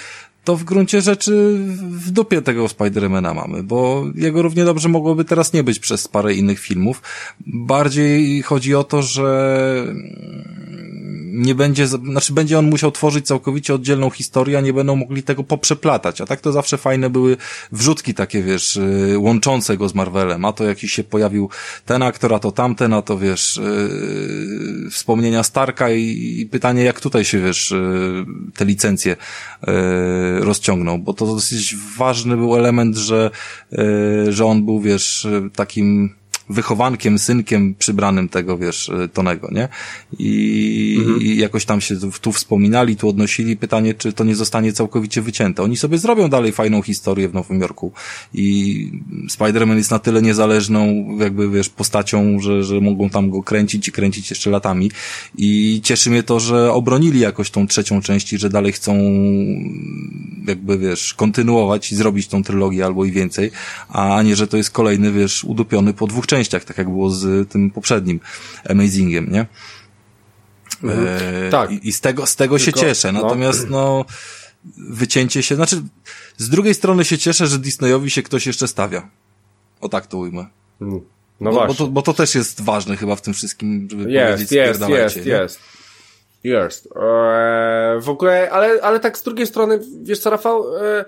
to 0.47 0.57
w 0.57 0.63
gruncie 0.63 1.01
rzeczy 1.01 1.57
w 1.79 2.11
dupie 2.11 2.41
tego 2.41 2.67
Spidermana 2.67 3.33
mamy, 3.33 3.63
bo 3.63 4.05
jego 4.15 4.41
równie 4.41 4.65
dobrze 4.65 4.89
mogłoby 4.89 5.25
teraz 5.25 5.53
nie 5.53 5.63
być 5.63 5.79
przez 5.79 6.07
parę 6.07 6.33
innych 6.33 6.59
filmów. 6.59 7.01
Bardziej 7.47 8.41
chodzi 8.41 8.75
o 8.75 8.83
to, 8.83 9.01
że 9.01 9.85
nie 11.31 11.55
będzie, 11.55 11.87
znaczy 11.87 12.33
będzie 12.33 12.59
on 12.59 12.69
musiał 12.69 12.91
tworzyć 12.91 13.25
całkowicie 13.25 13.73
oddzielną 13.73 14.09
historię, 14.09 14.57
a 14.57 14.61
nie 14.61 14.73
będą 14.73 14.95
mogli 14.95 15.23
tego 15.23 15.43
poprzeplatać. 15.43 16.21
A 16.21 16.25
tak 16.25 16.41
to 16.41 16.51
zawsze 16.51 16.77
fajne 16.77 17.09
były 17.09 17.37
wrzutki 17.71 18.13
takie, 18.13 18.43
wiesz, 18.43 18.75
y, 18.75 19.15
łączące 19.17 19.77
go 19.77 19.89
z 19.89 19.95
Marvelem. 19.95 20.45
A 20.45 20.53
to 20.53 20.63
jakiś 20.63 20.91
się 20.91 21.03
pojawił 21.03 21.49
ten 21.85 22.03
aktor, 22.03 22.33
a 22.33 22.39
to 22.39 22.51
tamten, 22.51 22.93
a 22.93 23.01
to 23.01 23.17
wiesz, 23.17 23.59
yy, 23.63 24.89
wspomnienia 24.91 25.43
Starka 25.43 25.91
i, 25.91 26.35
i, 26.39 26.45
pytanie, 26.45 26.83
jak 26.83 26.99
tutaj 26.99 27.25
się, 27.25 27.39
wiesz, 27.39 27.71
yy, 27.71 28.25
te 28.55 28.65
licencje 28.65 29.15
yy, 29.67 29.73
rozciągną, 30.39 31.01
bo 31.01 31.13
to 31.13 31.25
dosyć 31.25 31.75
ważny 31.97 32.37
był 32.37 32.55
element, 32.55 32.95
że, 32.95 33.31
yy, 33.71 34.33
że 34.33 34.45
on 34.45 34.65
był, 34.65 34.81
wiesz, 34.81 35.27
takim 35.55 36.16
wychowankiem, 36.49 37.19
synkiem 37.19 37.75
przybranym 37.75 38.29
tego, 38.29 38.57
wiesz, 38.57 38.89
e, 38.89 39.07
Tonego, 39.07 39.49
nie? 39.51 39.67
I, 40.19 40.97
mhm. 40.99 41.21
i 41.21 41.37
jakoś 41.37 41.65
tam 41.65 41.81
się 41.81 41.95
tu, 41.99 42.11
tu 42.21 42.31
wspominali, 42.31 42.95
tu 42.95 43.09
odnosili 43.09 43.57
pytanie, 43.57 43.93
czy 43.93 44.13
to 44.13 44.23
nie 44.23 44.35
zostanie 44.35 44.73
całkowicie 44.73 45.21
wycięte. 45.21 45.63
Oni 45.63 45.77
sobie 45.77 45.97
zrobią 45.97 46.29
dalej 46.29 46.51
fajną 46.51 46.81
historię 46.81 47.29
w 47.29 47.33
Nowym 47.33 47.61
Jorku 47.61 47.91
i 48.33 48.91
Spider-Man 49.29 49.75
jest 49.75 49.91
na 49.91 49.99
tyle 49.99 50.21
niezależną, 50.21 51.07
jakby, 51.19 51.49
wiesz, 51.49 51.69
postacią, 51.69 52.39
że, 52.39 52.63
że 52.63 52.81
mogą 52.81 53.09
tam 53.09 53.29
go 53.29 53.43
kręcić 53.43 53.87
i 53.87 53.91
kręcić 53.91 54.29
jeszcze 54.29 54.49
latami 54.49 54.91
i 55.37 55.81
cieszy 55.83 56.09
mnie 56.09 56.23
to, 56.23 56.39
że 56.39 56.73
obronili 56.73 57.19
jakoś 57.19 57.51
tą 57.51 57.67
trzecią 57.67 58.01
część 58.01 58.33
i 58.33 58.37
że 58.37 58.49
dalej 58.49 58.71
chcą 58.71 58.97
jakby, 60.47 60.77
wiesz, 60.77 61.13
kontynuować 61.13 61.91
i 61.91 61.95
zrobić 61.95 62.27
tą 62.27 62.43
trylogię 62.43 62.85
albo 62.85 63.05
i 63.05 63.11
więcej, 63.11 63.51
a 63.89 64.23
nie, 64.23 64.35
że 64.35 64.47
to 64.47 64.57
jest 64.57 64.71
kolejny, 64.71 65.11
wiesz, 65.11 65.43
udupiony 65.43 65.93
po 65.93 66.07
dwóch 66.07 66.27
częściach 66.27 66.36
częściach, 66.37 66.65
tak 66.65 66.77
jak 66.77 66.89
było 66.89 67.09
z 67.09 67.49
tym 67.49 67.71
poprzednim 67.71 68.19
Amazingiem, 68.69 69.31
nie? 69.31 69.45
Mhm. 70.83 71.07
E, 71.07 71.49
tak. 71.49 71.71
I, 71.71 71.87
I, 71.87 71.93
z 71.93 72.01
tego, 72.01 72.25
z 72.25 72.35
tego 72.35 72.57
Tylko, 72.57 72.65
się 72.79 72.85
cieszę. 72.85 73.11
No. 73.11 73.21
Natomiast, 73.21 73.69
no. 73.69 73.77
no, 73.77 74.05
wycięcie 74.89 75.43
się, 75.43 75.55
znaczy, 75.55 75.81
z 76.37 76.49
drugiej 76.49 76.73
strony 76.73 77.05
się 77.05 77.17
cieszę, 77.17 77.47
że 77.47 77.59
Disneyowi 77.59 78.09
się 78.09 78.23
ktoś 78.23 78.47
jeszcze 78.47 78.67
stawia. 78.67 79.09
O 79.81 79.89
tak 79.89 80.07
to 80.07 80.17
ujmę. 80.17 80.45
No 81.39 81.51
bo, 81.51 81.67
bo, 81.67 81.73
to, 81.73 81.87
bo 81.87 82.01
to 82.01 82.13
też 82.13 82.35
jest 82.35 82.61
ważne 82.61 82.97
chyba 82.97 83.15
w 83.15 83.21
tym 83.21 83.33
wszystkim, 83.33 83.87
żeby 83.91 84.11
jest, 84.11 84.33
powiedzieć 84.33 84.51
jest, 84.51 84.89
jest, 84.89 85.25
jest. 85.25 85.59
Jest. 86.43 86.89
Eee, 86.95 88.01
w 88.01 88.09
ogóle, 88.09 88.49
ale, 88.51 88.81
ale 88.81 88.99
tak 88.99 89.17
z 89.17 89.23
drugiej 89.23 89.47
strony, 89.47 89.79
wiesz 90.03 90.19
co, 90.19 90.29
Rafał, 90.29 90.77
eee, 90.77 91.05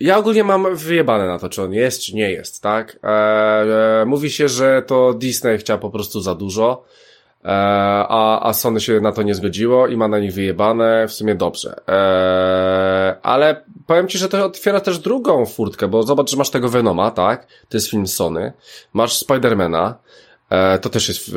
ja 0.00 0.18
ogólnie 0.18 0.44
mam 0.44 0.76
wyjebane 0.76 1.26
na 1.26 1.38
to, 1.38 1.48
czy 1.48 1.62
on 1.62 1.72
jest, 1.72 2.02
czy 2.02 2.14
nie 2.14 2.30
jest, 2.30 2.62
tak? 2.62 2.98
Eee, 3.02 4.06
mówi 4.06 4.30
się, 4.30 4.48
że 4.48 4.82
to 4.86 5.14
Disney 5.14 5.58
chciał 5.58 5.78
po 5.78 5.90
prostu 5.90 6.20
za 6.20 6.34
dużo, 6.34 6.84
eee, 7.44 7.50
a, 8.08 8.48
a 8.48 8.52
Sony 8.52 8.80
się 8.80 9.00
na 9.00 9.12
to 9.12 9.22
nie 9.22 9.34
zgodziło 9.34 9.86
i 9.86 9.96
ma 9.96 10.08
na 10.08 10.18
nich 10.18 10.32
wyjebane, 10.32 11.08
w 11.08 11.12
sumie 11.12 11.34
dobrze. 11.34 11.74
Eee, 11.86 13.14
ale 13.22 13.64
powiem 13.86 14.08
Ci, 14.08 14.18
że 14.18 14.28
to 14.28 14.44
otwiera 14.44 14.80
też 14.80 14.98
drugą 14.98 15.46
furtkę, 15.46 15.88
bo 15.88 16.02
zobacz, 16.02 16.30
że 16.30 16.36
masz 16.36 16.50
tego 16.50 16.68
Venoma, 16.68 17.10
tak? 17.10 17.46
To 17.46 17.76
jest 17.76 17.90
film 17.90 18.06
Sony. 18.06 18.52
Masz 18.92 19.16
Spidermana, 19.16 19.94
E, 19.94 20.07
to 20.82 20.88
też 20.88 21.08
jest, 21.08 21.30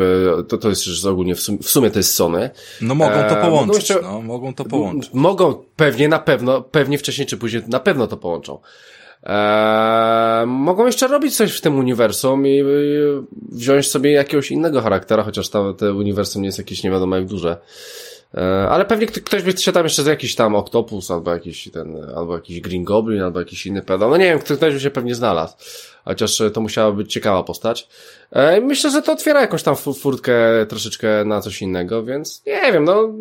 to, 0.48 0.58
to 0.58 0.70
jest 0.70 0.88
już 0.88 1.06
ogólnie 1.06 1.36
w 1.36 1.42
sumie, 1.42 1.58
w 1.58 1.70
sumie 1.70 1.92
to 1.92 2.00
jest 2.00 2.14
Sony. 2.14 2.50
No 2.82 2.96
mogą 2.96 3.14
to 3.14 3.40
e, 3.40 3.42
połączyć, 3.42 3.68
mogą 3.68 3.74
jeszcze, 3.74 4.00
no, 4.02 4.22
mogą 4.22 4.54
to 4.54 4.66
połączyć. 4.66 5.14
Mogą, 5.14 5.64
pewnie, 5.76 6.08
na 6.08 6.20
pewno, 6.20 6.62
pewnie 6.62 6.98
wcześniej 6.98 7.28
czy 7.28 7.38
później 7.38 7.64
na 7.68 7.80
pewno 7.80 8.08
to 8.08 8.18
połączą. 8.18 8.60
Eee, 9.24 10.46
mogą 10.48 10.86
jeszcze 10.86 11.08
robić 11.08 11.36
coś 11.36 11.52
w 11.52 11.62
tym 11.62 11.80
uniwersum 11.80 12.48
i, 12.48 12.50
i 12.50 12.64
wziąć 13.52 13.88
sobie 13.88 14.12
jakiegoś 14.12 14.52
innego 14.52 14.82
charaktera, 14.82 15.24
chociaż 15.24 15.50
to, 15.50 15.74
to 15.74 15.94
uniwersum 15.94 16.42
nie 16.42 16.48
jest 16.48 16.58
jakieś 16.58 16.84
nie 16.84 16.92
wiadomo 16.92 17.16
jak 17.16 17.26
duże. 17.26 17.58
Eee, 18.34 18.44
ale 18.70 18.86
pewnie 18.86 19.08
ktoś 19.08 19.44
by 19.44 19.52
się 19.58 19.72
tam 19.72 19.84
jeszcze 19.84 20.04
z 20.04 20.06
jakiś 20.06 20.36
tam 20.36 20.56
Octopus, 20.56 21.12
albo 21.12 21.32
jakiś 21.32 21.70
ten, 21.74 22.10
albo 22.16 22.36
jakiś 22.36 22.62
Green 22.62 22.84
Goblin, 22.84 23.22
albo 23.22 23.40
jakiś 23.40 23.66
inny 23.66 23.82
pedał. 23.82 24.10
No 24.10 24.18
nie 24.18 24.26
wiem, 24.26 24.40
ktoś 24.40 24.74
by 24.74 24.80
się 24.80 24.92
pewnie 24.92 25.16
znalazł 25.16 25.56
chociaż 26.06 26.42
to 26.54 26.62
musiała 26.62 26.92
być 26.92 27.14
ciekawa 27.14 27.44
postać. 27.44 27.88
E, 28.32 28.62
myślę, 28.62 28.92
że 28.92 29.02
to 29.02 29.12
otwiera 29.12 29.42
jakąś 29.42 29.64
tam 29.64 29.76
furtkę 29.76 30.66
troszeczkę 30.70 31.26
na 31.26 31.42
coś 31.42 31.62
innego, 31.62 32.04
więc 32.04 32.44
nie 32.48 32.72
wiem, 32.72 32.84
no 32.84 33.14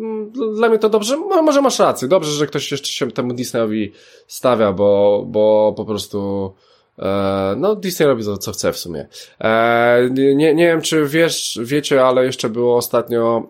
dla 0.55 0.69
mnie 0.69 0.79
to 0.79 0.89
dobrze, 0.89 1.17
może 1.17 1.61
masz 1.61 1.79
rację, 1.79 2.07
dobrze, 2.07 2.31
że 2.31 2.47
ktoś 2.47 2.71
jeszcze 2.71 2.87
się 2.87 3.11
temu 3.11 3.33
Disneyowi 3.33 3.91
stawia, 4.27 4.71
bo, 4.71 5.23
bo 5.27 5.73
po 5.77 5.85
prostu 5.85 6.53
e, 6.99 7.55
no 7.57 7.75
Disney 7.75 8.07
robi 8.07 8.25
to, 8.25 8.37
co 8.37 8.51
chce 8.51 8.73
w 8.73 8.77
sumie. 8.77 9.07
E, 9.39 10.09
nie, 10.11 10.35
nie 10.35 10.67
wiem, 10.67 10.81
czy 10.81 11.07
wiesz, 11.07 11.59
wiecie, 11.63 12.05
ale 12.05 12.25
jeszcze 12.25 12.49
było 12.49 12.77
ostatnio 12.77 13.43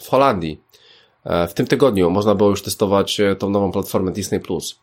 w 0.00 0.08
Holandii. 0.08 0.60
W 1.48 1.52
tym 1.52 1.66
tygodniu 1.66 2.10
można 2.10 2.34
było 2.34 2.50
już 2.50 2.62
testować 2.62 3.20
tą 3.38 3.50
nową 3.50 3.72
platformę 3.72 4.12
Disney+. 4.12 4.40
Plus 4.40 4.80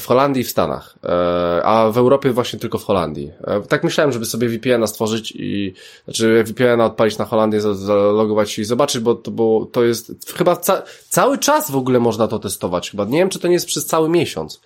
w 0.00 0.06
Holandii 0.06 0.40
i 0.40 0.44
w 0.44 0.50
Stanach, 0.50 0.94
e, 1.04 1.62
a 1.64 1.90
w 1.90 1.98
Europie 1.98 2.30
właśnie 2.30 2.58
tylko 2.58 2.78
w 2.78 2.84
Holandii. 2.84 3.30
E, 3.44 3.60
tak 3.60 3.84
myślałem, 3.84 4.12
żeby 4.12 4.26
sobie 4.26 4.48
VPN-a 4.48 4.86
stworzyć 4.86 5.32
i, 5.36 5.74
znaczy 6.04 6.44
VPN-a 6.44 6.84
odpalić 6.84 7.18
na 7.18 7.24
Holandię, 7.24 7.60
zalogować 7.60 8.50
się 8.50 8.62
i 8.62 8.64
zobaczyć, 8.64 9.00
bo 9.00 9.14
to, 9.14 9.30
bo 9.30 9.68
to 9.72 9.84
jest, 9.84 10.12
chyba 10.36 10.56
ca 10.56 10.82
cały 11.08 11.38
czas 11.38 11.70
w 11.70 11.76
ogóle 11.76 12.00
można 12.00 12.28
to 12.28 12.38
testować, 12.38 12.90
chyba. 12.90 13.04
Nie 13.04 13.18
wiem, 13.18 13.28
czy 13.28 13.38
to 13.38 13.48
nie 13.48 13.54
jest 13.54 13.66
przez 13.66 13.86
cały 13.86 14.08
miesiąc. 14.08 14.60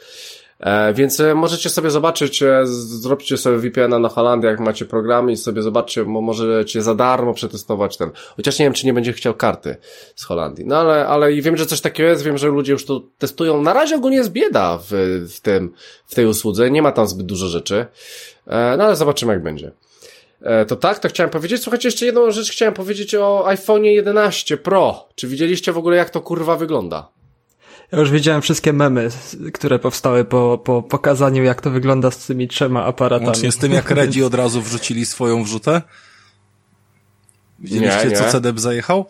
E, 0.61 0.95
więc 0.95 1.21
e, 1.21 1.35
możecie 1.35 1.71
sobie 1.71 1.91
zobaczyć, 1.91 2.43
e, 2.43 2.61
zróbcie 2.67 3.37
sobie 3.37 3.59
VPN-a 3.59 3.99
na 3.99 4.09
Holandię, 4.09 4.49
jak 4.49 4.61
macie 4.61 4.85
programy 4.85 5.33
i 5.33 5.37
sobie 5.37 5.63
zobaczcie, 5.63 6.05
mo, 6.05 6.21
możecie 6.21 6.83
za 6.83 6.95
darmo 6.95 7.35
przetestować 7.35 7.97
ten. 7.97 8.11
Chociaż 8.37 8.59
nie 8.59 8.67
wiem, 8.67 8.73
czy 8.73 8.87
nie 8.87 8.93
będzie 8.93 9.13
chciał 9.13 9.35
karty 9.35 9.77
z 10.15 10.25
Holandii. 10.25 10.67
No 10.67 10.77
ale, 10.77 11.07
ale 11.07 11.33
i 11.33 11.43
wiem, 11.43 11.57
że 11.57 11.67
coś 11.67 11.81
takiego 11.81 12.09
jest, 12.09 12.23
wiem, 12.23 12.39
że 12.39 12.49
ludzie 12.49 12.73
już 12.73 12.85
to 12.85 13.03
testują. 13.19 13.63
Na 13.63 13.73
razie 13.73 13.97
ogólnie 13.97 14.17
jest 14.17 14.33
bieda 14.33 14.79
w, 14.79 14.89
w 15.37 15.41
tym, 15.41 15.73
w 16.07 16.15
tej 16.15 16.27
usłudze. 16.27 16.71
Nie 16.71 16.83
ma 16.83 16.93
tam 16.93 17.09
zbyt 17.09 17.27
dużo 17.27 17.47
rzeczy. 17.47 17.87
No 18.47 18.85
ale 18.85 18.97
zobaczymy, 18.97 19.33
jak 19.33 19.43
będzie. 19.43 19.71
To 20.69 20.77
tak, 20.77 20.99
to 20.99 21.09
chciałem 21.09 21.31
powiedzieć. 21.31 21.63
Słuchajcie, 21.63 21.89
jeszcze 21.89 22.07
jedną 22.07 22.31
rzecz 22.31 22.51
chciałem 22.51 22.75
powiedzieć 22.75 23.15
o 23.15 23.49
iPhone 23.49 23.85
11 23.85 24.57
Pro. 24.57 25.09
Czy 25.15 25.29
widzieliście 25.29 25.73
w 25.73 25.79
ogóle, 25.79 25.97
jak 25.97 26.11
to 26.11 26.21
kurwa 26.21 26.57
wygląda? 26.57 27.09
Ja 27.93 27.99
już 27.99 28.11
widziałem 28.11 28.43
wszystkie 28.43 28.73
memy, 28.73 29.09
które 29.55 29.79
powstały 29.79 30.25
po, 30.25 30.59
po 30.65 30.83
pokazaniu, 30.83 31.45
jak 31.45 31.61
to 31.61 31.71
wygląda 31.71 32.11
z 32.11 32.27
tymi 32.27 32.49
trzema 32.49 32.85
aparatami. 32.85 33.27
Łącznie 33.27 33.53
z 33.53 33.57
tym, 33.57 33.73
jak 33.73 33.91
Redzi 34.01 34.25
od 34.25 34.35
razu 34.35 34.63
wrzucili 34.63 35.07
swoją 35.07 35.45
wrzutę. 35.45 35.83
Widzieliście, 37.59 38.05
nie, 38.05 38.11
nie. 38.11 38.17
co 38.17 38.33
CDEP 38.33 38.61
zajechał? 38.61 39.07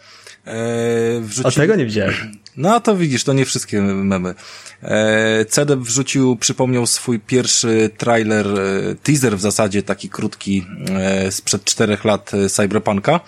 Eee, 0.47 1.21
wrzucili... 1.21 1.55
A 1.55 1.61
tego 1.61 1.77
nie 1.77 1.87
widziałem. 1.87 2.15
No 2.57 2.81
to 2.81 2.97
widzisz, 2.97 3.25
to 3.25 3.33
nie 3.33 3.45
wszystkie 3.45 3.83
memy. 3.83 4.35
Eee, 4.83 5.47
CDEP 5.47 5.81
wrzucił, 5.81 6.37
przypomniał 6.37 6.87
swój 6.87 7.21
pierwszy 7.21 7.91
trailer, 7.97 8.47
e, 8.47 8.95
teaser 9.03 9.37
w 9.37 9.41
zasadzie, 9.41 9.83
taki 9.83 10.09
krótki, 10.09 10.67
e, 10.91 11.33
sprzed 11.33 11.65
czterech 11.65 12.05
lat 12.05 12.35
e, 12.35 12.49
Cyberpunka. 12.49 13.21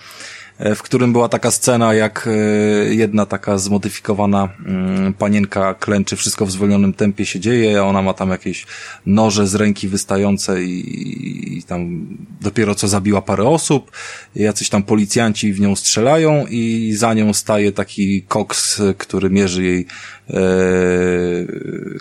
E, 0.61 0.75
w 0.75 0.81
którym 0.83 1.13
była 1.13 1.29
taka 1.29 1.51
scena, 1.51 1.93
jak 1.93 2.27
e, 2.27 2.93
jedna 2.93 3.25
taka 3.25 3.57
zmodyfikowana 3.57 4.49
mm, 4.65 5.13
panienka 5.13 5.73
klęczy, 5.73 6.15
wszystko 6.15 6.45
w 6.45 6.51
zwolnionym 6.51 6.93
tempie 6.93 7.25
się 7.25 7.39
dzieje, 7.39 7.83
ona 7.83 8.01
ma 8.01 8.13
tam 8.13 8.29
jakieś 8.29 8.65
noże 9.05 9.47
z 9.47 9.55
ręki 9.55 9.87
wystające 9.87 10.63
i, 10.63 11.57
i 11.57 11.63
tam 11.63 12.07
dopiero 12.41 12.75
co 12.75 12.87
zabiła 12.87 13.21
parę 13.21 13.43
osób, 13.43 13.91
jacyś 14.35 14.69
tam 14.69 14.83
policjanci 14.83 15.53
w 15.53 15.59
nią 15.59 15.75
strzelają 15.75 16.45
i 16.49 16.93
za 16.97 17.13
nią 17.13 17.33
staje 17.33 17.71
taki 17.71 18.21
koks, 18.21 18.81
który 18.97 19.29
mierzy 19.29 19.63
jej 19.63 19.85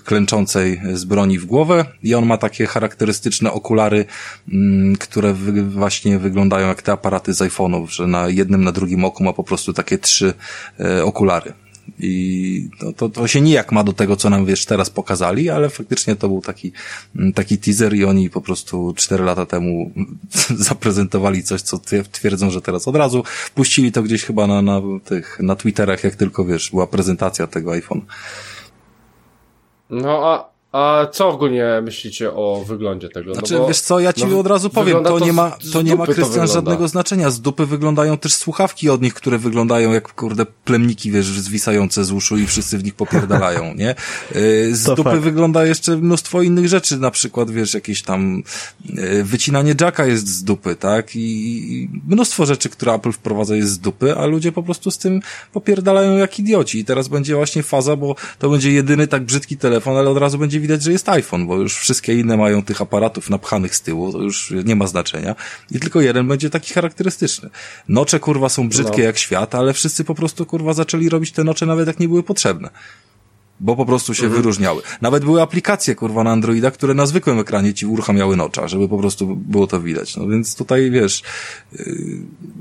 klęczącej 0.04 0.80
z 0.92 1.04
broni 1.04 1.38
w 1.38 1.46
głowę 1.46 1.84
i 2.02 2.14
on 2.14 2.26
ma 2.26 2.36
takie 2.36 2.66
charakterystyczne 2.66 3.52
okulary, 3.52 4.04
mm, 4.52 4.96
które 4.96 5.34
właśnie 5.68 6.18
wyglądają 6.18 6.68
jak 6.68 6.82
te 6.82 6.92
aparaty 6.92 7.34
z 7.34 7.38
iPhone'ów, 7.38 7.86
że 7.90 8.06
na 8.06 8.28
jednym, 8.28 8.64
na 8.64 8.72
drugim 8.72 9.04
oku 9.04 9.24
ma 9.24 9.32
po 9.32 9.44
prostu 9.44 9.72
takie 9.72 9.98
trzy 9.98 10.34
e, 10.80 11.04
okulary. 11.04 11.52
I 11.98 12.68
to, 12.80 12.92
to, 12.92 13.08
to 13.08 13.26
się 13.28 13.40
nijak 13.40 13.72
ma 13.72 13.84
do 13.84 13.92
tego, 13.92 14.16
co 14.16 14.30
nam 14.30 14.46
wiesz 14.46 14.66
teraz 14.66 14.90
pokazali, 14.90 15.50
ale 15.50 15.70
faktycznie 15.70 16.16
to 16.16 16.28
był 16.28 16.40
taki, 16.40 16.72
mm, 17.16 17.32
taki 17.32 17.58
teaser 17.58 17.94
i 17.94 18.04
oni 18.04 18.30
po 18.30 18.40
prostu 18.40 18.94
cztery 18.96 19.24
lata 19.24 19.46
temu 19.46 19.92
zaprezentowali 20.68 21.42
coś, 21.42 21.62
co 21.62 21.78
twierdzą, 22.12 22.50
że 22.50 22.60
teraz 22.60 22.88
od 22.88 22.96
razu 22.96 23.24
puścili 23.54 23.92
to 23.92 24.02
gdzieś 24.02 24.24
chyba 24.24 24.46
na, 24.46 24.62
na 24.62 24.80
tych, 25.04 25.40
na 25.40 25.56
Twitterach, 25.56 26.04
jak 26.04 26.14
tylko 26.14 26.44
wiesz, 26.44 26.70
była 26.70 26.86
prezentacja 26.86 27.46
tego 27.46 27.72
iPhone. 27.72 28.00
No 29.90 30.26
a 30.26 30.49
a 30.72 31.06
co 31.12 31.28
ogólnie 31.28 31.80
myślicie 31.82 32.32
o 32.32 32.64
wyglądzie 32.66 33.08
tego? 33.08 33.28
No 33.28 33.34
znaczy, 33.34 33.54
no 33.54 33.60
bo, 33.60 33.68
wiesz 33.68 33.80
co, 33.80 34.00
ja 34.00 34.12
ci 34.12 34.26
no, 34.26 34.38
od 34.38 34.46
razu 34.46 34.70
powiem, 34.70 35.04
to, 35.04 35.18
to, 35.18 35.24
nie 35.24 35.32
ma, 35.32 35.56
to 35.72 35.82
nie 35.82 35.96
ma, 35.96 36.06
Krystian, 36.06 36.48
żadnego 36.48 36.88
znaczenia. 36.88 37.30
Z 37.30 37.40
dupy 37.40 37.66
wyglądają 37.66 38.18
też 38.18 38.34
słuchawki 38.34 38.90
od 38.90 39.02
nich, 39.02 39.14
które 39.14 39.38
wyglądają 39.38 39.92
jak, 39.92 40.12
kurde, 40.14 40.46
plemniki, 40.64 41.10
wiesz, 41.10 41.26
zwisające 41.26 42.04
z 42.04 42.12
uszu 42.12 42.38
i 42.38 42.46
wszyscy 42.46 42.78
w 42.78 42.84
nich 42.84 42.94
popierdalają, 42.94 43.74
nie? 43.74 43.94
Y, 44.36 44.76
z 44.76 44.84
to 44.84 44.94
dupy 44.94 45.10
fakt. 45.10 45.22
wygląda 45.22 45.66
jeszcze 45.66 45.96
mnóstwo 45.96 46.42
innych 46.42 46.68
rzeczy, 46.68 46.96
na 46.96 47.10
przykład, 47.10 47.50
wiesz, 47.50 47.74
jakieś 47.74 48.02
tam 48.02 48.42
y, 48.98 49.24
wycinanie 49.24 49.74
jacka 49.80 50.06
jest 50.06 50.28
z 50.28 50.44
dupy, 50.44 50.76
tak? 50.76 51.10
I 51.14 51.88
mnóstwo 52.08 52.46
rzeczy, 52.46 52.68
które 52.68 52.94
Apple 52.94 53.12
wprowadza 53.12 53.56
jest 53.56 53.72
z 53.72 53.78
dupy, 53.78 54.16
a 54.16 54.26
ludzie 54.26 54.52
po 54.52 54.62
prostu 54.62 54.90
z 54.90 54.98
tym 54.98 55.20
popierdalają 55.52 56.16
jak 56.16 56.38
idioci. 56.38 56.78
I 56.78 56.84
teraz 56.84 57.08
będzie 57.08 57.34
właśnie 57.34 57.62
faza, 57.62 57.96
bo 57.96 58.14
to 58.38 58.50
będzie 58.50 58.72
jedyny 58.72 59.06
tak 59.06 59.24
brzydki 59.24 59.56
telefon, 59.56 59.96
ale 59.96 60.10
od 60.10 60.18
razu 60.18 60.38
będzie 60.38 60.59
widać, 60.60 60.82
że 60.82 60.92
jest 60.92 61.08
iPhone, 61.08 61.46
bo 61.46 61.56
już 61.56 61.76
wszystkie 61.76 62.14
inne 62.14 62.36
mają 62.36 62.62
tych 62.62 62.82
aparatów 62.82 63.30
napchanych 63.30 63.74
z 63.76 63.80
tyłu, 63.80 64.12
to 64.12 64.18
już 64.18 64.54
nie 64.64 64.76
ma 64.76 64.86
znaczenia. 64.86 65.34
I 65.70 65.80
tylko 65.80 66.00
jeden 66.00 66.28
będzie 66.28 66.50
taki 66.50 66.74
charakterystyczny. 66.74 67.50
Nocze 67.88 68.20
kurwa 68.20 68.48
są 68.48 68.68
brzydkie 68.68 68.98
no. 68.98 69.04
jak 69.04 69.18
świat, 69.18 69.54
ale 69.54 69.72
wszyscy 69.72 70.04
po 70.04 70.14
prostu 70.14 70.46
kurwa 70.46 70.72
zaczęli 70.72 71.08
robić 71.08 71.32
te 71.32 71.44
nocze 71.44 71.66
nawet 71.66 71.86
jak 71.86 72.00
nie 72.00 72.08
były 72.08 72.22
potrzebne 72.22 72.70
bo 73.60 73.76
po 73.76 73.86
prostu 73.86 74.14
się 74.14 74.24
mhm. 74.24 74.42
wyróżniały. 74.42 74.82
Nawet 75.00 75.24
były 75.24 75.42
aplikacje, 75.42 75.94
kurwa, 75.94 76.24
na 76.24 76.30
Androida, 76.30 76.70
które 76.70 76.94
na 76.94 77.06
zwykłym 77.06 77.38
ekranie 77.38 77.74
ci 77.74 77.86
uruchamiały 77.86 78.36
nocza, 78.36 78.68
żeby 78.68 78.88
po 78.88 78.98
prostu 78.98 79.36
było 79.36 79.66
to 79.66 79.80
widać. 79.80 80.16
No 80.16 80.28
więc 80.28 80.54
tutaj, 80.54 80.90
wiesz, 80.90 81.22
yy, 81.72 81.86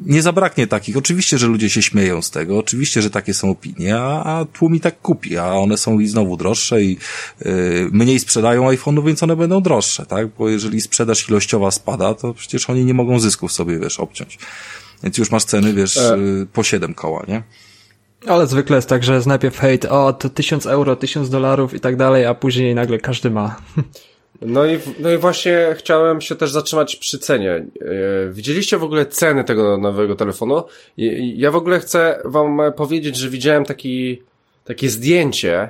nie 0.06 0.22
zabraknie 0.22 0.68
takich. 0.68 0.98
Oczywiście, 0.98 1.38
że 1.38 1.48
ludzie 1.48 1.70
się 1.70 1.82
śmieją 1.82 2.22
z 2.22 2.32
tego, 2.32 2.58
oczywiście, 2.60 3.02
że 3.02 3.10
takie 3.10 3.34
są 3.34 3.52
opinie, 3.52 3.98
a, 3.98 4.24
a 4.24 4.46
tłum 4.46 4.76
i 4.76 4.80
tak 4.80 5.02
kupi, 5.02 5.38
a 5.38 5.54
one 5.54 5.78
są 5.78 6.00
i 6.00 6.08
znowu 6.08 6.38
droższe 6.38 6.84
i 6.84 6.98
yy, 7.46 7.90
mniej 7.92 8.20
sprzedają 8.20 8.70
iPhone'ów, 8.70 9.06
więc 9.06 9.24
one 9.24 9.36
będą 9.36 9.62
droższe, 9.62 10.06
tak? 10.06 10.28
Bo 10.28 10.50
jeżeli 10.50 10.82
sprzedaż 10.82 11.30
ilościowa 11.30 11.72
spada, 11.72 12.14
to 12.14 12.34
przecież 12.34 12.70
oni 12.70 12.86
nie 12.86 12.94
mogą 12.94 13.20
zysków 13.20 13.52
sobie, 13.52 13.80
wiesz, 13.80 14.00
obciąć. 14.00 14.38
Więc 15.04 15.18
już 15.18 15.32
masz 15.32 15.44
ceny, 15.44 15.74
wiesz, 15.74 15.98
e... 15.98 16.18
yy, 16.18 16.48
po 16.54 16.64
7 16.64 16.94
koła, 16.94 17.26
nie? 17.28 17.44
Ale 18.28 18.48
zwykle 18.48 18.76
jest 18.76 18.90
tak, 18.90 19.04
że 19.04 19.14
jest 19.14 19.28
najpierw 19.28 19.60
hejt, 19.60 19.86
o, 19.86 20.14
to 20.14 20.30
tysiąc 20.30 20.66
euro, 20.66 20.96
tysiąc 20.96 21.30
dolarów 21.30 21.74
i 21.74 21.80
tak 21.80 21.96
dalej, 21.96 22.26
a 22.26 22.34
później 22.34 22.76
nagle 22.76 22.98
każdy 22.98 23.30
ma. 23.30 23.56
No 24.42 24.66
i, 24.66 24.80
no 25.00 25.12
i 25.12 25.18
właśnie 25.18 25.76
chciałem 25.78 26.22
się 26.22 26.36
też 26.36 26.52
zatrzymać 26.52 26.96
przy 26.96 27.20
cenie. 27.20 27.52
E, 27.52 27.66
widzieliście 28.32 28.78
w 28.78 28.84
ogóle 28.84 29.06
ceny 29.06 29.44
tego 29.44 29.78
nowego 29.78 30.16
telefonu? 30.16 30.64
Ja 31.36 31.52
w 31.52 31.56
ogóle 31.56 31.80
chcę 31.80 32.22
wam 32.26 32.62
powiedzieć, 32.76 33.16
że 33.16 33.30
widziałem 33.30 33.66
taki, 33.66 34.22
takie 34.66 34.90
zdjęcie, 34.90 35.70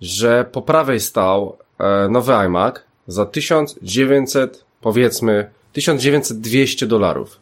że 0.00 0.44
po 0.52 0.62
prawej 0.62 1.00
stał 1.00 1.56
e, 1.78 2.08
nowy 2.08 2.34
iMac 2.34 2.74
za 3.06 3.26
1900, 3.26 4.64
powiedzmy, 4.80 5.50
1900-200 5.76 6.86
dolarów. 6.86 7.41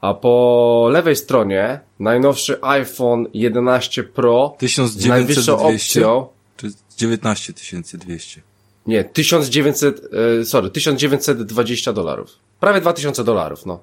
A 0.00 0.14
po 0.14 0.88
lewej 0.92 1.16
stronie 1.16 1.80
najnowszy 1.98 2.62
iPhone 2.62 3.26
11 3.34 4.02
Pro 4.02 4.54
1900 4.58 5.02
z 5.02 5.06
najwyższą 5.06 5.58
opcją. 5.58 6.26
Czy 6.56 6.68
19200? 6.96 8.40
Nie, 8.86 9.04
1900, 9.04 10.00
e, 10.40 10.44
sorry, 10.44 10.70
1920 10.70 11.92
dolarów. 11.92 12.36
Prawie 12.60 12.80
2000 12.80 13.24
dolarów, 13.24 13.66
no. 13.66 13.80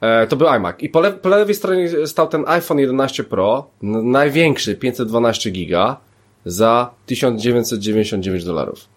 E, 0.00 0.26
to 0.26 0.36
był 0.36 0.48
iMac. 0.48 0.76
I 0.78 0.88
po, 0.88 1.00
le 1.00 1.12
po 1.12 1.28
lewej 1.28 1.54
stronie 1.54 2.06
stał 2.06 2.28
ten 2.28 2.44
iPhone 2.46 2.78
11 2.78 3.24
Pro, 3.24 3.70
największy, 3.82 4.74
512 4.74 5.50
giga, 5.50 5.96
za 6.44 6.90
1999 7.06 8.44
dolarów. 8.44 8.88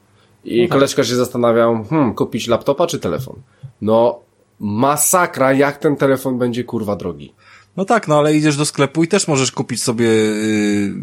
I 0.45 0.59
okay. 0.59 0.69
koleżka 0.69 1.03
się 1.03 1.15
zastanawiał, 1.15 1.83
hmm, 1.83 2.13
kupić 2.13 2.47
laptopa 2.47 2.87
czy 2.87 2.99
telefon? 2.99 3.35
No, 3.81 4.19
masakra, 4.59 5.53
jak 5.53 5.77
ten 5.77 5.95
telefon 5.95 6.37
będzie 6.37 6.63
kurwa 6.63 6.95
drogi. 6.95 7.33
No 7.77 7.85
tak, 7.85 8.07
no 8.07 8.19
ale 8.19 8.35
idziesz 8.35 8.57
do 8.57 8.65
sklepu 8.65 9.03
i 9.03 9.07
też 9.07 9.27
możesz 9.27 9.51
kupić 9.51 9.83
sobie 9.83 10.05
yy, 10.05 10.93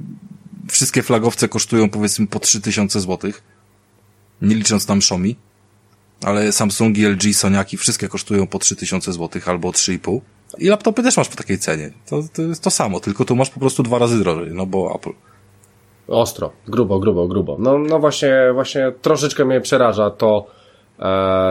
wszystkie 0.69 1.03
flagowce 1.03 1.49
kosztują 1.49 1.91
powiedzmy 1.91 2.27
po 2.27 2.39
3000 2.39 3.01
złotych. 3.01 3.43
Nie 4.43 4.55
licząc 4.55 4.87
tam 4.87 4.99
Xiaomi. 4.99 5.37
Ale 6.25 6.53
Samsungi, 6.53 7.07
LG, 7.07 7.35
Soniaki 7.35 7.77
wszystkie 7.77 8.09
kosztują 8.09 8.47
po 8.47 8.59
3000 8.59 9.13
złotych 9.13 9.49
albo 9.49 9.71
3,5. 9.71 10.21
I 10.59 10.69
laptopy 10.69 11.03
też 11.03 11.17
masz 11.17 11.29
po 11.29 11.37
takiej 11.37 11.59
cenie. 11.59 11.91
To, 12.07 12.23
to 12.33 12.43
jest 12.43 12.63
to 12.63 12.71
samo, 12.71 13.01
tylko 13.01 13.25
tu 13.25 13.37
masz 13.37 13.51
po 13.51 13.61
prostu 13.61 13.83
dwa 13.83 13.99
razy 13.99 14.19
drożej, 14.19 14.55
no 14.55 14.67
bo 14.67 14.95
Apple. 14.95 15.13
Ostro, 16.09 16.53
grubo, 16.69 16.99
grubo, 16.99 17.29
grubo. 17.29 17.57
No, 17.59 17.79
no 17.79 17.99
właśnie, 17.99 18.35
właśnie 18.55 18.93
troszeczkę 19.03 19.45
mnie 19.45 19.61
przeraża 19.61 20.11
to, 20.11 20.47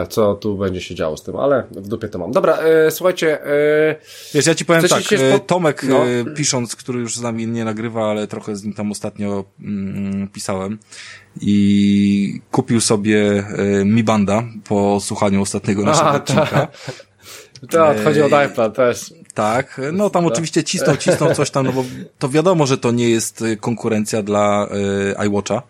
co 0.08 0.34
tu 0.34 0.56
będzie 0.58 0.80
się 0.80 0.94
działo 0.94 1.16
z 1.16 1.22
tym, 1.22 1.36
ale 1.36 1.64
w 1.70 1.88
dupie 1.88 2.08
to 2.08 2.18
mam. 2.18 2.32
Dobra, 2.32 2.58
e, 2.58 2.90
słuchajcie. 2.90 3.46
E, 3.46 3.96
Wiesz, 4.34 4.46
ja 4.46 4.54
ci 4.54 4.64
powiem 4.64 4.82
tak, 4.82 5.12
e, 5.12 5.40
Tomek 5.40 5.82
no. 5.82 6.06
E, 6.06 6.24
pisząc, 6.24 6.76
który 6.76 7.00
już 7.00 7.16
z 7.16 7.22
nami 7.22 7.46
nie 7.46 7.64
nagrywa, 7.64 8.10
ale 8.10 8.26
trochę 8.26 8.56
z 8.56 8.64
nim 8.64 8.74
tam 8.74 8.92
ostatnio 8.92 9.44
mm, 9.60 10.28
pisałem 10.28 10.78
i 11.40 12.40
kupił 12.50 12.80
sobie 12.80 13.44
e, 13.80 13.84
Mi 13.84 14.04
Banda 14.04 14.42
po 14.68 15.00
słuchaniu 15.00 15.42
ostatniego 15.42 15.82
naszego 15.92 16.10
A, 16.10 16.16
odcinka. 16.16 16.44
Tak, 16.44 16.70
ta, 17.70 17.90
odchodzi 17.90 18.22
od 18.22 18.32
iPad 18.50 18.74
też. 18.74 19.14
Tak, 19.34 19.80
no 19.92 20.10
tam 20.10 20.26
oczywiście 20.26 20.64
cisnął, 20.64 20.96
cisnął 20.96 21.34
coś 21.34 21.50
tam, 21.50 21.66
no 21.66 21.72
bo 21.72 21.84
to 22.18 22.28
wiadomo, 22.28 22.66
że 22.66 22.78
to 22.78 22.90
nie 22.90 23.10
jest 23.10 23.44
konkurencja 23.60 24.22
dla 24.22 24.68
y, 25.20 25.26
iWatcha 25.26 25.62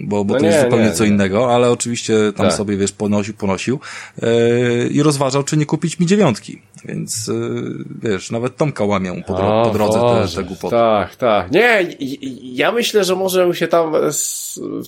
bo, 0.00 0.24
bo 0.24 0.34
no 0.34 0.40
to 0.40 0.44
nie, 0.44 0.50
jest 0.50 0.64
zupełnie 0.64 0.84
nie, 0.84 0.92
co 0.92 1.04
nie. 1.04 1.10
innego, 1.10 1.54
ale 1.54 1.70
oczywiście 1.70 2.14
tam 2.36 2.46
tak. 2.46 2.56
sobie, 2.56 2.76
wiesz, 2.76 2.92
ponosił, 2.92 3.34
ponosił 3.34 3.80
yy, 4.22 4.88
i 4.90 5.02
rozważał, 5.02 5.42
czy 5.42 5.56
nie 5.56 5.66
kupić 5.66 5.98
mi 5.98 6.06
dziewiątki. 6.06 6.62
Więc 6.84 7.30
wiesz, 8.02 8.30
nawet 8.30 8.56
Tomka 8.56 8.84
łamią 8.84 9.22
po, 9.22 9.34
dro 9.34 9.62
po 9.64 9.70
drodze 9.70 9.98
Boże, 9.98 10.28
te, 10.28 10.36
te 10.36 10.44
głupoty. 10.44 10.76
Tak, 10.76 11.16
tak. 11.16 11.50
Nie, 11.50 11.86
ja 12.42 12.72
myślę, 12.72 13.04
że 13.04 13.16
może 13.16 13.46
mu 13.46 13.54
się 13.54 13.68
tam 13.68 13.92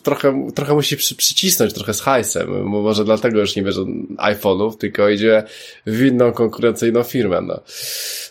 trochę, 0.02 0.48
trochę 0.54 0.74
musi 0.74 0.96
przy, 0.96 1.14
przycisnąć 1.16 1.72
trochę 1.72 1.94
z 1.94 2.00
hajsem. 2.00 2.62
Może 2.64 3.04
dlatego 3.04 3.40
już 3.40 3.56
nie 3.56 3.62
bierze 3.62 3.82
iPhone'ów, 4.16 4.76
tylko 4.76 5.08
idzie 5.08 5.42
w 5.86 6.02
inną 6.02 6.32
konkurencyjną 6.32 7.02
firmę. 7.02 7.40
No. 7.40 7.60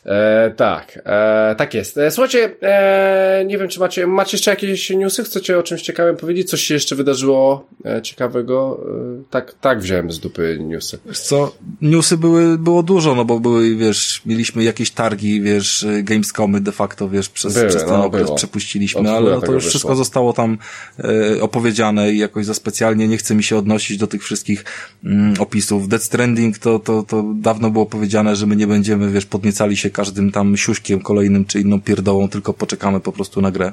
E, 0.06 0.54
tak, 0.56 1.00
e, 1.06 1.56
tak 1.58 1.74
jest. 1.74 1.98
E, 1.98 2.12
słuchajcie, 2.12 2.56
e, 2.62 3.44
nie 3.46 3.58
wiem, 3.58 3.68
czy 3.68 3.80
macie, 3.80 4.08
macie 4.08 4.38
jeszcze 4.38 4.52
jakieś 4.52 4.90
newsy? 4.90 5.24
Chcecie 5.24 5.60
o 5.60 5.64
czymś 5.64 5.82
ciekawym 5.82 6.18
powiedzieć? 6.18 6.50
Coś 6.50 6.62
się 6.62 6.74
jeszcze 6.74 6.96
wydarzyło 6.96 7.68
e, 7.86 8.02
ciekawego? 8.02 8.80
E, 9.20 9.24
tak, 9.30 9.56
tak 9.62 9.80
wziąłem 9.80 10.12
z 10.12 10.20
dupy 10.20 10.58
newsy. 10.60 11.00
Co, 11.14 11.52
newsy 11.82 12.18
były, 12.18 12.58
było 12.58 12.84
dużo, 12.84 13.16
no 13.16 13.26
bo 13.26 13.40
były, 13.50 13.76
wiesz, 13.76 14.22
mieliśmy 14.26 14.64
jakieś 14.64 14.92
targi, 14.92 15.42
wiesz, 15.42 15.88
Gamescomy 16.04 16.62
de 16.62 16.72
facto, 16.72 17.10
wiesz, 17.10 17.30
przez, 17.30 17.54
były, 17.54 17.68
przez 17.68 17.82
ten 17.82 17.92
no, 17.94 18.06
okres 18.06 18.24
było. 18.24 18.36
przepuściliśmy, 18.36 19.12
ale 19.12 19.32
no, 19.32 19.42
to 19.42 19.52
już 19.52 19.66
wszystko 19.68 19.96
zostało 19.96 20.34
tam 20.34 20.58
e, 21.00 21.42
opowiedziane 21.42 22.14
i 22.14 22.18
jakoś 22.18 22.46
za 22.46 22.54
specjalnie 22.54 23.08
nie 23.08 23.18
chce 23.18 23.36
mi 23.36 23.44
się 23.44 23.58
odnosić 23.58 23.98
do 23.98 24.08
tych 24.08 24.24
wszystkich 24.24 24.66
mm, 25.04 25.34
opisów. 25.40 25.88
Dead 25.88 26.04
Stranding 26.04 26.58
to, 26.58 26.80
to, 26.80 27.04
to 27.04 27.24
dawno 27.36 27.70
było 27.70 27.86
powiedziane, 27.86 28.36
że 28.36 28.46
my 28.46 28.56
nie 28.56 28.68
będziemy, 28.68 29.12
wiesz, 29.12 29.26
podniecali 29.26 29.78
się 29.78 29.90
każdym 29.90 30.32
tam 30.32 30.58
siuśkiem 30.58 31.00
kolejnym 31.00 31.46
czy 31.46 31.60
inną 31.60 31.82
pierdołą, 31.82 32.30
tylko 32.30 32.54
poczekamy 32.54 33.00
po 33.00 33.12
prostu 33.12 33.42
na 33.42 33.52
grę. 33.52 33.72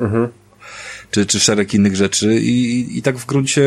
Mhm. 0.00 0.28
Czy, 1.10 1.26
czy 1.26 1.40
szereg 1.40 1.74
innych 1.74 1.96
rzeczy 1.96 2.40
i, 2.40 2.98
i 2.98 3.02
tak 3.02 3.18
w 3.18 3.26
gruncie 3.26 3.62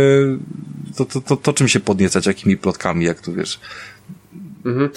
to, 0.95 1.05
to, 1.05 1.21
to, 1.21 1.37
to 1.37 1.53
czym 1.53 1.67
się 1.67 1.79
podniecać, 1.79 2.25
jakimi 2.25 2.57
plotkami, 2.57 3.05
jak 3.05 3.21
tu 3.21 3.33
wiesz. 3.33 3.59
Mhm. 4.65 4.89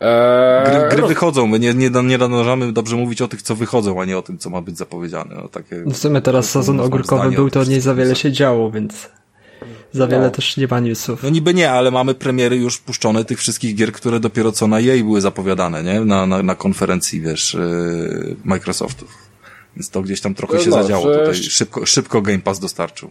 Eee, 0.00 0.70
gry, 0.70 0.88
gry 0.90 1.02
no. 1.02 1.08
wychodzą, 1.08 1.46
my 1.46 1.58
nie, 1.58 1.74
nie, 1.74 1.90
nie 1.90 2.18
nadążamy 2.18 2.72
dobrze 2.72 2.96
mówić 2.96 3.22
o 3.22 3.28
tych, 3.28 3.42
co 3.42 3.54
wychodzą, 3.54 4.00
a 4.00 4.04
nie 4.04 4.18
o 4.18 4.22
tym, 4.22 4.38
co 4.38 4.50
ma 4.50 4.62
być 4.62 4.78
zapowiedziane. 4.78 5.34
No, 5.34 5.48
takie, 5.48 5.84
w 5.84 5.96
sumie 5.96 6.20
teraz 6.20 6.50
sezon 6.50 6.80
ogórkowy 6.80 7.30
był, 7.30 7.50
to 7.50 7.64
nie 7.64 7.80
za 7.80 7.94
wiele 7.94 8.16
się 8.16 8.32
działo, 8.32 8.70
więc 8.70 9.08
za 9.92 10.06
wiele 10.06 10.24
no. 10.24 10.30
też 10.30 10.56
nie 10.56 10.66
ma 10.66 10.80
newsów. 10.80 11.22
No 11.22 11.30
niby 11.30 11.54
nie, 11.54 11.70
ale 11.70 11.90
mamy 11.90 12.14
premiery 12.14 12.56
już 12.56 12.78
puszczone 12.78 13.24
tych 13.24 13.38
wszystkich 13.38 13.74
gier, 13.74 13.92
które 13.92 14.20
dopiero 14.20 14.52
co 14.52 14.66
na 14.66 14.80
jej 14.80 15.04
były 15.04 15.20
zapowiadane, 15.20 15.82
nie? 15.82 16.00
Na, 16.00 16.26
na, 16.26 16.42
na 16.42 16.54
konferencji, 16.54 17.20
wiesz, 17.20 17.54
yy, 17.54 18.36
Microsoftów. 18.44 19.28
Więc 19.76 19.90
to 19.90 20.02
gdzieś 20.02 20.20
tam 20.20 20.34
trochę 20.34 20.54
no, 20.54 20.60
się 20.60 20.70
no, 20.70 20.82
zadziało. 20.82 21.04
Tutaj 21.04 21.34
szybko, 21.34 21.86
szybko 21.86 22.22
Game 22.22 22.38
Pass 22.38 22.58
dostarczył. 22.58 23.10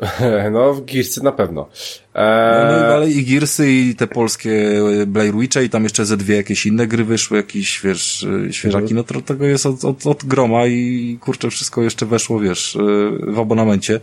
No, 0.52 0.74
w 0.74 0.84
Gearsy 0.84 1.24
na 1.24 1.32
pewno. 1.32 1.68
Eee... 2.14 2.72
No, 2.72 2.88
no, 2.88 2.94
ale 2.94 3.10
i 3.10 3.24
Gearsy 3.24 3.70
i 3.70 3.94
te 3.94 4.06
polskie 4.06 4.80
Blair 5.06 5.34
Witche 5.34 5.64
i 5.64 5.70
tam 5.70 5.82
jeszcze 5.82 6.04
ze 6.04 6.16
dwie 6.16 6.36
jakieś 6.36 6.66
inne 6.66 6.86
gry 6.86 7.04
wyszły, 7.04 7.36
jakieś, 7.36 7.80
wiesz, 7.84 8.26
świeżaki, 8.50 8.94
no 8.94 9.04
to 9.04 9.20
tego 9.20 9.46
jest 9.46 9.66
od, 9.66 9.84
od, 9.84 10.06
od 10.06 10.24
groma 10.24 10.66
i 10.66 11.18
kurczę, 11.20 11.50
wszystko 11.50 11.82
jeszcze 11.82 12.06
weszło, 12.06 12.40
wiesz, 12.40 12.78
w 13.26 13.38
abonamencie 13.38 14.00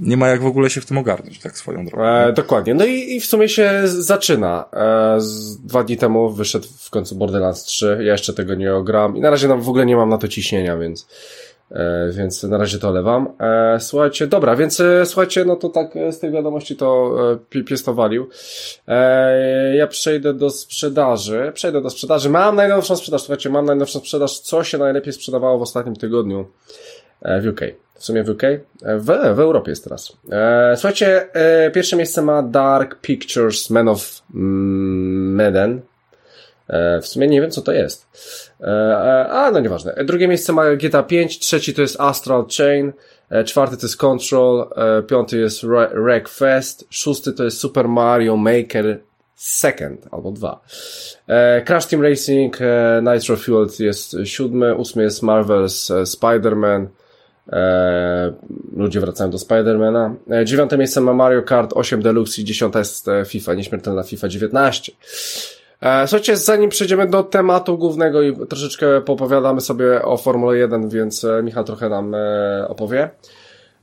nie 0.00 0.16
ma 0.16 0.28
jak 0.28 0.42
w 0.42 0.46
ogóle 0.46 0.70
się 0.70 0.80
w 0.80 0.86
tym 0.86 0.98
ogarnąć, 0.98 1.38
tak 1.38 1.56
swoją 1.56 1.86
drogą. 1.86 2.04
E, 2.04 2.32
dokładnie. 2.32 2.74
No 2.74 2.86
i, 2.86 3.14
i 3.16 3.20
w 3.20 3.26
sumie 3.26 3.48
się 3.48 3.82
zaczyna. 3.84 4.64
E, 4.72 5.20
z, 5.20 5.56
dwa 5.60 5.84
dni 5.84 5.96
temu 5.96 6.30
wyszedł 6.30 6.68
w 6.78 6.90
końcu 6.90 7.16
Borderlands 7.16 7.64
3. 7.64 7.98
Ja 8.00 8.12
jeszcze 8.12 8.34
tego 8.34 8.54
nie 8.54 8.74
ogram 8.74 9.16
i 9.16 9.20
na 9.20 9.30
razie 9.30 9.48
w 9.48 9.68
ogóle 9.68 9.86
nie 9.86 9.96
mam 9.96 10.08
na 10.08 10.18
to 10.18 10.28
ciśnienia, 10.28 10.76
więc 10.76 11.02
e, 11.02 11.08
więc 12.10 12.42
na 12.42 12.58
razie 12.58 12.78
to 12.78 12.90
lewam. 12.90 13.28
E, 13.40 13.80
słuchajcie, 13.80 14.26
dobra, 14.26 14.56
więc 14.56 14.80
e, 14.80 15.06
słuchajcie, 15.06 15.44
no 15.44 15.56
to 15.56 15.68
tak 15.68 15.96
e, 15.96 16.12
z 16.12 16.18
tej 16.18 16.30
wiadomości 16.30 16.76
to 16.76 17.16
e, 17.54 17.64
pies 17.64 17.84
to 17.84 17.94
walił. 17.94 18.28
E, 18.88 19.76
ja 19.76 19.86
przejdę 19.86 20.34
do 20.34 20.50
sprzedaży. 20.50 21.52
Przejdę 21.54 21.82
do 21.82 21.90
sprzedaży. 21.90 22.30
Mam 22.30 22.56
najnowszą 22.56 22.96
sprzedaż, 22.96 23.20
słuchajcie, 23.20 23.50
mam 23.50 23.64
najnowszą 23.64 23.98
sprzedaż, 23.98 24.40
co 24.40 24.64
się 24.64 24.78
najlepiej 24.78 25.12
sprzedawało 25.12 25.58
w 25.58 25.62
ostatnim 25.62 25.96
tygodniu 25.96 26.46
e, 27.22 27.40
w 27.40 27.46
UK 27.46 27.60
w 27.98 28.04
sumie 28.04 28.24
w 28.24 28.28
UK, 28.28 28.42
e, 28.44 28.60
w, 28.98 29.04
w 29.06 29.40
Europie 29.40 29.70
jest 29.70 29.84
teraz. 29.84 30.12
E, 30.30 30.76
słuchajcie, 30.76 31.34
e, 31.34 31.70
pierwsze 31.70 31.96
miejsce 31.96 32.22
ma 32.22 32.42
Dark 32.42 33.00
Pictures 33.00 33.70
Man 33.70 33.88
of 33.88 34.22
Medan. 34.30 35.80
E, 36.68 37.00
w 37.00 37.06
sumie 37.06 37.28
nie 37.28 37.40
wiem, 37.40 37.50
co 37.50 37.62
to 37.62 37.72
jest. 37.72 38.06
E, 38.60 38.66
e, 38.66 39.28
a, 39.28 39.50
no 39.50 39.60
nieważne. 39.60 39.94
Drugie 40.04 40.28
miejsce 40.28 40.52
ma 40.52 40.76
GTA 40.76 41.02
5, 41.02 41.38
trzeci 41.38 41.74
to 41.74 41.82
jest 41.82 42.00
Astral 42.00 42.46
Chain, 42.58 42.92
czwarty 43.44 43.76
to 43.76 43.86
jest 43.86 43.96
Control, 43.96 44.68
piąty 45.06 45.38
jest 45.38 45.64
Wreckfest, 45.94 46.86
szósty 46.90 47.32
to 47.32 47.44
jest 47.44 47.58
Super 47.58 47.88
Mario 47.88 48.36
Maker 48.36 48.98
Second, 49.34 50.06
albo 50.10 50.32
dwa. 50.32 50.60
Crash 51.64 51.86
Team 51.86 52.02
Racing, 52.02 52.58
Nitro 53.02 53.36
Fueled 53.36 53.80
jest 53.80 54.16
siódmy, 54.24 54.74
ósmy 54.74 55.02
jest 55.02 55.22
Marvel's 55.22 56.04
Spider-Man, 56.04 56.86
E, 57.52 58.32
ludzie 58.76 59.00
wracają 59.00 59.30
do 59.30 59.38
Spidermana. 59.38 60.14
E, 60.30 60.44
dziewiąte 60.44 60.78
miejsce 60.78 61.00
ma 61.00 61.14
Mario 61.14 61.42
Kart 61.42 61.72
8 61.74 62.02
Deluxe 62.02 62.42
i 62.42 62.44
dziesiąta 62.44 62.78
jest 62.78 63.08
e, 63.08 63.24
FIFA, 63.24 63.54
nieśmiertelna 63.54 64.02
FIFA 64.02 64.28
19. 64.28 64.92
E, 65.80 66.06
słuchajcie, 66.06 66.36
zanim 66.36 66.70
przejdziemy 66.70 67.06
do 67.06 67.22
tematu 67.22 67.78
głównego 67.78 68.22
i 68.22 68.46
troszeczkę 68.46 69.00
popowiadamy 69.00 69.60
sobie 69.60 70.02
o 70.02 70.16
Formule 70.16 70.58
1, 70.58 70.88
więc 70.88 71.24
e, 71.24 71.42
Michał 71.42 71.64
trochę 71.64 71.88
nam 71.88 72.14
e, 72.14 72.68
opowie. 72.68 73.10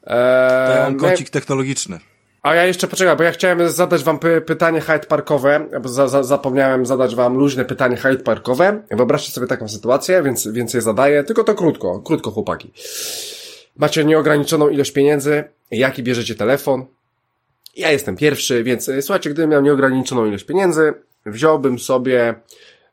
E, 0.04 0.68
to 0.68 0.74
ja 0.74 0.84
mam 0.84 0.98
kącik 0.98 1.30
technologiczny. 1.30 2.00
A 2.42 2.56
ja 2.56 2.66
jeszcze 2.66 2.88
poczekaj, 2.88 3.18
bo 3.18 3.24
ja 3.24 3.32
chciałem 3.32 3.70
zadać 3.70 4.04
wam 4.04 4.20
py 4.20 4.42
pytanie 4.42 4.82
Hyde 4.82 5.06
Parkowe, 5.08 5.68
bo 5.82 5.90
za 5.90 6.08
za 6.08 6.24
zapomniałem 6.24 6.86
zadać 6.86 7.16
wam 7.16 7.38
luźne 7.38 7.66
pytanie 7.66 7.98
Hyde 7.98 8.24
Parkowe. 8.24 8.82
Wyobraźcie 8.92 9.32
sobie 9.32 9.48
taką 9.48 9.68
sytuację, 9.68 10.24
więc, 10.24 10.48
więc 10.48 10.74
je 10.74 10.82
zadaję, 10.82 11.24
tylko 11.24 11.44
to 11.44 11.56
krótko, 11.56 12.00
krótko 12.00 12.32
chłopaki. 12.32 12.72
Macie 13.78 14.06
nieograniczoną 14.06 14.70
ilość 14.70 14.92
pieniędzy, 14.92 15.44
jaki 15.72 16.04
bierzecie 16.04 16.36
telefon. 16.36 16.86
Ja 17.76 17.92
jestem 17.92 18.16
pierwszy, 18.16 18.64
więc 18.64 18.90
słuchajcie, 19.02 19.30
gdybym 19.30 19.50
miał 19.50 19.62
nieograniczoną 19.62 20.26
ilość 20.26 20.44
pieniędzy, 20.44 20.94
wziąłbym 21.26 21.80
sobie, 21.80 22.36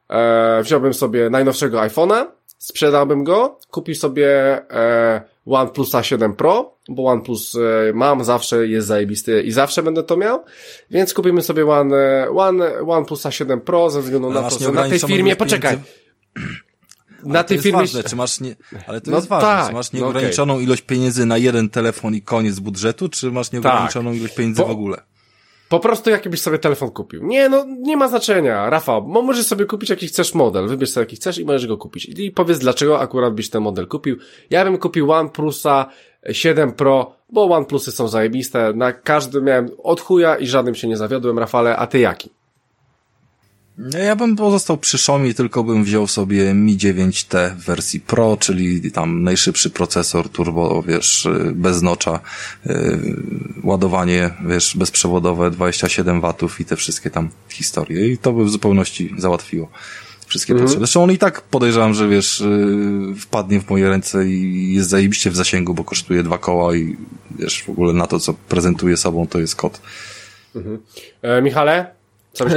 e, 0.08 0.62
wziąłbym 0.62 0.94
sobie 0.94 1.30
najnowszego 1.30 1.78
iPhone'a, 1.78 2.26
sprzedałbym 2.58 3.24
go, 3.24 3.58
kupił 3.70 3.94
sobie 3.94 4.28
e, 4.70 5.22
OnePlusa 5.46 6.02
7 6.02 6.34
Pro, 6.34 6.76
bo 6.88 7.04
OnePlus 7.04 7.54
e, 7.54 7.92
mam, 7.94 8.24
zawsze 8.24 8.66
jest 8.66 8.86
zajebisty 8.86 9.42
i 9.42 9.52
zawsze 9.52 9.82
będę 9.82 10.02
to 10.02 10.16
miał, 10.16 10.44
więc 10.90 11.14
kupimy 11.14 11.42
sobie 11.42 11.66
One, 11.66 11.96
e, 11.96 12.30
One, 12.30 12.80
OnePlusa 12.80 13.30
7 13.30 13.60
Pro 13.60 13.90
ze 13.90 14.02
względu 14.02 14.30
na 14.30 14.42
to, 14.42 14.58
że 14.58 14.72
na 14.72 14.88
tej 14.88 14.98
firmie, 14.98 15.36
poczekaj, 15.36 15.78
na 17.24 17.44
tej 17.44 17.58
firmie... 17.58 17.80
Ważne, 17.80 18.02
czy 18.02 18.16
masz 18.16 18.40
nie... 18.40 18.56
Ale 18.86 19.00
to 19.00 19.10
no 19.10 19.16
jest 19.16 19.28
ważne, 19.28 19.48
tak, 19.48 19.68
czy 19.68 19.74
masz 19.74 19.92
no 19.92 19.98
nieograniczoną 19.98 20.52
no 20.52 20.54
okay. 20.54 20.64
ilość 20.64 20.82
pieniędzy 20.82 21.26
na 21.26 21.38
jeden 21.38 21.68
telefon 21.68 22.14
i 22.14 22.22
koniec 22.22 22.58
budżetu, 22.58 23.08
czy 23.08 23.30
masz 23.30 23.52
nieograniczoną 23.52 24.10
tak. 24.10 24.18
ilość 24.18 24.34
pieniędzy 24.34 24.62
po, 24.62 24.68
w 24.68 24.70
ogóle? 24.70 24.96
Po 25.72 25.80
prostu 25.80 26.10
jaki 26.10 26.30
byś 26.30 26.40
sobie 26.40 26.58
telefon 26.58 26.90
kupił. 26.90 27.26
Nie, 27.26 27.48
no 27.48 27.64
nie 27.78 27.96
ma 27.96 28.08
znaczenia, 28.08 28.70
Rafał, 28.70 29.02
bo 29.02 29.22
możesz 29.22 29.46
sobie 29.46 29.64
kupić 29.64 29.90
jaki 29.90 30.06
chcesz 30.06 30.34
model, 30.34 30.68
wybierz 30.68 30.90
sobie 30.90 31.02
jaki 31.02 31.16
chcesz 31.16 31.38
i 31.38 31.44
możesz 31.44 31.66
go 31.66 31.78
kupić. 31.78 32.04
I 32.04 32.30
powiedz 32.30 32.58
dlaczego 32.58 33.00
akurat 33.00 33.34
byś 33.34 33.50
ten 33.50 33.62
model 33.62 33.86
kupił. 33.86 34.16
Ja 34.50 34.64
bym 34.64 34.78
kupił 34.78 35.12
OnePlusa 35.12 35.86
7 36.32 36.72
Pro, 36.72 37.16
bo 37.30 37.44
OnePlusy 37.44 37.92
są 37.92 38.08
zajebiste, 38.08 38.72
na 38.72 38.92
każdym 38.92 39.44
miałem 39.44 39.68
od 39.82 40.00
chuja 40.00 40.36
i 40.36 40.46
żadnym 40.46 40.74
się 40.74 40.88
nie 40.88 40.96
zawiodłem, 40.96 41.38
Rafale, 41.38 41.76
a 41.76 41.86
ty 41.86 41.98
jaki? 41.98 42.30
Ja 43.78 44.16
bym 44.16 44.36
pozostał 44.36 44.76
przy 44.76 44.96
Xiaomi, 44.96 45.34
tylko 45.34 45.64
bym 45.64 45.84
wziął 45.84 46.06
sobie 46.06 46.54
Mi 46.54 46.78
9T 46.78 47.50
w 47.56 47.64
wersji 47.64 48.00
Pro, 48.00 48.36
czyli 48.40 48.92
tam 48.92 49.22
najszybszy 49.22 49.70
procesor 49.70 50.28
turbo, 50.28 50.82
wiesz, 50.82 51.28
bez 51.52 51.82
nocza, 51.82 52.20
yy, 52.66 53.16
ładowanie, 53.62 54.30
wiesz, 54.46 54.76
bezprzewodowe, 54.76 55.50
27 55.50 56.20
watów 56.20 56.60
i 56.60 56.64
te 56.64 56.76
wszystkie 56.76 57.10
tam 57.10 57.28
historie. 57.48 58.08
I 58.08 58.18
to 58.18 58.32
by 58.32 58.44
w 58.44 58.50
zupełności 58.50 59.14
załatwiło 59.18 59.68
wszystkie 60.26 60.52
mhm. 60.52 60.66
potrzeby. 60.66 60.86
Zresztą 60.86 61.02
on 61.02 61.12
i 61.12 61.18
tak 61.18 61.40
podejrzewam, 61.40 61.94
że 61.94 62.08
wiesz, 62.08 62.40
yy, 62.40 63.14
wpadnie 63.14 63.60
w 63.60 63.70
moje 63.70 63.88
ręce 63.88 64.28
i 64.28 64.74
jest 64.74 64.88
zajebiście 64.88 65.30
w 65.30 65.36
zasięgu, 65.36 65.74
bo 65.74 65.84
kosztuje 65.84 66.22
dwa 66.22 66.38
koła 66.38 66.76
i 66.76 66.96
wiesz, 67.38 67.62
w 67.62 67.68
ogóle 67.68 67.92
na 67.92 68.06
to, 68.06 68.20
co 68.20 68.34
prezentuje 68.34 68.96
sobą, 68.96 69.26
to 69.26 69.40
jest 69.40 69.56
kod. 69.56 69.80
Mhm. 70.56 70.78
E, 71.22 71.42
Michale? 71.42 72.01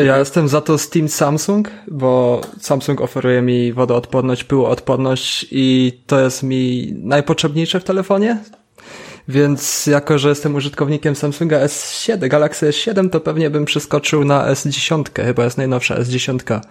Ja 0.06 0.18
jestem 0.18 0.48
za 0.48 0.62
to 0.62 0.78
Steam 0.78 1.10
Samsung, 1.10 1.72
bo 1.88 2.42
Samsung 2.60 3.02
oferuje 3.02 3.42
mi 3.42 3.74
wodoodporność, 3.74 4.44
pyłoodporność 4.44 5.46
i 5.52 5.94
to 6.08 6.20
jest 6.20 6.44
mi 6.44 6.94
najpotrzebniejsze 6.98 7.80
w 7.80 7.84
telefonie. 7.84 8.38
Więc 9.28 9.86
jako, 9.88 10.18
że 10.18 10.30
jestem 10.30 10.56
użytkownikiem 10.56 11.16
Samsunga 11.16 11.66
S7, 11.66 12.28
Galaxy 12.28 12.70
S7, 12.70 13.10
to 13.10 13.20
pewnie 13.20 13.50
bym 13.50 13.66
przeskoczył 13.66 14.26
na 14.26 14.52
S10, 14.52 15.26
chyba 15.26 15.44
jest 15.44 15.58
najnowsza 15.58 15.96
S10. 15.96 16.62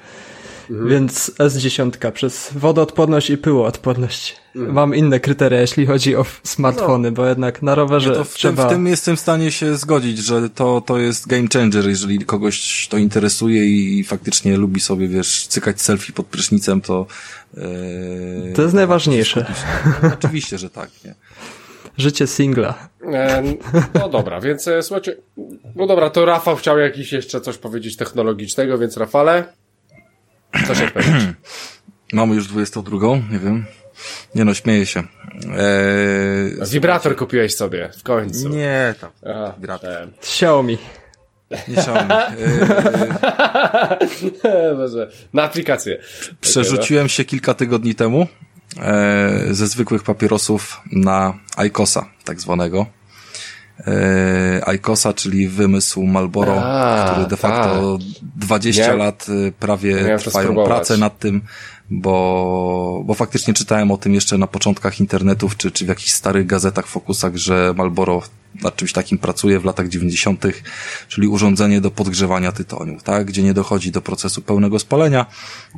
Mhm. 0.70 0.88
więc 0.88 1.30
S10 1.38 2.12
przez 2.12 2.50
wodoodporność 2.54 3.30
i 3.30 3.38
pyłoodporność. 3.38 4.36
Mhm. 4.56 4.74
Mam 4.74 4.94
inne 4.94 5.20
kryteria, 5.20 5.60
jeśli 5.60 5.86
chodzi 5.86 6.16
o 6.16 6.24
smartfony, 6.42 7.10
no. 7.10 7.16
bo 7.16 7.26
jednak 7.26 7.62
na 7.62 7.74
rowerze 7.74 8.10
no 8.10 8.16
to 8.16 8.24
w 8.24 8.34
trzeba... 8.34 8.62
Tym, 8.62 8.70
w 8.70 8.72
tym 8.72 8.86
jestem 8.86 9.16
w 9.16 9.20
stanie 9.20 9.52
się 9.52 9.76
zgodzić, 9.76 10.18
że 10.18 10.50
to, 10.50 10.80
to 10.80 10.98
jest 10.98 11.26
game 11.26 11.48
changer, 11.52 11.88
jeżeli 11.88 12.18
kogoś 12.18 12.88
to 12.88 12.98
interesuje 12.98 13.66
i 13.66 14.04
faktycznie 14.04 14.56
lubi 14.56 14.80
sobie, 14.80 15.08
wiesz, 15.08 15.46
cykać 15.46 15.80
selfie 15.80 16.12
pod 16.12 16.26
prysznicem, 16.26 16.80
to... 16.80 17.06
Yy, 17.54 17.62
to 18.54 18.62
jest 18.62 18.74
najważniejsze. 18.74 19.54
No, 20.02 20.10
oczywiście, 20.14 20.58
że 20.58 20.70
tak, 20.70 20.90
nie? 21.04 21.14
Życie 21.98 22.26
singla. 22.26 22.88
E, 23.12 23.42
no 23.94 24.08
dobra, 24.08 24.40
więc 24.40 24.68
e, 24.68 24.82
słuchajcie, 24.82 25.16
no 25.76 25.86
dobra, 25.86 26.10
to 26.10 26.24
Rafał 26.24 26.56
chciał 26.56 26.78
jakiś 26.78 27.12
jeszcze 27.12 27.40
coś 27.40 27.58
powiedzieć 27.58 27.96
technologicznego, 27.96 28.78
więc 28.78 28.96
Rafale, 28.96 29.44
co 30.66 30.74
się 30.74 30.88
powiedzieć? 30.88 31.28
Mamy 32.12 32.34
już 32.34 32.46
22, 32.48 33.16
nie 33.30 33.38
wiem. 33.38 33.64
Nie 34.34 34.44
no, 34.44 34.54
śmieję 34.54 34.86
się. 34.86 35.00
Eee, 35.00 36.68
Wibrator 36.70 37.16
kupiłeś 37.16 37.54
sobie 37.54 37.90
w 37.98 38.02
końcu. 38.02 38.48
Nie, 38.48 38.94
tam. 39.00 39.10
Wibrator. 39.56 40.08
Xiaomi. 40.18 40.78
Nie 41.68 41.76
Xiaomi. 41.76 42.10
Eee... 44.44 45.08
Na 45.32 45.42
aplikację. 45.42 45.98
Przerzuciłem 46.40 47.08
się 47.08 47.24
kilka 47.24 47.54
tygodni 47.54 47.94
temu 47.94 48.26
e, 48.80 49.46
ze 49.50 49.66
zwykłych 49.66 50.02
papierosów 50.02 50.80
na 50.92 51.38
ICOSa, 51.56 52.06
tak 52.24 52.40
zwanego. 52.40 52.86
E, 53.86 54.74
ICOSa, 54.74 55.12
czyli 55.12 55.48
wymysł 55.48 56.02
Malboro, 56.02 56.62
A, 56.64 57.10
który 57.10 57.26
de 57.26 57.36
facto 57.36 57.98
tak. 57.98 58.06
20 58.36 58.94
lat 58.94 59.26
e, 59.48 59.52
prawie 59.52 60.18
trwają 60.18 60.64
prace 60.64 60.96
nad 60.96 61.18
tym 61.18 61.42
bo, 61.90 63.02
bo 63.04 63.14
faktycznie 63.14 63.54
czytałem 63.54 63.90
o 63.90 63.96
tym 63.96 64.14
jeszcze 64.14 64.38
na 64.38 64.46
początkach 64.46 65.00
internetów, 65.00 65.56
czy, 65.56 65.70
czy 65.70 65.84
w 65.84 65.88
jakichś 65.88 66.10
starych 66.10 66.46
gazetach, 66.46 66.86
fokusach, 66.86 67.36
że 67.36 67.74
Malboro 67.76 68.22
nad 68.62 68.76
czymś 68.76 68.92
takim 68.92 69.18
pracuje 69.18 69.60
w 69.60 69.64
latach 69.64 69.88
90., 69.88 70.44
czyli 71.08 71.28
urządzenie 71.28 71.80
do 71.80 71.90
podgrzewania 71.90 72.52
tytoniu, 72.52 72.98
tak? 73.04 73.26
gdzie 73.26 73.42
nie 73.42 73.54
dochodzi 73.54 73.90
do 73.90 74.02
procesu 74.02 74.42
pełnego 74.42 74.78
spalenia, 74.78 75.26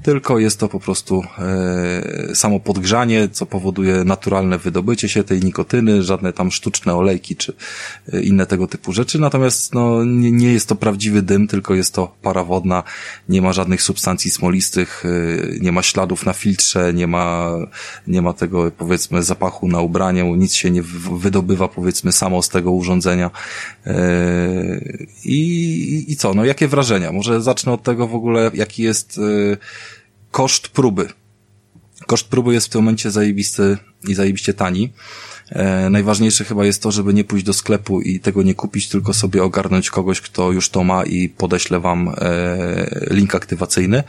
tylko 0.02 0.38
jest 0.38 0.60
to 0.60 0.68
po 0.68 0.80
prostu 0.80 1.22
e, 1.38 2.34
samo 2.34 2.60
podgrzanie, 2.60 3.28
co 3.28 3.46
powoduje 3.46 4.04
naturalne 4.04 4.58
wydobycie 4.58 5.08
się 5.08 5.24
tej 5.24 5.40
nikotyny, 5.40 6.02
żadne 6.02 6.32
tam 6.32 6.50
sztuczne 6.50 6.94
olejki 6.94 7.36
czy 7.36 7.52
e, 8.12 8.20
inne 8.20 8.46
tego 8.46 8.66
typu 8.66 8.92
rzeczy. 8.92 9.18
Natomiast 9.18 9.74
no, 9.74 10.04
nie, 10.04 10.32
nie 10.32 10.52
jest 10.52 10.68
to 10.68 10.74
prawdziwy 10.74 11.22
dym, 11.22 11.48
tylko 11.48 11.74
jest 11.74 11.94
to 11.94 12.14
para 12.22 12.44
wodna, 12.44 12.82
nie 13.28 13.42
ma 13.42 13.52
żadnych 13.52 13.82
substancji 13.82 14.30
smolistych, 14.30 15.04
e, 15.04 15.58
nie 15.60 15.72
ma 15.72 15.82
śladów 15.82 16.26
na 16.26 16.32
filtrze, 16.32 16.94
nie 16.94 17.06
ma, 17.06 17.50
nie 18.06 18.22
ma 18.22 18.32
tego 18.32 18.70
powiedzmy 18.70 19.22
zapachu 19.22 19.68
na 19.68 19.80
ubraniu, 19.80 20.34
nic 20.34 20.54
się 20.54 20.70
nie 20.70 20.82
wydobywa 21.12 21.68
powiedzmy 21.68 22.12
samo 22.12 22.42
z 22.42 22.48
tego 22.48 22.65
urządzenia. 22.70 23.30
E, 23.86 23.94
I, 25.24 26.04
i 26.08 26.16
co, 26.16 26.34
no 26.34 26.44
jakie 26.44 26.68
wrażenia? 26.68 27.12
Może 27.12 27.42
zacznę 27.42 27.72
od 27.72 27.82
tego 27.82 28.06
w 28.06 28.14
ogóle, 28.14 28.50
jaki 28.54 28.82
jest 28.82 29.18
e, 29.18 29.56
koszt 30.30 30.68
próby. 30.68 31.08
Koszt 32.06 32.28
próby 32.28 32.54
jest 32.54 32.66
w 32.66 32.70
tym 32.70 32.80
momencie 32.80 33.10
zajebisty 33.10 33.78
i 34.08 34.14
zajebiście 34.14 34.54
tani. 34.54 34.92
E, 35.50 35.90
najważniejsze 35.90 36.44
chyba 36.44 36.64
jest 36.64 36.82
to, 36.82 36.92
żeby 36.92 37.14
nie 37.14 37.24
pójść 37.24 37.44
do 37.44 37.52
sklepu 37.52 38.00
i 38.00 38.20
tego 38.20 38.42
nie 38.42 38.54
kupić, 38.54 38.88
tylko 38.88 39.14
sobie 39.14 39.42
ogarnąć 39.42 39.90
kogoś, 39.90 40.20
kto 40.20 40.52
już 40.52 40.70
to 40.70 40.84
ma 40.84 41.04
i 41.04 41.28
podeślę 41.28 41.80
wam 41.80 42.14
link 43.10 43.34
aktywacyjny. 43.34 44.02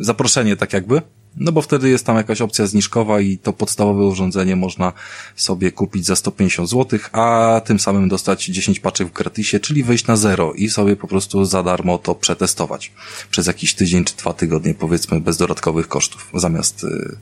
Zaproszenie 0.00 0.56
tak 0.56 0.72
jakby. 0.72 1.02
No 1.36 1.52
bo 1.52 1.62
wtedy 1.62 1.88
jest 1.88 2.06
tam 2.06 2.16
jakaś 2.16 2.40
opcja 2.40 2.66
zniżkowa 2.66 3.20
i 3.20 3.38
to 3.38 3.52
podstawowe 3.52 4.04
urządzenie 4.04 4.56
można 4.56 4.92
sobie 5.36 5.72
kupić 5.72 6.06
za 6.06 6.16
150 6.16 6.70
zł, 6.70 6.98
a 7.12 7.60
tym 7.64 7.80
samym 7.80 8.08
dostać 8.08 8.44
10 8.44 8.80
paczek 8.80 9.08
w 9.08 9.12
gratisie, 9.12 9.60
czyli 9.60 9.82
wyjść 9.82 10.06
na 10.06 10.16
zero 10.16 10.52
i 10.52 10.68
sobie 10.68 10.96
po 10.96 11.08
prostu 11.08 11.44
za 11.44 11.62
darmo 11.62 11.98
to 11.98 12.14
przetestować 12.14 12.92
przez 13.30 13.46
jakiś 13.46 13.74
tydzień 13.74 14.04
czy 14.04 14.16
dwa 14.16 14.32
tygodnie, 14.32 14.74
powiedzmy, 14.74 15.20
bez 15.20 15.36
dodatkowych 15.36 15.88
kosztów, 15.88 16.30
zamiast 16.34 16.84
y, 16.84 17.16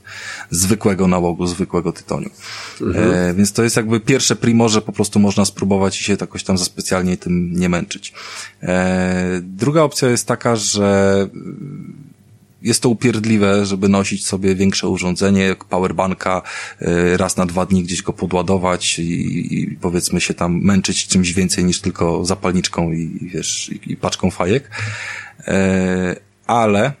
zwykłego 0.49 1.07
nałogu, 1.07 1.47
zwykłego 1.47 1.91
tytoniu. 1.91 2.29
Mhm. 2.81 3.13
E, 3.13 3.33
więc 3.33 3.53
to 3.53 3.63
jest 3.63 3.75
jakby 3.75 3.99
pierwsze 3.99 4.35
primo, 4.35 4.69
że 4.69 4.81
po 4.81 4.91
prostu 4.91 5.19
można 5.19 5.45
spróbować 5.45 6.01
i 6.01 6.03
się 6.03 6.17
jakoś 6.21 6.43
tam 6.43 6.57
za 6.57 6.65
specjalnie 6.65 7.17
tym 7.17 7.53
nie 7.53 7.69
męczyć. 7.69 8.13
E, 8.63 9.41
druga 9.43 9.81
opcja 9.81 10.09
jest 10.09 10.27
taka, 10.27 10.55
że 10.55 11.29
jest 12.65 12.81
to 12.81 12.89
upierdliwe, 12.89 13.65
żeby 13.65 13.89
nosić 13.89 14.25
sobie 14.25 14.55
większe 14.55 14.87
urządzenie, 14.87 15.55
powerbanka, 15.69 16.41
y, 16.81 17.17
raz 17.17 17.37
na 17.37 17.45
dwa 17.45 17.65
dni 17.65 17.83
gdzieś 17.83 18.01
go 18.01 18.13
podładować 18.13 18.99
i, 18.99 19.59
i 19.59 19.67
powiedzmy 19.67 20.21
się 20.21 20.33
tam 20.33 20.61
męczyć 20.61 21.07
czymś 21.07 21.33
więcej 21.33 21.65
niż 21.65 21.81
tylko 21.81 22.25
zapalniczką 22.25 22.91
i, 22.91 23.29
wiesz, 23.33 23.71
i, 23.87 23.97
paczką 23.97 24.31
fajek. 24.31 24.71
E, 25.47 26.15
ale 26.47 26.93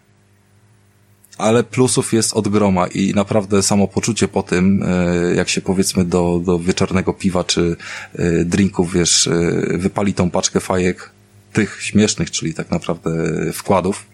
ale 1.37 1.63
plusów 1.63 2.13
jest 2.13 2.33
od 2.33 2.47
groma 2.47 2.87
i 2.87 3.13
naprawdę 3.13 3.63
samo 3.63 3.87
poczucie 3.87 4.27
po 4.27 4.43
tym, 4.43 4.83
e, 4.83 5.35
jak 5.35 5.49
się 5.49 5.61
powiedzmy 5.61 6.05
do, 6.05 6.41
do 6.45 6.59
wieczornego 6.59 7.13
piwa 7.13 7.43
czy 7.43 7.75
e, 8.15 8.45
drinków, 8.45 8.93
wiesz, 8.93 9.29
wypali 9.73 10.13
tą 10.13 10.31
paczkę 10.31 10.59
fajek, 10.59 11.09
tych 11.53 11.81
śmiesznych, 11.81 12.31
czyli 12.31 12.53
tak 12.53 12.71
naprawdę 12.71 13.11
wkładów, 13.53 14.05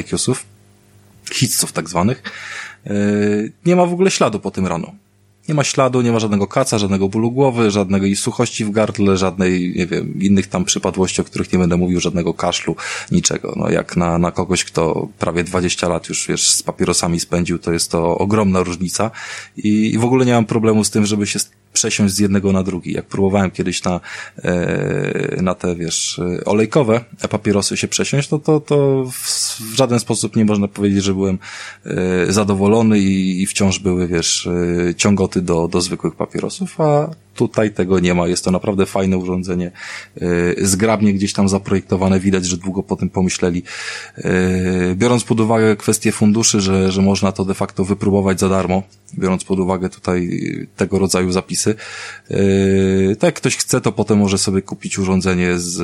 IQsów, 0.00 0.44
hitsów 1.32 1.72
tak 1.72 1.88
zwanych, 1.88 2.22
e, 2.86 2.90
nie 3.66 3.76
ma 3.76 3.86
w 3.86 3.92
ogóle 3.92 4.10
śladu 4.10 4.40
po 4.40 4.50
tym 4.50 4.66
ranu. 4.66 4.92
Nie 5.48 5.54
ma 5.54 5.64
śladu, 5.64 6.02
nie 6.02 6.12
ma 6.12 6.18
żadnego 6.18 6.46
kaca, 6.46 6.78
żadnego 6.78 7.08
bólu 7.08 7.30
głowy, 7.30 7.70
żadnej 7.70 8.16
suchości 8.16 8.64
w 8.64 8.70
gardle, 8.70 9.16
żadnej, 9.16 9.74
nie 9.76 9.86
wiem, 9.86 10.20
innych 10.20 10.46
tam 10.46 10.64
przypadłości, 10.64 11.20
o 11.20 11.24
których 11.24 11.52
nie 11.52 11.58
będę 11.58 11.76
mówił, 11.76 12.00
żadnego 12.00 12.34
kaszlu, 12.34 12.76
niczego. 13.12 13.54
No 13.56 13.70
jak 13.70 13.96
na, 13.96 14.18
na 14.18 14.30
kogoś, 14.30 14.64
kto 14.64 15.08
prawie 15.18 15.44
20 15.44 15.88
lat 15.88 16.08
już, 16.08 16.26
wiesz, 16.28 16.50
z 16.50 16.62
papierosami 16.62 17.20
spędził, 17.20 17.58
to 17.58 17.72
jest 17.72 17.90
to 17.90 18.18
ogromna 18.18 18.62
różnica 18.62 19.10
i, 19.56 19.94
i 19.94 19.98
w 19.98 20.04
ogóle 20.04 20.26
nie 20.26 20.32
mam 20.32 20.44
problemu 20.44 20.84
z 20.84 20.90
tym, 20.90 21.06
żeby 21.06 21.26
się 21.26 21.38
przesiąść 21.76 22.14
z 22.14 22.18
jednego 22.18 22.52
na 22.52 22.62
drugi. 22.62 22.92
Jak 22.92 23.06
próbowałem 23.06 23.50
kiedyś 23.50 23.84
na, 23.84 24.00
e, 24.44 25.42
na 25.42 25.54
te, 25.54 25.74
wiesz, 25.74 26.20
olejkowe 26.44 27.04
papierosy 27.30 27.76
się 27.76 27.88
przesiąść, 27.88 28.28
to, 28.28 28.38
to, 28.38 28.60
to 28.60 29.04
w 29.60 29.74
żaden 29.74 30.00
sposób 30.00 30.36
nie 30.36 30.44
można 30.44 30.68
powiedzieć, 30.68 31.04
że 31.04 31.14
byłem 31.14 31.38
e, 31.84 32.32
zadowolony 32.32 32.98
i, 32.98 33.42
i 33.42 33.46
wciąż 33.46 33.78
były, 33.78 34.08
wiesz, 34.08 34.48
e, 34.90 34.94
ciągoty 34.94 35.42
do, 35.42 35.68
do 35.68 35.80
zwykłych 35.80 36.14
papierosów, 36.14 36.80
a 36.80 37.10
Tutaj 37.36 37.70
tego 37.70 38.00
nie 38.00 38.14
ma. 38.14 38.28
Jest 38.28 38.44
to 38.44 38.50
naprawdę 38.50 38.86
fajne 38.86 39.18
urządzenie. 39.18 39.72
Y, 40.22 40.56
zgrabnie 40.62 41.14
gdzieś 41.14 41.32
tam 41.32 41.48
zaprojektowane. 41.48 42.20
Widać, 42.20 42.44
że 42.44 42.56
długo 42.56 42.82
po 42.82 42.96
tym 42.96 43.10
pomyśleli. 43.10 43.62
Y, 44.18 44.94
biorąc 44.94 45.24
pod 45.24 45.40
uwagę 45.40 45.76
kwestię 45.76 46.12
funduszy, 46.12 46.60
że, 46.60 46.92
że 46.92 47.02
można 47.02 47.32
to 47.32 47.44
de 47.44 47.54
facto 47.54 47.84
wypróbować 47.84 48.40
za 48.40 48.48
darmo, 48.48 48.82
biorąc 49.18 49.44
pod 49.44 49.58
uwagę 49.58 49.88
tutaj 49.88 50.40
tego 50.76 50.98
rodzaju 50.98 51.32
zapisy, 51.32 51.74
tak 53.18 53.34
ktoś 53.34 53.56
chce, 53.56 53.80
to 53.80 53.92
potem 53.92 54.18
może 54.18 54.38
sobie 54.38 54.62
kupić 54.62 54.98
urządzenie 54.98 55.58
z 55.58 55.82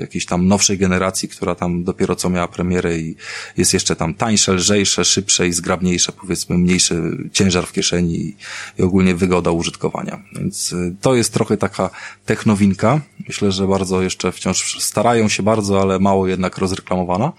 jakiejś 0.00 0.26
tam 0.26 0.48
nowszej 0.48 0.78
generacji, 0.78 1.28
która 1.28 1.54
tam 1.54 1.84
dopiero 1.84 2.16
co 2.16 2.30
miała 2.30 2.48
premierę 2.48 2.98
i 2.98 3.16
jest 3.56 3.74
jeszcze 3.74 3.96
tam 3.96 4.14
tańsze, 4.14 4.52
lżejsze, 4.52 5.04
szybsze 5.04 5.48
i 5.48 5.52
zgrabniejsze, 5.52 6.12
powiedzmy 6.12 6.58
mniejszy 6.58 7.02
ciężar 7.32 7.66
w 7.66 7.72
kieszeni 7.72 8.34
i 8.78 8.82
ogólnie 8.82 9.14
wygoda 9.14 9.50
użytkowania. 9.50 10.22
Więc 10.38 10.74
to 11.00 11.14
jest 11.14 11.34
trochę 11.34 11.56
taka 11.56 11.90
technowinka. 12.26 13.00
Myślę, 13.28 13.52
że 13.52 13.66
bardzo 13.66 14.02
jeszcze 14.02 14.32
wciąż 14.32 14.80
starają 14.80 15.28
się 15.28 15.42
bardzo, 15.42 15.80
ale 15.80 15.98
mało 15.98 16.26
jednak 16.26 16.58
rozreklamowana. 16.58 17.32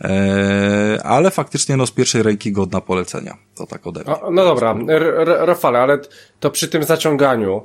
Eee, 0.00 0.98
ale 1.04 1.30
faktycznie 1.30 1.76
no 1.76 1.86
z 1.86 1.90
pierwszej 1.90 2.22
ręki 2.22 2.52
godna 2.52 2.80
polecenia. 2.80 3.36
To 3.54 3.66
tak 3.66 3.86
ode 3.86 4.04
mnie. 4.04 4.14
no 4.30 4.44
dobra, 4.44 4.76
Rafale, 5.24 5.78
ale 5.78 5.98
to 6.40 6.50
przy 6.50 6.68
tym 6.68 6.82
zaciąganiu 6.84 7.62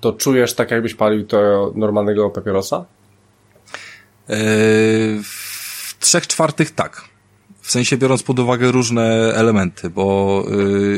to 0.00 0.12
czujesz 0.12 0.54
tak 0.54 0.70
jakbyś 0.70 0.94
palił 0.94 1.26
to 1.26 1.72
normalnego 1.74 2.30
papierosa? 2.30 2.84
Eee, 4.28 4.36
w 5.24 5.96
trzech 6.00 6.26
czwartych 6.26 6.70
tak. 6.70 7.13
W 7.64 7.70
sensie 7.70 7.96
biorąc 7.96 8.22
pod 8.22 8.38
uwagę 8.38 8.72
różne 8.72 9.32
elementy, 9.34 9.90
bo 9.90 10.46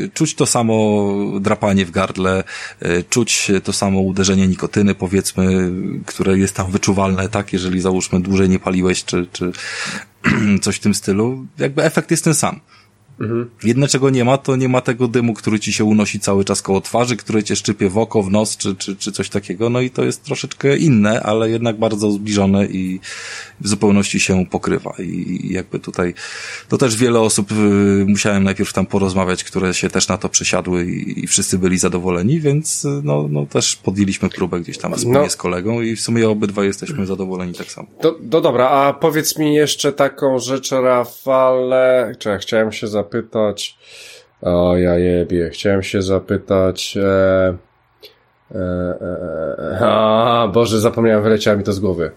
y, 0.03 0.09
czuć 0.13 0.35
to 0.35 0.45
samo 0.45 1.13
drapanie 1.39 1.85
w 1.85 1.91
gardle, 1.91 2.43
y, 2.85 3.03
czuć 3.09 3.51
to 3.63 3.73
samo 3.73 3.99
uderzenie 3.99 4.47
nikotyny, 4.47 4.95
powiedzmy, 4.95 5.71
które 6.05 6.37
jest 6.37 6.55
tam 6.55 6.71
wyczuwalne, 6.71 7.29
tak, 7.29 7.53
jeżeli 7.53 7.81
załóżmy 7.81 8.19
dłużej 8.19 8.49
nie 8.49 8.59
paliłeś, 8.59 9.05
czy, 9.05 9.27
czy 9.31 9.51
coś 10.63 10.75
w 10.75 10.79
tym 10.79 10.93
stylu. 10.93 11.45
Jakby 11.57 11.83
efekt 11.83 12.11
jest 12.11 12.23
ten 12.23 12.33
sam. 12.33 12.59
Mhm. 13.19 13.49
Jedne 13.63 13.87
czego 13.87 14.09
nie 14.09 14.25
ma, 14.25 14.37
to 14.37 14.55
nie 14.55 14.69
ma 14.69 14.81
tego 14.81 15.07
dymu, 15.07 15.33
który 15.33 15.59
ci 15.59 15.73
się 15.73 15.83
unosi 15.83 16.19
cały 16.19 16.45
czas 16.45 16.61
koło 16.61 16.81
twarzy, 16.81 17.17
który 17.17 17.43
cię 17.43 17.55
szczypie 17.55 17.89
w 17.89 17.97
oko, 17.97 18.23
w 18.23 18.31
nos, 18.31 18.57
czy, 18.57 18.75
czy, 18.75 18.95
czy 18.95 19.11
coś 19.11 19.29
takiego. 19.29 19.69
No 19.69 19.81
i 19.81 19.89
to 19.89 20.03
jest 20.03 20.23
troszeczkę 20.23 20.77
inne, 20.77 21.23
ale 21.23 21.49
jednak 21.49 21.79
bardzo 21.79 22.11
zbliżone 22.11 22.65
i 22.65 22.99
w 23.61 23.67
zupełności 23.67 24.19
się 24.19 24.45
pokrywa. 24.45 24.93
I 24.99 25.47
jakby 25.49 25.79
tutaj, 25.79 26.13
to 26.69 26.77
też 26.77 26.95
wiele 26.95 27.19
osób, 27.19 27.51
y, 27.51 27.55
musiałem 28.07 28.43
najpierw 28.43 28.73
tam 28.73 28.85
porozmawiać, 28.85 29.43
które 29.43 29.73
się 29.73 29.89
też 29.89 30.07
na 30.07 30.17
to 30.17 30.29
przesiadły 30.29 30.85
i, 30.85 31.23
i 31.23 31.27
wszyscy 31.27 31.59
byli 31.59 31.77
zadowoleni, 31.77 32.39
więc 32.39 32.85
y, 32.85 33.01
no, 33.03 33.27
no 33.29 33.45
też 33.45 33.75
podjęliśmy 33.75 34.29
próbę 34.29 34.59
gdzieś 34.59 34.77
tam 34.77 34.93
wspólnie 34.95 35.19
no. 35.19 35.29
z 35.29 35.35
kolegą 35.35 35.81
i 35.81 35.95
w 35.95 36.01
sumie 36.01 36.29
obydwa 36.29 36.63
jesteśmy 36.63 37.05
zadowoleni 37.05 37.53
tak 37.53 37.71
samo. 37.71 37.87
Do, 38.01 38.15
do 38.21 38.41
dobra, 38.41 38.69
a 38.69 38.93
powiedz 38.93 39.37
mi 39.37 39.53
jeszcze 39.53 39.93
taką 39.93 40.39
rzecz, 40.39 40.71
Rafale, 40.71 42.15
czy 42.19 42.29
ja 42.29 42.37
chciałem 42.37 42.71
się 42.71 42.87
zapytać, 42.87 43.06
zapytać. 43.07 43.77
O, 44.41 44.77
ja 44.77 44.97
jebie. 44.97 45.49
Chciałem 45.49 45.83
się 45.83 46.01
zapytać. 46.01 46.97
E, 46.97 47.57
e, 48.51 48.59
e, 48.59 49.79
e 49.81 49.85
a, 49.85 50.47
Boże, 50.47 50.79
zapomniałem, 50.79 51.23
wyleciała 51.23 51.57
mi 51.57 51.63
to 51.63 51.73
z 51.73 51.79
głowy. 51.79 52.11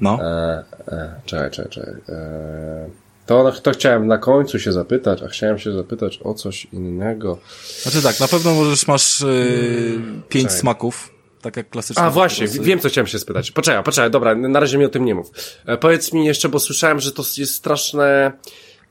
No. 0.00 0.18
E, 0.22 0.64
e, 0.88 1.20
czekaj, 1.24 1.50
czekaj, 1.50 1.70
czekaj. 1.70 1.94
E, 2.08 2.90
to, 3.26 3.52
to 3.52 3.70
chciałem 3.70 4.06
na 4.06 4.18
końcu 4.18 4.58
się 4.58 4.72
zapytać, 4.72 5.22
a 5.22 5.28
chciałem 5.28 5.58
się 5.58 5.72
zapytać 5.72 6.20
o 6.24 6.34
coś 6.34 6.64
innego. 6.64 7.38
Znaczy 7.82 8.02
tak, 8.02 8.20
na 8.20 8.28
pewno 8.28 8.54
możesz, 8.54 8.86
masz 8.86 9.20
yy, 9.20 10.00
pięć 10.28 10.44
czekaj. 10.44 10.60
smaków, 10.60 11.10
tak 11.42 11.56
jak 11.56 11.70
klasycznie. 11.70 12.02
A 12.02 12.10
właśnie, 12.10 12.48
wiem 12.48 12.80
co 12.80 12.88
chciałem 12.88 13.06
się 13.06 13.18
spytać. 13.18 13.50
Poczekaj, 13.50 13.84
poczekaj, 13.84 14.10
dobra, 14.10 14.34
na 14.34 14.60
razie 14.60 14.78
mi 14.78 14.84
o 14.84 14.88
tym 14.88 15.04
nie 15.04 15.14
mów. 15.14 15.30
E, 15.66 15.76
powiedz 15.76 16.12
mi 16.12 16.26
jeszcze, 16.26 16.48
bo 16.48 16.60
słyszałem, 16.60 17.00
że 17.00 17.12
to 17.12 17.22
jest 17.38 17.54
straszne, 17.54 18.32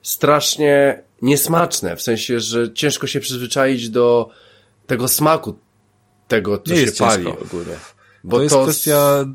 strasznie 0.01 1.03
niesmaczne, 1.23 1.95
w 1.95 2.01
sensie, 2.01 2.39
że 2.39 2.73
ciężko 2.73 3.07
się 3.07 3.19
przyzwyczaić 3.19 3.89
do 3.89 4.29
tego 4.87 5.07
smaku 5.07 5.55
tego, 6.27 6.57
co 6.57 6.73
nie 6.73 6.85
się 6.85 6.91
pali 6.91 7.27
ogólnie. 7.27 7.75
Bo 8.23 8.37
to 8.37 8.43
jest 8.43 8.55
to... 8.55 8.63
kwestia, 8.63 9.25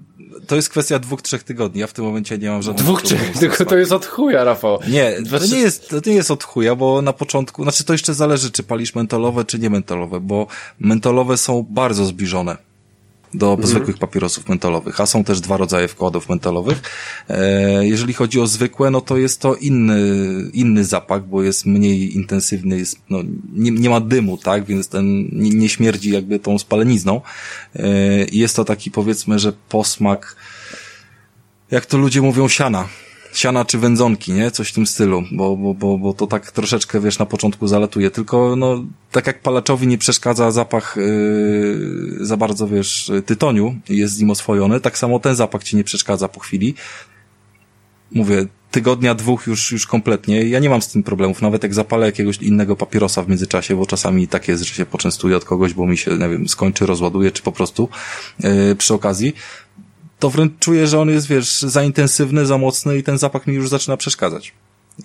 to 0.47 0.57
jest 0.57 0.69
kwestia 0.69 0.99
dwóch, 0.99 1.23
trzech 1.23 1.43
tygodni. 1.43 1.81
Ja 1.81 1.87
w 1.87 1.93
tym 1.93 2.05
momencie 2.05 2.39
nie 2.39 2.51
mam 2.51 2.63
żadnych 2.63 2.85
Dwóch, 2.85 3.03
trzech, 3.03 3.39
tylko 3.39 3.65
to 3.65 3.77
jest 3.77 3.93
od 3.93 4.07
chuja, 4.07 4.45
Rafał. 4.45 4.79
Nie, 4.89 5.17
to 5.31 5.47
nie 5.47 5.59
jest, 5.59 5.89
to 5.89 5.97
nie 6.07 6.17
jest 6.17 6.31
od 6.31 6.45
chuja, 6.45 6.75
bo 6.75 7.03
na 7.03 7.13
początku, 7.13 7.63
znaczy 7.63 7.85
to 7.85 7.93
jeszcze 7.93 8.15
zależy, 8.15 8.51
czy 8.51 8.63
palisz 8.63 8.95
mentolowe, 8.95 9.45
czy 9.45 9.59
nie 9.59 9.71
mentolowe, 9.71 10.21
bo 10.21 10.47
mentolowe 10.81 11.37
są 11.37 11.67
bardzo 11.71 12.05
zbliżone 12.05 12.68
do 13.35 13.51
mhm. 13.51 13.69
zwykłych 13.69 13.99
papierosów 13.99 14.49
mentolowych, 14.49 15.01
a 15.01 15.07
są 15.07 15.25
też 15.25 15.41
dwa 15.41 15.57
rodzaje 15.57 15.89
wkładów 15.89 16.29
mentolowych. 16.29 16.83
E, 17.29 17.87
jeżeli 17.87 18.15
chodzi 18.15 18.41
o 18.41 18.47
zwykłe, 18.47 18.91
no 18.91 19.01
to 19.01 19.17
jest 19.17 19.41
to 19.41 19.55
inny, 19.55 20.01
inny 20.53 20.85
zapach, 20.85 21.27
bo 21.27 21.43
jest 21.43 21.67
mniej 21.67 22.17
intensywny, 22.17 22.79
jest, 22.79 22.99
no, 23.11 23.19
nie, 23.53 23.71
nie 23.71 23.91
ma 23.91 24.01
dymu, 24.01 24.39
tak, 24.39 24.65
więc 24.65 24.89
ten 24.89 25.29
nie, 25.33 25.51
nie 25.51 25.69
śmierdzi 25.69 26.11
jakby 26.11 26.39
tą 26.39 26.59
spalenizną. 26.59 27.21
E, 27.77 27.89
jest 28.33 28.57
to 28.57 28.65
taki 28.65 28.91
powiedzmy, 28.91 29.39
że 29.39 29.53
posmak, 29.69 30.37
jak 31.71 31.87
to 31.87 31.99
ludzie 31.99 32.23
mówią, 32.23 32.49
siana 32.49 32.89
siana 33.33 33.65
czy 33.65 33.79
wędzonki, 33.79 34.33
nie? 34.33 34.51
Coś 34.51 34.69
w 34.69 34.73
tym 34.73 34.87
stylu, 34.87 35.23
bo, 35.33 35.57
bo, 35.57 35.75
bo, 35.75 35.99
bo 35.99 36.15
to 36.15 36.27
tak 36.27 36.53
troszeczkę, 36.53 37.01
wiesz, 37.01 37.19
na 37.19 37.27
początku 37.27 37.67
zalatuje. 37.67 38.11
Tylko, 38.11 38.57
no, 38.57 38.85
tak 39.13 39.27
jak 39.27 39.43
palaczowi 39.43 39.87
nie 39.87 39.99
przeszkadza 39.99 40.51
zapach 40.51 40.97
yy, 40.97 42.27
za 42.27 42.37
bardzo, 42.37 42.69
wiesz, 42.69 43.13
tytoniu 43.27 43.77
jest 43.89 44.15
z 44.15 44.21
nim 44.21 44.31
oswojony, 44.31 44.81
tak 44.81 44.99
samo 44.99 45.21
ten 45.21 45.35
zapach 45.35 45.65
ci 45.65 45.77
nie 45.77 45.85
przeszkadza 45.85 46.29
po 46.29 46.41
chwili. 46.41 46.75
Mówię, 48.13 48.47
tygodnia, 48.71 49.15
dwóch 49.15 49.47
już, 49.47 49.73
już 49.73 49.87
kompletnie. 49.87 50.43
Ja 50.49 50.59
nie 50.59 50.71
mam 50.71 50.83
z 50.83 50.89
tym 50.89 51.03
problemów, 51.03 51.43
nawet 51.43 51.63
jak 51.63 51.75
zapalę 51.75 52.07
jakiegoś 52.07 52.37
innego 52.37 52.77
papierosa 52.77 53.23
w 53.23 53.29
międzyczasie, 53.29 53.77
bo 53.77 53.87
czasami 53.87 54.29
tak 54.29 54.49
jest, 54.49 54.63
że 54.63 54.75
się 54.75 54.87
poczęstuję 54.87 55.37
od 55.37 55.45
kogoś, 55.45 55.75
bo 55.75 55.87
mi 55.87 55.97
się, 55.97 56.11
nie 56.11 56.29
wiem, 56.29 56.49
skończy, 56.49 56.87
rozładuje, 56.87 57.31
czy 57.31 57.43
po 57.43 57.53
prostu 57.53 57.89
yy, 58.41 58.77
przy 58.79 58.95
okazji, 58.95 59.35
to 60.19 60.31
wręcz 60.31 60.53
czuję, 60.59 60.87
że 60.87 61.01
on 61.01 61.09
jest, 61.09 61.27
wiesz, 61.27 61.63
za 61.63 61.83
intensywny, 61.83 62.47
za 62.47 62.59
mocny 62.59 62.99
i 62.99 63.03
ten 63.03 63.19
zapach 63.19 63.47
mi 63.47 63.55
już 63.55 63.69
zaczyna 63.69 63.97
przeszkadzać. 63.97 64.53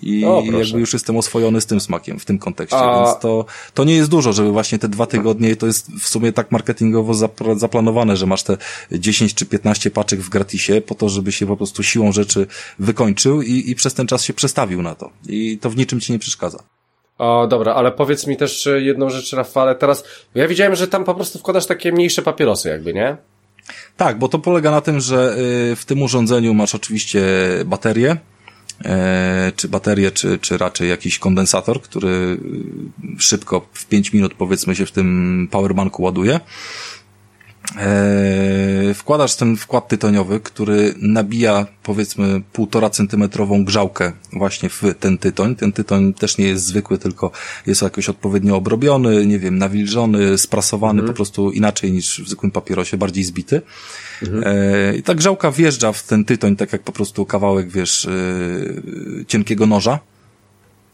I 0.02 0.24
o, 0.24 0.42
jakby 0.44 0.80
już 0.80 0.92
jestem 0.92 1.16
oswojony 1.16 1.60
z 1.60 1.66
tym 1.66 1.80
smakiem 1.80 2.18
w 2.18 2.24
tym 2.24 2.38
kontekście, 2.38 2.76
A... 2.76 3.04
więc 3.04 3.18
to, 3.18 3.44
to 3.74 3.84
nie 3.84 3.94
jest 3.94 4.10
dużo, 4.10 4.32
żeby 4.32 4.50
właśnie 4.50 4.78
te 4.78 4.88
dwa 4.88 5.06
tygodnie, 5.06 5.56
to 5.56 5.66
jest 5.66 5.92
w 5.92 6.08
sumie 6.08 6.32
tak 6.32 6.52
marketingowo 6.52 7.14
zaplanowane, 7.56 8.16
że 8.16 8.26
masz 8.26 8.42
te 8.42 8.56
10 8.92 9.34
czy 9.34 9.46
15 9.46 9.90
paczek 9.90 10.20
w 10.20 10.28
gratisie 10.28 10.80
po 10.80 10.94
to, 10.94 11.08
żeby 11.08 11.32
się 11.32 11.46
po 11.46 11.56
prostu 11.56 11.82
siłą 11.82 12.12
rzeczy 12.12 12.46
wykończył 12.78 13.42
i, 13.42 13.70
i 13.70 13.74
przez 13.74 13.94
ten 13.94 14.06
czas 14.06 14.24
się 14.24 14.32
przestawił 14.32 14.82
na 14.82 14.94
to. 14.94 15.10
I 15.28 15.58
to 15.58 15.70
w 15.70 15.76
niczym 15.76 16.00
ci 16.00 16.12
nie 16.12 16.18
przeszkadza. 16.18 16.58
O, 17.18 17.46
dobra, 17.46 17.74
ale 17.74 17.92
powiedz 17.92 18.26
mi 18.26 18.36
też 18.36 18.68
jedną 18.76 19.10
rzecz, 19.10 19.32
Rafale, 19.32 19.74
teraz, 19.74 20.04
ja 20.34 20.48
widziałem, 20.48 20.74
że 20.74 20.88
tam 20.88 21.04
po 21.04 21.14
prostu 21.14 21.38
wkładasz 21.38 21.66
takie 21.66 21.92
mniejsze 21.92 22.22
papierosy 22.22 22.68
jakby, 22.68 22.94
nie? 22.94 23.16
Tak, 23.96 24.18
bo 24.18 24.28
to 24.28 24.38
polega 24.38 24.70
na 24.70 24.80
tym, 24.80 25.00
że 25.00 25.36
y, 25.72 25.76
w 25.76 25.84
tym 25.84 26.02
urządzeniu 26.02 26.54
masz 26.54 26.74
oczywiście 26.74 27.22
baterię, 27.66 28.16
e, 28.84 29.52
czy 29.56 29.68
baterię, 29.68 30.10
czy, 30.10 30.38
czy 30.38 30.58
raczej 30.58 30.88
jakiś 30.88 31.18
kondensator, 31.18 31.82
który 31.82 32.08
y, 32.08 32.38
szybko 33.18 33.66
w 33.72 33.86
5 33.86 34.12
minut 34.12 34.34
powiedzmy 34.34 34.76
się 34.76 34.86
w 34.86 34.92
tym 34.92 35.48
powerbanku 35.50 36.02
ładuje. 36.02 36.40
Eee, 37.76 38.94
wkładasz 38.94 39.36
ten 39.36 39.56
wkład 39.56 39.88
tytoniowy, 39.88 40.40
który 40.40 40.94
nabija 40.98 41.66
powiedzmy 41.82 42.42
półtora 42.52 42.90
centymetrową 42.90 43.64
grzałkę 43.64 44.12
właśnie 44.32 44.68
w 44.68 44.82
ten 45.00 45.18
tytoń. 45.18 45.56
Ten 45.56 45.72
tytoń 45.72 46.14
też 46.14 46.38
nie 46.38 46.46
jest 46.46 46.64
zwykły, 46.64 46.98
tylko 46.98 47.30
jest 47.66 47.82
jakoś 47.82 48.08
odpowiednio 48.08 48.56
obrobiony, 48.56 49.26
nie 49.26 49.38
wiem, 49.38 49.58
nawilżony, 49.58 50.38
sprasowany, 50.38 51.00
mhm. 51.00 51.08
po 51.08 51.16
prostu 51.16 51.50
inaczej 51.50 51.92
niż 51.92 52.22
w 52.24 52.28
zwykłym 52.28 52.52
papierosie, 52.52 52.96
bardziej 52.96 53.24
zbity. 53.24 53.62
Mhm. 54.22 54.44
Eee, 54.46 54.98
I 54.98 55.02
ta 55.02 55.14
grzałka 55.14 55.50
wjeżdża 55.50 55.92
w 55.92 56.02
ten 56.02 56.24
tytoń, 56.24 56.56
tak 56.56 56.72
jak 56.72 56.82
po 56.82 56.92
prostu 56.92 57.26
kawałek, 57.26 57.70
wiesz, 57.70 58.08
yy, 59.16 59.24
cienkiego 59.28 59.66
noża 59.66 59.98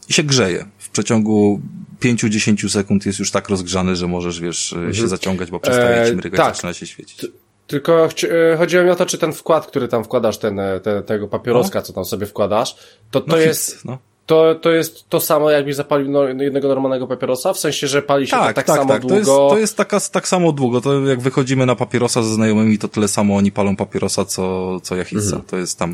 i 0.09 0.13
się 0.13 0.23
grzeje. 0.23 0.65
W 0.77 0.89
przeciągu 0.89 1.61
5-10 2.03 2.69
sekund 2.69 3.05
jest 3.05 3.19
już 3.19 3.31
tak 3.31 3.49
rozgrzany, 3.49 3.95
że 3.95 4.07
możesz, 4.07 4.39
wiesz, 4.39 4.73
mhm. 4.73 4.93
się 4.93 5.07
zaciągać, 5.07 5.51
bo 5.51 5.59
przestaje 5.59 6.09
ci 6.09 6.15
mrygać, 6.15 6.37
tak. 6.37 6.55
zaczyna 6.55 6.73
się 6.73 6.87
świecić. 6.87 7.25
Tylko 7.67 8.09
e, 8.23 8.57
chodziło 8.57 8.83
mi 8.83 8.89
o 8.89 8.95
to, 8.95 9.05
czy 9.05 9.17
ten 9.17 9.33
wkład, 9.33 9.67
który 9.67 9.87
tam 9.87 10.03
wkładasz, 10.03 10.37
ten, 10.37 10.59
e, 10.59 10.79
te, 10.79 11.01
tego 11.01 11.27
papieroska, 11.27 11.79
no. 11.79 11.85
co 11.85 11.93
tam 11.93 12.05
sobie 12.05 12.25
wkładasz, 12.25 12.75
to 13.11 13.21
to 13.21 13.27
no 13.27 13.37
jest... 13.37 13.85
no. 13.85 13.97
To, 14.25 14.55
to 14.55 14.71
jest 14.71 15.09
to 15.09 15.19
samo, 15.19 15.49
jakbyś 15.51 15.75
zapalił 15.75 16.11
no, 16.11 16.23
jednego 16.27 16.67
normalnego 16.67 17.07
papierosa? 17.07 17.53
W 17.53 17.59
sensie, 17.59 17.87
że 17.87 18.01
pali 18.01 18.27
się 18.27 18.31
tak, 18.31 18.47
to 18.47 18.53
tak, 18.53 18.65
tak 18.65 18.75
samo 18.75 18.93
tak. 18.93 19.01
długo? 19.01 19.15
To 19.15 19.19
jest, 19.19 19.49
to 19.49 19.57
jest 19.57 19.77
taka, 19.77 19.99
tak 19.99 20.27
samo 20.27 20.51
długo. 20.51 20.81
To 20.81 21.07
jak 21.07 21.21
wychodzimy 21.21 21.65
na 21.65 21.75
papierosa 21.75 22.23
ze 22.23 22.33
znajomymi, 22.33 22.77
to 22.77 22.87
tyle 22.87 23.07
samo 23.07 23.35
oni 23.35 23.51
palą 23.51 23.75
papierosa, 23.75 24.25
co, 24.25 24.79
co 24.79 24.95
Jachica. 24.95 25.21
Mhm. 25.21 25.41
To 25.41 25.57
jest 25.57 25.79
tam 25.79 25.93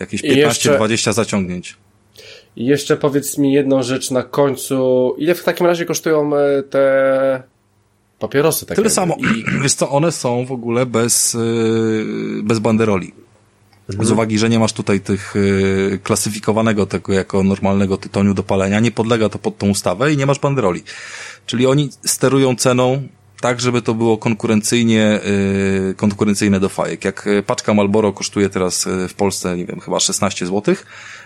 jakieś 0.00 0.22
15-20 0.22 0.90
jeszcze... 0.90 1.12
zaciągnięć. 1.12 1.76
I 2.56 2.66
jeszcze 2.66 2.96
powiedz 2.96 3.38
mi 3.38 3.52
jedną 3.52 3.82
rzecz 3.82 4.10
na 4.10 4.22
końcu. 4.22 5.14
Ile 5.18 5.34
w 5.34 5.44
takim 5.44 5.66
razie 5.66 5.84
kosztują 5.84 6.36
e, 6.36 6.62
te 6.62 7.42
papierosy? 8.18 8.66
Tyle 8.66 8.90
samo. 8.90 9.16
I... 9.16 9.44
Wiesz 9.62 9.74
co, 9.74 9.90
one 9.90 10.12
są 10.12 10.46
w 10.46 10.52
ogóle 10.52 10.86
bez, 10.86 11.34
e, 11.34 11.38
bez 12.42 12.58
banderoli. 12.58 13.12
Mhm. 13.90 14.08
Z 14.08 14.10
uwagi, 14.10 14.38
że 14.38 14.48
nie 14.48 14.58
masz 14.58 14.72
tutaj 14.72 15.00
tych 15.00 15.34
e, 15.36 15.98
klasyfikowanego 15.98 16.86
tego 16.86 17.12
jako 17.12 17.42
normalnego 17.42 17.96
tytoniu 17.96 18.34
do 18.34 18.42
palenia, 18.42 18.80
nie 18.80 18.90
podlega 18.90 19.28
to 19.28 19.38
pod 19.38 19.58
tą 19.58 19.68
ustawę 19.68 20.12
i 20.12 20.16
nie 20.16 20.26
masz 20.26 20.38
banderoli. 20.38 20.82
Czyli 21.46 21.66
oni 21.66 21.90
sterują 22.04 22.56
ceną 22.56 23.08
tak, 23.40 23.60
żeby 23.60 23.82
to 23.82 23.94
było 23.94 24.18
konkurencyjnie, 24.18 25.20
yy, 25.86 25.94
konkurencyjne 25.94 26.60
do 26.60 26.68
fajek. 26.68 27.04
Jak 27.04 27.26
y, 27.26 27.42
paczka 27.42 27.74
Malboro 27.74 28.12
kosztuje 28.12 28.48
teraz 28.48 28.86
y, 28.86 29.08
w 29.08 29.14
Polsce, 29.14 29.56
nie 29.56 29.66
wiem, 29.66 29.80
chyba 29.80 30.00
16 30.00 30.46
zł, 30.46 30.74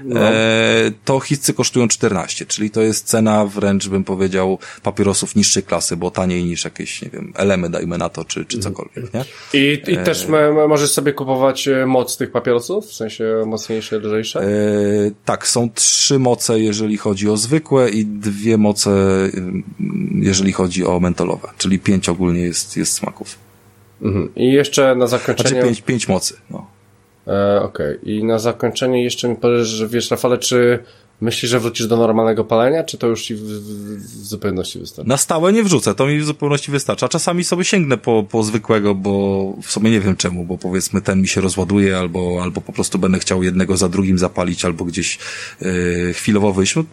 no. 0.05 0.21
e, 0.21 0.93
to 1.05 1.21
Hitsy 1.21 1.55
kosztują 1.55 1.89
14, 1.89 2.47
czyli 2.47 2.71
to 2.71 2.81
jest 2.81 3.07
cena 3.07 3.47
wręcz, 3.47 3.89
bym 3.89 4.05
powiedział, 4.05 4.59
papierosów 4.83 5.37
niższej 5.37 5.63
klasy, 5.63 5.97
bo 5.97 6.11
taniej 6.11 6.45
niż 6.45 6.65
jakieś, 6.65 7.03
nie 7.03 7.09
wiem, 7.11 7.33
elemy, 7.37 7.71
dajmy 7.71 7.99
na 7.99 8.09
to, 8.09 8.25
czy, 8.25 8.45
czy 8.45 8.57
mhm. 8.57 8.75
cokolwiek, 8.75 9.15
nie? 9.15 9.25
I, 9.61 9.83
i 9.87 9.97
e... 9.97 10.03
też 10.03 10.27
możesz 10.69 10.91
sobie 10.91 11.13
kupować 11.13 11.69
e, 11.69 11.87
moc 11.87 12.17
tych 12.17 12.31
papierosów, 12.31 12.87
w 12.87 12.95
sensie 12.95 13.43
mocniejsze, 13.47 13.99
lżejsze? 13.99 14.41
E, 14.41 14.47
tak, 15.25 15.47
są 15.47 15.71
trzy 15.75 16.19
moce, 16.19 16.61
jeżeli 16.61 16.97
chodzi 16.97 17.29
o 17.29 17.37
zwykłe 17.37 17.91
i 17.91 18.05
dwie 18.05 18.57
moce, 18.57 18.91
jeżeli 20.15 20.53
chodzi 20.53 20.87
o 20.87 21.01
mentolowe, 21.01 21.49
czyli 21.59 21.79
pięć 21.79 22.00
ogólnie 22.09 22.41
jest, 22.41 22.77
jest 22.77 22.93
smaków. 22.93 23.39
Mhm. 24.03 24.35
I 24.35 24.53
jeszcze 24.53 24.95
na 24.95 25.07
zakończenie... 25.07 25.51
Znaczy 25.51 25.67
pięć, 25.67 25.83
pięć 25.83 26.09
mocy, 26.09 26.35
no. 26.51 26.67
E, 27.27 27.63
Okej. 27.63 27.97
Okay. 27.97 28.13
I 28.13 28.25
na 28.25 28.39
zakończenie 28.39 29.05
jeszcze 29.05 29.29
mi 29.29 29.37
powiesz, 29.37 29.69
że 29.69 29.89
wiesz, 29.89 30.11
Rafale, 30.11 30.39
czy 30.39 30.79
Myślisz, 31.21 31.51
że 31.51 31.61
wrócisz 31.61 31.87
do 31.87 31.97
normalnego 31.97 32.45
palenia, 32.45 32.85
czy 32.85 32.99
to 32.99 33.07
już 33.07 33.23
ci 33.23 33.35
w, 33.35 33.41
w, 33.41 34.23
w 34.23 34.27
zupełności 34.27 34.79
wystarczy? 34.79 35.09
Na 35.09 35.17
stałe 35.17 35.53
nie 35.53 35.63
wrzucę, 35.63 35.95
to 35.95 36.07
mi 36.07 36.19
w 36.19 36.25
zupełności 36.25 36.71
wystarcza. 36.71 37.09
Czasami 37.09 37.45
sobie 37.45 37.65
sięgnę 37.65 37.99
po, 37.99 38.23
po 38.31 38.43
zwykłego, 38.43 38.95
bo 38.95 39.55
w 39.63 39.71
sumie 39.71 39.91
nie 39.91 40.01
wiem 40.01 40.17
czemu, 40.17 40.45
bo 40.45 40.59
powiedzmy 40.59 41.01
ten 41.01 41.21
mi 41.21 41.29
się 41.29 41.41
rozładuje, 41.41 41.99
albo, 41.99 42.41
albo 42.43 42.61
po 42.61 42.73
prostu 42.73 42.99
będę 42.99 43.19
chciał 43.19 43.43
jednego 43.43 43.77
za 43.77 43.89
drugim 43.89 44.19
zapalić, 44.19 44.65
albo 44.65 44.85
gdzieś 44.85 45.19
yy, 45.61 46.15
chwilowo 46.15 46.53
wyjść. 46.53 46.77
No, 46.77 46.85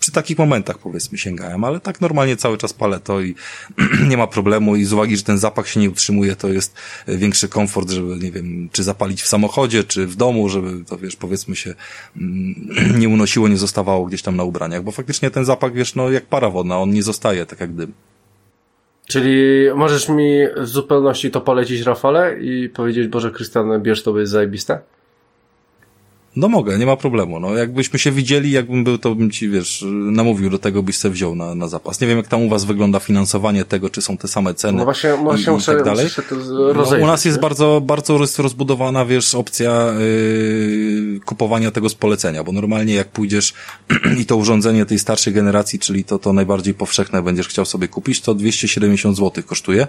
przy 0.00 0.12
takich 0.12 0.38
momentach 0.38 0.78
powiedzmy 0.78 1.18
sięgałem, 1.18 1.64
ale 1.64 1.80
tak 1.80 2.00
normalnie 2.00 2.36
cały 2.36 2.58
czas 2.58 2.72
palę 2.72 3.00
to 3.00 3.20
i 3.20 3.34
nie 4.10 4.16
ma 4.16 4.26
problemu 4.26 4.76
i 4.76 4.84
z 4.84 4.92
uwagi, 4.92 5.16
że 5.16 5.22
ten 5.22 5.38
zapach 5.38 5.68
się 5.68 5.80
nie 5.80 5.90
utrzymuje, 5.90 6.36
to 6.36 6.48
jest 6.48 6.74
większy 7.08 7.48
komfort, 7.48 7.90
żeby, 7.90 8.16
nie 8.16 8.32
wiem, 8.32 8.68
czy 8.72 8.82
zapalić 8.82 9.22
w 9.22 9.26
samochodzie, 9.26 9.84
czy 9.84 10.06
w 10.06 10.16
domu, 10.16 10.48
żeby 10.48 10.84
to 10.84 10.98
wiesz, 10.98 11.16
powiedzmy 11.16 11.56
się 11.56 11.74
mm, 12.16 12.98
nie 13.00 13.08
unosiło, 13.08 13.48
nie 13.48 13.56
zostawało 13.66 14.06
gdzieś 14.06 14.22
tam 14.22 14.36
na 14.36 14.44
ubraniach, 14.44 14.82
bo 14.82 14.90
faktycznie 14.90 15.30
ten 15.30 15.44
zapach, 15.44 15.72
wiesz, 15.72 15.94
no 15.94 16.10
jak 16.10 16.26
para 16.26 16.50
wodna, 16.50 16.78
on 16.78 16.90
nie 16.90 17.02
zostaje 17.02 17.46
tak 17.46 17.60
jak 17.60 17.72
dym. 17.72 17.92
Czyli 19.06 19.66
możesz 19.74 20.08
mi 20.08 20.40
w 20.56 20.66
zupełności 20.66 21.30
to 21.30 21.40
polecić, 21.40 21.80
Rafale, 21.80 22.38
i 22.40 22.68
powiedzieć, 22.68 23.08
Boże 23.08 23.30
Krystian, 23.30 23.82
bierz 23.82 24.02
to, 24.02 24.12
bo 24.12 24.18
jest 24.18 24.32
zajebiste? 24.32 24.78
No 26.36 26.48
mogę, 26.48 26.78
nie 26.78 26.86
ma 26.86 26.96
problemu. 26.96 27.40
No 27.40 27.54
jakbyśmy 27.54 27.98
się 27.98 28.12
widzieli, 28.12 28.50
jakbym 28.50 28.84
był, 28.84 28.98
to 28.98 29.14
bym 29.14 29.30
ci, 29.30 29.48
wiesz, 29.48 29.84
namówił 29.92 30.50
do 30.50 30.58
tego, 30.58 30.82
byś 30.82 30.96
se 30.96 31.10
wziął 31.10 31.34
na, 31.34 31.54
na 31.54 31.68
zapas. 31.68 32.00
Nie 32.00 32.06
wiem, 32.06 32.16
jak 32.16 32.28
tam 32.28 32.42
u 32.42 32.48
was 32.48 32.64
wygląda 32.64 33.00
finansowanie 33.00 33.64
tego, 33.64 33.90
czy 33.90 34.02
są 34.02 34.16
te 34.16 34.28
same 34.28 34.54
ceny. 34.54 34.78
No 34.78 34.84
właśnie, 34.84 35.16
właśnie 35.22 35.52
i, 35.54 35.66
tak 35.66 35.82
dalej. 35.82 36.04
muszę 36.04 36.22
się 36.22 36.28
to 36.28 36.34
no, 36.74 37.04
u 37.04 37.06
nas 37.06 37.24
jest 37.24 37.40
bardzo, 37.40 37.80
bardzo 37.84 38.18
rozbudowana, 38.38 39.04
wiesz, 39.04 39.34
opcja 39.34 39.92
yy, 39.98 41.20
kupowania 41.20 41.70
tego 41.70 41.88
z 41.88 41.94
polecenia, 41.94 42.44
bo 42.44 42.52
normalnie 42.52 42.94
jak 42.94 43.08
pójdziesz 43.08 43.54
i 44.20 44.26
to 44.26 44.36
urządzenie 44.36 44.86
tej 44.86 44.98
starszej 44.98 45.32
generacji, 45.32 45.78
czyli 45.78 46.04
to, 46.04 46.18
to 46.18 46.32
najbardziej 46.32 46.74
powszechne 46.74 47.22
będziesz 47.22 47.48
chciał 47.48 47.64
sobie 47.64 47.88
kupić, 47.88 48.20
to 48.20 48.34
270 48.34 49.16
zł 49.16 49.44
kosztuje. 49.46 49.86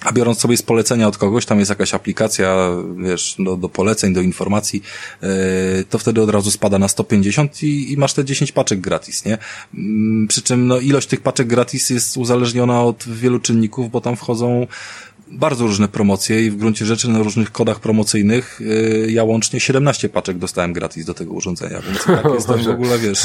A 0.00 0.12
biorąc 0.12 0.38
sobie 0.38 0.56
z 0.56 0.62
polecenia 0.62 1.08
od 1.08 1.18
kogoś, 1.18 1.46
tam 1.46 1.58
jest 1.58 1.68
jakaś 1.68 1.94
aplikacja, 1.94 2.68
wiesz, 3.02 3.36
do, 3.38 3.56
do 3.56 3.68
poleceń, 3.68 4.14
do 4.14 4.20
informacji, 4.20 4.82
yy, 5.22 5.28
to 5.90 5.98
wtedy 5.98 6.22
od 6.22 6.30
razu 6.30 6.50
spada 6.50 6.78
na 6.78 6.88
150 6.88 7.62
i, 7.62 7.92
i 7.92 7.96
masz 7.96 8.12
te 8.12 8.24
10 8.24 8.52
paczek 8.52 8.80
gratis, 8.80 9.24
nie? 9.24 9.38
Yy, 9.74 10.26
przy 10.28 10.42
czym 10.42 10.66
no, 10.66 10.78
ilość 10.78 11.08
tych 11.08 11.20
paczek 11.20 11.46
gratis 11.46 11.90
jest 11.90 12.16
uzależniona 12.16 12.82
od 12.82 13.04
wielu 13.08 13.40
czynników, 13.40 13.90
bo 13.90 14.00
tam 14.00 14.16
wchodzą 14.16 14.66
bardzo 15.28 15.66
różne 15.66 15.88
promocje 15.88 16.46
i 16.46 16.50
w 16.50 16.56
gruncie 16.56 16.86
rzeczy 16.86 17.08
na 17.08 17.18
różnych 17.18 17.52
kodach 17.52 17.80
promocyjnych 17.80 18.60
yy, 18.60 19.10
ja 19.10 19.24
łącznie 19.24 19.60
17 19.60 20.08
paczek 20.08 20.38
dostałem 20.38 20.72
gratis 20.72 21.04
do 21.04 21.14
tego 21.14 21.32
urządzenia, 21.32 21.80
więc 21.80 22.04
tak 22.22 22.32
jestem 22.34 22.62
w 22.62 22.68
ogóle, 22.68 22.98
wiesz, 22.98 23.24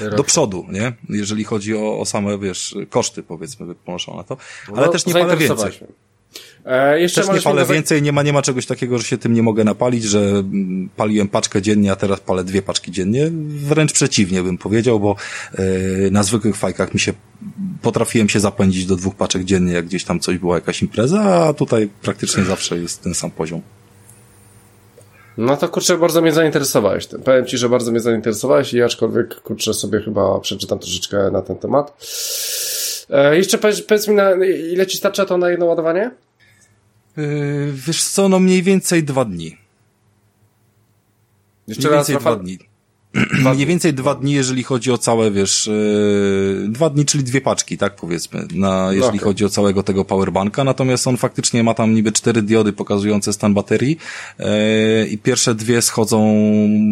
yy, 0.00 0.10
do 0.10 0.24
przodu, 0.24 0.66
nie? 0.70 0.92
Jeżeli 1.08 1.44
chodzi 1.44 1.76
o, 1.76 2.00
o 2.00 2.04
same, 2.04 2.38
wiesz, 2.38 2.76
koszty, 2.90 3.22
powiedzmy, 3.22 3.74
ponoszone 3.74 4.24
to. 4.24 4.36
Ale 4.76 4.86
no, 4.86 4.92
też 4.92 5.06
nie 5.06 5.12
palę 5.12 5.36
więcej. 5.36 5.72
E, 6.66 7.00
jeszcze 7.00 7.20
Też 7.20 7.34
nie 7.34 7.42
palę 7.42 7.66
więcej, 7.66 8.02
nie 8.02 8.12
ma, 8.12 8.22
nie 8.22 8.32
ma 8.32 8.42
czegoś 8.42 8.66
takiego, 8.66 8.98
że 8.98 9.04
się 9.04 9.18
tym 9.18 9.34
nie 9.34 9.42
mogę 9.42 9.64
napalić, 9.64 10.04
że 10.04 10.18
mm, 10.18 10.88
paliłem 10.96 11.28
paczkę 11.28 11.62
dziennie, 11.62 11.92
a 11.92 11.96
teraz 11.96 12.20
palę 12.20 12.44
dwie 12.44 12.62
paczki 12.62 12.92
dziennie. 12.92 13.30
Wręcz 13.48 13.92
przeciwnie 13.92 14.42
bym 14.42 14.58
powiedział, 14.58 15.00
bo 15.00 15.16
yy, 15.58 16.10
na 16.10 16.22
zwykłych 16.22 16.56
fajkach 16.56 16.94
mi 16.94 17.00
się 17.00 17.12
potrafiłem 17.82 18.28
się 18.28 18.40
zapędzić 18.40 18.86
do 18.86 18.96
dwóch 18.96 19.14
paczek 19.14 19.44
dziennie, 19.44 19.72
jak 19.72 19.86
gdzieś 19.86 20.04
tam 20.04 20.20
coś 20.20 20.38
była 20.38 20.54
jakaś 20.54 20.82
impreza, 20.82 21.20
a 21.20 21.52
tutaj 21.52 21.88
praktycznie 22.02 22.44
zawsze 22.44 22.78
jest 22.78 23.02
ten 23.02 23.14
sam 23.14 23.30
poziom. 23.30 23.60
No 25.38 25.56
to 25.56 25.68
kurczę, 25.68 25.98
bardzo 25.98 26.22
mnie 26.22 26.32
zainteresowałeś 26.32 27.06
tym. 27.06 27.22
Powiem 27.22 27.46
Ci, 27.46 27.58
że 27.58 27.68
bardzo 27.68 27.90
mnie 27.90 28.00
zainteresowałeś 28.00 28.74
i 28.74 28.82
aczkolwiek 28.82 29.34
kurczę 29.34 29.74
sobie 29.74 30.00
chyba 30.00 30.40
przeczytam 30.40 30.78
troszeczkę 30.78 31.30
na 31.30 31.42
ten 31.42 31.56
temat. 31.56 31.92
E, 33.10 33.36
jeszcze 33.36 33.58
powiedz, 33.58 33.82
powiedz 33.82 34.08
mi, 34.08 34.14
na, 34.14 34.34
ile 34.72 34.86
Ci 34.86 34.96
starcza 34.98 35.24
to 35.26 35.38
na 35.38 35.50
jedno 35.50 35.66
ładowanie? 35.66 36.10
Yy, 37.16 37.72
wiesz 37.72 38.04
co, 38.04 38.28
no 38.28 38.40
mniej 38.40 38.62
więcej 38.62 39.04
dwa 39.04 39.24
dni. 39.24 39.56
Jeszcze 41.68 41.88
mniej 41.88 41.96
raz, 41.98 42.08
więcej 42.08 42.20
dwa 42.22 42.36
dni. 42.36 42.58
Mniej 43.54 43.66
więcej 43.66 43.94
dwa 43.94 44.14
dni, 44.14 44.32
jeżeli 44.32 44.62
chodzi 44.62 44.92
o 44.92 44.98
całe, 44.98 45.30
wiesz, 45.30 45.66
yy, 45.66 46.68
dwa 46.68 46.90
dni, 46.90 47.04
czyli 47.04 47.24
dwie 47.24 47.40
paczki, 47.40 47.78
tak 47.78 47.96
powiedzmy, 47.96 48.46
na, 48.54 48.92
jeżeli 48.92 49.18
okay. 49.18 49.28
chodzi 49.28 49.44
o 49.44 49.48
całego 49.48 49.82
tego 49.82 50.04
powerbanka, 50.04 50.64
natomiast 50.64 51.06
on 51.06 51.16
faktycznie 51.16 51.62
ma 51.62 51.74
tam 51.74 51.94
niby 51.94 52.12
cztery 52.12 52.42
diody 52.42 52.72
pokazujące 52.72 53.32
stan 53.32 53.54
baterii 53.54 53.98
yy, 54.38 54.46
i 55.10 55.18
pierwsze 55.18 55.54
dwie 55.54 55.82
schodzą 55.82 56.44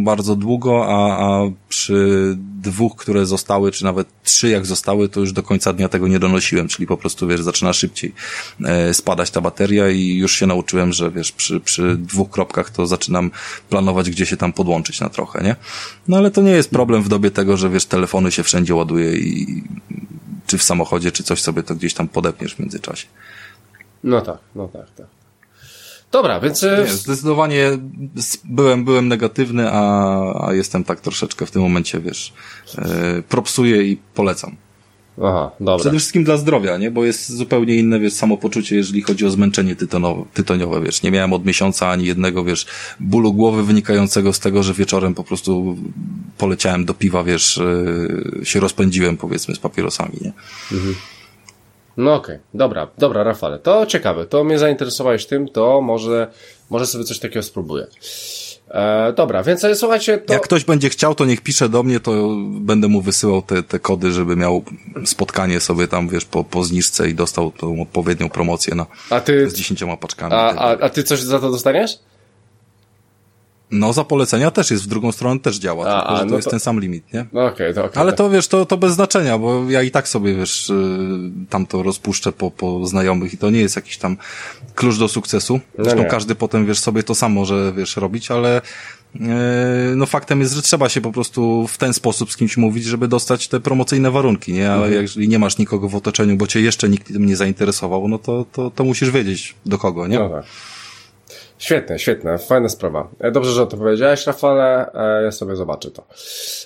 bardzo 0.05 0.37
długo, 0.37 0.87
a, 0.89 1.27
a 1.27 1.51
przy 1.69 2.37
dwóch, 2.63 2.97
które 2.97 3.27
zostały, 3.27 3.73
czy 3.73 3.85
nawet 3.85 4.09
trzy 4.23 4.49
jak 4.49 4.67
zostały, 4.67 5.09
to 5.09 5.21
już 5.21 5.33
do 5.33 5.43
końca 5.43 5.73
dnia 5.73 5.89
tego 5.89 6.09
nie 6.09 6.19
donosiłem, 6.19 6.69
czyli 6.69 6.87
po 6.87 6.97
prostu, 6.97 7.27
wiesz, 7.27 7.43
zaczyna 7.43 7.73
szybciej 7.73 8.15
yy, 8.61 8.95
spadać 8.95 9.31
ta 9.31 9.41
bateria 9.41 9.91
i 9.91 10.17
już 10.17 10.33
się 10.33 10.47
nauczyłem, 10.47 10.93
że 10.93 11.11
wiesz, 11.11 11.33
przy, 11.33 11.61
przy 11.61 11.97
dwóch 11.97 12.31
kropkach 12.31 12.71
to 12.71 12.87
zaczynam 12.87 13.31
planować, 13.71 14.11
gdzie 14.11 14.27
się 14.27 14.37
tam 14.37 14.53
podłączyć 14.53 15.01
na 15.01 15.09
trochę, 15.09 15.45
nie? 15.45 15.57
No 16.11 16.17
ale 16.17 16.31
to 16.31 16.43
nie 16.43 16.51
jest 16.51 16.71
problem 16.71 17.03
w 17.03 17.09
dobie 17.09 17.31
tego, 17.31 17.57
że 17.57 17.71
wiesz, 17.71 17.87
telefony 17.87 18.33
się 18.33 18.43
wszędzie 18.43 18.75
ładuje 18.75 19.13
i 19.13 19.63
czy 20.47 20.59
w 20.59 20.63
samochodzie, 20.63 21.13
czy 21.13 21.23
coś 21.23 21.43
sobie 21.43 21.63
to 21.63 21.75
gdzieś 21.75 21.95
tam 21.95 22.09
podepniesz 22.09 22.55
w 22.55 22.59
międzyczasie. 22.59 23.07
No 24.05 24.21
tak, 24.21 24.39
no 24.55 24.69
tak, 24.69 24.91
tak. 24.91 25.07
Dobra, 26.13 26.41
więc... 26.41 26.65
E, 26.65 26.85
nie, 26.87 26.93
zdecydowanie 26.93 27.79
byłem, 28.45 28.85
byłem 28.85 29.09
negatywny, 29.09 29.71
a, 29.73 30.47
a 30.47 30.53
jestem 30.55 30.85
tak 30.85 31.01
troszeczkę 31.01 31.47
w 31.47 31.51
tym 31.51 31.63
momencie, 31.63 32.01
wiesz, 32.01 32.33
e, 32.79 33.23
propsuję 33.23 33.83
i 33.83 33.97
polecam. 34.15 34.57
Aha, 35.19 35.51
dobra. 35.61 35.79
Przede 35.79 35.99
wszystkim 35.99 36.25
dla 36.25 36.37
zdrowia, 36.37 36.77
nie? 36.77 36.91
Bo 36.91 37.05
jest 37.05 37.33
zupełnie 37.33 37.77
inne, 37.77 38.01
wiesz, 38.01 38.13
samopoczucie, 38.13 38.77
jeżeli 38.77 39.03
chodzi 39.03 39.27
o 39.27 39.31
zmęczenie 39.31 39.77
tytonowe, 39.77 40.25
tytoniowe, 40.35 40.81
wiesz. 40.81 41.03
Nie 41.03 41.11
miałem 41.11 41.33
od 41.33 41.45
miesiąca 41.45 41.89
ani 41.89 42.07
jednego, 42.07 42.45
wiesz, 42.45 42.67
bólu 43.01 43.33
głowy 43.33 43.63
wynikającego 43.63 44.33
z 44.33 44.41
tego, 44.41 44.63
że 44.63 44.75
wieczorem 44.75 45.15
po 45.15 45.25
prostu 45.25 45.77
poleciałem 46.39 46.85
do 46.85 46.95
piwa, 46.95 47.25
wiesz, 47.25 47.61
yy, 48.37 48.45
się 48.47 48.61
rozpędziłem, 48.61 49.17
powiedzmy, 49.17 49.55
z 49.55 49.59
papierosami, 49.59 50.19
nie? 50.21 50.33
Mhm. 50.73 50.95
No 51.97 52.15
okej, 52.15 52.37
okay. 52.37 52.47
dobra, 52.55 52.89
dobra, 52.99 53.23
Rafale, 53.23 53.59
to 53.59 53.87
ciekawe, 53.87 54.27
to 54.27 54.45
mnie 54.45 54.59
zainteresowałeś 54.59 55.27
tym, 55.27 55.49
to 55.49 55.81
może, 55.81 56.31
może 56.71 56.87
sobie 56.87 57.05
coś 57.05 57.19
takiego 57.19 57.43
spróbuję. 57.43 57.87
E, 58.71 59.13
dobra, 59.13 59.43
więc 59.43 59.65
e, 59.65 59.75
słuchajcie. 59.75 60.19
To... 60.19 60.33
Jak 60.33 60.43
ktoś 60.43 60.65
będzie 60.65 60.89
chciał, 60.89 61.15
to 61.15 61.25
niech 61.25 61.41
pisze 61.41 61.69
do 61.69 61.83
mnie, 61.83 62.01
to 62.01 62.37
będę 62.61 62.89
mu 62.89 63.01
wysyłał 63.01 63.43
te, 63.43 63.63
te 63.63 63.79
kody, 63.79 64.13
żeby 64.13 64.37
miał 64.37 64.63
spotkanie 65.05 65.61
sobie 65.61 65.89
tam, 65.89 66.09
wiesz, 66.09 66.25
po, 66.25 66.45
po 66.45 66.65
zniżce 66.65 67.09
i 67.09 67.15
dostał 67.15 67.51
tą 67.51 67.83
odpowiednią 67.83 68.29
promocję 68.29 68.75
na, 68.75 68.87
a 69.11 69.21
ty... 69.21 69.51
z 69.51 69.55
dziesięcioma 69.55 69.97
paczkami. 69.97 70.35
A, 70.35 70.55
a, 70.55 70.79
a 70.79 70.89
ty 70.89 71.03
coś 71.03 71.21
za 71.21 71.39
to 71.39 71.51
dostaniesz? 71.51 71.99
No, 73.71 73.93
za 73.93 74.05
polecenia 74.05 74.51
też 74.51 74.71
jest, 74.71 74.85
w 74.85 74.87
drugą 74.87 75.13
stronę 75.13 75.41
też 75.41 75.59
działa, 75.59 75.87
a, 75.87 76.01
tylko, 76.01 76.21
a, 76.21 76.25
no 76.25 76.31
to 76.31 76.37
jest 76.37 76.45
to... 76.45 76.51
ten 76.51 76.61
sam 76.61 76.81
limit, 76.81 77.13
nie? 77.13 77.27
No 77.33 77.45
okay, 77.45 77.75
to 77.75 77.85
okay, 77.85 78.03
Ale 78.03 78.13
to 78.13 78.31
wiesz, 78.31 78.49
to, 78.49 78.67
to 78.67 78.77
bez 78.77 78.93
znaczenia, 78.93 79.39
bo 79.39 79.71
ja 79.71 79.83
i 79.83 79.91
tak 79.91 80.09
sobie, 80.09 80.35
wiesz, 80.35 80.71
y, 80.71 80.77
tam 81.51 81.67
to 81.67 81.83
rozpuszczę 81.83 82.33
po, 82.33 82.51
po 82.51 82.87
znajomych 82.87 83.35
i 83.35 83.39
to 83.39 83.51
nie 83.51 83.61
jest 83.61 83.77
jakiś 83.77 83.99
tam 83.99 84.17
klucz 84.75 84.99
do 84.99 85.09
sukcesu. 85.09 85.61
No 85.79 85.85
Zresztą 85.85 86.05
każdy 86.05 86.35
potem, 86.35 86.67
wiesz, 86.67 86.79
sobie 86.79 87.03
to 87.03 87.15
sam 87.15 87.33
może, 87.33 87.73
wiesz, 87.77 87.97
robić, 87.97 88.31
ale 88.31 88.61
yy, 89.15 89.21
no 89.97 90.07
faktem 90.07 90.41
jest, 90.41 90.55
że 90.55 90.63
trzeba 90.63 90.89
się 90.89 91.01
po 91.01 91.13
prostu 91.13 91.67
w 91.69 91.79
ten 91.79 91.93
sposób 91.93 92.33
z 92.33 92.37
kimś 92.37 92.57
mówić, 92.57 92.85
żeby 92.85 93.09
dostać 93.09 93.49
te 93.49 93.61
promocyjne 93.61 94.11
warunki, 94.11 94.53
nie? 94.53 94.73
Ale 94.73 94.85
mhm. 94.85 95.03
jeżeli 95.03 95.29
nie 95.29 95.39
masz 95.39 95.59
nikogo 95.59 95.89
w 95.89 95.97
otoczeniu, 95.97 96.37
bo 96.37 96.47
cię 96.47 96.61
jeszcze 96.61 96.89
nikt 96.89 97.13
tym 97.13 97.27
nie 97.27 97.37
zainteresował, 97.37 98.09
no 98.09 98.19
to, 98.19 98.47
to, 98.53 98.71
to 98.71 98.85
musisz 98.85 99.11
wiedzieć 99.11 99.55
do 99.67 99.79
kogo, 99.79 100.07
nie? 100.07 100.19
No 100.19 100.29
tak. 100.29 100.45
Świetne, 101.61 101.99
świetne, 101.99 102.39
fajna 102.39 102.69
sprawa. 102.69 103.09
E, 103.21 103.31
dobrze, 103.31 103.51
że 103.51 103.63
o 103.63 103.67
to 103.67 103.77
powiedziałeś, 103.77 104.27
Rafale, 104.27 104.93
e, 104.95 105.23
ja 105.23 105.31
sobie 105.31 105.57
zobaczę 105.57 105.91
to. 105.91 106.07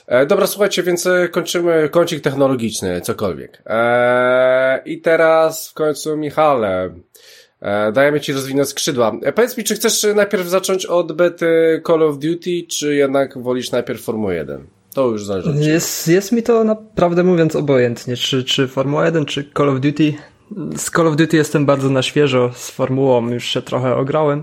E, 0.07 0.27
dobra, 0.27 0.47
słuchajcie, 0.47 0.83
więc 0.83 1.09
kończymy 1.31 1.89
kącik 1.89 2.21
technologiczny, 2.21 3.01
cokolwiek. 3.01 3.63
I 4.85 5.01
teraz 5.01 5.69
w 5.69 5.75
końcu 5.75 6.17
Michale, 6.17 6.95
dajemy 7.93 8.21
Ci 8.21 8.33
rozwinąć 8.33 8.69
skrzydła. 8.69 9.13
Powiedz 9.35 9.59
mi, 9.59 9.65
czy 9.65 9.75
chcesz 9.75 10.07
najpierw 10.15 10.47
zacząć 10.47 10.87
od 10.87 11.13
bety 11.13 11.83
Call 11.87 12.03
of 12.03 12.19
Duty, 12.19 12.51
czy 12.69 12.95
jednak 12.95 13.39
wolisz 13.39 13.71
najpierw 13.71 14.03
Formułę 14.03 14.35
1? 14.35 14.67
To 14.95 15.09
już 15.09 15.25
zależy 15.25 15.51
od 15.51 15.57
jest, 15.57 16.09
jest 16.09 16.33
mi 16.33 16.43
to 16.43 16.65
naprawdę 16.65 17.23
mówiąc 17.23 17.57
obojętnie, 17.57 18.17
czy, 18.17 18.45
czy 18.45 18.69
Formuła 18.69 19.07
1, 19.07 19.25
czy 19.25 19.51
Call 19.57 19.69
of 19.69 19.81
Duty. 19.81 20.15
Z 20.77 20.91
Call 20.91 21.09
of 21.09 21.17
Duty 21.17 21.37
jestem 21.37 21.67
bardzo 21.67 21.91
na 21.91 22.03
świeżo, 22.03 22.51
z 22.55 22.71
Formułą 22.71 23.31
już 23.31 23.45
się 23.45 23.63
trochę 23.63 23.97
ograłem. 23.97 24.43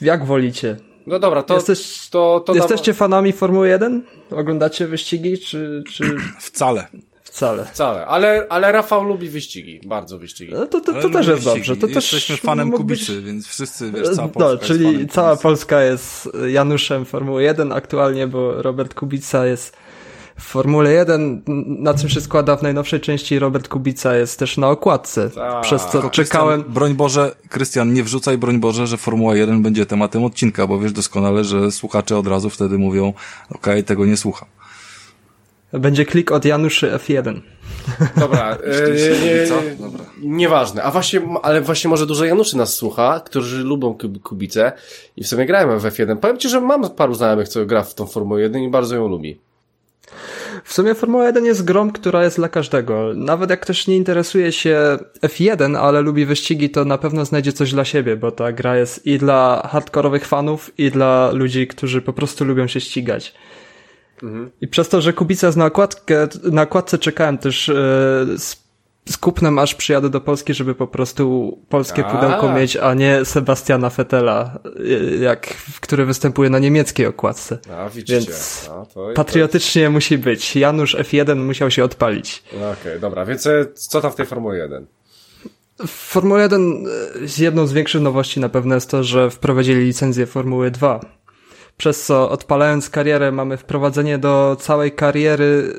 Jak 0.00 0.24
wolicie? 0.24 0.76
No 1.06 1.18
dobra, 1.18 1.42
to... 1.42 1.54
Jesteś, 1.54 2.08
to, 2.10 2.40
to 2.46 2.54
jesteście 2.54 2.94
fanami 2.94 3.32
Formuły 3.32 3.68
1? 3.68 4.02
Oglądacie 4.30 4.86
wyścigi, 4.86 5.38
czy... 5.38 5.82
czy... 5.92 6.16
Wcale. 6.40 6.86
wcale. 7.22 7.64
Wcale, 7.64 8.06
ale, 8.06 8.46
ale 8.48 8.72
Rafał 8.72 9.04
lubi 9.04 9.28
wyścigi, 9.28 9.80
bardzo 9.86 10.18
wyścigi. 10.18 10.52
No 10.52 10.66
to, 10.66 10.80
to, 10.80 10.92
to 10.92 11.10
też 11.10 11.26
jest 11.26 11.42
wyścigi. 11.42 11.66
dobrze. 11.68 11.76
To 11.76 11.86
też 11.86 12.12
Jesteśmy 12.12 12.36
fanem 12.36 12.66
mógł 12.66 12.78
Kubicy, 12.78 13.12
być- 13.12 13.24
więc 13.24 13.46
wszyscy, 13.46 13.92
wiesz, 13.92 14.08
cała 14.08 14.28
Polska 14.28 14.44
No, 14.44 14.52
jest 14.52 14.64
czyli 14.64 14.84
fanem 14.84 15.08
cała. 15.08 15.36
Polska 15.36 15.82
jest 15.82 16.28
Januszem 16.48 17.04
Formuły 17.04 17.42
1 17.42 17.72
aktualnie, 17.72 18.26
bo 18.26 18.62
Robert 18.62 18.94
Kubica 18.94 19.46
jest 19.46 19.76
w 20.36 20.42
Formule 20.42 20.92
1. 20.92 21.42
Na 21.66 21.94
czym 21.94 22.08
się 22.08 22.20
składa 22.20 22.56
w 22.56 22.62
najnowszej 22.62 23.00
części 23.00 23.38
Robert 23.38 23.68
Kubica 23.68 24.16
jest 24.16 24.38
też 24.38 24.56
na 24.56 24.68
okładce, 24.70 25.30
Tak. 25.30 25.62
przez 25.62 25.82
co 25.82 25.88
Krystian, 25.90 26.10
czekałem. 26.10 26.62
Broń 26.68 26.94
Boże, 26.94 27.34
Krystian, 27.48 27.92
nie 27.92 28.02
wrzucaj, 28.04 28.38
broń 28.38 28.58
Boże, 28.60 28.86
że 28.86 28.96
Formuła 28.96 29.36
1 29.36 29.62
będzie 29.62 29.86
tematem 29.86 30.24
odcinka, 30.24 30.66
bo 30.66 30.78
wiesz 30.78 30.92
doskonale, 30.92 31.44
że 31.44 31.72
słuchacze 31.72 32.18
od 32.18 32.26
razu 32.26 32.50
wtedy 32.50 32.78
mówią, 32.78 33.12
okej, 33.54 33.84
tego 33.84 34.06
nie 34.06 34.16
słucham. 34.16 34.48
Będzie 35.72 36.04
klik 36.04 36.32
od 36.32 36.44
Januszy 36.44 36.90
F1. 36.92 37.40
Dobra, 38.20 38.50
e, 38.56 38.90
nie, 39.40 39.46
Co? 39.46 39.54
Dobra. 39.84 40.04
nieważne. 40.22 40.82
A 40.82 40.90
właśnie, 40.90 41.20
ale 41.42 41.60
właśnie 41.60 41.90
może 41.90 42.06
dużo 42.06 42.24
Januszy 42.24 42.56
nas 42.56 42.74
słucha, 42.74 43.20
którzy 43.24 43.64
lubią 43.64 43.94
Kub- 43.94 44.20
Kubicę 44.22 44.72
i 45.16 45.24
w 45.24 45.28
sumie 45.28 45.46
grałem 45.46 45.78
w 45.78 45.82
F1. 45.84 46.16
Powiem 46.16 46.38
Ci, 46.38 46.48
że 46.48 46.60
mam 46.60 46.90
paru 46.90 47.14
znajomych, 47.14 47.48
co 47.48 47.66
gra 47.66 47.82
w 47.82 47.94
tą 47.94 48.06
Formułę 48.06 48.40
1 48.42 48.62
i 48.62 48.70
bardzo 48.70 48.96
ją 48.96 49.08
lubi. 49.08 49.40
W 50.64 50.72
sumie 50.72 50.94
Formuła 50.94 51.26
1 51.26 51.44
jest 51.44 51.64
grą, 51.64 51.92
która 51.92 52.24
jest 52.24 52.36
dla 52.36 52.48
każdego. 52.48 53.12
Nawet 53.14 53.50
jak 53.50 53.60
ktoś 53.60 53.86
nie 53.86 53.96
interesuje 53.96 54.52
się 54.52 54.98
F1, 55.22 55.76
ale 55.76 56.00
lubi 56.00 56.26
wyścigi, 56.26 56.70
to 56.70 56.84
na 56.84 56.98
pewno 56.98 57.24
znajdzie 57.24 57.52
coś 57.52 57.72
dla 57.72 57.84
siebie, 57.84 58.16
bo 58.16 58.30
ta 58.30 58.52
gra 58.52 58.76
jest 58.76 59.06
i 59.06 59.18
dla 59.18 59.68
hardkorowych 59.72 60.26
fanów, 60.26 60.78
i 60.78 60.90
dla 60.90 61.30
ludzi, 61.32 61.66
którzy 61.66 62.02
po 62.02 62.12
prostu 62.12 62.44
lubią 62.44 62.66
się 62.66 62.80
ścigać. 62.80 63.34
I 64.60 64.68
przez 64.68 64.88
to, 64.88 65.00
że 65.00 65.12
Kubica 65.12 65.46
jest 65.46 65.58
na, 65.58 65.66
okładkę, 65.66 66.28
na 66.52 66.62
okładce 66.62 66.98
czekałem 66.98 67.38
też 67.38 67.66
z, 68.36 68.63
z 69.08 69.16
kupnem, 69.16 69.58
aż 69.58 69.74
przyjadę 69.74 70.10
do 70.10 70.20
Polski, 70.20 70.54
żeby 70.54 70.74
po 70.74 70.86
prostu 70.86 71.58
polskie 71.68 72.06
A. 72.06 72.10
pudełko 72.14 72.52
mieć, 72.52 72.76
a 72.76 72.94
nie 72.94 73.24
Sebastiana 73.24 73.90
Fetela, 73.90 74.58
e, 74.64 75.14
jak, 75.16 75.46
który 75.80 76.04
występuje 76.06 76.50
na 76.50 76.58
niemieckiej 76.58 77.06
okładce. 77.06 77.58
A, 77.76 77.88
widzicie. 77.88 78.14
Więc 78.14 78.70
A, 78.72 78.86
to, 78.86 79.08
Patriotycznie 79.14 79.90
musi 79.90 80.18
być. 80.18 80.56
Janusz 80.56 80.96
F1 80.96 81.36
musiał 81.36 81.70
się 81.70 81.84
odpalić. 81.84 82.42
to- 82.42 82.70
Okej, 82.70 83.00
dobra, 83.00 83.24
więc 83.26 83.46
e, 83.46 83.66
co 83.74 84.00
tam 84.00 84.12
w 84.12 84.14
tej 84.14 84.26
Formule 84.26 84.58
1? 84.58 84.86
W 85.86 85.90
Formule 85.90 86.42
1 86.42 86.84
e, 87.24 87.28
z 87.28 87.38
jedną 87.38 87.66
z 87.66 87.72
większych 87.72 88.00
nowości 88.02 88.40
na 88.40 88.48
pewno 88.48 88.74
jest 88.74 88.90
to, 88.90 89.04
że 89.04 89.30
wprowadzili 89.30 89.84
licencję 89.84 90.26
Formuły 90.26 90.70
2. 90.70 91.00
Przez 91.76 92.04
co 92.04 92.30
odpalając 92.30 92.90
karierę 92.90 93.32
mamy 93.32 93.56
wprowadzenie 93.56 94.18
do 94.18 94.56
całej 94.60 94.92
kariery 94.92 95.72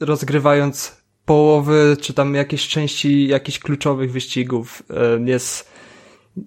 rozgrywając 0.00 1.03
połowy 1.24 1.96
czy 2.00 2.14
tam 2.14 2.34
jakieś 2.34 2.68
części 2.68 3.28
jakichś 3.28 3.58
kluczowych 3.58 4.12
wyścigów. 4.12 4.82
E, 4.90 5.30
Jest 5.30 5.74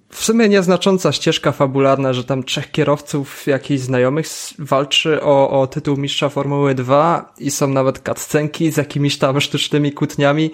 w 0.10 0.24
sumie 0.24 0.50
nieznacząca 0.50 1.12
ścieżka 1.12 1.52
fabularna, 1.52 2.14
że 2.14 2.24
tam 2.24 2.44
trzech 2.44 2.72
kierowców 2.72 3.48
jakichś 3.48 3.82
znajomych 3.82 4.28
walczy 4.60 5.22
o, 5.22 5.62
o 5.62 5.68
tytuł 5.68 5.98
mistrza 5.98 6.30
Formuły 6.30 6.76
2 6.76 7.34
i 7.40 7.52
są 7.52 7.68
nawet 7.68 8.00
cutscenki 8.00 8.72
z 8.72 8.78
jakimiś 8.78 9.18
tam 9.18 9.42
sztucznymi 9.48 9.92
kłótniami 9.92 10.52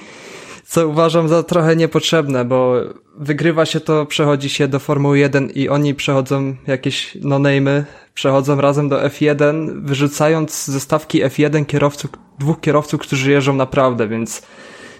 co 0.73 0.87
uważam 0.87 1.27
za 1.27 1.43
trochę 1.43 1.75
niepotrzebne, 1.75 2.45
bo 2.45 2.75
wygrywa 3.17 3.65
się 3.65 3.79
to, 3.79 4.05
przechodzi 4.05 4.49
się 4.49 4.67
do 4.67 4.79
Formuły 4.79 5.19
1 5.19 5.49
i 5.49 5.69
oni 5.69 5.95
przechodzą 5.95 6.55
jakieś 6.67 7.17
no-name'y, 7.21 7.83
przechodzą 8.13 8.61
razem 8.61 8.89
do 8.89 9.01
F1, 9.01 9.81
wyrzucając 9.85 10.65
ze 10.65 10.79
stawki 10.79 11.23
F1 11.23 11.65
kierowców, 11.65 12.11
dwóch 12.39 12.61
kierowców, 12.61 13.01
którzy 13.01 13.31
jeżdżą 13.31 13.53
naprawdę, 13.53 14.07
więc 14.07 14.41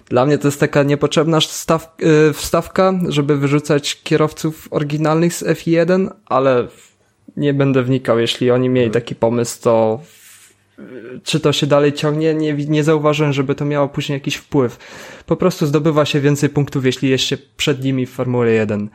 dla 0.10 0.26
mnie 0.26 0.38
to 0.38 0.48
jest 0.48 0.60
taka 0.60 0.84
niepotrzebna 0.84 1.41
staw, 1.41 1.95
y, 2.30 2.34
wstawka, 2.34 2.94
żeby 3.10 3.38
wyrzucać 3.38 4.04
kierowców 4.04 4.68
oryginalnych 4.72 5.34
z 5.34 5.44
F1, 5.44 6.10
ale 6.26 6.68
nie 7.38 7.54
będę 7.54 7.84
wnikał, 7.84 8.20
jeśli 8.20 8.52
oni 8.52 8.70
mieli 8.70 8.91
taki 8.91 9.16
pomysł, 9.16 9.62
to 9.62 10.00
czy 11.24 11.40
to 11.40 11.54
się 11.54 11.68
dalej 11.68 11.94
ciągnie, 11.94 12.34
nie, 12.34 12.54
nie 12.54 12.84
zauważyłem, 12.84 13.34
żeby 13.34 13.56
to 13.56 13.66
miało 13.66 13.88
później 13.88 14.16
jakiś 14.16 14.36
wpływ. 14.36 14.78
Po 15.26 15.36
prostu 15.36 15.66
zdobywa 15.66 16.06
się 16.06 16.22
więcej 16.22 16.50
punktów, 16.50 16.86
jeśli 16.86 17.10
jest 17.10 17.24
się 17.24 17.38
przed 17.58 17.84
nimi 17.84 18.06
w 18.06 18.12
Formule 18.12 18.52
1. 18.52 18.90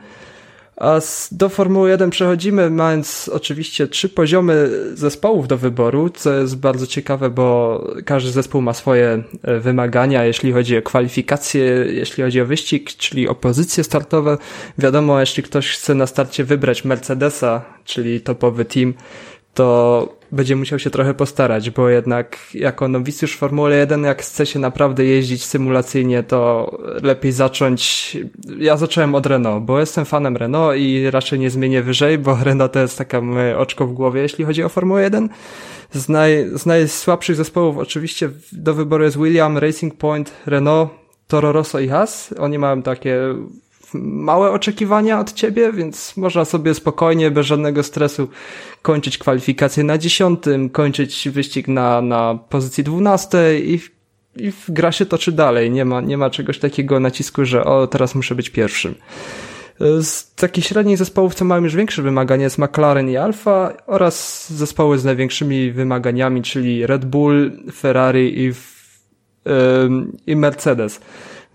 A 0.79 0.99
do 1.31 1.49
Formuły 1.49 1.89
1 1.89 2.09
przechodzimy, 2.09 2.69
mając 2.69 3.29
oczywiście 3.33 3.87
trzy 3.87 4.09
poziomy 4.09 4.69
zespołów 4.93 5.47
do 5.47 5.57
wyboru, 5.57 6.09
co 6.09 6.33
jest 6.33 6.57
bardzo 6.57 6.87
ciekawe, 6.87 7.29
bo 7.29 7.83
każdy 8.05 8.31
zespół 8.31 8.61
ma 8.61 8.73
swoje 8.73 9.23
e, 9.43 9.59
wymagania, 9.59 10.25
jeśli 10.25 10.51
chodzi 10.51 10.77
o 10.77 10.81
kwalifikacje, 10.81 11.61
jeśli 11.89 12.23
chodzi 12.23 12.41
o 12.41 12.45
wyścig, 12.45 12.93
czyli 12.97 13.27
o 13.27 13.35
pozycje 13.35 13.83
startowe. 13.83 14.37
Wiadomo, 14.77 15.19
jeśli 15.19 15.43
ktoś 15.43 15.71
chce 15.71 15.95
na 15.95 16.07
starcie 16.07 16.43
wybrać 16.43 16.85
Mercedesa, 16.85 17.61
czyli 17.85 18.21
topowy 18.21 18.65
team, 18.65 18.93
to 19.59 20.09
będzie 20.31 20.55
musiał 20.55 20.79
się 20.79 20.89
trochę 20.89 21.13
postarać, 21.13 21.69
bo 21.69 21.89
jednak 21.89 22.37
jako 22.53 22.87
nowicjusz 22.87 23.37
Formuły 23.37 23.75
1, 23.75 24.03
jak 24.03 24.21
chce 24.21 24.45
się 24.45 24.59
naprawdę 24.59 25.05
jeździć 25.05 25.45
symulacyjnie, 25.45 26.23
to 26.23 26.71
lepiej 27.03 27.31
zacząć. 27.31 28.17
Ja 28.57 28.77
zacząłem 28.77 29.15
od 29.15 29.25
Renault, 29.25 29.63
bo 29.63 29.79
jestem 29.79 30.05
fanem 30.05 30.37
Renault 30.37 30.77
i 30.77 31.11
raczej 31.11 31.39
nie 31.39 31.49
zmienię 31.49 31.81
wyżej, 31.81 32.17
bo 32.17 32.37
Renault 32.43 32.73
to 32.73 32.79
jest 32.79 32.97
taka 32.97 33.21
moje 33.21 33.57
oczko 33.57 33.87
w 33.87 33.93
głowie, 33.93 34.21
jeśli 34.21 34.45
chodzi 34.45 34.63
o 34.63 34.69
Formułę 34.69 35.03
1. 35.03 35.29
Z, 35.91 36.09
naj, 36.09 36.49
z 36.53 36.65
najsłabszych 36.65 37.35
zespołów 37.35 37.77
oczywiście 37.77 38.29
do 38.51 38.73
wyboru 38.73 39.03
jest 39.03 39.17
William, 39.17 39.57
Racing 39.57 39.95
Point, 39.95 40.31
Renault, 40.45 40.91
Toro 41.27 41.51
Rosso 41.51 41.79
i 41.79 41.87
Haas. 41.87 42.33
Oni 42.39 42.57
mają 42.57 42.81
takie 42.81 43.17
małe 43.93 44.51
oczekiwania 44.51 45.19
od 45.19 45.33
ciebie, 45.33 45.73
więc 45.73 46.17
można 46.17 46.45
sobie 46.45 46.73
spokojnie, 46.73 47.31
bez 47.31 47.45
żadnego 47.45 47.83
stresu 47.83 48.29
kończyć 48.81 49.17
kwalifikacje 49.17 49.83
na 49.83 49.97
dziesiątym, 49.97 50.69
kończyć 50.69 51.29
wyścig 51.29 51.67
na, 51.67 52.01
na 52.01 52.39
pozycji 52.49 52.83
dwunastej 52.83 53.73
i, 53.73 53.79
i 54.35 54.51
gra 54.69 54.91
się 54.91 55.05
toczy 55.05 55.31
dalej. 55.31 55.71
Nie 55.71 55.85
ma, 55.85 56.01
nie 56.01 56.17
ma 56.17 56.29
czegoś 56.29 56.59
takiego 56.59 56.99
nacisku, 56.99 57.45
że 57.45 57.65
o, 57.65 57.87
teraz 57.87 58.15
muszę 58.15 58.35
być 58.35 58.49
pierwszym. 58.49 58.95
Z 60.01 60.35
takich 60.35 60.65
średnich 60.65 60.97
zespołów, 60.97 61.35
co 61.35 61.45
mają 61.45 61.63
już 61.63 61.75
większe 61.75 62.01
wymagania, 62.01 62.43
jest 62.43 62.57
McLaren 62.57 63.09
i 63.09 63.17
Alfa 63.17 63.73
oraz 63.87 64.47
zespoły 64.53 64.97
z 64.97 65.05
największymi 65.05 65.71
wymaganiami, 65.71 66.41
czyli 66.41 66.87
Red 66.87 67.05
Bull, 67.05 67.51
Ferrari 67.71 68.41
i, 68.45 68.53
ym, 69.83 70.17
i 70.27 70.35
Mercedes. 70.35 71.01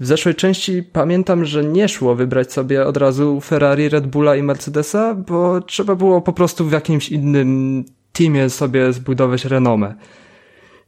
W 0.01 0.07
zeszłej 0.07 0.35
części 0.35 0.83
pamiętam, 0.83 1.45
że 1.45 1.65
nie 1.65 1.89
szło 1.89 2.15
wybrać 2.15 2.53
sobie 2.53 2.87
od 2.87 2.97
razu 2.97 3.41
Ferrari, 3.41 3.89
Red 3.89 4.07
Bulla 4.07 4.37
i 4.37 4.43
Mercedesa, 4.43 5.15
bo 5.15 5.61
trzeba 5.61 5.95
było 5.95 6.21
po 6.21 6.33
prostu 6.33 6.67
w 6.69 6.73
jakimś 6.73 7.09
innym 7.09 7.85
teamie 8.13 8.51
sobie 8.51 8.93
zbudować 8.93 9.45
renomę. 9.45 9.95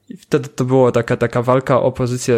I 0.08 0.16
wtedy 0.16 0.48
to 0.48 0.64
była 0.64 0.92
taka, 0.92 1.16
taka 1.16 1.42
walka 1.42 1.80
o 1.80 1.92
pozycję 1.92 2.36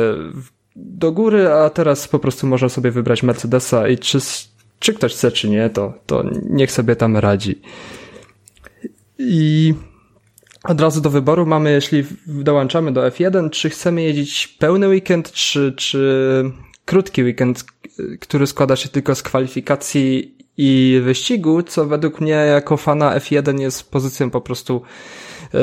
do 0.77 1.12
góry, 1.12 1.49
a 1.53 1.70
teraz 1.70 2.09
po 2.09 2.19
prostu 2.19 2.47
można 2.47 2.69
sobie 2.69 2.90
wybrać 2.90 3.23
Mercedesa 3.23 3.89
i 3.89 3.99
czy, 3.99 4.19
czy 4.78 4.95
ktoś 4.95 5.12
chce, 5.12 5.32
czy 5.32 5.51
nie, 5.51 5.70
to, 5.70 5.95
to 6.07 6.24
niech 6.51 6.73
sobie 6.73 6.97
tam 6.97 7.16
radzi. 7.16 7.61
I 9.19 9.74
od 10.64 10.80
razu 10.80 11.01
do 11.01 11.10
wyboru 11.10 11.47
mamy, 11.47 11.72
jeśli 11.72 12.05
dołączamy 12.26 12.93
do 12.93 13.02
F1, 13.02 13.51
czy 13.51 13.70
chcemy 13.70 14.02
jeździć 14.02 14.48
pełny 14.48 14.89
weekend, 14.89 15.32
czy, 15.32 15.74
czy 15.76 16.52
krótki 16.85 17.22
weekend, 17.22 17.64
który 18.20 18.47
składa 18.47 18.76
się 18.76 18.89
tylko 18.89 19.14
z 19.14 19.22
kwalifikacji 19.22 20.39
i 20.56 21.01
wyścigu, 21.05 21.62
co 21.62 21.86
według 21.86 22.20
mnie 22.20 22.30
jako 22.30 22.76
fana 22.76 23.18
F1 23.18 23.60
jest 23.60 23.90
pozycją 23.90 24.30
po 24.30 24.40
prostu 24.40 24.82
e, 25.55 25.59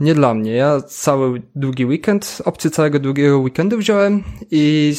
nie 0.00 0.14
dla 0.14 0.34
mnie. 0.34 0.52
Ja 0.52 0.80
cały 0.80 1.42
długi 1.56 1.86
weekend, 1.86 2.42
opcję 2.44 2.70
całego 2.70 2.98
długiego 2.98 3.38
weekendu 3.38 3.78
wziąłem 3.78 4.22
i 4.50 4.94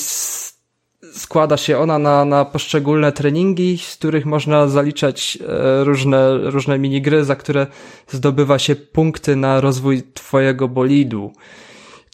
składa 1.13 1.57
się 1.57 1.77
ona 1.77 1.99
na, 1.99 2.25
na 2.25 2.45
poszczególne 2.45 3.11
treningi, 3.11 3.77
z 3.77 3.95
których 3.95 4.25
można 4.25 4.67
zaliczać 4.67 5.37
e, 5.47 5.83
różne, 5.83 6.37
różne 6.37 6.79
minigry, 6.79 7.25
za 7.25 7.35
które 7.35 7.67
zdobywa 8.07 8.59
się 8.59 8.75
punkty 8.75 9.35
na 9.35 9.61
rozwój 9.61 10.03
twojego 10.13 10.67
bolidu. 10.67 11.33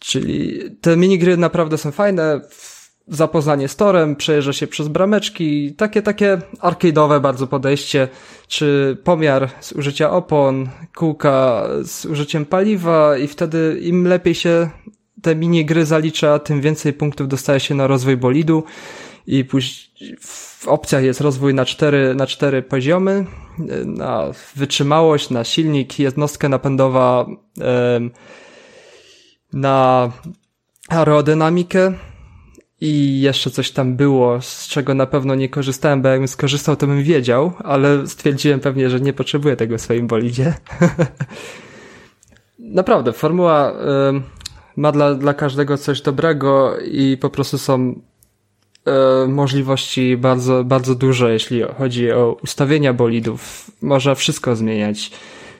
Czyli 0.01 0.59
te 0.81 0.97
minigry 0.97 1.37
naprawdę 1.37 1.77
są 1.77 1.91
fajne. 1.91 2.41
Zapoznanie 3.09 3.67
z 3.67 3.75
torem, 3.75 4.15
przejeżdża 4.15 4.53
się 4.53 4.67
przez 4.67 4.87
brameczki, 4.87 5.73
takie, 5.73 6.01
takie 6.01 6.41
arcade'owe 6.59 7.21
bardzo 7.21 7.47
podejście, 7.47 8.07
czy 8.47 8.97
pomiar 9.03 9.49
z 9.59 9.71
użycia 9.71 10.11
opon, 10.11 10.69
kółka 10.95 11.63
z 11.83 12.05
użyciem 12.05 12.45
paliwa 12.45 13.17
i 13.17 13.27
wtedy 13.27 13.79
im 13.81 14.07
lepiej 14.07 14.35
się 14.35 14.69
te 15.21 15.35
minigry 15.35 15.85
zalicza, 15.85 16.39
tym 16.39 16.61
więcej 16.61 16.93
punktów 16.93 17.27
dostaje 17.27 17.59
się 17.59 17.75
na 17.75 17.87
rozwój 17.87 18.17
bolidu 18.17 18.63
i 19.27 19.45
później 19.45 20.15
w 20.19 20.67
opcjach 20.67 21.03
jest 21.03 21.21
rozwój 21.21 21.53
na 21.53 21.65
cztery, 21.65 22.15
na 22.15 22.27
cztery 22.27 22.61
poziomy, 22.61 23.25
na 23.85 24.31
wytrzymałość, 24.55 25.29
na 25.29 25.43
silnik, 25.43 25.99
jednostkę 25.99 26.49
napędowa, 26.49 27.25
na 29.53 30.11
aerodynamikę 30.89 31.93
i 32.81 33.21
jeszcze 33.21 33.51
coś 33.51 33.71
tam 33.71 33.95
było, 33.95 34.41
z 34.41 34.67
czego 34.67 34.93
na 34.93 35.05
pewno 35.05 35.35
nie 35.35 35.49
korzystałem, 35.49 36.01
bo 36.01 36.09
jakbym 36.09 36.27
skorzystał, 36.27 36.75
to 36.75 36.87
bym 36.87 37.03
wiedział, 37.03 37.51
ale 37.59 38.07
stwierdziłem 38.07 38.59
pewnie, 38.59 38.89
że 38.89 38.99
nie 38.99 39.13
potrzebuję 39.13 39.55
tego 39.55 39.77
w 39.77 39.81
swoim 39.81 40.07
bolidzie. 40.07 40.53
Naprawdę, 42.59 43.13
formuła 43.13 43.71
y, 43.71 43.73
ma 44.77 44.91
dla, 44.91 45.13
dla 45.15 45.33
każdego 45.33 45.77
coś 45.77 46.01
dobrego 46.01 46.79
i 46.79 47.17
po 47.21 47.29
prostu 47.29 47.57
są 47.57 48.01
y, 49.25 49.27
możliwości 49.27 50.17
bardzo, 50.17 50.63
bardzo 50.63 50.95
duże, 50.95 51.33
jeśli 51.33 51.61
chodzi 51.77 52.11
o 52.11 52.37
ustawienia 52.43 52.93
bolidów. 52.93 53.71
Można 53.81 54.15
wszystko 54.15 54.55
zmieniać 54.55 55.11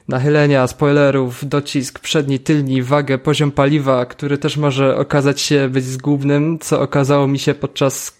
nachylenia, 0.08 0.66
spoilerów, 0.66 1.48
docisk 1.48 1.98
przedni, 1.98 2.38
tylni, 2.38 2.82
wagę, 2.82 3.18
poziom 3.18 3.50
paliwa, 3.50 4.06
który 4.06 4.38
też 4.38 4.56
może 4.56 4.96
okazać 4.96 5.40
się 5.40 5.68
być 5.68 5.84
zgubnym, 5.84 6.58
co 6.58 6.80
okazało 6.80 7.26
mi 7.26 7.38
się 7.38 7.54
podczas 7.54 8.18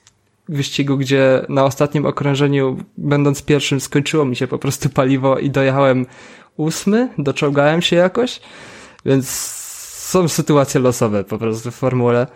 wyścigu, 0.49 0.97
gdzie 0.97 1.47
na 1.49 1.65
ostatnim 1.65 2.07
okrążeniu, 2.07 2.77
będąc 2.99 3.43
pierwszym, 3.43 3.81
skończyło 3.81 4.25
mi 4.25 4.37
się 4.37 4.47
po 4.47 4.59
prostu 4.59 4.89
paliwo 4.89 5.39
i 5.39 5.51
dojechałem 5.51 6.07
ósmy, 6.57 7.09
doczołgałem 7.19 7.83
się 7.83 7.97
jakoś, 7.97 8.41
więc 9.05 9.58
są 10.09 10.29
sytuacje 10.29 10.81
losowe 10.81 11.25
po 11.25 11.39
prostu 11.39 11.71
w 11.71 11.75
formule. 11.75 12.27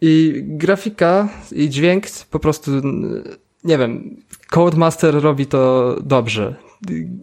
I 0.00 0.42
grafika 0.44 1.28
i 1.52 1.68
dźwięk 1.70 2.04
po 2.30 2.38
prostu, 2.38 2.70
nie 3.64 3.78
wiem, 3.78 4.16
Codemaster 4.50 5.22
robi 5.22 5.46
to 5.46 5.96
dobrze 6.02 6.54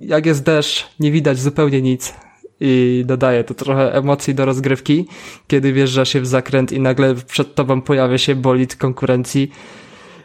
jak 0.01 0.25
jest 0.25 0.43
deszcz, 0.43 0.88
nie 0.99 1.11
widać 1.11 1.39
zupełnie 1.39 1.81
nic 1.81 2.13
i 2.59 3.03
dodaje 3.05 3.43
to 3.43 3.53
trochę 3.53 3.93
emocji 3.93 4.35
do 4.35 4.45
rozgrywki, 4.45 5.07
kiedy 5.47 5.73
wjeżdża 5.73 6.05
się 6.05 6.21
w 6.21 6.27
zakręt 6.27 6.71
i 6.71 6.79
nagle 6.79 7.15
przed 7.15 7.55
tobą 7.55 7.81
pojawia 7.81 8.17
się 8.17 8.35
bolid 8.35 8.75
konkurencji 8.75 9.51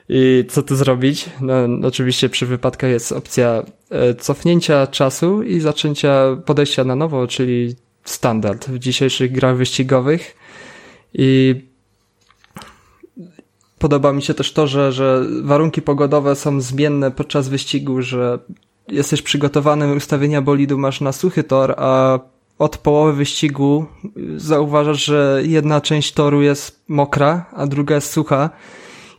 i 0.09 0.45
co 0.49 0.63
tu 0.63 0.77
zrobić? 0.77 1.31
No, 1.41 1.55
oczywiście 1.83 2.29
przy 2.29 2.47
wypadkach 2.47 2.91
jest 2.91 3.13
opcja 3.13 3.63
e, 3.91 4.15
cofnięcia 4.15 4.87
czasu 4.87 5.43
i 5.43 5.61
zaczęcia 5.61 6.37
podejścia 6.47 6.85
na 6.85 6.97
nowo, 6.97 7.27
czyli 7.27 7.77
standard 8.11 8.69
w 8.69 8.79
dzisiejszych 8.79 9.33
grach 9.33 9.57
wyścigowych. 9.57 10.37
I 11.15 11.55
podoba 13.79 14.13
mi 14.13 14.23
się 14.23 14.35
też 14.35 14.53
to, 14.53 14.67
że, 14.67 14.93
że 14.93 15.25
warunki 15.43 15.83
pogodowe 15.83 16.37
są 16.37 16.61
zmienne 16.61 17.11
podczas 17.11 17.49
wyścigu, 17.49 18.03
że 18.03 18.39
jesteś 18.89 19.23
przygotowany 19.23 19.95
ustawienia 19.95 20.43
bolidu 20.43 20.79
masz 20.79 21.01
na 21.01 21.13
suchy 21.13 21.45
tor, 21.45 21.75
a 21.77 22.19
od 22.59 22.77
połowy 22.77 23.13
wyścigu 23.13 23.87
zauważasz, 24.37 25.05
że 25.05 25.43
jedna 25.45 25.81
część 25.81 26.13
toru 26.13 26.43
jest 26.43 26.81
mokra, 26.89 27.47
a 27.53 27.67
druga 27.67 27.95
jest 27.95 28.11
sucha 28.11 28.51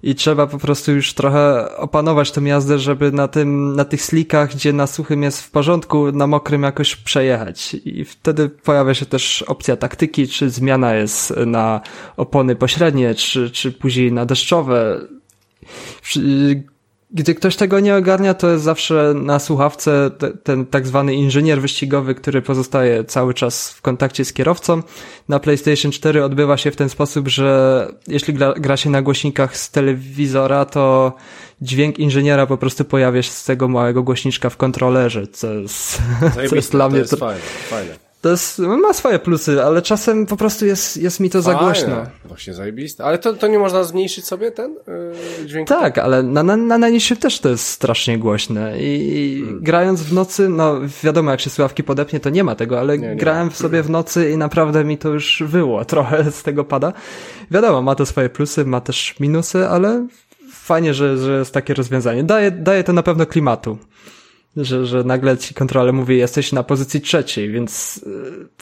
i 0.08 0.16
trzeba 0.16 0.48
po 0.48 0.58
prostu 0.58 0.92
już 0.92 1.14
trochę 1.14 1.76
opanować 1.78 2.32
tę 2.32 2.42
jazdę, 2.42 2.80
żeby 2.80 3.12
na 3.12 3.28
tym, 3.28 3.76
na 3.76 3.86
tych 3.86 4.02
slikach, 4.02 4.56
gdzie 4.56 4.74
na 4.74 4.88
suchym 4.88 5.24
jest 5.24 5.42
w 5.42 5.52
porządku, 5.52 6.12
na 6.12 6.28
mokrym 6.28 6.64
jakoś 6.64 6.96
przejechać. 6.96 7.74
I 7.74 8.06
wtedy 8.06 8.50
pojawia 8.50 8.94
się 8.94 9.06
też 9.06 9.42
opcja 9.42 9.78
taktyki, 9.78 10.28
czy 10.28 10.50
zmiana 10.50 10.94
jest 10.96 11.34
na 11.46 11.82
opony 12.18 12.56
pośrednie, 12.56 13.16
czy, 13.16 13.52
czy 13.52 13.72
później 13.72 14.12
na 14.12 14.26
deszczowe 14.26 15.02
gdy 17.12 17.36
ktoś 17.36 17.56
tego 17.56 17.80
nie 17.80 17.96
ogarnia, 17.96 18.34
to 18.34 18.50
jest 18.50 18.64
zawsze 18.64 19.14
na 19.16 19.40
słuchawce 19.40 20.12
te, 20.18 20.30
ten 20.30 20.66
tak 20.66 20.88
zwany 20.88 21.16
inżynier 21.16 21.62
wyścigowy, 21.62 22.16
który 22.16 22.42
pozostaje 22.42 23.04
cały 23.04 23.34
czas 23.34 23.72
w 23.74 23.82
kontakcie 23.82 24.26
z 24.26 24.34
kierowcą. 24.34 24.82
Na 25.30 25.40
PlayStation 25.40 25.92
4 25.92 26.24
odbywa 26.24 26.58
się 26.58 26.72
w 26.72 26.76
ten 26.76 26.90
sposób, 26.90 27.28
że 27.28 27.88
jeśli 28.08 28.34
gra, 28.34 28.54
gra 28.54 28.78
się 28.78 28.90
na 28.90 29.02
głośnikach 29.02 29.58
z 29.58 29.72
telewizora, 29.72 30.66
to 30.66 31.14
dźwięk 31.62 32.00
inżyniera 32.00 32.46
po 32.46 32.58
prostu 32.58 32.86
pojawia 32.86 33.22
się 33.22 33.32
z 33.32 33.44
tego 33.44 33.68
małego 33.68 34.04
głośniczka 34.04 34.50
w 34.50 34.58
kontrolerze, 34.58 35.28
co 35.28 35.54
jest, 35.54 36.02
co 36.50 36.56
jest 36.56 36.72
dla 36.72 36.90
mnie... 36.90 36.98
To 36.98 37.02
jest 37.02 37.20
fajne, 37.20 37.42
fajne. 37.70 38.07
To 38.28 38.32
jest, 38.32 38.60
ma 38.60 38.94
swoje 38.94 39.20
plusy, 39.20 39.64
ale 39.64 39.82
czasem 39.82 40.26
po 40.26 40.38
prostu 40.38 40.66
jest, 40.66 40.98
jest 40.98 41.20
mi 41.20 41.30
to 41.30 41.42
Fajne. 41.42 41.60
za 41.60 41.66
głośno. 41.66 42.04
Właśnie 42.26 42.54
zajebiste. 42.54 43.04
Ale 43.04 43.18
to, 43.18 43.34
to 43.34 43.48
nie 43.48 43.60
można 43.60 43.84
zmniejszyć 43.84 44.26
sobie 44.26 44.52
ten 44.52 44.76
yy, 45.40 45.46
dźwięk? 45.46 45.68
Tak, 45.68 45.98
ale 45.98 46.24
na, 46.24 46.44
na, 46.44 46.58
na 46.58 46.78
najniższym 46.78 47.18
też 47.18 47.40
to 47.40 47.50
jest 47.50 47.68
strasznie 47.68 48.20
głośne 48.20 48.80
i 48.80 49.42
hmm. 49.46 49.64
grając 49.64 50.02
w 50.02 50.14
nocy, 50.14 50.50
no 50.50 50.76
wiadomo 51.04 51.32
jak 51.32 51.42
się 51.42 51.50
sławki 51.50 51.84
podepnie 51.84 52.20
to 52.20 52.30
nie 52.30 52.44
ma 52.44 52.56
tego, 52.56 52.80
ale 52.80 52.98
nie, 52.98 53.08
nie 53.08 53.16
grałem 53.16 53.50
w 53.50 53.58
sobie 53.58 53.84
w 53.84 53.90
nocy 53.90 54.32
i 54.32 54.38
naprawdę 54.38 54.84
mi 54.84 54.98
to 54.98 55.10
już 55.10 55.44
wyło, 55.46 55.86
trochę 55.86 56.32
z 56.32 56.44
tego 56.44 56.64
pada. 56.64 56.94
Wiadomo, 57.52 57.82
ma 57.82 57.96
to 57.96 58.06
swoje 58.06 58.30
plusy, 58.30 58.66
ma 58.66 58.82
też 58.82 59.20
minusy, 59.20 59.68
ale 59.68 60.08
fajnie, 60.52 60.94
że, 60.94 61.18
że 61.18 61.40
jest 61.40 61.54
takie 61.54 61.74
rozwiązanie. 61.74 62.24
Daje, 62.24 62.52
daje 62.52 62.84
to 62.84 62.94
na 62.94 63.04
pewno 63.04 63.26
klimatu 63.26 63.78
że, 64.58 64.86
że 64.86 65.04
nagle 65.04 65.38
ci 65.38 65.54
kontroler 65.54 65.94
mówi, 65.94 66.18
jesteś 66.18 66.52
na 66.52 66.64
pozycji 66.64 67.02
trzeciej, 67.02 67.52
więc 67.52 68.02
e, 68.08 68.10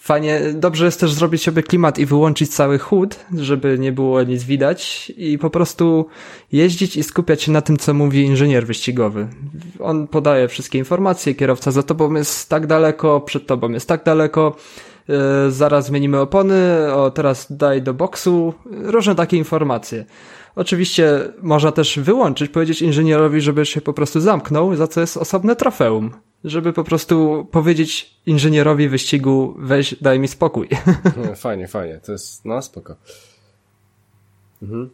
fajnie, 0.02 0.42
dobrze 0.54 0.86
jest 0.86 1.00
też 1.00 1.14
zrobić 1.14 1.44
sobie 1.44 1.64
klimat 1.64 2.00
i 2.00 2.06
wyłączyć 2.06 2.56
cały 2.56 2.80
chód, 2.80 3.20
żeby 3.38 3.80
nie 3.80 3.92
było 3.92 4.24
nic 4.24 4.44
widać 4.44 5.12
i 5.18 5.38
po 5.38 5.50
prostu 5.50 6.06
jeździć 6.52 6.98
i 6.98 7.04
skupiać 7.04 7.44
się 7.44 7.52
na 7.52 7.62
tym, 7.62 7.78
co 7.78 7.94
mówi 7.94 8.22
inżynier 8.22 8.66
wyścigowy. 8.66 9.28
On 9.80 10.08
podaje 10.08 10.48
wszystkie 10.48 10.78
informacje, 10.78 11.36
kierowca 11.36 11.72
za 11.72 11.84
tobą 11.84 12.14
jest 12.14 12.50
tak 12.50 12.68
daleko, 12.68 13.22
przed 13.22 13.48
tobą 13.48 13.70
jest 13.70 13.88
tak 13.88 14.04
daleko, 14.04 14.56
yy, 15.08 15.16
zaraz 15.52 15.86
zmienimy 15.86 16.20
opony, 16.20 16.94
o 16.94 17.12
teraz 17.12 17.48
daj 17.50 17.82
do 17.82 17.94
boksu, 17.94 18.54
różne 18.66 19.16
takie 19.16 19.38
informacje. 19.38 20.06
Oczywiście 20.56 21.20
można 21.42 21.72
też 21.72 22.00
wyłączyć, 22.00 22.52
powiedzieć 22.52 22.82
inżynierowi, 22.82 23.42
żeby 23.42 23.66
się 23.66 23.82
po 23.82 23.94
prostu 23.94 24.22
zamknął, 24.22 24.76
za 24.76 24.88
co 24.88 25.02
jest 25.02 25.18
osobne 25.18 25.56
trofeum. 25.56 26.12
Żeby 26.44 26.74
po 26.74 26.84
prostu 26.84 27.48
powiedzieć 27.52 28.20
inżynierowi 28.26 28.90
wyścigu, 28.90 29.56
weź, 29.58 29.96
daj 30.02 30.20
mi 30.20 30.28
spokój. 30.28 30.68
Fajnie, 31.36 31.68
fajnie. 31.68 32.00
To 32.06 32.12
jest, 32.12 32.46
no 32.46 32.62
spoko. 32.62 32.96
Mhm. 34.62 34.90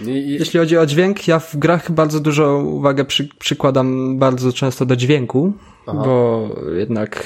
I, 0.00 0.10
i... 0.10 0.30
Jeśli 0.32 0.60
chodzi 0.60 0.78
o 0.78 0.86
dźwięk, 0.86 1.28
ja 1.28 1.38
w 1.38 1.56
grach 1.56 1.92
bardzo 1.92 2.20
dużo 2.20 2.58
uwagę 2.58 3.04
przy, 3.04 3.28
przykładam 3.38 4.18
bardzo 4.18 4.52
często 4.52 4.86
do 4.86 4.96
dźwięku, 4.96 5.52
Aha. 5.86 6.02
bo 6.04 6.48
jednak 6.76 7.24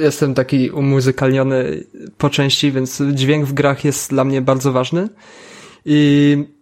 jestem 0.00 0.34
taki 0.34 0.70
umuzykalniony 0.70 1.84
po 2.18 2.30
części, 2.30 2.72
więc 2.72 3.02
dźwięk 3.12 3.46
w 3.46 3.52
grach 3.52 3.84
jest 3.84 4.10
dla 4.10 4.24
mnie 4.24 4.42
bardzo 4.42 4.72
ważny. 4.72 5.08
I 5.84 6.55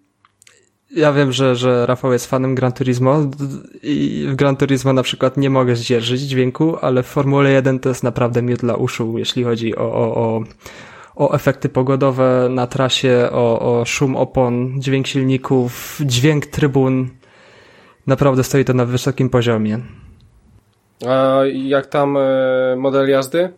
ja 0.95 1.13
wiem, 1.13 1.33
że, 1.33 1.57
że 1.57 1.87
Rafał 1.87 2.13
jest 2.13 2.27
fanem 2.27 2.55
Gran 2.55 2.73
Turismo 2.73 3.19
i 3.83 4.27
w 4.29 4.35
Gran 4.35 4.57
Turismo 4.57 4.93
na 4.93 5.03
przykład 5.03 5.37
nie 5.37 5.51
mogę 5.51 5.77
zdzierżyć 5.77 6.21
dźwięku, 6.21 6.77
ale 6.81 7.03
w 7.03 7.07
Formule 7.07 7.51
1 7.51 7.79
to 7.79 7.89
jest 7.89 8.03
naprawdę 8.03 8.43
miód 8.43 8.61
dla 8.61 8.75
uszu, 8.75 9.19
jeśli 9.19 9.45
chodzi 9.45 9.77
o, 9.77 9.93
o, 9.93 10.15
o, 10.17 10.45
o 11.17 11.35
efekty 11.35 11.69
pogodowe 11.69 12.49
na 12.51 12.67
trasie, 12.67 13.29
o, 13.33 13.79
o 13.81 13.85
szum 13.85 14.17
opon, 14.17 14.81
dźwięk 14.81 15.07
silników, 15.07 15.99
dźwięk 16.01 16.47
trybun. 16.47 17.09
Naprawdę 18.07 18.45
stoi 18.45 18.65
to 18.65 18.75
na 18.75 18.85
wysokim 18.85 19.31
poziomie. 19.31 19.79
A 21.07 21.41
jak 21.53 21.87
tam 21.87 22.17
e, 22.17 22.77
model 22.77 23.09
jazdy? 23.09 23.53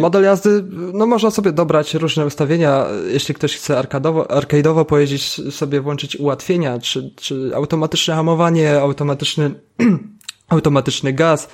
Model 0.00 0.22
jazdy, 0.22 0.64
no 0.70 1.06
można 1.06 1.30
sobie 1.30 1.52
dobrać 1.52 1.94
różne 1.94 2.26
ustawienia. 2.26 2.86
Jeśli 3.12 3.34
ktoś 3.34 3.56
chce 3.56 3.78
arkadowo, 3.78 4.22
arcade'owo 4.22 4.84
pojeździć, 4.84 5.54
sobie 5.54 5.80
włączyć 5.80 6.16
ułatwienia, 6.16 6.78
czy, 6.78 7.10
czy 7.16 7.50
automatyczne 7.54 8.14
hamowanie, 8.14 8.80
automatyczny, 8.80 9.50
automatyczny 10.48 11.12
gaz. 11.12 11.48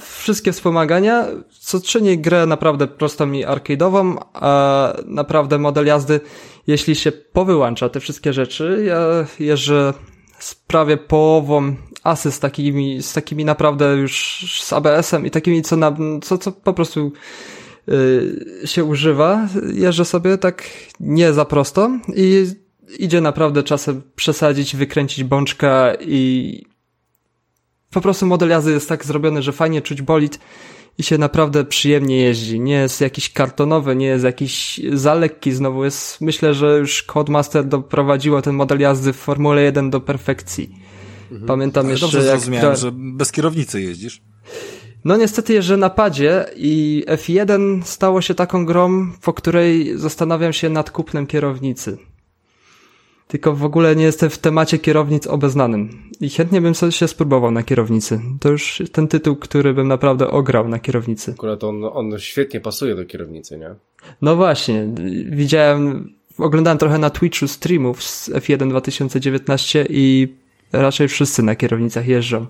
Wszystkie 0.00 0.52
wspomagania, 0.52 1.26
co 1.60 1.80
czyni 1.80 2.18
grę 2.18 2.46
naprawdę 2.46 2.86
prostą 2.86 3.32
i 3.32 3.46
arcade'ową, 3.46 4.16
a 4.34 4.92
naprawdę 5.06 5.58
model 5.58 5.86
jazdy, 5.86 6.20
jeśli 6.66 6.94
się 6.94 7.12
powyłącza 7.12 7.88
te 7.88 8.00
wszystkie 8.00 8.32
rzeczy, 8.32 8.84
ja 8.86 9.26
jeżdżę 9.38 9.94
z 10.38 10.54
prawie 10.54 10.96
połową 10.96 11.76
asy 12.02 12.32
z 12.32 12.40
takimi, 12.40 13.02
z 13.02 13.12
takimi 13.12 13.44
naprawdę 13.44 13.96
już 13.96 14.44
z 14.62 14.72
ABS-em 14.72 15.26
i 15.26 15.30
takimi, 15.30 15.62
co, 15.62 15.76
na, 15.76 15.96
co, 16.22 16.38
co 16.38 16.52
po 16.52 16.72
prostu 16.72 17.12
yy, 17.86 18.60
się 18.64 18.84
używa. 18.84 19.48
Jeżdżę 19.72 20.04
sobie 20.04 20.38
tak 20.38 20.64
nie 21.00 21.32
za 21.32 21.44
prosto 21.44 21.90
i 22.14 22.46
idzie 22.98 23.20
naprawdę 23.20 23.62
czasem 23.62 24.02
przesadzić, 24.16 24.76
wykręcić 24.76 25.24
bączka 25.24 25.92
i 26.00 26.64
po 27.90 28.00
prostu 28.00 28.26
model 28.26 28.48
jazdy 28.48 28.72
jest 28.72 28.88
tak 28.88 29.04
zrobiony, 29.04 29.42
że 29.42 29.52
fajnie 29.52 29.82
czuć 29.82 30.02
bolid 30.02 30.38
i 30.98 31.02
się 31.02 31.18
naprawdę 31.18 31.64
przyjemnie 31.64 32.16
jeździ. 32.16 32.60
Nie 32.60 32.74
jest 32.74 33.00
jakiś 33.00 33.32
kartonowy, 33.32 33.96
nie 33.96 34.06
jest 34.06 34.24
jakiś 34.24 34.80
za 34.92 35.14
lekki 35.14 35.52
znowu. 35.52 35.84
Jest, 35.84 36.20
myślę, 36.20 36.54
że 36.54 36.78
już 36.78 37.02
Codemaster 37.02 37.64
doprowadziło 37.64 38.42
ten 38.42 38.54
model 38.54 38.80
jazdy 38.80 39.12
w 39.12 39.16
Formule 39.16 39.62
1 39.62 39.90
do 39.90 40.00
perfekcji. 40.00 40.74
Mhm. 41.32 41.46
Pamiętam 41.46 41.84
Ale 41.84 41.92
jeszcze 41.92 42.06
dobrze 42.06 42.18
jak... 42.18 42.26
zrozumiałem, 42.26 42.76
że 42.76 42.92
bez 42.92 43.32
kierownicy 43.32 43.82
jeździsz. 43.82 44.22
No 45.04 45.16
niestety 45.16 45.52
jeżdżę 45.52 45.76
na 45.76 45.90
padzie 45.90 46.44
i 46.56 47.04
F1 47.08 47.82
stało 47.82 48.20
się 48.20 48.34
taką 48.34 48.66
grą, 48.66 49.12
po 49.22 49.32
której 49.32 49.98
zastanawiam 49.98 50.52
się 50.52 50.68
nad 50.68 50.90
kupnem 50.90 51.26
kierownicy. 51.26 51.98
Tylko 53.28 53.54
w 53.54 53.64
ogóle 53.64 53.96
nie 53.96 54.04
jestem 54.04 54.30
w 54.30 54.38
temacie 54.38 54.78
kierownic 54.78 55.26
obeznanym. 55.26 56.10
I 56.20 56.30
chętnie 56.30 56.60
bym 56.60 56.74
sobie 56.74 56.92
się 56.92 57.08
spróbował 57.08 57.50
na 57.50 57.62
kierownicy. 57.62 58.20
To 58.40 58.48
już 58.48 58.82
ten 58.92 59.08
tytuł, 59.08 59.36
który 59.36 59.74
bym 59.74 59.88
naprawdę 59.88 60.30
ograł 60.30 60.68
na 60.68 60.78
kierownicy. 60.78 61.32
Akurat 61.32 61.64
on, 61.64 61.84
on 61.84 62.18
świetnie 62.18 62.60
pasuje 62.60 62.94
do 62.94 63.04
kierownicy, 63.04 63.58
nie? 63.58 63.74
No 64.22 64.36
właśnie, 64.36 64.88
widziałem, 65.30 66.12
oglądałem 66.38 66.78
trochę 66.78 66.98
na 66.98 67.10
Twitchu 67.10 67.48
streamów 67.48 68.02
z 68.02 68.30
F1 68.30 68.68
2019 68.68 69.86
i 69.90 70.34
raczej 70.72 71.08
wszyscy 71.08 71.42
na 71.42 71.56
kierownicach 71.56 72.06
jeżdżą. 72.06 72.46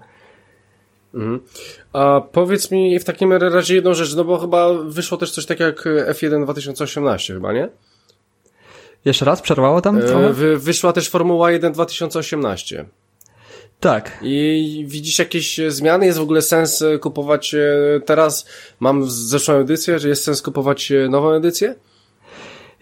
Mhm. 1.15 1.41
A 1.93 2.21
powiedz 2.33 2.71
mi 2.71 2.99
w 2.99 3.05
takim 3.05 3.33
razie 3.33 3.75
jedną 3.75 3.95
rzecz, 3.95 4.15
no 4.15 4.25
bo 4.25 4.39
chyba 4.39 4.73
wyszło 4.75 5.19
też 5.19 5.31
coś 5.31 5.47
takiego 5.47 5.65
jak 5.65 5.85
F1 6.17 6.45
2018 6.45 7.35
chyba, 7.35 7.53
nie? 7.53 7.69
Jeszcze 9.05 9.25
raz? 9.25 9.43
Przerwało 9.43 9.81
tam 9.81 9.99
e? 9.99 10.33
Wy, 10.33 10.59
wyszła 10.59 10.93
też 10.93 11.09
Formuła 11.09 11.51
1 11.51 11.73
2018. 11.73 12.85
Tak. 13.81 14.19
I 14.23 14.85
widzisz 14.89 15.19
jakieś 15.19 15.61
zmiany? 15.69 16.07
Jest 16.07 16.19
w 16.19 16.23
ogóle 16.23 16.43
sens 16.43 16.83
e, 16.83 16.99
kupować 16.99 17.55
e, 17.55 18.01
teraz? 18.07 18.47
Mam 18.81 19.11
zeszłą 19.11 19.55
edycję, 19.55 19.99
że 19.99 20.09
jest 20.09 20.25
sens 20.25 20.43
kupować 20.43 20.93
nową 21.09 21.33
edycję? 21.33 21.75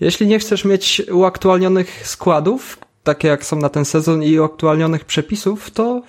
Jeśli 0.01 0.27
nie 0.27 0.39
chcesz 0.39 0.65
mieć 0.65 1.03
uaktualnionych 1.13 2.09
składów, 2.09 2.79
takie 3.03 3.29
jak 3.29 3.45
są 3.45 3.57
na 3.57 3.69
ten 3.69 3.85
sezon 3.85 4.23
i 4.23 4.39
uaktualnionych 4.39 5.05
przepisów, 5.05 5.71
to 5.71 6.03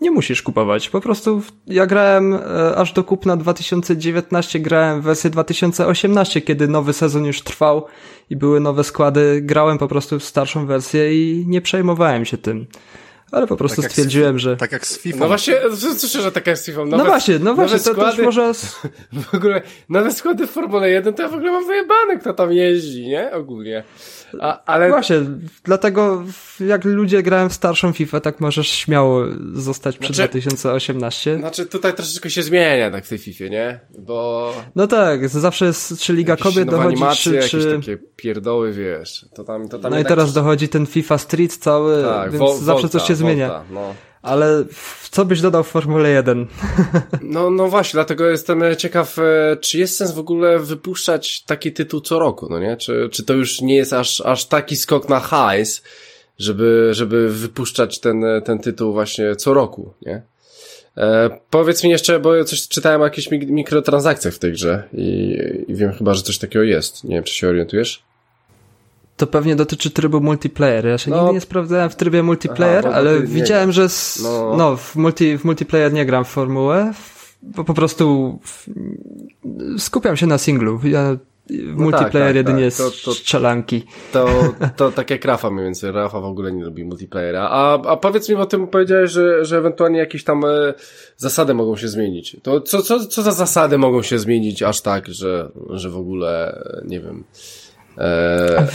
nie 0.00 0.10
musisz 0.10 0.42
kupować. 0.42 0.88
Po 0.88 1.00
prostu 1.00 1.42
ja 1.66 1.86
grałem 1.86 2.34
e, 2.34 2.76
aż 2.76 2.92
do 2.92 3.04
kupna 3.04 3.36
2019, 3.36 4.60
grałem 4.60 5.00
w 5.00 5.04
wersję 5.04 5.30
2018, 5.30 6.40
kiedy 6.40 6.68
nowy 6.68 6.92
sezon 6.92 7.24
już 7.24 7.42
trwał 7.42 7.86
i 8.30 8.36
były 8.36 8.60
nowe 8.60 8.84
składy. 8.84 9.40
Grałem 9.42 9.78
po 9.78 9.88
prostu 9.88 10.18
w 10.18 10.24
starszą 10.24 10.66
wersję 10.66 11.14
i 11.14 11.44
nie 11.46 11.60
przejmowałem 11.60 12.24
się 12.24 12.38
tym. 12.38 12.66
Ale 13.32 13.46
po 13.46 13.56
prostu 13.56 13.82
tak 13.82 13.90
stwierdziłem, 13.90 14.38
że... 14.38 14.56
Tak 14.56 14.72
jak 14.72 14.86
z 14.86 14.98
FIFA. 14.98 15.18
No 15.18 15.26
właśnie, 15.26 15.54
słyszę, 15.96 16.22
że 16.22 16.32
taka 16.32 16.50
jest 16.50 16.66
FIFA. 16.66 16.84
Nowe, 16.84 16.96
no 16.96 17.04
właśnie, 17.04 17.38
no 17.38 17.54
właśnie, 17.54 17.78
to 17.78 17.92
składy, 17.92 18.16
też 18.16 18.24
może... 18.24 18.52
W 19.30 19.34
ogóle, 19.34 19.62
nowe 19.88 20.12
składy 20.12 20.46
w 20.46 20.50
Formule 20.50 20.90
1 20.90 21.14
to 21.14 21.22
ja 21.22 21.28
w 21.28 21.34
ogóle 21.34 21.52
mam 21.52 21.66
wyjebane, 21.66 22.18
kto 22.20 22.34
tam 22.34 22.52
jeździ, 22.52 23.06
nie? 23.06 23.32
Ogólnie. 23.32 23.84
A, 24.40 24.64
ale... 24.64 24.88
Właśnie, 24.88 25.16
dlatego 25.64 26.24
jak 26.60 26.84
ludzie 26.84 27.22
grają 27.22 27.48
w 27.48 27.52
starszą 27.52 27.92
FIFA, 27.92 28.20
tak 28.20 28.40
możesz 28.40 28.68
śmiało 28.68 29.24
zostać 29.52 29.98
przy 29.98 30.14
znaczy, 30.14 30.28
2018. 30.28 31.38
Znaczy 31.38 31.66
tutaj 31.66 31.94
troszeczkę 31.94 32.30
się 32.30 32.42
zmienia 32.42 32.90
tak 32.90 33.04
w 33.04 33.08
tej 33.08 33.18
FIFA, 33.18 33.44
nie? 33.44 33.80
Bo... 33.98 34.52
No 34.76 34.86
tak, 34.86 35.28
zawsze 35.28 35.66
jest, 35.66 36.00
czy 36.00 36.12
Liga 36.12 36.36
Kobiet 36.36 36.70
dochodzi, 36.70 36.88
animacje, 36.88 37.42
czy... 37.42 37.56
jakieś 37.56 37.74
takie 37.76 37.98
pierdoły, 38.16 38.72
wiesz. 38.72 39.26
To 39.34 39.44
tam, 39.44 39.68
to 39.68 39.78
tam 39.78 39.92
no 39.92 39.98
i 39.98 40.04
teraz 40.04 40.24
coś... 40.24 40.34
dochodzi 40.34 40.68
ten 40.68 40.86
FIFA 40.86 41.18
Street 41.18 41.56
cały, 41.56 42.02
tak, 42.02 42.32
więc 42.32 42.58
zawsze 42.58 42.88
coś 42.88 43.02
się 43.02 43.14
zmienia. 43.14 43.48
Volta, 43.48 43.64
no. 43.70 43.94
Ale 44.22 44.64
co 45.10 45.24
byś 45.24 45.40
dodał 45.40 45.64
w 45.64 45.68
Formule 45.68 46.10
1? 46.10 46.46
No, 47.22 47.50
no 47.50 47.68
właśnie, 47.68 47.96
dlatego 47.96 48.26
jestem 48.28 48.62
ciekaw, 48.78 49.18
e, 49.18 49.56
czy 49.60 49.78
jest 49.78 49.96
sens 49.96 50.12
w 50.12 50.18
ogóle 50.18 50.58
wypuszczać 50.58 51.42
taki 51.42 51.72
tytuł 51.72 52.00
co 52.00 52.18
roku, 52.18 52.46
no 52.50 52.58
nie? 52.58 52.76
Czy, 52.76 53.08
czy 53.12 53.24
to 53.24 53.34
już 53.34 53.60
nie 53.60 53.76
jest 53.76 53.92
aż, 53.92 54.20
aż 54.20 54.44
taki 54.44 54.76
skok 54.76 55.08
na 55.08 55.20
hajs, 55.20 55.82
żeby, 56.38 56.88
żeby 56.92 57.28
wypuszczać 57.28 57.98
ten, 57.98 58.24
ten 58.44 58.58
tytuł 58.58 58.92
właśnie 58.92 59.36
co 59.36 59.54
roku, 59.54 59.94
nie? 60.02 60.22
E, 60.96 61.30
powiedz 61.50 61.84
mi 61.84 61.90
jeszcze, 61.90 62.20
bo 62.20 62.44
coś 62.44 62.68
czytałem 62.68 63.00
o 63.00 63.04
jakichś 63.04 63.30
mikrotransakcjach 63.30 64.34
w 64.34 64.38
tej 64.38 64.52
grze 64.52 64.82
i, 64.92 65.38
i 65.68 65.74
wiem 65.74 65.92
chyba, 65.92 66.14
że 66.14 66.22
coś 66.22 66.38
takiego 66.38 66.62
jest. 66.62 67.04
Nie 67.04 67.14
wiem, 67.14 67.24
czy 67.24 67.34
się 67.34 67.48
orientujesz? 67.48 68.02
To 69.20 69.26
pewnie 69.26 69.56
dotyczy 69.56 69.90
trybu 69.90 70.20
multiplayer. 70.20 70.86
Ja 70.86 70.98
się 70.98 71.10
no. 71.10 71.16
nigdy 71.16 71.34
nie 71.34 71.40
sprawdzałem 71.40 71.90
w 71.90 71.96
trybie 71.96 72.22
multiplayer, 72.22 72.86
Aha, 72.86 72.96
ale 72.96 73.20
widziałem, 73.20 73.72
że 73.72 73.88
z, 73.88 74.22
no. 74.22 74.56
no, 74.56 74.76
w, 74.76 74.96
multi, 74.96 75.38
w 75.38 75.44
multiplayer 75.44 75.92
nie 75.92 76.06
gram 76.06 76.24
w 76.24 76.28
formułę, 76.28 76.92
bo 77.42 77.64
po 77.64 77.74
prostu 77.74 78.38
skupiam 79.78 80.16
się 80.16 80.26
na 80.26 80.38
singlu. 80.38 80.80
Ja 80.84 81.16
w 81.50 81.76
no 81.76 81.82
multiplayer 81.82 82.10
tak, 82.12 82.12
tak, 82.12 82.36
jedynie 82.36 82.70
tak. 82.70 82.78
To, 82.78 82.90
to, 83.04 83.14
strzelanki. 83.14 83.84
To, 84.12 84.28
to 84.76 84.92
tak 84.92 85.10
jak 85.10 85.24
Rafa 85.24 85.50
mniej 85.50 85.64
więcej. 85.64 85.92
Rafa 85.92 86.20
w 86.20 86.24
ogóle 86.24 86.52
nie 86.52 86.64
lubi 86.64 86.84
multiplayera. 86.84 87.48
A, 87.50 87.82
a 87.82 87.96
powiedz 87.96 88.28
mi 88.28 88.34
o 88.34 88.46
tym, 88.46 88.66
powiedziałeś, 88.66 89.10
że, 89.10 89.44
że 89.44 89.58
ewentualnie 89.58 89.98
jakieś 89.98 90.24
tam 90.24 90.44
e, 90.44 90.74
zasady 91.16 91.54
mogą 91.54 91.76
się 91.76 91.88
zmienić. 91.88 92.36
To 92.42 92.60
co, 92.60 92.82
co, 92.82 93.06
co 93.06 93.22
za 93.22 93.32
zasady 93.32 93.78
mogą 93.78 94.02
się 94.02 94.18
zmienić 94.18 94.62
aż 94.62 94.80
tak, 94.80 95.08
że, 95.08 95.50
że 95.70 95.90
w 95.90 95.96
ogóle, 95.96 96.62
nie 96.84 97.00
wiem... 97.00 97.24
E, 97.98 98.68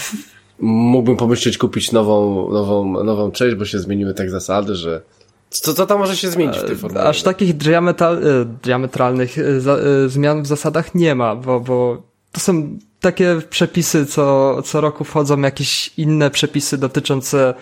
mógłbym 0.60 1.18
pomyśleć 1.18 1.58
kupić 1.58 1.92
nową, 1.92 2.50
nową, 2.52 3.04
nową 3.04 3.32
część, 3.32 3.56
bo 3.56 3.66
się 3.66 3.80
zmieniły 3.80 4.14
tak 4.14 4.30
zasady, 4.30 4.76
że 4.76 5.02
co, 5.50 5.74
co 5.74 5.86
tam 5.86 6.00
może 6.00 6.18
się 6.18 6.30
zmienić 6.30 6.58
w 6.58 6.64
tej 6.64 6.76
formule? 6.76 7.04
Aż 7.04 7.24
takich 7.24 7.58
diametral, 7.58 8.18
e, 8.18 8.46
diametralnych 8.64 9.38
e, 9.38 9.42
e, 9.44 10.10
zmian 10.10 10.44
w 10.44 10.48
zasadach 10.48 10.96
nie 10.96 11.16
ma, 11.16 11.36
bo, 11.36 11.60
bo 11.60 12.04
to 12.32 12.40
są 12.40 12.78
takie 13.00 13.42
przepisy, 13.50 14.06
co, 14.06 14.62
co 14.62 14.82
roku 14.82 15.04
wchodzą 15.04 15.42
jakieś 15.42 15.92
inne 15.98 16.30
przepisy 16.30 16.78
dotyczące 16.78 17.54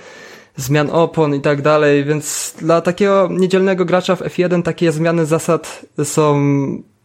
zmian 0.55 0.89
opon 0.89 1.35
i 1.35 1.41
tak 1.41 1.61
dalej, 1.61 2.05
więc 2.05 2.53
dla 2.59 2.81
takiego 2.81 3.29
niedzielnego 3.31 3.85
gracza 3.85 4.15
w 4.15 4.21
F1 4.21 4.63
takie 4.63 4.91
zmiany 4.91 5.25
zasad 5.25 5.85
są 6.03 6.43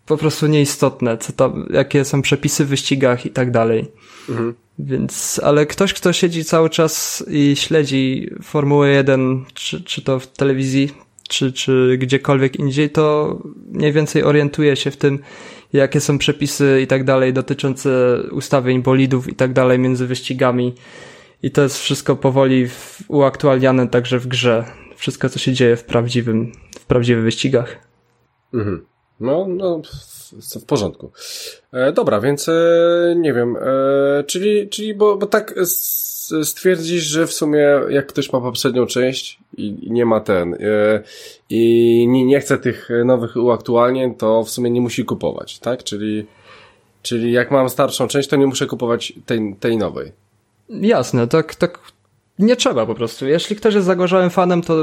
po 0.06 0.16
prostu 0.16 0.46
nieistotne, 0.46 1.18
co 1.18 1.32
tam, 1.32 1.66
jakie 1.70 2.04
są 2.04 2.22
przepisy 2.22 2.64
w 2.64 2.68
wyścigach 2.68 3.26
i 3.26 3.30
tak 3.30 3.50
dalej. 3.50 3.90
Mhm. 4.28 4.54
Więc, 4.78 5.40
ale 5.44 5.66
ktoś, 5.66 5.94
kto 5.94 6.12
siedzi 6.12 6.44
cały 6.44 6.70
czas 6.70 7.24
i 7.30 7.56
śledzi 7.56 8.30
Formułę 8.42 8.88
1, 8.88 9.44
czy, 9.54 9.82
czy 9.82 10.02
to 10.02 10.18
w 10.18 10.26
telewizji, 10.26 10.90
czy, 11.28 11.52
czy 11.52 11.98
gdziekolwiek 12.00 12.56
indziej, 12.56 12.90
to 12.90 13.36
mniej 13.66 13.92
więcej 13.92 14.22
orientuje 14.22 14.76
się 14.76 14.90
w 14.90 14.96
tym, 14.96 15.18
jakie 15.72 16.00
są 16.00 16.18
przepisy 16.18 16.80
i 16.82 16.86
tak 16.86 17.04
dalej 17.04 17.32
dotyczące 17.32 18.18
ustawień 18.32 18.82
bolidów 18.82 19.28
i 19.28 19.34
tak 19.34 19.52
dalej 19.52 19.78
między 19.78 20.06
wyścigami. 20.06 20.74
I 21.42 21.50
to 21.50 21.62
jest 21.62 21.78
wszystko 21.78 22.16
powoli 22.16 22.68
uaktualniane 23.08 23.88
także 23.88 24.18
w 24.18 24.26
grze. 24.26 24.64
Wszystko, 24.96 25.28
co 25.28 25.38
się 25.38 25.52
dzieje 25.52 25.76
w 25.76 25.84
prawdziwym, 25.84 26.52
w 26.80 26.86
prawdziwych 26.86 27.24
wyścigach. 27.24 27.78
Mhm. 28.54 28.86
No, 29.20 29.46
no, 29.48 29.82
w, 30.32 30.64
porządku. 30.66 31.10
E, 31.72 31.92
dobra, 31.92 32.20
więc 32.20 32.48
e, 32.48 33.14
nie 33.16 33.32
wiem, 33.32 33.56
e, 33.56 34.24
czyli, 34.24 34.68
czyli 34.68 34.94
bo, 34.94 35.16
bo 35.16 35.26
tak 35.26 35.54
stwierdzisz, 36.42 37.02
że 37.02 37.26
w 37.26 37.32
sumie 37.32 37.80
jak 37.88 38.06
ktoś 38.06 38.32
ma 38.32 38.40
poprzednią 38.40 38.86
część 38.86 39.38
i, 39.56 39.86
i 39.86 39.90
nie 39.90 40.06
ma 40.06 40.20
ten 40.20 40.54
e, 40.54 41.02
i 41.50 42.06
nie, 42.08 42.24
nie 42.24 42.40
chce 42.40 42.58
tych 42.58 42.88
nowych 43.04 43.36
uaktualnień, 43.36 44.14
to 44.14 44.44
w 44.44 44.50
sumie 44.50 44.70
nie 44.70 44.80
musi 44.80 45.04
kupować, 45.04 45.58
tak? 45.58 45.84
Czyli, 45.84 46.26
czyli 47.02 47.32
jak 47.32 47.50
mam 47.50 47.68
starszą 47.68 48.08
część, 48.08 48.28
to 48.28 48.36
nie 48.36 48.46
muszę 48.46 48.66
kupować 48.66 49.12
tej, 49.26 49.56
tej 49.60 49.76
nowej. 49.76 50.12
Jasne, 50.68 51.28
tak, 51.28 51.54
tak, 51.54 51.78
nie 52.38 52.56
trzeba 52.56 52.86
po 52.86 52.94
prostu. 52.94 53.26
Jeśli 53.26 53.56
ktoś 53.56 53.74
jest 53.74 53.86
zagorzałym 53.86 54.30
fanem, 54.30 54.62
to 54.62 54.74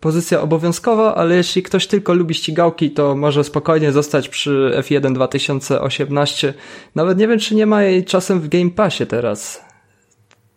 pozycja 0.00 0.40
obowiązkowa, 0.40 1.14
ale 1.14 1.36
jeśli 1.36 1.62
ktoś 1.62 1.86
tylko 1.86 2.14
lubi 2.14 2.34
ścigałki, 2.34 2.90
to 2.90 3.16
może 3.16 3.44
spokojnie 3.44 3.92
zostać 3.92 4.28
przy 4.28 4.72
F1 4.76 5.14
2018. 5.14 6.54
Nawet 6.94 7.18
nie 7.18 7.28
wiem, 7.28 7.38
czy 7.38 7.54
nie 7.54 7.66
ma 7.66 7.82
jej 7.82 8.04
czasem 8.04 8.40
w 8.40 8.48
Game 8.48 8.70
Passie 8.70 9.06
teraz. 9.06 9.64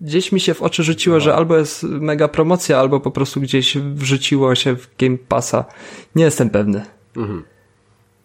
Gdzieś 0.02 0.32
mi 0.32 0.40
się 0.40 0.54
w 0.54 0.62
oczy 0.62 0.84
rzuciło, 0.84 1.16
no. 1.16 1.20
że 1.20 1.36
albo 1.36 1.58
jest 1.58 1.84
mega 1.84 2.28
promocja, 2.28 2.80
albo 2.80 3.00
po 3.00 3.12
prostu 3.12 3.42
gdzieś 3.42 3.78
wrzuciło 3.78 4.56
się 4.56 4.76
w 4.76 4.88
Game 4.98 5.18
Passa. 5.18 5.66
Nie 6.16 6.24
jestem 6.24 6.50
pewny. 6.50 6.86
Mhm. 7.18 7.44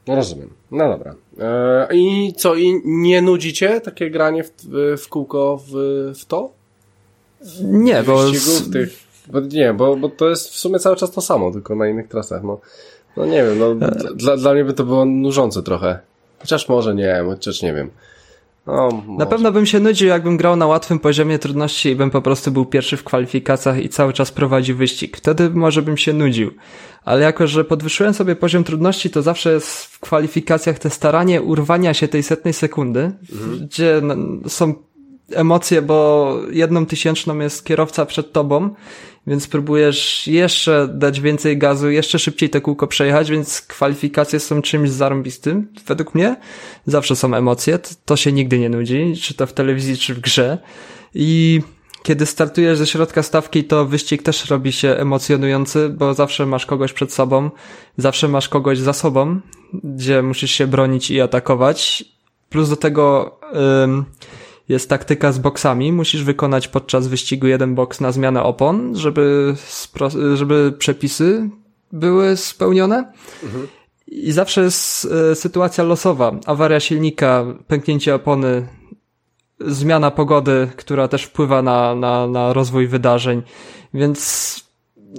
No 0.07 0.16
rozumiem. 0.16 0.51
No 0.70 0.89
dobra. 0.89 1.15
Eee, 1.40 1.98
I 1.98 2.32
co, 2.35 2.55
i 2.55 2.82
nie 2.85 3.23
nudzicie 3.23 3.81
takie 3.81 4.11
granie 4.11 4.44
w, 4.44 4.52
w 5.05 5.09
kółko 5.09 5.61
w, 5.66 5.73
w 6.20 6.24
to? 6.24 6.60
Nie, 7.62 8.03
bo... 8.03 8.25
tych, 8.73 8.89
bo 9.27 9.41
nie, 9.41 9.75
bo, 9.75 9.97
bo 9.97 10.09
to 10.09 10.29
jest 10.29 10.49
w 10.49 10.57
sumie 10.57 10.79
cały 10.79 10.97
czas 10.97 11.11
to 11.11 11.21
samo, 11.21 11.53
tylko 11.53 11.75
na 11.75 11.89
innych 11.89 12.09
trasach, 12.09 12.43
no. 12.43 12.61
No 13.17 13.27
nie 13.27 13.45
wiem, 13.45 13.59
no, 13.59 13.87
e. 13.87 14.15
dla, 14.15 14.37
dla 14.37 14.55
mnie 14.55 14.65
by 14.65 14.73
to 14.73 14.85
było 14.85 15.05
nużące 15.05 15.62
trochę. 15.62 15.99
Chociaż 16.39 16.69
może 16.69 16.95
nie, 16.95 17.23
chociaż 17.27 17.62
nie 17.62 17.75
wiem. 17.75 17.91
No, 18.67 19.03
na 19.19 19.27
pewno 19.27 19.53
bym 19.53 19.67
się 19.67 19.81
nudził, 19.81 20.09
jakbym 20.09 20.37
grał 20.37 20.57
na 20.57 20.67
łatwym 20.67 20.99
poziomie 20.99 21.39
trudności 21.39 21.89
i 21.89 21.97
bym 21.97 22.11
po 22.11 22.23
prostu 22.23 22.51
był 22.51 22.67
pierwszy 22.67 22.97
w 22.97 23.05
kwalifikacjach 23.05 23.85
i 23.85 23.89
cały 23.89 24.12
czas 24.12 24.33
prowadził 24.33 24.77
wyścig. 24.77 25.17
Wtedy 25.17 25.51
może 25.51 25.83
bym 25.83 25.97
się 25.97 26.12
nudził. 26.12 26.51
Ale 27.05 27.21
jako, 27.21 27.47
że 27.47 27.65
podwyższyłem 27.65 28.15
sobie 28.15 28.37
poziom 28.37 28.65
trudności, 28.65 29.11
to 29.11 29.23
zawsze 29.23 29.53
jest 29.53 29.85
w 29.85 30.01
kwalifikacjach 30.01 30.79
te 30.79 30.91
staranie 30.91 31.43
urwania 31.43 31.95
się 31.95 32.09
tej 32.09 32.23
setnej 32.23 32.55
sekundy, 32.55 33.01
mhm. 33.33 33.59
gdzie 33.67 34.03
są 34.49 34.75
emocje, 35.35 35.82
bo 35.82 36.36
jedną 36.51 36.86
tysięczną 36.86 37.39
jest 37.39 37.65
kierowca 37.65 38.07
przed 38.07 38.32
tobą, 38.32 38.74
więc 39.27 39.48
próbujesz 39.48 40.27
jeszcze 40.27 40.89
dać 40.94 41.20
więcej 41.20 41.59
gazu, 41.59 41.90
jeszcze 41.90 42.19
szybciej 42.19 42.51
te 42.51 42.61
kółko 42.61 42.86
przejechać, 42.86 43.31
więc 43.31 43.61
kwalifikacje 43.61 44.40
są 44.40 44.62
czymś 44.62 44.90
zarąbistym, 44.90 45.69
według 45.86 46.15
mnie. 46.15 46.36
Zawsze 46.86 47.16
są 47.16 47.35
emocje, 47.35 47.78
to 48.05 48.16
się 48.16 48.32
nigdy 48.32 48.59
nie 48.59 48.69
nudzi, 48.69 49.15
czy 49.23 49.35
to 49.35 49.47
w 49.47 49.52
telewizji, 49.52 49.97
czy 49.97 50.15
w 50.15 50.20
grze. 50.20 50.59
I 51.15 51.61
kiedy 52.02 52.27
startujesz 52.27 52.78
ze 52.78 52.86
środka 52.86 53.23
stawki, 53.23 53.65
to 53.65 53.86
wyścig 53.86 54.23
też 54.23 54.51
robi 54.51 54.73
się 54.73 54.89
emocjonujący, 54.89 55.89
bo 55.89 56.15
zawsze 56.15 56.47
masz 56.47 56.66
kogoś 56.66 56.93
przed 56.93 57.12
sobą, 57.12 57.51
zawsze 57.97 58.28
masz 58.28 58.48
kogoś 58.48 58.78
za 58.78 58.93
sobą, 58.93 59.40
gdzie 59.85 60.23
musisz 60.23 60.51
się 60.51 60.66
bronić 60.66 61.11
i 61.11 61.20
atakować. 61.20 62.05
Plus 62.48 62.69
do 62.69 62.77
tego 62.77 63.36
ym, 63.85 64.05
jest 64.71 64.89
taktyka 64.89 65.33
z 65.33 65.39
boksami. 65.39 65.93
Musisz 65.93 66.25
wykonać 66.25 66.69
podczas 66.69 67.09
wyścigu 67.09 67.47
jeden 67.47 67.75
boks 67.75 68.01
na 68.01 68.13
zmianę 68.13 68.43
opon, 68.43 68.97
żeby, 68.97 69.55
żeby 70.35 70.73
przepisy 70.79 71.51
były 71.93 72.37
spełnione. 72.37 73.13
Mhm. 73.43 73.67
I 74.07 74.33
zawsze 74.33 74.63
jest 74.63 75.09
y, 75.33 75.35
sytuacja 75.35 75.85
losowa. 75.85 76.33
Awaria 76.47 76.81
silnika, 76.81 77.45
pęknięcie 77.67 78.15
opony, 78.15 78.67
zmiana 79.61 80.11
pogody, 80.11 80.69
która 80.77 81.09
też 81.09 81.23
wpływa 81.23 81.63
na, 81.63 81.95
na, 81.95 82.27
na 82.27 82.53
rozwój 82.53 82.87
wydarzeń, 82.87 83.43
więc 83.95 84.70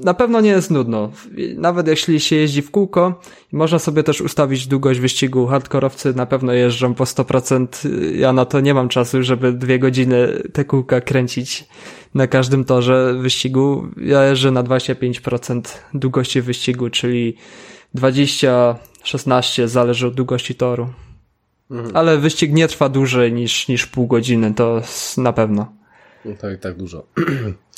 na 0.03 0.13
pewno 0.13 0.41
nie 0.41 0.49
jest 0.49 0.71
nudno. 0.71 1.11
Nawet 1.57 1.87
jeśli 1.87 2.19
się 2.19 2.35
jeździ 2.35 2.61
w 2.61 2.71
kółko, 2.71 3.21
można 3.51 3.79
sobie 3.79 4.03
też 4.03 4.21
ustawić 4.21 4.67
długość 4.67 4.99
wyścigu. 4.99 5.47
Hardkorowcy 5.47 6.13
na 6.13 6.25
pewno 6.25 6.53
jeżdżą 6.53 6.93
po 6.93 7.03
100%. 7.03 7.89
Ja 8.15 8.33
na 8.33 8.45
to 8.45 8.59
nie 8.59 8.73
mam 8.73 8.89
czasu, 8.89 9.23
żeby 9.23 9.53
dwie 9.53 9.79
godziny 9.79 10.43
te 10.53 10.65
kółka 10.65 11.01
kręcić 11.01 11.65
na 12.13 12.27
każdym 12.27 12.65
torze 12.65 13.13
wyścigu. 13.21 13.87
Ja 13.97 14.23
jeżdżę 14.23 14.51
na 14.51 14.63
25% 14.63 15.61
długości 15.93 16.41
wyścigu, 16.41 16.89
czyli 16.89 17.35
20, 17.93 18.75
16 19.03 19.67
zależy 19.67 20.07
od 20.07 20.13
długości 20.13 20.55
toru. 20.55 20.87
Mhm. 21.71 21.97
Ale 21.97 22.17
wyścig 22.17 22.51
nie 22.53 22.67
trwa 22.67 22.89
dłużej 22.89 23.33
niż, 23.33 23.67
niż 23.67 23.87
pół 23.87 24.07
godziny, 24.07 24.53
to 24.53 24.81
na 25.17 25.33
pewno. 25.33 25.73
No 26.25 26.51
i 26.51 26.57
tak 26.57 26.77
dużo. 26.77 27.03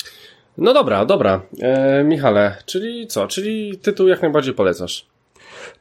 No 0.58 0.74
dobra, 0.74 1.04
dobra. 1.04 1.42
E, 1.60 2.04
Michale, 2.04 2.56
czyli 2.66 3.06
co? 3.06 3.26
Czyli 3.28 3.78
tytuł 3.78 4.08
jak 4.08 4.22
najbardziej 4.22 4.54
polecasz? 4.54 5.06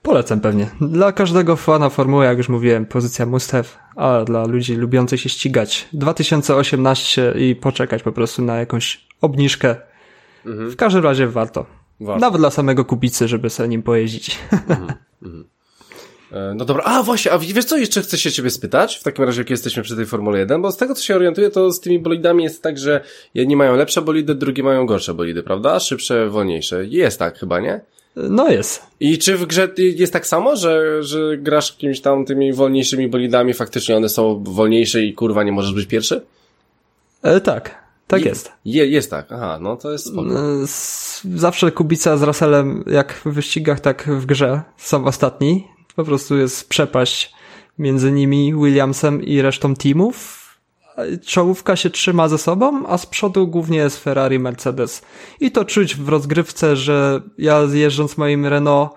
Polecam 0.02 0.40
pewnie. 0.40 0.70
Dla 0.82 1.12
każdego 1.12 1.56
fana 1.56 1.90
formuły, 1.90 2.26
jak 2.26 2.38
już 2.38 2.50
mówiłem, 2.50 2.86
pozycja 2.86 3.26
must 3.26 3.52
have, 3.52 3.64
a 3.96 4.24
dla 4.24 4.46
ludzi 4.46 4.76
lubiących 4.76 5.22
się 5.22 5.30
ścigać 5.30 5.88
2018 5.94 7.34
i 7.38 7.56
poczekać 7.56 8.04
po 8.04 8.12
prostu 8.12 8.42
na 8.42 8.56
jakąś 8.56 9.06
obniżkę. 9.22 9.76
Mhm. 10.46 10.72
W 10.72 10.76
każdym 10.76 11.04
razie 11.04 11.28
warto. 11.28 11.66
warto. 12.00 12.20
Nawet 12.20 12.42
dla 12.42 12.50
samego 12.50 12.86
kubicy, 12.86 13.28
żeby 13.28 13.50
sobie 13.50 13.70
nim 13.70 13.84
pojeździć. 13.84 14.40
Mhm. 14.52 14.94
Mhm. 15.24 15.46
E, 16.34 16.54
no 16.56 16.66
dobra, 16.66 16.84
a 16.84 17.04
właśnie, 17.04 17.32
a 17.32 17.38
wiesz 17.38 17.66
co, 17.66 17.78
jeszcze 17.78 18.02
chcę 18.02 18.18
się 18.18 18.32
ciebie 18.32 18.50
spytać, 18.50 18.96
w 18.96 19.04
takim 19.04 19.26
razie 19.26 19.42
jak 19.42 19.50
jesteśmy 19.50 19.84
przy 19.84 19.96
tej 19.96 20.06
Formule 20.06 20.40
1, 20.40 20.62
bo 20.62 20.72
z 20.72 20.78
tego 20.78 20.96
co 20.96 21.04
się 21.04 21.16
orientuję, 21.16 21.50
to 21.50 21.72
z 21.72 21.80
tymi 21.80 22.00
bolidami 22.00 22.44
jest 22.44 22.64
tak, 22.64 22.78
że 22.78 23.02
jedni 23.34 23.56
mają 23.56 23.76
lepsze 23.76 24.02
bolidy, 24.02 24.36
drugi 24.36 24.64
mają 24.64 24.86
gorsze 24.86 25.14
bolidy, 25.14 25.44
prawda? 25.44 25.80
Szybsze, 25.80 26.30
wolniejsze. 26.30 26.86
Jest 26.86 27.20
tak 27.20 27.40
chyba, 27.40 27.60
nie? 27.60 27.82
No 28.16 28.50
jest. 28.50 28.84
I 29.00 29.18
czy 29.18 29.38
w 29.38 29.46
grze 29.46 29.70
jest 29.78 30.14
tak 30.14 30.28
samo, 30.28 30.56
że, 30.56 31.04
że 31.04 31.38
grasz 31.38 31.72
jakimiś 31.72 32.02
tam 32.02 32.26
tymi 32.26 32.54
wolniejszymi 32.54 33.08
bolidami, 33.08 33.54
faktycznie 33.54 33.98
one 33.98 34.10
są 34.10 34.44
wolniejsze 34.44 35.02
i 35.02 35.14
kurwa 35.14 35.44
nie 35.44 35.52
możesz 35.52 35.74
być 35.74 35.86
pierwszy? 35.86 36.22
E, 37.22 37.42
tak. 37.42 37.84
Tak 38.08 38.22
je, 38.22 38.30
jest. 38.30 38.52
Je, 38.66 38.88
jest 38.88 39.10
tak, 39.10 39.32
aha, 39.32 39.60
no 39.62 39.76
to 39.76 39.92
jest 39.92 40.06
spoko. 40.06 40.30
E, 40.30 40.66
zawsze 41.36 41.72
Kubica 41.72 42.18
z 42.18 42.24
Russellem, 42.24 42.84
jak 42.88 43.14
w 43.14 43.26
wyścigach, 43.26 43.80
tak 43.80 44.08
w 44.08 44.26
grze, 44.26 44.62
są 44.78 45.06
ostatni. 45.06 45.73
Po 45.96 46.04
prostu 46.04 46.38
jest 46.38 46.70
przepaść 46.70 47.34
między 47.80 48.12
nimi, 48.12 48.54
Williamsem 48.54 49.24
i 49.24 49.42
resztą 49.42 49.76
teamów. 49.76 50.44
Czołówka 51.26 51.76
się 51.76 51.90
trzyma 51.90 52.28
ze 52.28 52.38
sobą, 52.38 52.88
a 52.88 52.98
z 52.98 53.06
przodu 53.06 53.48
głównie 53.48 53.78
jest 53.78 54.04
Ferrari, 54.04 54.40
Mercedes. 54.40 55.02
I 55.40 55.52
to 55.52 55.66
czuć 55.66 55.96
w 55.96 56.10
rozgrywce, 56.10 56.76
że 56.76 57.22
ja 57.38 57.62
jeżdżąc 57.74 58.18
moim 58.18 58.46
Renault 58.46 58.92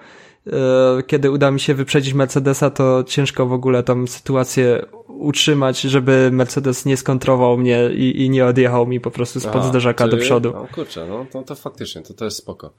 E, 0.53 1.03
kiedy 1.03 1.31
uda 1.31 1.51
mi 1.51 1.61
się 1.61 1.75
wyprzedzić 1.75 2.15
Mercedesa, 2.15 2.71
to 2.71 3.05
ciężko 3.05 3.47
w 3.47 3.53
ogóle 3.53 3.83
tą 3.83 4.07
sytuację 4.07 4.83
utrzymać, 5.19 5.81
żeby 5.81 6.31
Mercedes 6.33 6.85
nie 6.85 6.97
skontrował 6.97 7.59
mnie 7.59 7.91
i, 7.95 8.23
i 8.25 8.31
nie 8.31 8.47
odjechał 8.47 8.87
mi 8.87 9.01
po 9.01 9.11
prostu 9.11 9.41
spod 9.41 9.57
Aha, 9.57 9.69
zderzaka 9.69 10.05
czyli, 10.05 10.17
do 10.17 10.23
przodu. 10.23 10.53
No 10.55 10.67
kurczę, 10.75 11.07
no 11.09 11.27
to, 11.33 11.43
to 11.43 11.55
faktycznie, 11.55 12.03
to, 12.03 12.15
to 12.15 12.25
jest 12.25 12.37
spoko. 12.37 12.73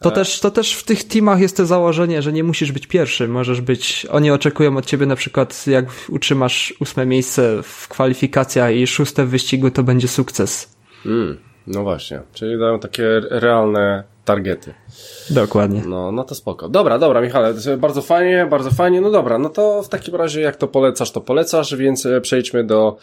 To, 0.00 0.08
e... 0.08 0.12
też, 0.12 0.40
to 0.40 0.50
też 0.50 0.72
w 0.72 0.84
tych 0.84 1.04
teamach 1.04 1.40
jest 1.40 1.56
to 1.56 1.66
założenie, 1.66 2.22
że 2.22 2.32
nie 2.32 2.44
musisz 2.44 2.72
być 2.72 2.86
pierwszy, 2.86 3.28
możesz 3.28 3.60
być, 3.60 4.06
oni 4.10 4.30
oczekują 4.30 4.76
od 4.76 4.86
ciebie 4.86 5.06
na 5.06 5.16
przykład, 5.16 5.66
jak 5.66 5.86
utrzymasz 6.08 6.74
ósme 6.80 7.06
miejsce 7.06 7.62
w 7.62 7.88
kwalifikacjach 7.88 8.74
i 8.74 8.86
szóste 8.86 9.24
w 9.24 9.28
wyścigu, 9.28 9.70
to 9.70 9.82
będzie 9.82 10.08
sukces. 10.08 10.76
Mm, 11.06 11.38
no 11.66 11.82
właśnie, 11.82 12.22
czyli 12.32 12.58
dają 12.58 12.80
takie 12.80 13.20
realne 13.30 14.15
targety. 14.26 14.74
Dokładnie. 15.30 15.82
No, 15.86 16.12
no 16.12 16.24
to 16.24 16.34
spoko. 16.34 16.68
Dobra, 16.68 16.98
dobra, 16.98 17.20
Michale, 17.20 17.54
bardzo 17.78 18.02
fajnie, 18.02 18.46
bardzo 18.50 18.70
fajnie. 18.70 19.00
No 19.00 19.10
dobra, 19.10 19.38
no 19.38 19.48
to 19.48 19.82
w 19.82 19.88
takim 19.88 20.14
razie 20.14 20.40
jak 20.40 20.56
to 20.56 20.68
polecasz, 20.68 21.10
to 21.10 21.20
polecasz, 21.20 21.74
więc 21.74 22.06
e, 22.06 22.20
przejdźmy 22.20 22.64
do 22.64 22.96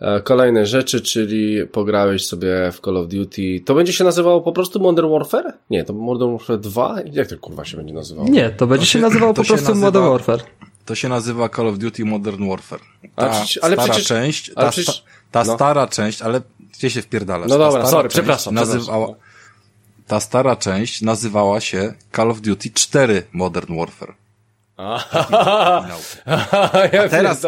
e, 0.00 0.20
kolejnej 0.20 0.66
rzeczy, 0.66 1.00
czyli 1.00 1.66
pograłeś 1.66 2.26
sobie 2.26 2.72
w 2.72 2.80
Call 2.80 2.96
of 2.96 3.08
Duty. 3.08 3.60
To 3.64 3.74
będzie 3.74 3.92
się 3.92 4.04
nazywało 4.04 4.40
po 4.40 4.52
prostu 4.52 4.80
Modern 4.80 5.10
Warfare? 5.10 5.52
Nie, 5.70 5.84
to 5.84 5.92
Modern 5.92 6.30
Warfare 6.32 6.58
2? 6.58 6.96
Jak 7.12 7.28
to 7.28 7.38
kurwa 7.38 7.64
się 7.64 7.76
będzie 7.76 7.94
nazywało? 7.94 8.28
Nie, 8.28 8.50
to 8.50 8.66
będzie 8.66 8.86
to 8.86 8.92
się, 8.92 8.98
się 8.98 9.02
nazywało 9.02 9.34
po 9.34 9.44
prostu 9.44 9.68
nazywa, 9.68 9.86
Modern 9.86 10.06
Warfare. 10.06 10.40
To 10.84 10.94
się 10.94 11.08
nazywa 11.08 11.48
Call 11.48 11.68
of 11.68 11.78
Duty 11.78 12.04
Modern 12.04 12.48
Warfare. 12.48 12.80
Ta 13.14 13.28
przecież, 13.28 13.58
ale 13.62 13.76
stara 13.76 13.92
przecież, 13.92 14.08
część, 14.08 14.54
ta, 14.54 14.70
przecież, 14.70 15.04
ta 15.30 15.44
no. 15.44 15.54
stara 15.54 15.86
część, 15.86 16.22
ale 16.22 16.40
gdzie 16.74 16.90
się 16.90 17.02
wpierdalasz? 17.02 17.48
No 17.48 17.58
dobra, 17.58 17.86
sorry, 17.86 18.08
przepraszam. 18.08 18.54
Nazywała, 18.54 19.06
przepraszam 19.06 19.27
ta 20.08 20.20
stara 20.20 20.56
część 20.56 21.02
nazywała 21.02 21.60
się 21.60 21.94
Call 22.16 22.30
of 22.30 22.40
Duty 22.40 22.70
4 22.70 23.22
Modern 23.32 23.78
Warfare. 23.78 24.14
A 24.76 25.04
teraz, 27.10 27.46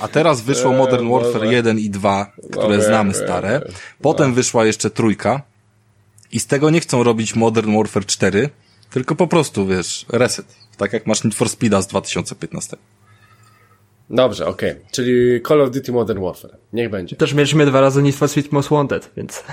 a 0.00 0.08
teraz 0.08 0.40
wyszło 0.40 0.72
Modern 0.72 1.08
Warfare 1.10 1.44
1 1.44 1.78
i 1.78 1.90
2, 1.90 2.32
które 2.52 2.82
znamy 2.82 3.14
stare. 3.14 3.60
Potem 4.02 4.34
wyszła 4.34 4.66
jeszcze 4.66 4.90
trójka. 4.90 5.42
I 6.32 6.40
z 6.40 6.46
tego 6.46 6.70
nie 6.70 6.80
chcą 6.80 7.02
robić 7.02 7.34
Modern 7.34 7.76
Warfare 7.76 8.06
4, 8.06 8.50
tylko 8.90 9.14
po 9.14 9.26
prostu, 9.26 9.66
wiesz, 9.66 10.06
reset. 10.08 10.46
Tak 10.76 10.92
jak 10.92 11.06
masz 11.06 11.24
Need 11.24 11.34
for 11.34 11.48
Speeda 11.48 11.82
z 11.82 11.86
2015. 11.86 12.76
Dobrze, 14.10 14.46
okej. 14.46 14.70
Okay. 14.70 14.82
Czyli 14.92 15.42
Call 15.48 15.62
of 15.62 15.70
Duty 15.70 15.92
Modern 15.92 16.20
Warfare. 16.22 16.56
Niech 16.72 16.90
będzie. 16.90 17.16
Też 17.16 17.34
mieliśmy 17.34 17.66
dwa 17.66 17.80
razy 17.80 18.02
Need 18.02 18.14
for 18.14 18.28
Speed 18.28 18.48
Most 18.52 18.68
Wanted, 18.68 19.10
więc, 19.16 19.44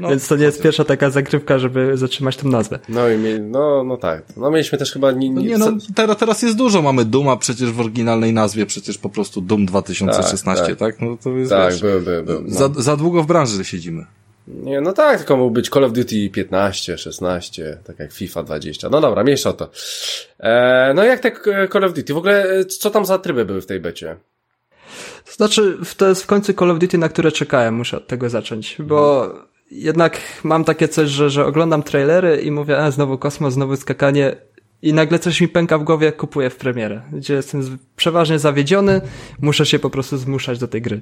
no, 0.00 0.08
więc 0.10 0.28
to 0.28 0.36
nie 0.36 0.44
jest 0.44 0.62
pierwsza 0.62 0.84
taka 0.84 1.10
zagrywka, 1.10 1.58
żeby 1.58 1.96
zatrzymać 1.96 2.36
tę 2.36 2.48
nazwę. 2.48 2.78
No 2.88 3.08
i 3.08 3.18
mie- 3.18 3.38
no, 3.38 3.84
no 3.84 3.96
tak. 3.96 4.22
No 4.36 4.50
mieliśmy 4.50 4.78
też 4.78 4.92
chyba... 4.92 5.12
Nie, 5.12 5.30
nie, 5.30 5.42
nie 5.42 5.58
no, 5.58 5.72
teraz, 5.94 6.16
teraz 6.16 6.42
jest 6.42 6.56
dużo. 6.56 6.82
Mamy 6.82 7.04
Duma 7.04 7.36
przecież 7.36 7.72
w 7.72 7.80
oryginalnej 7.80 8.32
nazwie, 8.32 8.66
przecież 8.66 8.98
po 8.98 9.08
prostu 9.08 9.40
Doom 9.40 9.66
2016, 9.66 10.66
tak? 10.66 10.76
tak? 10.76 10.78
tak? 10.78 11.00
No 11.00 11.16
to 11.24 11.30
jest, 11.30 11.50
tak, 11.50 11.72
wiesz, 11.72 11.82
był, 11.82 12.00
był, 12.00 12.24
był. 12.24 12.42
No. 12.42 12.54
Za, 12.54 12.68
za 12.82 12.96
długo 12.96 13.22
w 13.22 13.26
branży 13.26 13.64
siedzimy. 13.64 14.04
Nie, 14.48 14.80
no 14.80 14.92
tak, 14.92 15.18
tylko 15.18 15.36
mógł 15.36 15.50
być 15.50 15.68
Call 15.68 15.84
of 15.84 15.92
Duty 15.92 16.30
15, 16.30 16.98
16, 16.98 17.78
tak 17.84 17.98
jak 17.98 18.12
FIFA 18.12 18.42
20. 18.42 18.88
No 18.88 19.00
dobra, 19.00 19.22
mniejsza 19.22 19.50
o 19.50 19.52
to. 19.52 19.70
E, 20.40 20.92
no 20.94 21.04
jak 21.04 21.20
te 21.20 21.32
Call 21.72 21.84
of 21.84 21.92
Duty? 21.92 22.14
W 22.14 22.16
ogóle 22.16 22.44
e, 22.44 22.64
co 22.64 22.90
tam 22.90 23.06
za 23.06 23.18
tryby 23.18 23.44
były 23.44 23.60
w 23.60 23.66
tej 23.66 23.80
becie? 23.80 24.16
Znaczy, 25.26 25.78
to 25.96 26.08
jest 26.08 26.22
w 26.22 26.26
końcu 26.26 26.52
Call 26.52 26.70
of 26.70 26.78
Duty, 26.78 26.98
na 26.98 27.08
które 27.08 27.32
czekałem, 27.32 27.74
muszę 27.74 27.96
od 27.96 28.06
tego 28.06 28.30
zacząć, 28.30 28.76
bo 28.78 29.20
hmm. 29.20 29.46
jednak 29.70 30.20
mam 30.44 30.64
takie 30.64 30.88
coś, 30.88 31.08
że, 31.08 31.30
że 31.30 31.46
oglądam 31.46 31.82
trailery 31.82 32.40
i 32.40 32.50
mówię, 32.50 32.78
a 32.78 32.90
znowu 32.90 33.18
kosmos, 33.18 33.54
znowu 33.54 33.76
skakanie 33.76 34.36
i 34.82 34.92
nagle 34.92 35.18
coś 35.18 35.40
mi 35.40 35.48
pęka 35.48 35.78
w 35.78 35.84
głowie, 35.84 36.06
jak 36.06 36.16
kupuję 36.16 36.50
w 36.50 36.56
premierę, 36.56 37.02
gdzie 37.12 37.34
jestem 37.34 37.78
przeważnie 37.96 38.38
zawiedziony, 38.38 39.00
muszę 39.40 39.66
się 39.66 39.78
po 39.78 39.90
prostu 39.90 40.16
zmuszać 40.16 40.58
do 40.58 40.68
tej 40.68 40.82
gry. 40.82 41.00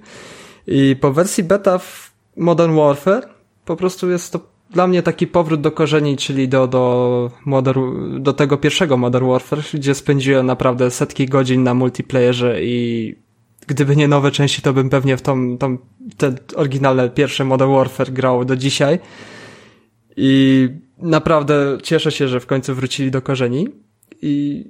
I 0.66 0.96
po 1.00 1.12
wersji 1.12 1.44
beta 1.44 1.78
w 1.78 2.10
Modern 2.36 2.76
Warfare 2.76 3.35
po 3.66 3.76
prostu 3.76 4.10
jest 4.10 4.32
to 4.32 4.40
dla 4.70 4.86
mnie 4.86 5.02
taki 5.02 5.26
powrót 5.26 5.60
do 5.60 5.72
korzeni, 5.72 6.16
czyli 6.16 6.48
do, 6.48 6.66
do, 6.66 7.30
modern, 7.44 8.22
do 8.22 8.32
tego 8.32 8.58
pierwszego 8.58 8.96
Modern 8.96 9.26
Warfare, 9.26 9.62
gdzie 9.74 9.94
spędziłem 9.94 10.46
naprawdę 10.46 10.90
setki 10.90 11.26
godzin 11.26 11.62
na 11.62 11.74
multiplayerze 11.74 12.64
i 12.64 13.14
gdyby 13.66 13.96
nie 13.96 14.08
nowe 14.08 14.30
części, 14.30 14.62
to 14.62 14.72
bym 14.72 14.90
pewnie 14.90 15.16
w 15.16 15.22
tą, 15.22 15.58
tą 15.58 15.78
te 16.16 16.34
oryginalne 16.54 17.10
pierwsze 17.10 17.44
Modern 17.44 17.72
Warfare 17.72 18.12
grał 18.12 18.44
do 18.44 18.56
dzisiaj. 18.56 18.98
I 20.16 20.68
naprawdę 20.98 21.78
cieszę 21.82 22.12
się, 22.12 22.28
że 22.28 22.40
w 22.40 22.46
końcu 22.46 22.74
wrócili 22.74 23.10
do 23.10 23.22
korzeni. 23.22 23.68
I 24.22 24.64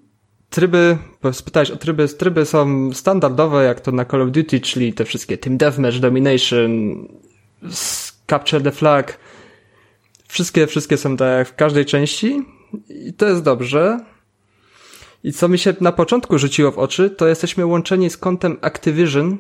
tryby, 0.51 0.99
bo 1.23 1.33
spytałeś 1.33 1.71
o 1.71 1.77
tryby, 1.77 2.09
tryby 2.09 2.45
są 2.45 2.93
standardowe, 2.93 3.65
jak 3.65 3.81
to 3.81 3.93
na 3.93 4.05
Call 4.05 4.23
of 4.23 4.31
Duty, 4.31 4.61
czyli 4.61 4.93
te 4.93 5.05
wszystkie 5.05 5.39
Team 5.39 5.57
Deathmatch, 5.57 5.99
Domination, 5.99 6.71
Capture 8.27 8.63
the 8.63 8.73
Flag, 8.73 9.19
Wszystkie, 10.29 10.67
wszystkie 10.67 10.97
są 10.97 11.17
tak 11.17 11.39
jak 11.39 11.49
w 11.49 11.55
każdej 11.55 11.85
części 11.85 12.43
i 12.89 13.13
to 13.13 13.27
jest 13.27 13.43
dobrze. 13.43 14.01
I 15.25 15.33
co 15.33 15.49
mi 15.49 15.59
się 15.59 15.75
na 15.81 15.93
początku 15.93 16.39
rzuciło 16.39 16.73
w 16.73 16.79
oczy, 16.79 17.11
to 17.11 17.27
jesteśmy 17.27 17.67
łączeni 17.67 18.11
z 18.11 18.17
kontem 18.17 18.59
Activision 18.61 19.39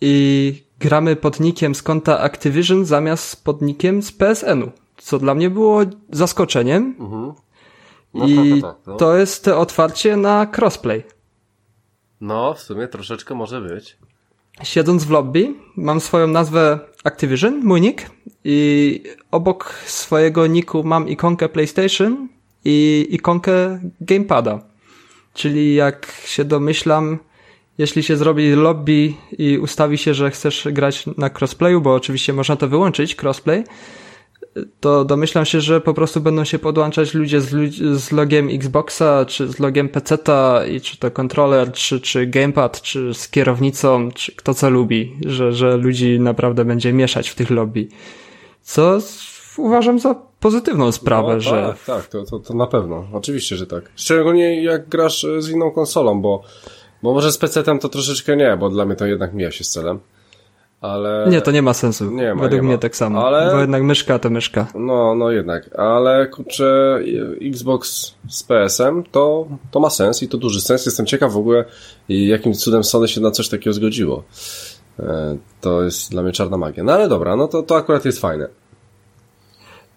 i 0.00 0.64
gramy 0.78 1.16
podnikiem 1.16 1.74
z 1.74 1.82
konta 1.82 2.20
Activision 2.20 2.84
zamiast 2.84 3.44
podnikiem 3.44 4.02
z 4.02 4.12
PSN-u, 4.12 4.70
co 4.96 5.18
dla 5.18 5.34
mnie 5.34 5.50
było 5.50 5.80
zaskoczeniem. 6.10 6.96
Mhm. 7.00 7.32
No, 8.14 8.26
I 8.26 8.62
tak, 8.62 8.76
no. 8.86 8.96
to 8.96 9.16
jest 9.16 9.44
to 9.44 9.60
otwarcie 9.60 10.16
na 10.16 10.46
crossplay. 10.56 11.04
No, 12.20 12.54
w 12.54 12.60
sumie 12.60 12.88
troszeczkę 12.88 13.34
może 13.34 13.60
być. 13.60 13.96
Siedząc 14.62 15.04
w 15.04 15.10
lobby, 15.10 15.54
mam 15.76 16.00
swoją 16.00 16.26
nazwę 16.26 16.78
Activision, 17.04 17.60
mój 17.64 17.80
nick, 17.80 18.10
i 18.44 19.02
obok 19.30 19.74
swojego 19.86 20.46
niku 20.46 20.84
mam 20.84 21.08
ikonkę 21.08 21.48
PlayStation 21.48 22.28
i 22.64 23.06
ikonkę 23.10 23.80
Gamepada. 24.00 24.60
Czyli 25.34 25.74
jak 25.74 26.12
się 26.24 26.44
domyślam, 26.44 27.18
jeśli 27.78 28.02
się 28.02 28.16
zrobi 28.16 28.50
lobby 28.50 29.14
i 29.38 29.58
ustawi 29.58 29.98
się, 29.98 30.14
że 30.14 30.30
chcesz 30.30 30.68
grać 30.72 31.04
na 31.18 31.30
crossplayu, 31.30 31.80
bo 31.80 31.94
oczywiście 31.94 32.32
można 32.32 32.56
to 32.56 32.68
wyłączyć, 32.68 33.16
crossplay, 33.22 33.64
to 34.80 35.04
domyślam 35.04 35.44
się, 35.44 35.60
że 35.60 35.80
po 35.80 35.94
prostu 35.94 36.20
będą 36.20 36.44
się 36.44 36.58
podłączać 36.58 37.14
ludzie 37.14 37.40
z, 37.40 37.74
z 38.00 38.12
logiem 38.12 38.48
Xboxa, 38.52 39.24
czy 39.28 39.48
z 39.48 39.58
logiem 39.58 39.88
PC-ta, 39.88 40.66
i 40.66 40.80
czy 40.80 40.96
to 40.96 41.10
kontroler, 41.10 41.72
czy, 41.72 42.00
czy 42.00 42.26
gamepad, 42.26 42.82
czy 42.82 43.14
z 43.14 43.28
kierownicą, 43.28 44.12
czy 44.12 44.32
kto 44.32 44.54
co 44.54 44.70
lubi, 44.70 45.16
że, 45.26 45.52
że 45.52 45.76
ludzi 45.76 46.20
naprawdę 46.20 46.64
będzie 46.64 46.92
mieszać 46.92 47.28
w 47.28 47.34
tych 47.34 47.50
lobby. 47.50 47.88
Co 48.62 48.98
uważam 49.56 49.98
za 49.98 50.14
pozytywną 50.40 50.92
sprawę, 50.92 51.34
no, 51.34 51.40
że... 51.40 51.74
Tak, 51.86 51.96
tak, 51.96 52.06
to, 52.06 52.24
to, 52.24 52.38
to 52.38 52.54
na 52.54 52.66
pewno. 52.66 53.06
Oczywiście, 53.12 53.56
że 53.56 53.66
tak. 53.66 53.90
Szczególnie 53.96 54.62
jak 54.62 54.88
grasz 54.88 55.26
z 55.38 55.48
inną 55.48 55.70
konsolą, 55.70 56.20
bo, 56.22 56.42
bo 57.02 57.14
może 57.14 57.32
z 57.32 57.38
PC-tem 57.38 57.78
to 57.78 57.88
troszeczkę 57.88 58.36
nie, 58.36 58.56
bo 58.56 58.70
dla 58.70 58.84
mnie 58.84 58.96
to 58.96 59.06
jednak 59.06 59.34
mija 59.34 59.50
się 59.50 59.64
z 59.64 59.70
celem. 59.70 60.00
Ale... 60.80 61.26
Nie, 61.30 61.40
to 61.40 61.50
nie 61.50 61.62
ma 61.62 61.74
sensu. 61.74 62.10
Nie 62.10 62.34
ma, 62.34 62.42
Według 62.42 62.62
nie 62.62 62.66
mnie 62.66 62.74
ma. 62.74 62.80
tak 62.80 62.96
samo. 62.96 63.26
Ale... 63.26 63.52
Bo 63.52 63.60
jednak 63.60 63.82
myszka 63.82 64.18
to 64.18 64.30
myszka. 64.30 64.66
No, 64.74 65.14
no 65.14 65.30
jednak. 65.30 65.70
Ale 65.78 66.26
kurczę, 66.26 67.00
Xbox 67.42 68.14
z 68.28 68.42
PS-em 68.42 69.04
to, 69.12 69.48
to 69.70 69.80
ma 69.80 69.90
sens 69.90 70.22
i 70.22 70.28
to 70.28 70.38
duży 70.38 70.60
sens. 70.60 70.86
Jestem 70.86 71.06
ciekaw 71.06 71.32
w 71.32 71.36
ogóle, 71.36 71.64
jakim 72.08 72.52
cudem 72.54 72.84
Sony 72.84 73.08
się 73.08 73.20
na 73.20 73.30
coś 73.30 73.48
takiego 73.48 73.74
zgodziło. 73.74 74.22
E, 75.00 75.36
to 75.60 75.82
jest 75.82 76.10
dla 76.10 76.22
mnie 76.22 76.32
czarna 76.32 76.56
magia. 76.56 76.84
No 76.84 76.92
ale 76.92 77.08
dobra, 77.08 77.36
no 77.36 77.48
to, 77.48 77.62
to 77.62 77.76
akurat 77.76 78.04
jest 78.04 78.20
fajne. 78.20 78.48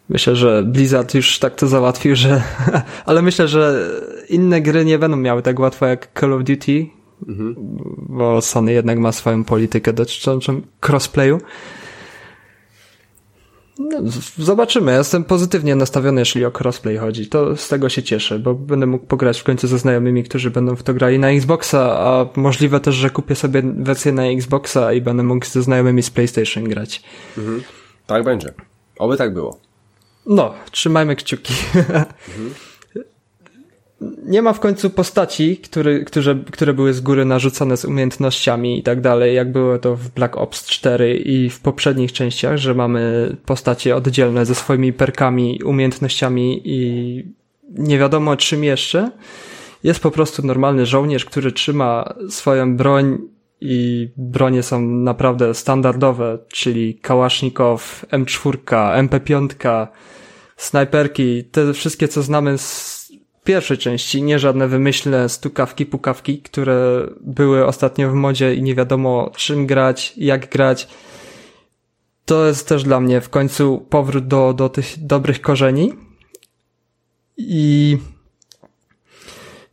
Myślę, 0.09 0.35
że 0.35 0.63
Blizzard 0.63 1.13
już 1.13 1.39
tak 1.39 1.55
to 1.55 1.67
załatwił, 1.67 2.15
że. 2.15 2.41
Ale 3.05 3.21
myślę, 3.21 3.47
że 3.47 3.89
inne 4.29 4.61
gry 4.61 4.85
nie 4.85 4.99
będą 4.99 5.17
miały 5.17 5.41
tak 5.41 5.59
łatwo 5.59 5.85
jak 5.85 6.19
Call 6.19 6.33
of 6.33 6.43
Duty, 6.43 6.87
mhm. 7.27 7.55
bo 8.09 8.41
Sony 8.41 8.73
jednak 8.73 8.99
ma 8.99 9.11
swoją 9.11 9.43
politykę 9.43 9.93
dotyczącą 9.93 10.61
crossplayu. 10.87 11.39
No, 13.79 14.01
zobaczymy. 14.37 14.91
Ja 14.91 14.97
jestem 14.97 15.23
pozytywnie 15.23 15.75
nastawiony, 15.75 16.21
jeśli 16.21 16.45
o 16.45 16.51
crossplay 16.59 16.97
chodzi. 16.97 17.27
To 17.27 17.55
z 17.57 17.67
tego 17.67 17.89
się 17.89 18.03
cieszę, 18.03 18.39
bo 18.39 18.53
będę 18.53 18.85
mógł 18.85 19.05
pograć 19.05 19.39
w 19.39 19.43
końcu 19.43 19.67
ze 19.67 19.79
znajomymi, 19.79 20.23
którzy 20.23 20.51
będą 20.51 20.75
w 20.75 20.83
to 20.83 20.93
grali 20.93 21.19
na 21.19 21.29
Xboxa, 21.29 21.99
a 21.99 22.25
możliwe 22.35 22.79
też, 22.79 22.95
że 22.95 23.09
kupię 23.09 23.35
sobie 23.35 23.61
wersję 23.77 24.11
na 24.11 24.25
Xboxa 24.25 24.93
i 24.93 25.01
będę 25.01 25.23
mógł 25.23 25.45
ze 25.45 25.63
znajomymi 25.63 26.03
z 26.03 26.09
PlayStation 26.09 26.63
grać. 26.63 27.03
Mhm. 27.37 27.63
Tak 28.07 28.23
będzie. 28.23 28.53
Oby 28.99 29.17
tak 29.17 29.33
było. 29.33 29.59
No, 30.25 30.53
trzymajmy 30.71 31.15
kciuki. 31.15 31.53
Mhm. 31.75 32.66
Nie 34.01 34.41
ma 34.41 34.53
w 34.53 34.59
końcu 34.59 34.89
postaci, 34.89 35.57
które, 35.57 35.99
które, 35.99 36.35
które 36.51 36.73
były 36.73 36.93
z 36.93 37.01
góry 37.01 37.25
narzucone 37.25 37.77
z 37.77 37.85
umiejętnościami 37.85 38.79
i 38.79 38.83
tak 38.83 39.01
dalej, 39.01 39.35
jak 39.35 39.51
było 39.51 39.79
to 39.79 39.95
w 39.95 40.09
Black 40.09 40.37
Ops 40.37 40.65
4 40.65 41.17
i 41.17 41.49
w 41.49 41.59
poprzednich 41.59 42.13
częściach, 42.13 42.57
że 42.57 42.73
mamy 42.73 43.35
postacie 43.45 43.95
oddzielne 43.95 44.45
ze 44.45 44.55
swoimi 44.55 44.93
perkami, 44.93 45.63
umiejętnościami 45.63 46.61
i 46.65 47.23
nie 47.69 47.99
wiadomo 47.99 48.37
czym 48.37 48.63
jeszcze. 48.63 49.11
Jest 49.83 49.99
po 49.99 50.11
prostu 50.11 50.45
normalny 50.45 50.85
żołnierz, 50.85 51.25
który 51.25 51.51
trzyma 51.51 52.13
swoją 52.29 52.77
broń 52.77 53.17
i 53.61 54.09
bronie 54.17 54.63
są 54.63 54.81
naprawdę 54.81 55.53
standardowe, 55.53 56.37
czyli 56.47 56.95
Kałasznikow, 56.95 58.05
M4, 58.11 59.07
MP5, 59.07 59.87
snajperki, 60.57 61.43
te 61.43 61.73
wszystkie, 61.73 62.07
co 62.07 62.23
znamy 62.23 62.57
z 62.57 62.96
pierwszej 63.47 63.77
części, 63.77 64.21
nie 64.21 64.39
żadne 64.39 64.67
wymyślne 64.67 65.29
stukawki, 65.29 65.85
pukawki, 65.85 66.41
które 66.41 67.07
były 67.21 67.65
ostatnio 67.65 68.09
w 68.11 68.13
modzie 68.13 68.55
i 68.55 68.61
nie 68.61 68.75
wiadomo 68.75 69.31
czym 69.35 69.67
grać, 69.67 70.13
jak 70.17 70.49
grać. 70.49 70.87
To 72.25 72.45
jest 72.47 72.67
też 72.67 72.83
dla 72.83 72.99
mnie 72.99 73.21
w 73.21 73.29
końcu 73.29 73.85
powrót 73.89 74.27
do, 74.27 74.53
do 74.53 74.69
tych 74.69 75.05
dobrych 75.05 75.41
korzeni. 75.41 75.93
I 77.37 77.97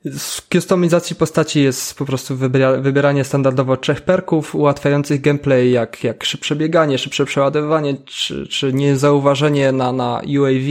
w 0.04 0.48
kustomizacji 0.48 1.16
postaci 1.16 1.62
jest 1.62 1.98
po 1.98 2.04
prostu 2.04 2.36
wybieranie 2.80 3.24
standardowo 3.24 3.76
trzech 3.76 4.00
perków 4.00 4.54
ułatwiających 4.54 5.20
gameplay, 5.20 5.70
jak, 5.70 6.04
jak 6.04 6.24
szybsze 6.24 6.56
bieganie, 6.56 6.98
szybsze 6.98 7.24
przeładowanie, 7.24 7.96
czy, 8.04 8.46
czy 8.46 8.72
niezauważenie 8.72 9.72
na, 9.72 9.92
na 9.92 10.20
UAV. 10.38 10.68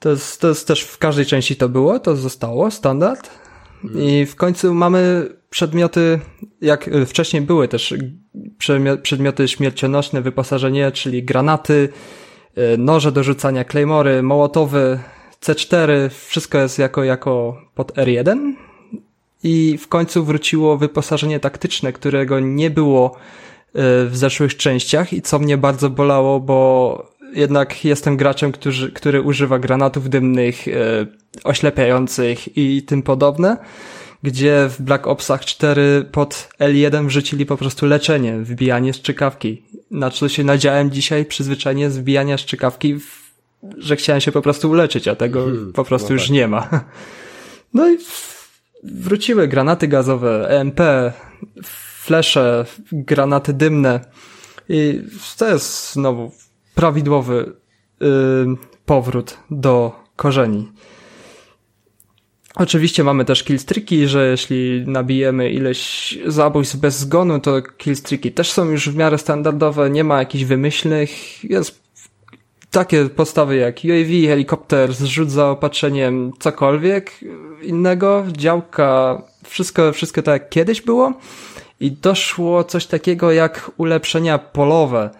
To 0.00 0.10
jest, 0.10 0.40
to 0.40 0.48
jest 0.48 0.68
też 0.68 0.82
w 0.82 0.98
każdej 0.98 1.26
części 1.26 1.56
to 1.56 1.68
było, 1.68 1.98
to 1.98 2.16
zostało, 2.16 2.70
standard. 2.70 3.30
I 3.94 4.26
w 4.26 4.36
końcu 4.36 4.74
mamy 4.74 5.28
przedmioty, 5.50 6.20
jak 6.60 6.90
wcześniej 7.06 7.42
były 7.42 7.68
też 7.68 7.94
przedmioty 9.02 9.48
śmiercionośne, 9.48 10.22
wyposażenie, 10.22 10.92
czyli 10.92 11.22
granaty, 11.22 11.88
y, 12.58 12.78
noże 12.78 13.12
do 13.12 13.22
rzucania, 13.22 13.64
claymory, 13.64 14.22
mołotowy, 14.22 14.98
C4, 15.42 15.88
wszystko 16.26 16.58
jest 16.58 16.78
jako, 16.78 17.04
jako 17.04 17.62
pod 17.74 17.92
R1 17.92 18.52
i 19.42 19.78
w 19.78 19.88
końcu 19.88 20.24
wróciło 20.24 20.76
wyposażenie 20.76 21.40
taktyczne, 21.40 21.92
którego 21.92 22.40
nie 22.40 22.70
było 22.70 23.14
e, 23.14 23.16
w 24.06 24.10
zeszłych 24.12 24.56
częściach 24.56 25.12
i 25.12 25.22
co 25.22 25.38
mnie 25.38 25.58
bardzo 25.58 25.90
bolało, 25.90 26.40
bo 26.40 27.09
jednak 27.32 27.84
jestem 27.84 28.16
graczem, 28.16 28.52
który, 28.52 28.92
który 28.94 29.22
używa 29.22 29.58
granatów 29.58 30.10
dymnych, 30.10 30.68
e, 30.68 30.72
oślepiających 31.44 32.56
i 32.58 32.82
tym 32.82 33.02
podobne, 33.02 33.56
gdzie 34.22 34.68
w 34.68 34.82
Black 34.82 35.06
Opsach 35.06 35.44
4 35.44 36.04
pod 36.12 36.48
L1 36.60 37.06
wrzucili 37.06 37.46
po 37.46 37.56
prostu 37.56 37.86
leczenie, 37.86 38.38
wbijanie 38.38 38.92
strzykawki. 38.92 39.62
Na 39.90 40.10
co 40.10 40.28
się 40.28 40.44
nadziałem 40.44 40.90
dzisiaj, 40.90 41.24
przyzwyczajenie 41.24 41.90
zbijania 41.90 42.38
strzykawki 42.38 42.94
w 42.94 43.20
że 43.78 43.96
chciałem 43.96 44.20
się 44.20 44.32
po 44.32 44.42
prostu 44.42 44.70
uleczyć, 44.70 45.08
a 45.08 45.16
tego 45.16 45.44
hmm, 45.44 45.72
po 45.72 45.84
prostu 45.84 46.08
no 46.08 46.12
już 46.12 46.22
tak. 46.22 46.30
nie 46.30 46.48
ma. 46.48 46.68
No 47.74 47.90
i 47.90 47.98
wróciły 48.82 49.48
granaty 49.48 49.88
gazowe, 49.88 50.48
EMP, 50.48 50.80
flesze, 52.04 52.66
granaty 52.92 53.52
dymne 53.52 54.00
i 54.68 55.02
to 55.38 55.48
jest 55.48 55.92
znowu 55.92 56.32
prawidłowy 56.80 57.52
powrót 58.86 59.38
do 59.50 59.92
korzeni. 60.16 60.68
Oczywiście 62.54 63.04
mamy 63.04 63.24
też 63.24 63.42
killstreaki, 63.44 64.06
że 64.06 64.30
jeśli 64.30 64.84
nabijemy 64.86 65.50
ileś 65.50 66.18
zabójstw 66.26 66.76
bez 66.76 66.98
zgonu, 66.98 67.40
to 67.40 67.62
killstreaki 67.62 68.32
też 68.32 68.52
są 68.52 68.70
już 68.70 68.88
w 68.88 68.96
miarę 68.96 69.18
standardowe, 69.18 69.90
nie 69.90 70.04
ma 70.04 70.18
jakichś 70.18 70.44
wymyślnych, 70.44 71.10
jest 71.44 71.80
takie 72.70 73.08
podstawy 73.08 73.56
jak 73.56 73.76
UAV, 73.76 74.26
helikopter, 74.28 74.92
zrzut 74.92 75.30
zaopatrzeniem, 75.30 76.32
cokolwiek 76.38 77.12
innego, 77.62 78.24
działka, 78.32 79.22
wszystko, 79.44 79.92
wszystko 79.92 80.22
tak 80.22 80.42
jak 80.42 80.50
kiedyś 80.50 80.82
było 80.82 81.12
i 81.80 81.92
doszło 81.92 82.64
coś 82.64 82.86
takiego 82.86 83.32
jak 83.32 83.70
ulepszenia 83.76 84.38
polowe, 84.38 85.10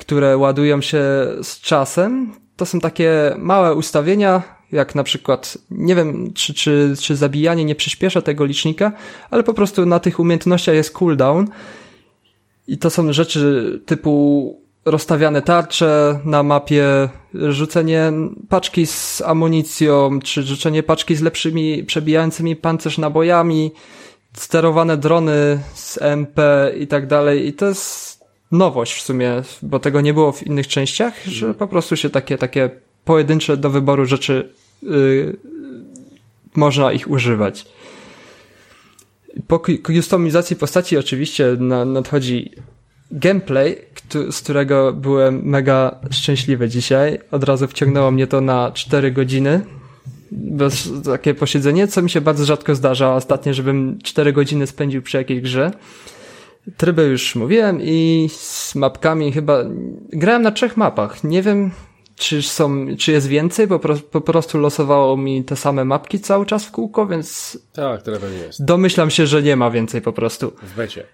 które 0.00 0.36
ładują 0.36 0.80
się 0.80 1.02
z 1.42 1.60
czasem. 1.60 2.32
To 2.56 2.66
są 2.66 2.80
takie 2.80 3.34
małe 3.38 3.74
ustawienia, 3.74 4.42
jak 4.72 4.94
na 4.94 5.02
przykład, 5.02 5.58
nie 5.70 5.94
wiem, 5.94 6.32
czy, 6.34 6.54
czy, 6.54 6.94
czy 7.00 7.16
zabijanie 7.16 7.64
nie 7.64 7.74
przyspiesza 7.74 8.22
tego 8.22 8.44
licznika, 8.44 8.92
ale 9.30 9.42
po 9.42 9.54
prostu 9.54 9.86
na 9.86 9.98
tych 9.98 10.20
umiejętnościach 10.20 10.74
jest 10.74 10.92
cooldown. 10.92 11.46
I 12.66 12.78
to 12.78 12.90
są 12.90 13.12
rzeczy 13.12 13.80
typu 13.86 14.60
rozstawiane 14.84 15.42
tarcze 15.42 16.20
na 16.24 16.42
mapie, 16.42 17.08
rzucenie 17.34 18.12
paczki 18.48 18.86
z 18.86 19.22
amunicją, 19.26 20.20
czy 20.20 20.42
rzucenie 20.42 20.82
paczki 20.82 21.16
z 21.16 21.22
lepszymi 21.22 21.84
przebijającymi 21.84 22.56
pancerz 22.56 22.98
nabojami, 22.98 23.72
sterowane 24.32 24.96
drony 24.96 25.60
z 25.74 25.98
MP 26.02 26.72
i 26.78 26.86
tak 26.86 27.06
dalej. 27.06 27.46
I 27.46 27.52
to 27.52 27.66
jest 27.66 28.09
nowość 28.52 28.94
w 28.94 29.02
sumie, 29.02 29.42
bo 29.62 29.78
tego 29.78 30.00
nie 30.00 30.14
było 30.14 30.32
w 30.32 30.46
innych 30.46 30.68
częściach, 30.68 31.24
że 31.26 31.54
po 31.54 31.68
prostu 31.68 31.96
się 31.96 32.10
takie, 32.10 32.38
takie 32.38 32.70
pojedyncze 33.04 33.56
do 33.56 33.70
wyboru 33.70 34.06
rzeczy 34.06 34.52
yy, 34.82 35.36
można 36.56 36.92
ich 36.92 37.10
używać. 37.10 37.66
Po 39.46 39.60
kustomizacji 39.82 40.56
postaci 40.56 40.96
oczywiście 40.96 41.56
nadchodzi 41.86 42.50
gameplay, 43.10 43.76
z 44.30 44.40
którego 44.40 44.92
byłem 44.92 45.42
mega 45.44 46.00
szczęśliwy 46.10 46.68
dzisiaj. 46.68 47.18
Od 47.30 47.44
razu 47.44 47.66
wciągnęło 47.68 48.10
mnie 48.10 48.26
to 48.26 48.40
na 48.40 48.72
4 48.72 49.12
godziny. 49.12 49.60
Bez 50.32 50.88
takie 51.04 51.34
posiedzenie, 51.34 51.88
co 51.88 52.02
mi 52.02 52.10
się 52.10 52.20
bardzo 52.20 52.44
rzadko 52.44 52.74
zdarza 52.74 53.14
ostatnio, 53.14 53.54
żebym 53.54 53.98
4 54.02 54.32
godziny 54.32 54.66
spędził 54.66 55.02
przy 55.02 55.16
jakiejś 55.16 55.40
grze. 55.40 55.70
Tryby 56.76 57.02
już 57.02 57.34
mówiłem 57.34 57.78
i 57.82 58.28
z 58.32 58.74
mapkami 58.74 59.32
chyba 59.32 59.64
grałem 60.12 60.42
na 60.42 60.50
trzech 60.50 60.76
mapach. 60.76 61.24
Nie 61.24 61.42
wiem, 61.42 61.70
czy 62.16 62.42
są, 62.42 62.86
czy 62.98 63.12
jest 63.12 63.26
więcej, 63.26 63.66
bo 63.66 63.78
po 64.10 64.20
prostu 64.20 64.58
losowało 64.58 65.16
mi 65.16 65.44
te 65.44 65.56
same 65.56 65.84
mapki 65.84 66.20
cały 66.20 66.46
czas 66.46 66.64
w 66.64 66.70
kółko, 66.70 67.06
więc. 67.06 67.58
Tak, 67.72 68.02
tyle 68.02 68.18
pewnie 68.18 68.38
jest. 68.38 68.64
Domyślam 68.64 69.10
się, 69.10 69.26
że 69.26 69.42
nie 69.42 69.56
ma 69.56 69.70
więcej 69.70 70.02
po 70.02 70.12
prostu. 70.12 70.52
W 70.62 70.76
becie. 70.76 71.06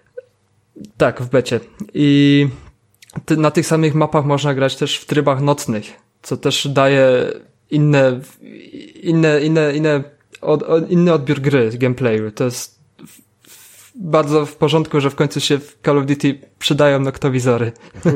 Tak, 0.97 1.21
w 1.21 1.29
becie. 1.29 1.59
I 1.93 2.47
na 3.37 3.51
tych 3.51 3.65
samych 3.65 3.95
mapach 3.95 4.25
można 4.25 4.53
grać 4.53 4.75
też 4.75 4.97
w 4.97 5.05
trybach 5.05 5.41
nocnych, 5.41 5.85
co 6.21 6.37
też 6.37 6.67
daje 6.67 7.31
inne, 7.71 8.19
inne, 9.03 9.41
inne, 9.41 9.75
inne, 9.75 10.03
od, 10.41 10.63
od, 10.63 10.91
inny 10.91 11.13
odbiór 11.13 11.41
gry, 11.41 11.69
gameplayu. 11.77 12.31
To 12.31 12.43
jest 12.43 12.76
bardzo 13.99 14.45
w 14.45 14.55
porządku, 14.55 15.01
że 15.01 15.09
w 15.09 15.15
końcu 15.15 15.39
się 15.39 15.59
w 15.59 15.77
Call 15.85 15.97
of 15.97 16.05
Duty 16.05 16.39
przydają 16.59 16.99
noktowizory. 16.99 17.71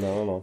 No, 0.00 0.24
no. 0.26 0.42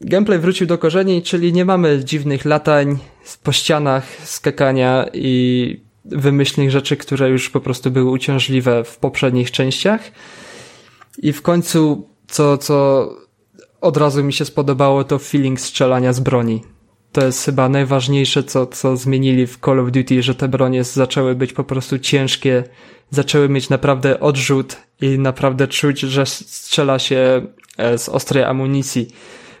Gameplay 0.00 0.38
wrócił 0.38 0.66
do 0.66 0.78
korzeni, 0.78 1.22
czyli 1.22 1.52
nie 1.52 1.64
mamy 1.64 2.04
dziwnych 2.04 2.44
latań 2.44 2.98
po 3.42 3.52
ścianach, 3.52 4.06
skakania 4.24 5.06
i 5.12 5.80
wymyślnych 6.04 6.70
rzeczy, 6.70 6.96
które 6.96 7.28
już 7.28 7.50
po 7.50 7.60
prostu 7.60 7.90
były 7.90 8.10
uciążliwe 8.10 8.84
w 8.84 8.96
poprzednich 8.96 9.50
częściach. 9.50 10.00
I 11.18 11.32
w 11.32 11.42
końcu, 11.42 12.08
co, 12.28 12.58
co 12.58 13.08
od 13.80 13.96
razu 13.96 14.24
mi 14.24 14.32
się 14.32 14.44
spodobało, 14.44 15.04
to 15.04 15.18
feeling 15.18 15.60
strzelania 15.60 16.12
z 16.12 16.20
broni. 16.20 16.62
To 17.12 17.24
jest 17.24 17.44
chyba 17.44 17.68
najważniejsze, 17.68 18.44
co, 18.44 18.66
co 18.66 18.96
zmienili 18.96 19.46
w 19.46 19.58
Call 19.64 19.80
of 19.80 19.90
Duty, 19.90 20.22
że 20.22 20.34
te 20.34 20.48
bronie 20.48 20.84
zaczęły 20.84 21.34
być 21.34 21.52
po 21.52 21.64
prostu 21.64 21.98
ciężkie, 21.98 22.64
zaczęły 23.10 23.48
mieć 23.48 23.68
naprawdę 23.68 24.20
odrzut 24.20 24.76
i 25.00 25.18
naprawdę 25.18 25.68
czuć, 25.68 26.00
że 26.00 26.26
strzela 26.26 26.98
się 26.98 27.46
e, 27.78 27.98
z 27.98 28.08
ostrej 28.08 28.44
amunicji. 28.44 29.08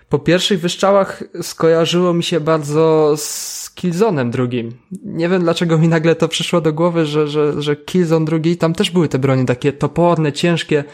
Po 0.08 0.18
pierwszych 0.18 0.60
wyszczałach 0.60 1.22
skojarzyło 1.42 2.14
mi 2.14 2.22
się 2.22 2.40
bardzo 2.40 3.14
z 3.16 3.70
Killzone'em 3.76 4.30
drugim. 4.30 4.72
Nie 5.04 5.28
wiem 5.28 5.42
dlaczego 5.42 5.78
mi 5.78 5.88
nagle 5.88 6.14
to 6.14 6.28
przyszło 6.28 6.60
do 6.60 6.72
głowy, 6.72 7.06
że, 7.06 7.28
że, 7.28 7.62
że 7.62 7.76
Killzone 7.76 8.26
drugi, 8.26 8.56
tam 8.56 8.74
też 8.74 8.90
były 8.90 9.08
te 9.08 9.18
bronie 9.18 9.44
takie 9.44 9.72
toporne, 9.72 10.32
ciężkie 10.32 10.84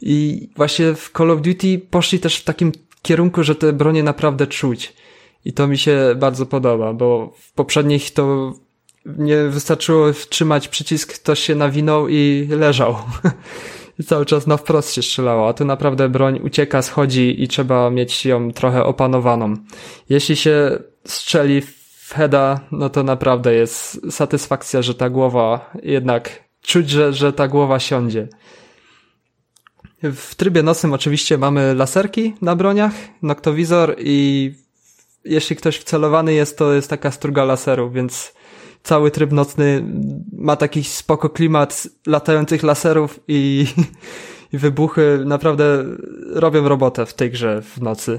i 0.00 0.48
właśnie 0.56 0.94
w 0.94 1.10
Call 1.16 1.30
of 1.30 1.40
Duty 1.40 1.80
poszli 1.90 2.18
też 2.18 2.36
w 2.36 2.44
takim 2.44 2.72
kierunku, 3.02 3.42
że 3.42 3.54
te 3.54 3.72
bronie 3.72 4.02
naprawdę 4.02 4.46
czuć. 4.46 4.92
I 5.44 5.52
to 5.52 5.68
mi 5.68 5.78
się 5.78 6.14
bardzo 6.16 6.46
podoba, 6.46 6.92
bo 6.92 7.32
w 7.38 7.52
poprzednich 7.52 8.10
to 8.10 8.54
nie 9.18 9.42
wystarczyło 9.42 10.12
wtrzymać 10.12 10.68
przycisk, 10.68 11.14
ktoś 11.14 11.40
się 11.40 11.54
nawinął 11.54 12.08
i 12.08 12.48
leżał. 12.50 12.96
I 13.98 14.04
cały 14.04 14.26
czas 14.26 14.46
na 14.46 14.56
wprost 14.56 14.94
się 14.94 15.02
strzelało, 15.02 15.48
a 15.48 15.52
tu 15.52 15.64
naprawdę 15.64 16.08
broń 16.08 16.40
ucieka, 16.44 16.82
schodzi 16.82 17.42
i 17.42 17.48
trzeba 17.48 17.90
mieć 17.90 18.26
ją 18.26 18.52
trochę 18.52 18.84
opanowaną. 18.84 19.54
Jeśli 20.08 20.36
się 20.36 20.78
strzeli 21.04 21.60
w 21.60 22.12
heada, 22.14 22.60
no 22.72 22.90
to 22.90 23.02
naprawdę 23.02 23.54
jest 23.54 24.00
satysfakcja, 24.12 24.82
że 24.82 24.94
ta 24.94 25.10
głowa 25.10 25.70
jednak 25.82 26.44
czuć, 26.62 26.90
że, 26.90 27.12
że 27.12 27.32
ta 27.32 27.48
głowa 27.48 27.78
siądzie. 27.78 28.28
W 30.02 30.34
trybie 30.34 30.62
nocnym 30.62 30.92
oczywiście 30.92 31.38
mamy 31.38 31.74
laserki 31.74 32.34
na 32.42 32.56
broniach, 32.56 32.92
noktowizor 33.22 33.96
i 33.98 34.54
jeśli 35.24 35.56
ktoś 35.56 35.76
wcelowany 35.76 36.34
jest, 36.34 36.58
to 36.58 36.72
jest 36.72 36.90
taka 36.90 37.10
struga 37.10 37.44
laseru, 37.44 37.90
więc 37.90 38.34
cały 38.86 39.10
tryb 39.10 39.32
nocny 39.32 39.84
ma 40.32 40.56
taki 40.56 40.84
spoko 40.84 41.28
klimat 41.28 41.88
latających 42.06 42.62
laserów 42.62 43.20
i, 43.28 43.66
i 44.52 44.58
wybuchy 44.58 45.22
naprawdę 45.24 45.84
robią 46.32 46.68
robotę 46.68 47.06
w 47.06 47.14
tej 47.14 47.30
grze 47.30 47.62
w 47.62 47.82
nocy. 47.82 48.18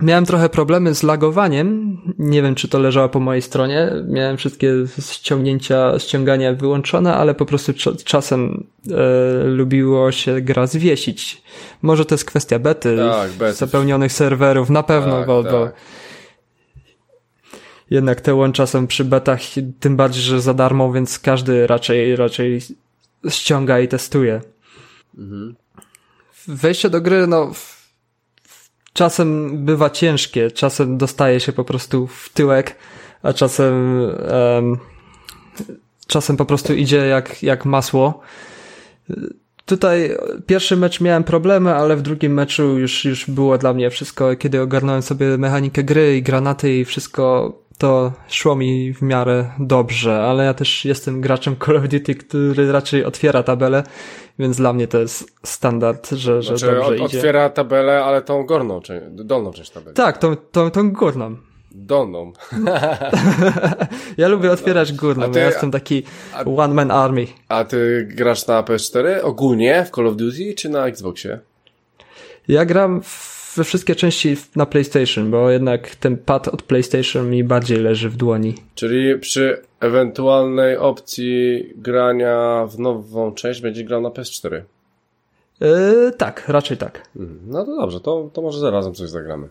Miałem 0.00 0.26
trochę 0.26 0.48
problemy 0.48 0.94
z 0.94 1.02
lagowaniem. 1.02 1.98
Nie 2.18 2.42
wiem, 2.42 2.54
czy 2.54 2.68
to 2.68 2.78
leżało 2.78 3.08
po 3.08 3.20
mojej 3.20 3.42
stronie. 3.42 3.92
Miałem 4.08 4.36
wszystkie 4.36 4.72
ściągnięcia, 5.10 5.98
ściągania 5.98 6.54
wyłączone, 6.54 7.14
ale 7.14 7.34
po 7.34 7.46
prostu 7.46 7.72
czasem 8.04 8.66
e, 8.90 9.44
lubiło 9.44 10.12
się 10.12 10.40
gra 10.40 10.66
zwiesić. 10.66 11.42
Może 11.82 12.04
to 12.04 12.14
jest 12.14 12.24
kwestia 12.24 12.58
bety, 12.58 12.96
tak, 12.96 13.30
bety. 13.32 13.54
zapełnionych 13.54 14.12
serwerów, 14.12 14.70
na 14.70 14.82
pewno, 14.82 15.18
tak, 15.18 15.26
bo, 15.26 15.42
tak. 15.42 15.52
bo 15.52 15.68
jednak 17.90 18.20
te 18.20 18.34
łącza 18.34 18.66
są 18.66 18.86
przy 18.86 19.04
betach, 19.04 19.40
tym 19.80 19.96
bardziej, 19.96 20.22
że 20.22 20.40
za 20.40 20.54
darmo, 20.54 20.92
więc 20.92 21.18
każdy 21.18 21.66
raczej, 21.66 22.16
raczej 22.16 22.60
ściąga 23.28 23.80
i 23.80 23.88
testuje. 23.88 24.40
Mhm. 25.18 25.54
Wejście 26.48 26.90
do 26.90 27.00
gry, 27.00 27.26
no, 27.26 27.52
czasem 28.92 29.58
bywa 29.64 29.90
ciężkie, 29.90 30.50
czasem 30.50 30.98
dostaje 30.98 31.40
się 31.40 31.52
po 31.52 31.64
prostu 31.64 32.06
w 32.06 32.28
tyłek, 32.28 32.76
a 33.22 33.32
czasem, 33.32 34.00
um, 34.54 34.78
czasem 36.06 36.36
po 36.36 36.44
prostu 36.44 36.74
idzie 36.74 36.96
jak, 36.96 37.42
jak 37.42 37.64
masło. 37.64 38.20
Tutaj 39.66 40.16
pierwszy 40.46 40.76
mecz 40.76 41.00
miałem 41.00 41.24
problemy, 41.24 41.74
ale 41.74 41.96
w 41.96 42.02
drugim 42.02 42.32
meczu 42.32 42.78
już, 42.78 43.04
już 43.04 43.30
było 43.30 43.58
dla 43.58 43.74
mnie 43.74 43.90
wszystko, 43.90 44.36
kiedy 44.36 44.60
ogarnąłem 44.60 45.02
sobie 45.02 45.38
mechanikę 45.38 45.84
gry 45.84 46.16
i 46.16 46.22
granaty 46.22 46.78
i 46.78 46.84
wszystko 46.84 47.52
to 47.78 48.12
szło 48.28 48.56
mi 48.56 48.94
w 48.94 49.02
miarę 49.02 49.50
dobrze, 49.58 50.22
ale 50.22 50.44
ja 50.44 50.54
też 50.54 50.84
jestem 50.84 51.20
graczem 51.20 51.56
Call 51.64 51.76
of 51.76 51.88
Duty, 51.88 52.14
który 52.14 52.72
raczej 52.72 53.04
otwiera 53.04 53.42
tabelę, 53.42 53.82
więc 54.38 54.56
dla 54.56 54.72
mnie 54.72 54.88
to 54.88 54.98
jest 54.98 55.32
standard, 55.42 56.10
że, 56.10 56.42
że 56.42 56.58
znaczy, 56.58 56.74
dobrze 56.74 56.88
od, 56.88 56.94
idzie. 56.94 57.04
otwiera 57.04 57.50
tabelę, 57.50 58.04
ale 58.04 58.22
tą 58.22 58.46
górną, 58.46 58.80
czy 58.80 59.02
dolną 59.10 59.52
część 59.52 59.70
tabeli. 59.70 59.96
Tak, 59.96 60.18
tą, 60.18 60.36
tą, 60.36 60.70
tą 60.70 60.92
górną. 60.92 61.36
Dolną. 61.70 62.32
ja 64.18 64.28
lubię 64.28 64.52
otwierać 64.52 64.92
górną, 64.92 65.30
ty, 65.30 65.38
ja 65.38 65.46
jestem 65.46 65.70
taki 65.70 66.02
a, 66.34 66.44
one 66.44 66.74
man 66.74 66.90
army. 66.90 67.26
A 67.48 67.64
ty 67.64 68.08
grasz 68.10 68.46
na 68.46 68.62
PS4 68.62 69.20
ogólnie 69.22 69.84
w 69.84 69.90
Call 69.90 70.06
of 70.06 70.16
Duty, 70.16 70.54
czy 70.54 70.68
na 70.68 70.86
Xboxie? 70.86 71.38
Ja 72.48 72.64
gram 72.64 73.02
w 73.02 73.33
we 73.56 73.64
wszystkie 73.64 73.94
części 73.94 74.36
na 74.56 74.66
PlayStation, 74.66 75.30
bo 75.30 75.50
jednak 75.50 75.96
ten 75.96 76.16
pad 76.16 76.48
od 76.48 76.62
PlayStation 76.62 77.30
mi 77.30 77.44
bardziej 77.44 77.78
leży 77.78 78.10
w 78.10 78.16
dłoni. 78.16 78.54
Czyli 78.74 79.18
przy 79.18 79.62
ewentualnej 79.80 80.76
opcji 80.76 81.64
grania 81.76 82.66
w 82.66 82.78
nową 82.78 83.32
część 83.32 83.60
będzie 83.60 83.84
grał 83.84 84.00
na 84.00 84.08
PS4? 84.08 84.60
Yy, 85.60 86.12
tak, 86.18 86.48
raczej 86.48 86.76
tak. 86.76 87.08
Mhm. 87.16 87.40
No 87.46 87.64
to 87.64 87.76
dobrze, 87.76 88.00
to, 88.00 88.30
to 88.32 88.42
może 88.42 88.60
zarazem 88.60 88.94
coś 88.94 89.08
zagramy. 89.08 89.48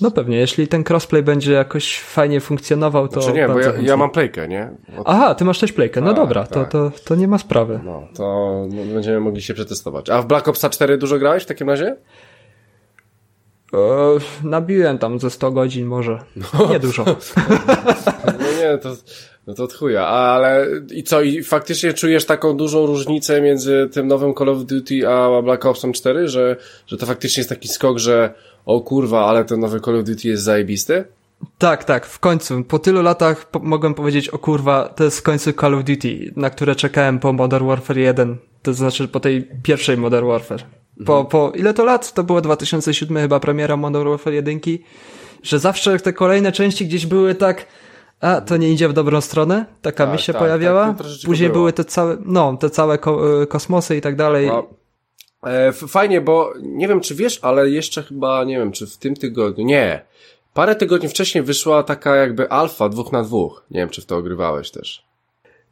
No 0.00 0.10
pewnie, 0.10 0.36
jeśli 0.36 0.68
ten 0.68 0.84
crossplay 0.90 1.22
będzie 1.22 1.52
jakoś 1.52 1.98
fajnie 2.00 2.40
funkcjonował, 2.40 3.08
to. 3.08 3.22
Znaczy 3.22 3.36
nie, 3.36 3.48
bo 3.48 3.60
ja, 3.60 3.72
ja, 3.80 3.96
mam 3.96 4.10
playkę, 4.10 4.48
nie? 4.48 4.70
Od... 4.98 5.06
Aha, 5.08 5.34
ty 5.34 5.44
masz 5.44 5.58
też 5.58 5.72
playkę. 5.72 6.00
No 6.00 6.06
tak, 6.06 6.16
dobra, 6.16 6.46
tak. 6.46 6.70
to, 6.70 6.90
to, 6.90 6.98
to 7.04 7.14
nie 7.14 7.28
ma 7.28 7.38
sprawy. 7.38 7.80
No, 7.84 8.08
to 8.16 8.66
będziemy 8.94 9.20
mogli 9.20 9.42
się 9.42 9.54
przetestować. 9.54 10.10
A 10.10 10.22
w 10.22 10.26
Black 10.26 10.48
Opsa 10.48 10.70
4 10.70 10.98
dużo 10.98 11.18
grałeś 11.18 11.42
w 11.42 11.46
takim 11.46 11.70
razie? 11.70 11.96
Nabiłem 14.44 14.98
tam 14.98 15.18
ze 15.18 15.30
100 15.30 15.50
godzin 15.50 15.86
może. 15.86 16.18
No, 16.36 16.68
nie 16.70 16.80
dużo. 16.80 17.04
No 18.26 18.52
nie, 18.60 18.78
to, 18.78 18.96
no 19.46 19.54
to 19.54 19.68
chuja. 19.78 20.06
Ale 20.06 20.66
i 20.90 21.02
co, 21.02 21.22
i 21.22 21.42
faktycznie 21.42 21.92
czujesz 21.92 22.24
taką 22.24 22.56
dużą 22.56 22.86
różnicę 22.86 23.40
między 23.40 23.88
tym 23.92 24.08
nowym 24.08 24.34
Call 24.34 24.48
of 24.48 24.64
Duty 24.64 25.08
a 25.08 25.42
Black 25.42 25.66
Opsem 25.66 25.92
4, 25.92 26.28
że, 26.28 26.56
że 26.86 26.96
to 26.96 27.06
faktycznie 27.06 27.40
jest 27.40 27.50
taki 27.50 27.68
skok, 27.68 27.98
że 27.98 28.34
o 28.66 28.80
kurwa, 28.80 29.26
ale 29.26 29.44
ten 29.44 29.60
nowy 29.60 29.80
Call 29.80 29.96
of 29.96 30.04
Duty 30.04 30.28
jest 30.28 30.42
zajebisty? 30.42 31.04
Tak, 31.58 31.84
tak, 31.84 32.06
w 32.06 32.18
końcu. 32.18 32.64
Po 32.64 32.78
tylu 32.78 33.02
latach 33.02 33.50
po 33.50 33.58
mogłem 33.58 33.94
powiedzieć, 33.94 34.28
o 34.28 34.38
kurwa, 34.38 34.88
to 34.88 35.04
jest 35.04 35.18
w 35.18 35.22
końcu 35.22 35.52
Call 35.52 35.74
of 35.74 35.84
Duty, 35.84 36.32
na 36.36 36.50
które 36.50 36.74
czekałem 36.74 37.18
po 37.18 37.32
Modern 37.32 37.66
Warfare 37.66 37.98
1. 37.98 38.36
To 38.62 38.74
znaczy 38.74 39.08
po 39.08 39.20
tej 39.20 39.48
pierwszej 39.62 39.96
Modern 39.96 40.26
Warfare. 40.26 40.64
Po, 41.06 41.24
po 41.24 41.52
ile 41.54 41.74
to 41.74 41.84
lat? 41.84 42.12
To 42.12 42.24
było 42.24 42.40
2007 42.40 43.16
chyba 43.16 43.40
premiera 43.40 43.76
Modern 43.76 44.08
Warfare 44.08 44.34
1, 44.34 44.60
że 45.42 45.58
zawsze 45.58 45.98
te 45.98 46.12
kolejne 46.12 46.52
części 46.52 46.86
gdzieś 46.86 47.06
były 47.06 47.34
tak, 47.34 47.66
a 48.20 48.40
to 48.40 48.56
nie 48.56 48.72
idzie 48.72 48.88
w 48.88 48.92
dobrą 48.92 49.20
stronę, 49.20 49.66
taka 49.82 50.04
tak, 50.04 50.12
mi 50.12 50.18
się 50.18 50.32
tak, 50.32 50.42
pojawiała. 50.42 50.94
Tak, 50.94 51.06
Później 51.26 51.48
było. 51.48 51.60
były 51.60 51.72
te 51.72 51.84
całe, 51.84 52.16
no, 52.24 52.56
te 52.56 52.70
całe 52.70 52.98
ko 52.98 53.20
kosmosy 53.48 53.96
i 53.96 54.00
tak 54.00 54.16
dalej. 54.16 54.50
E, 55.46 55.72
fajnie, 55.72 56.20
bo 56.20 56.52
nie 56.62 56.88
wiem, 56.88 57.00
czy 57.00 57.14
wiesz, 57.14 57.38
ale 57.42 57.70
jeszcze 57.70 58.02
chyba, 58.02 58.44
nie 58.44 58.58
wiem, 58.58 58.72
czy 58.72 58.86
w 58.86 58.96
tym 58.96 59.14
tygodniu, 59.14 59.64
nie. 59.64 60.04
Parę 60.54 60.74
tygodni 60.74 61.08
wcześniej 61.08 61.44
wyszła 61.44 61.82
taka 61.82 62.16
jakby 62.16 62.50
alfa 62.50 62.88
dwóch 62.88 63.12
na 63.12 63.22
dwóch. 63.22 63.64
Nie 63.70 63.80
wiem, 63.80 63.88
czy 63.88 64.02
w 64.02 64.06
to 64.06 64.16
ogrywałeś 64.16 64.70
też. 64.70 65.04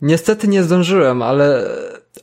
Niestety 0.03 0.49
nie 0.49 0.63
zdążyłem, 0.63 1.23
ale 1.23 1.69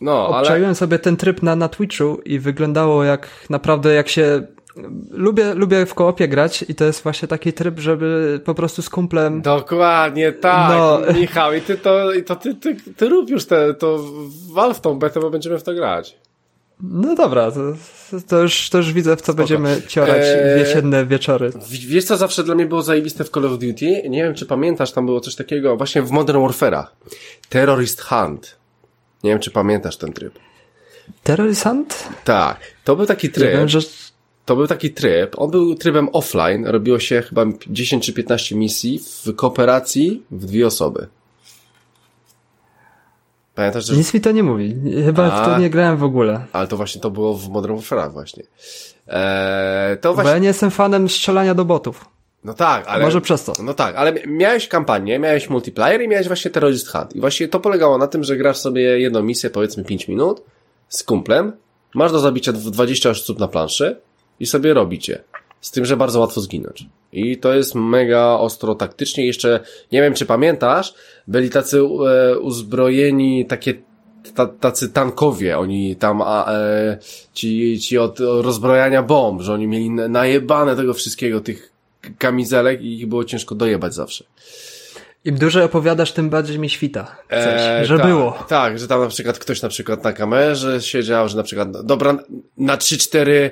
no, 0.02 0.28
obczaiłem 0.28 0.66
ale... 0.66 0.76
sobie 0.76 1.00
ten 1.00 1.18
tryb 1.18 1.44
na, 1.44 1.56
na 1.56 1.70
Twitchu 1.70 2.22
i 2.26 2.40
wyglądało 2.40 3.04
jak 3.04 3.28
naprawdę 3.50 3.94
jak 3.94 4.10
się 4.10 4.48
lubię, 5.12 5.54
lubię 5.54 5.86
w 5.86 5.94
koopie 5.94 6.28
grać 6.28 6.66
i 6.70 6.76
to 6.76 6.86
jest 6.86 7.04
właśnie 7.04 7.28
taki 7.28 7.54
tryb, 7.54 7.80
żeby 7.80 8.40
po 8.46 8.56
prostu 8.56 8.82
z 8.82 8.90
kumplem... 8.90 9.42
Dokładnie, 9.42 10.32
tak, 10.32 10.70
no. 10.70 11.00
Michał, 11.20 11.54
i 11.54 11.62
ty 11.62 11.78
to, 11.78 12.14
i 12.14 12.24
to 12.24 12.36
ty, 12.36 12.56
ty, 12.56 12.76
ty 12.98 13.10
rób 13.10 13.30
już 13.30 13.46
te, 13.46 13.74
to 13.74 14.04
wal 14.54 14.74
w 14.74 14.82
tą 14.82 15.00
betę, 15.00 15.20
bo 15.20 15.30
będziemy 15.30 15.60
w 15.60 15.64
to 15.64 15.74
grać. 15.74 16.18
No 16.82 17.16
dobra, 17.16 17.52
to, 17.52 17.60
to, 18.28 18.42
już, 18.42 18.70
to 18.70 18.78
już 18.78 18.94
widzę, 18.94 19.16
w 19.16 19.22
co 19.22 19.24
Spoko. 19.24 19.38
będziemy 19.38 19.82
ciorać 19.88 20.24
eee, 20.24 20.60
jesienne 20.60 21.06
wieczory. 21.06 21.52
Wiesz, 21.70 22.06
co 22.06 22.18
zawsze 22.18 22.44
dla 22.44 22.56
mnie 22.56 22.66
było 22.66 22.82
zajebiste 22.82 23.24
w 23.24 23.30
Call 23.30 23.46
of 23.46 23.52
Duty? 23.52 24.02
Nie 24.10 24.24
wiem, 24.24 24.36
czy 24.36 24.46
pamiętasz, 24.46 24.92
tam 24.92 25.06
było 25.06 25.20
coś 25.20 25.36
takiego 25.36 25.78
właśnie 25.78 26.02
w 26.02 26.12
Modern 26.12 26.40
Warfare'a. 26.40 26.84
Terrorist 27.50 28.02
Hunt. 28.02 28.57
Nie 29.23 29.30
wiem, 29.30 29.39
czy 29.39 29.52
pamiętasz 29.52 29.98
ten 29.98 30.14
tryb. 30.14 30.39
Terrorist 31.23 31.64
Hunt? 31.64 32.10
Tak. 32.23 32.60
To 32.84 32.95
był 32.95 33.06
taki 33.06 33.30
tryb. 33.30 33.52
Ja 33.52 33.57
wiem, 33.57 33.69
że... 33.69 33.80
To 34.45 34.56
był 34.56 34.68
taki 34.68 34.94
tryb. 34.94 35.35
On 35.38 35.52
był 35.52 35.76
trybem 35.76 36.10
offline. 36.14 36.65
Robiło 36.65 36.99
się 36.99 37.22
chyba 37.22 37.45
10 37.68 38.06
czy 38.06 38.14
15 38.14 38.56
misji 38.56 38.99
w 38.99 39.35
kooperacji 39.35 40.23
w 40.31 40.45
dwie 40.45 40.68
osoby. 40.68 41.07
Pamiętasz, 43.56 43.85
że... 43.85 43.95
Nic 43.95 44.14
mi 44.14 44.22
to 44.22 44.31
nie 44.31 44.44
mówi. 44.44 44.76
Chyba 45.06 45.31
A, 45.31 45.44
w 45.44 45.45
to 45.45 45.60
nie 45.60 45.69
grałem 45.69 45.98
w 45.98 46.03
ogóle. 46.03 46.45
Ale 46.53 46.68
to 46.68 46.77
właśnie 46.77 47.02
to 47.02 47.11
było 47.11 47.34
w 47.34 47.49
Modern 47.49 47.76
Warfare 47.76 48.11
właśnie. 48.11 48.44
Eee, 49.07 49.98
to 49.98 50.14
właśnie... 50.14 50.30
Bo 50.30 50.34
ja 50.34 50.39
nie 50.39 50.48
jestem 50.48 50.72
fanem 50.72 51.10
strzelania 51.10 51.56
do 51.56 51.65
botów. 51.65 52.06
No 52.44 52.54
tak, 52.54 52.88
ale... 52.88 53.04
Może 53.04 53.22
przez 53.22 53.44
to. 53.44 53.54
No 53.64 53.74
tak, 53.74 53.96
ale 53.96 54.14
miałeś 54.28 54.68
kampanię, 54.68 55.20
miałeś 55.20 55.50
multiplayer 55.50 56.02
i 56.02 56.08
miałeś 56.08 56.28
właśnie 56.28 56.52
Terrorist 56.52 56.88
Hunt. 56.88 57.16
I 57.16 57.20
właśnie 57.20 57.48
to 57.48 57.60
polegało 57.60 57.98
na 57.98 58.08
tym, 58.08 58.24
że 58.24 58.38
grasz 58.38 58.58
sobie 58.58 59.00
jedną 59.00 59.24
misję, 59.24 59.50
powiedzmy 59.50 59.84
5 59.84 60.08
minut, 60.08 60.44
z 60.90 61.04
kumplem, 61.04 61.54
masz 61.96 62.12
do 62.12 62.20
zabicia 62.20 62.54
20 62.54 63.10
osób 63.10 63.40
na 63.40 63.48
planszy 63.48 63.96
i 64.40 64.46
sobie 64.46 64.74
robicie. 64.74 65.24
Z 65.62 65.72
tym, 65.72 65.86
że 65.86 65.98
bardzo 65.98 66.20
łatwo 66.20 66.42
zginąć. 66.42 66.86
I 67.12 67.38
to 67.38 67.54
jest 67.54 67.76
mega 67.76 68.26
ostro 68.26 68.76
taktycznie. 68.76 69.26
Jeszcze, 69.26 69.60
nie 69.92 70.02
wiem 70.02 70.14
czy 70.14 70.26
pamiętasz, 70.26 70.94
byli 71.28 71.50
tacy 71.50 71.80
e, 71.80 72.40
uzbrojeni, 72.40 73.46
takie 73.46 73.74
tacy 74.60 74.90
tankowie, 74.90 75.58
oni 75.58 75.96
tam, 75.96 76.22
a, 76.22 76.54
e, 76.54 76.98
ci, 77.34 77.80
ci 77.80 77.98
od 77.98 78.20
rozbrojania 78.20 79.04
bomb, 79.04 79.42
że 79.42 79.54
oni 79.54 79.68
mieli 79.68 79.90
najebane 79.90 80.76
tego 80.76 80.94
wszystkiego, 80.94 81.42
tych 81.42 81.77
kamizelek 82.18 82.82
i 82.82 82.99
ich 82.99 83.07
było 83.07 83.26
ciężko 83.26 83.56
dojebać 83.56 83.94
zawsze. 83.94 84.24
Im 85.26 85.38
dłużej 85.38 85.64
opowiadasz, 85.64 86.11
tym 86.11 86.30
bardziej 86.30 86.60
mi 86.60 86.69
świta. 86.69 87.15
Coś, 87.30 87.40
eee, 87.40 87.86
że 87.86 87.98
tak, 87.98 88.07
było. 88.07 88.45
Tak, 88.48 88.80
że 88.80 88.88
tam 88.88 89.02
na 89.02 89.07
przykład 89.07 89.40
ktoś 89.40 89.61
na 89.61 89.69
przykład 89.69 90.03
na 90.03 90.14
kamerze 90.14 90.82
siedział, 90.82 91.30
że 91.30 91.38
na 91.38 91.44
przykład, 91.44 91.86
dobra, 91.86 92.18
na 92.57 92.78
3-4, 92.78 93.49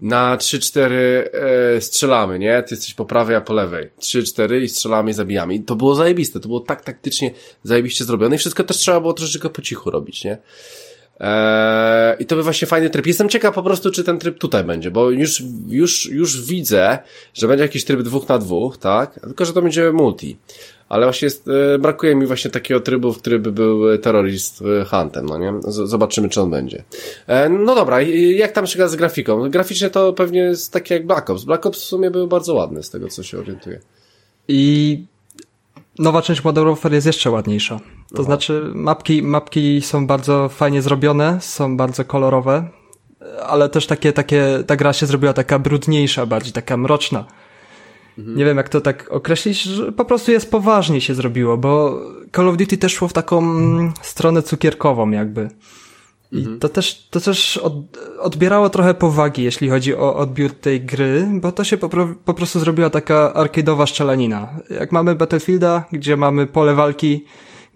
na 0.00 0.36
3-4 0.36 0.90
e, 0.92 1.80
strzelamy, 1.80 2.38
nie? 2.38 2.62
Ty 2.62 2.74
jesteś 2.74 2.94
po 2.94 3.04
prawej, 3.04 3.36
a 3.36 3.40
po 3.40 3.52
lewej. 3.52 3.90
3-4 4.00 4.62
i 4.62 4.68
strzelamy 4.68 5.10
i 5.10 5.14
zabijamy. 5.14 5.54
I 5.54 5.60
to 5.60 5.76
było 5.76 5.94
zajebiste, 5.94 6.40
to 6.40 6.48
było 6.48 6.60
tak 6.60 6.84
taktycznie 6.84 7.30
zajebiście 7.62 8.04
zrobione 8.04 8.36
i 8.36 8.38
wszystko 8.38 8.64
też 8.64 8.76
trzeba 8.76 9.00
było 9.00 9.12
troszeczkę 9.12 9.50
po 9.50 9.62
cichu 9.62 9.90
robić, 9.90 10.24
nie? 10.24 10.38
Eee, 11.20 12.16
I 12.18 12.26
to 12.26 12.36
by 12.36 12.42
właśnie 12.42 12.68
fajny 12.68 12.90
tryb. 12.90 13.06
Jestem 13.06 13.28
ciekaw 13.28 13.54
po 13.54 13.62
prostu, 13.62 13.90
czy 13.90 14.04
ten 14.04 14.18
tryb 14.18 14.38
tutaj 14.38 14.64
będzie, 14.64 14.90
bo 14.90 15.10
już, 15.10 15.42
już, 15.68 16.06
już 16.06 16.46
widzę, 16.46 16.98
że 17.34 17.48
będzie 17.48 17.62
jakiś 17.62 17.84
tryb 17.84 18.02
dwóch 18.02 18.28
na 18.28 18.38
dwóch, 18.38 18.78
tak? 18.78 19.20
Tylko, 19.20 19.44
że 19.44 19.52
to 19.52 19.62
będzie 19.62 19.92
multi. 19.92 20.36
Ale 20.88 21.06
właśnie 21.06 21.26
jest, 21.26 21.48
e, 21.48 21.78
brakuje 21.78 22.14
mi 22.14 22.26
właśnie 22.26 22.50
takiego 22.50 22.80
trybu, 22.80 23.12
który 23.12 23.38
by 23.38 23.52
był 23.52 23.98
terrorist 23.98 24.62
e, 24.62 24.84
huntem, 24.84 25.26
no 25.26 25.38
nie? 25.38 25.52
Z, 25.62 25.88
zobaczymy, 25.88 26.28
czy 26.28 26.40
on 26.40 26.50
będzie. 26.50 26.84
E, 27.26 27.48
no 27.48 27.74
dobra, 27.74 28.02
jak 28.02 28.52
tam 28.52 28.66
się 28.66 28.88
z 28.88 28.96
grafiką? 28.96 29.50
Graficznie 29.50 29.90
to 29.90 30.12
pewnie 30.12 30.40
jest 30.40 30.72
takie 30.72 30.94
jak 30.94 31.06
Black 31.06 31.30
Ops. 31.30 31.44
Black 31.44 31.66
Ops 31.66 31.80
w 31.80 31.84
sumie 31.84 32.10
był 32.10 32.26
bardzo 32.26 32.54
ładny, 32.54 32.82
z 32.82 32.90
tego 32.90 33.08
co 33.08 33.22
się 33.22 33.38
orientuję. 33.38 33.80
I 34.48 35.04
nowa 35.98 36.22
część 36.22 36.44
Modern 36.44 36.68
Warfare 36.68 36.92
jest 36.92 37.06
jeszcze 37.06 37.30
ładniejsza. 37.30 37.80
To 38.14 38.22
znaczy 38.22 38.70
mapki, 38.74 39.22
mapki 39.22 39.82
są 39.82 40.06
bardzo 40.06 40.48
fajnie 40.48 40.82
zrobione, 40.82 41.38
są 41.40 41.76
bardzo 41.76 42.04
kolorowe, 42.04 42.68
ale 43.46 43.68
też 43.68 43.86
takie, 43.86 44.12
takie, 44.12 44.64
ta 44.66 44.76
gra 44.76 44.92
się 44.92 45.06
zrobiła 45.06 45.32
taka 45.32 45.58
brudniejsza, 45.58 46.26
bardziej 46.26 46.52
taka 46.52 46.76
mroczna. 46.76 47.24
Mhm. 48.18 48.36
Nie 48.36 48.44
wiem, 48.44 48.56
jak 48.56 48.68
to 48.68 48.80
tak 48.80 49.12
określić, 49.12 49.62
że 49.62 49.92
po 49.92 50.04
prostu 50.04 50.32
jest 50.32 50.50
poważnie 50.50 51.00
się 51.00 51.14
zrobiło, 51.14 51.56
bo 51.56 52.00
Call 52.36 52.48
of 52.48 52.56
Duty 52.56 52.76
też 52.76 52.94
szło 52.94 53.08
w 53.08 53.12
taką 53.12 53.42
stronę 54.02 54.42
cukierkową 54.42 55.10
jakby. 55.10 55.48
I 56.32 56.38
mhm. 56.38 56.58
to 56.58 56.68
też, 56.68 57.08
to 57.10 57.20
też 57.20 57.56
od, 57.56 57.74
odbierało 58.18 58.70
trochę 58.70 58.94
powagi, 58.94 59.42
jeśli 59.42 59.68
chodzi 59.68 59.94
o 59.94 60.16
odbiór 60.16 60.52
tej 60.52 60.80
gry, 60.80 61.28
bo 61.32 61.52
to 61.52 61.64
się 61.64 61.76
po, 61.76 61.88
po 62.24 62.34
prostu 62.34 62.60
zrobiła 62.60 62.90
taka 62.90 63.32
arcade'owa 63.36 63.86
szczelanina. 63.86 64.60
Jak 64.70 64.92
mamy 64.92 65.14
Battlefielda, 65.14 65.84
gdzie 65.92 66.16
mamy 66.16 66.46
pole 66.46 66.74
walki, 66.74 67.24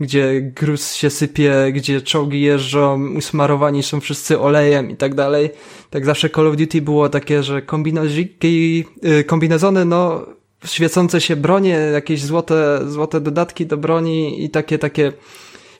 gdzie 0.00 0.40
gruz 0.40 0.94
się 0.94 1.10
sypie, 1.10 1.52
gdzie 1.72 2.02
czołgi 2.02 2.40
jeżdżą, 2.40 3.08
usmarowani 3.16 3.82
są 3.82 4.00
wszyscy 4.00 4.40
olejem 4.40 4.90
i 4.90 4.96
tak 4.96 5.14
dalej. 5.14 5.50
Tak 5.90 6.04
zawsze 6.04 6.30
Call 6.30 6.46
of 6.46 6.56
Duty 6.56 6.82
było 6.82 7.08
takie, 7.08 7.42
że 7.42 7.62
kombinoziki, 7.62 8.84
y, 9.04 9.24
kombinezony, 9.24 9.84
no, 9.84 10.26
świecące 10.64 11.20
się 11.20 11.36
bronie, 11.36 11.78
jakieś 11.92 12.22
złote, 12.22 12.80
złote 12.86 13.20
dodatki 13.20 13.66
do 13.66 13.76
broni 13.76 14.44
i 14.44 14.50
takie, 14.50 14.78
takie 14.78 15.12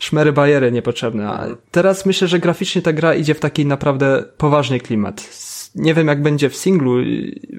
szmery 0.01 0.33
bajery 0.33 0.73
niepotrzebne. 0.73 1.29
A 1.29 1.47
teraz 1.71 2.07
myślę, 2.07 2.29
że 2.29 2.39
graficznie 2.39 2.83
ta 2.83 2.93
gra 2.93 3.15
idzie 3.15 3.35
w 3.35 3.41
taki 3.41 3.67
naprawdę 3.67 4.25
poważny 4.37 4.81
klimat. 4.81 5.29
Nie 5.75 5.95
wiem 5.95 6.07
jak 6.07 6.23
będzie 6.23 6.51
w 6.51 6.57
singlu, 6.57 6.97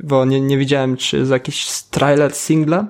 bo 0.03 0.25
nie, 0.25 0.41
nie 0.41 0.57
widziałem 0.57 0.97
czy 0.97 1.17
jest 1.17 1.31
jakiś 1.31 1.81
trailer 1.81 2.33
singla, 2.33 2.85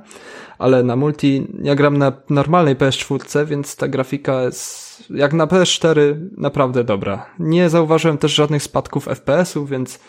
ale 0.57 0.83
na 0.83 0.95
multi 0.95 1.47
ja 1.63 1.75
gram 1.75 1.97
na 1.97 2.11
normalnej 2.29 2.75
PS4, 2.75 3.45
więc 3.45 3.75
ta 3.75 3.87
grafika 3.87 4.43
jest 4.43 4.91
jak 5.09 5.33
na 5.33 5.47
PS4 5.47 5.97
naprawdę 6.37 6.83
dobra. 6.83 7.25
Nie 7.39 7.69
zauważyłem 7.69 8.17
też 8.17 8.33
żadnych 8.33 8.63
spadków 8.63 9.05
FPS-ów, 9.05 9.69
więc 9.69 9.99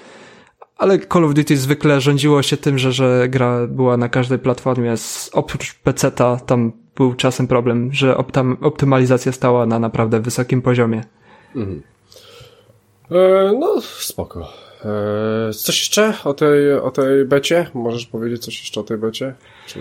ale 0.77 0.99
Call 0.99 1.25
of 1.25 1.35
Duty 1.35 1.57
zwykle 1.57 2.01
rządziło 2.01 2.43
się 2.43 2.57
tym, 2.57 2.79
że, 2.79 2.93
że 2.93 3.29
gra 3.29 3.67
była 3.67 3.97
na 3.97 4.09
każdej 4.09 4.39
platformie, 4.39 4.95
oprócz 5.33 5.75
PC-ta 5.75 6.37
tam 6.37 6.73
był 6.97 7.15
czasem 7.15 7.47
problem, 7.47 7.93
że 7.93 8.17
optymalizacja 8.61 9.33
stała 9.33 9.67
na 9.67 9.79
naprawdę 9.79 10.21
wysokim 10.21 10.63
poziomie. 10.63 11.05
Mhm. 11.57 11.83
E, 13.11 13.53
no, 13.59 13.81
spoko. 13.81 14.49
E, 14.85 15.53
coś 15.53 15.81
jeszcze 15.81 16.15
o 16.25 16.35
tej, 16.35 16.73
o 16.73 16.91
tej 16.91 17.25
becie? 17.25 17.67
Możesz 17.75 18.07
powiedzieć 18.07 18.45
coś 18.45 18.61
jeszcze 18.61 18.81
o 18.81 18.85
tej 18.85 18.99
becie? 18.99 19.35
Czy... 19.67 19.81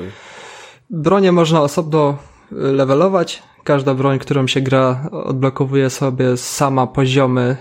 Bronie 0.89 1.31
można 1.31 1.61
osobno 1.61 2.17
levelować. 2.51 3.43
Każda 3.63 3.93
broń, 3.93 4.19
którą 4.19 4.47
się 4.47 4.61
gra, 4.61 5.09
odblokowuje 5.11 5.89
sobie 5.89 6.37
sama 6.37 6.87
poziomy, 6.87 7.57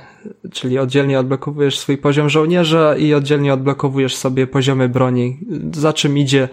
czyli 0.53 0.79
oddzielnie 0.79 1.21
odblokowujesz 1.21 1.79
swój 1.79 1.99
poziom 1.99 2.29
żołnierza 2.29 2.97
i 2.97 3.15
oddzielnie 3.15 3.55
odblokowujesz 3.55 4.17
sobie 4.17 4.47
poziomy 4.47 4.89
broni, 4.89 5.39
za 5.73 5.93
czym 5.93 6.19
idzie 6.19 6.49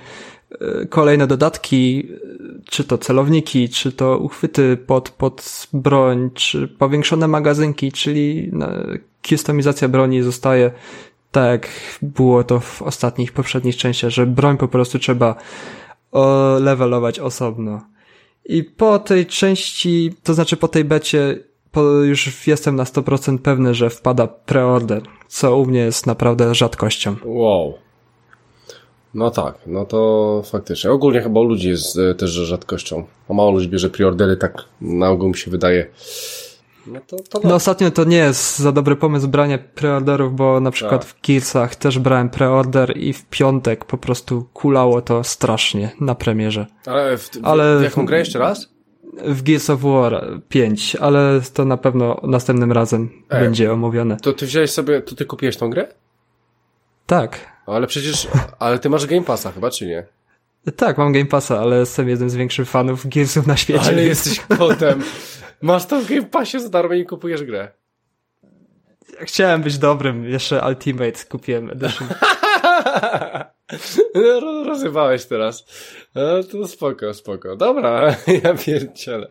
e, 0.52 0.86
kolejne 0.86 1.28
dodatki, 1.28 2.08
czy 2.70 2.84
to 2.84 2.98
celowniki, 2.98 3.70
czy 3.70 3.92
to 3.92 4.18
uchwyty 4.18 4.78
pod, 4.78 5.10
pod 5.10 5.68
broń, 5.74 6.30
czy 6.34 6.68
powiększone 6.68 7.28
magazynki, 7.28 7.92
czyli 7.92 8.52
kustomizacja 9.30 9.88
broni 9.88 10.22
zostaje 10.22 10.72
tak 11.32 11.70
było 12.02 12.44
to 12.44 12.60
w 12.60 12.82
ostatnich, 12.82 13.32
poprzednich 13.32 13.78
częściach, 13.78 14.10
że 14.10 14.26
broń 14.26 14.58
po 14.58 14.68
prostu 14.68 15.00
trzeba 15.00 15.36
levelować 16.60 17.20
osobno. 17.20 17.82
I 18.46 18.64
po 18.64 19.00
tej 19.00 19.26
części, 19.26 20.14
to 20.24 20.34
znaczy 20.34 20.58
po 20.58 20.68
tej 20.68 20.84
becie, 20.84 21.40
już 21.82 22.48
jestem 22.48 22.76
na 22.76 22.84
100% 22.84 23.38
pewny, 23.38 23.74
że 23.74 23.90
wpada 23.90 24.28
preorder, 24.28 25.02
co 25.28 25.58
u 25.58 25.66
mnie 25.66 25.80
jest 25.80 26.08
naprawdę 26.08 26.56
rzadkością. 26.56 27.16
Wow. 27.26 27.74
No 29.14 29.32
tak, 29.32 29.56
no 29.68 29.86
to 29.86 30.42
faktycznie. 30.46 30.92
Ogólnie 30.92 31.22
chyba 31.22 31.40
u 31.40 31.44
ludzi 31.44 31.70
jest 31.70 31.98
e, 31.98 32.16
też 32.16 32.32
rzadkością. 32.32 33.04
O 33.30 33.34
mało 33.34 33.52
ludzi 33.52 33.70
bierze 33.70 33.90
preordery, 33.90 34.38
tak 34.38 34.64
na 34.82 35.10
ogół 35.10 35.30
mi 35.30 35.38
się 35.38 35.52
wydaje. 35.52 35.88
No, 36.88 37.00
to, 37.08 37.18
to 37.30 37.48
no 37.48 37.56
ostatnio 37.56 37.92
to 37.92 38.04
nie 38.04 38.18
jest 38.18 38.60
za 38.60 38.72
dobry 38.72 38.96
pomysł 38.96 39.28
branie 39.28 39.58
preorderów, 39.58 40.36
bo 40.36 40.60
na 40.60 40.72
przykład 40.72 41.06
tak. 41.06 41.10
w 41.10 41.28
Gearsach 41.28 41.76
też 41.76 42.00
brałem 42.00 42.30
preorder 42.30 42.98
i 42.98 43.14
w 43.14 43.26
piątek 43.26 43.86
po 43.86 43.98
prostu 43.98 44.46
kulało 44.54 45.02
to 45.02 45.24
strasznie 45.24 45.92
na 46.02 46.16
premierze. 46.16 46.66
Ale 46.86 47.18
w, 47.18 47.30
w, 47.30 47.40
Ale 47.44 47.80
w 47.80 47.84
jaką 47.84 48.06
grę 48.06 48.20
jeszcze 48.20 48.40
raz? 48.40 48.77
W 49.14 49.44
Gears 49.44 49.70
of 49.70 49.82
War 49.82 50.42
5, 50.50 50.96
ale 50.96 51.42
to 51.54 51.66
na 51.66 51.78
pewno 51.78 52.22
następnym 52.24 52.72
razem 52.72 53.10
Ej. 53.30 53.42
będzie 53.42 53.74
omówione. 53.74 54.18
To 54.18 54.34
ty 54.34 54.46
wziąłeś 54.46 54.72
sobie, 54.72 55.02
to 55.02 55.16
ty 55.16 55.26
kupiłeś 55.26 55.58
tą 55.58 55.70
grę? 55.70 55.88
Tak. 57.06 57.58
Ale 57.66 57.88
przecież, 57.88 58.28
ale 58.60 58.80
ty 58.80 58.90
masz 58.90 59.06
Game 59.06 59.24
Passa 59.24 59.52
chyba, 59.52 59.70
czy 59.70 59.88
nie? 59.88 60.06
Tak, 60.76 60.98
mam 60.98 61.14
Game 61.14 61.26
Passa, 61.26 61.60
ale 61.60 61.80
jestem 61.80 62.10
jednym 62.10 62.30
z 62.30 62.36
większych 62.36 62.70
fanów 62.70 63.08
Gearsów 63.08 63.48
na 63.48 63.58
świecie. 63.58 63.86
Ale 63.88 64.04
jesteś 64.04 64.40
kotem. 64.40 65.04
Masz 65.62 65.86
to 65.86 66.02
w 66.02 66.10
Game 66.10 66.24
Passie 66.26 66.60
za 66.60 66.70
darmo 66.70 66.94
i 66.94 67.06
kupujesz 67.06 67.44
grę. 67.44 67.72
Chciałem 69.22 69.62
być 69.62 69.78
dobrym, 69.78 70.26
jeszcze 70.26 70.68
Ultimate 70.68 71.26
kupiłem 71.30 71.70
Edition. 71.70 72.08
No, 74.16 74.40
ro- 74.42 74.64
rozrywałeś 74.64 75.26
teraz. 75.26 75.66
No, 76.16 76.44
to 76.44 76.68
spoko, 76.68 77.14
spoko. 77.14 77.56
Dobra, 77.56 78.16
ja 78.44 78.54
pierdzielę. 78.54 79.28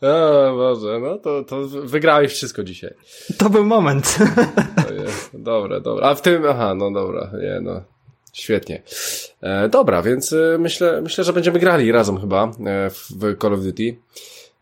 O 0.00 0.52
Boże, 0.56 1.00
no 1.00 1.18
to, 1.18 1.44
to 1.44 1.68
wygrałeś 1.68 2.32
wszystko 2.32 2.64
dzisiaj. 2.64 2.94
To 3.38 3.50
był 3.50 3.64
moment. 3.64 4.18
To 4.88 4.94
jest, 4.94 5.30
dobra, 5.42 5.80
dobra. 5.80 6.06
A 6.08 6.14
w 6.14 6.22
tym, 6.22 6.42
aha, 6.48 6.74
no 6.74 6.90
dobra, 6.90 7.30
nie 7.42 7.60
no. 7.60 7.82
Świetnie. 8.32 8.82
E, 9.40 9.68
dobra, 9.68 10.02
więc 10.02 10.32
e, 10.32 10.56
myślę, 10.58 11.02
myślę, 11.02 11.24
że 11.24 11.32
będziemy 11.32 11.58
grali 11.58 11.92
razem 11.92 12.20
chyba 12.20 12.44
e, 12.44 12.90
w 12.90 13.36
Call 13.42 13.54
of 13.54 13.60
Duty. 13.60 13.96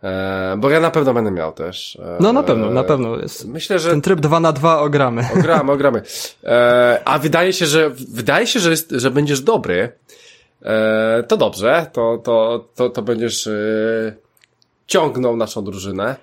E, 0.06 0.56
bo 0.58 0.70
ja 0.70 0.80
na 0.80 0.90
pewno 0.90 1.14
będę 1.14 1.30
miał 1.30 1.52
też. 1.52 1.98
E, 2.02 2.16
No 2.20 2.32
na 2.32 2.42
pewno, 2.42 2.70
na 2.70 2.84
pewno 2.84 3.16
jest. 3.16 3.48
Myślę, 3.48 3.78
że 3.78 3.90
Ten 3.90 4.00
tryb 4.00 4.20
2 4.20 4.40
na 4.40 4.52
2 4.52 4.80
ogramy. 4.80 5.22
Ogramy, 5.38 5.72
ogramy. 5.72 6.02
E, 6.44 7.02
a 7.04 7.18
wydaje 7.18 7.52
się, 7.52 7.66
że 7.66 7.90
wydaje 7.90 8.46
się, 8.46 8.60
że, 8.60 8.70
jest, 8.70 8.90
że 8.90 9.10
będziesz 9.10 9.40
dobry. 9.40 9.92
To 11.28 11.36
dobrze, 11.36 11.86
to, 11.92 12.18
to, 12.24 12.64
to, 12.74 12.90
to 12.90 13.02
będziesz 13.02 13.48
ciągnął 14.86 15.36
naszą 15.36 15.64
drużynę. 15.64 16.16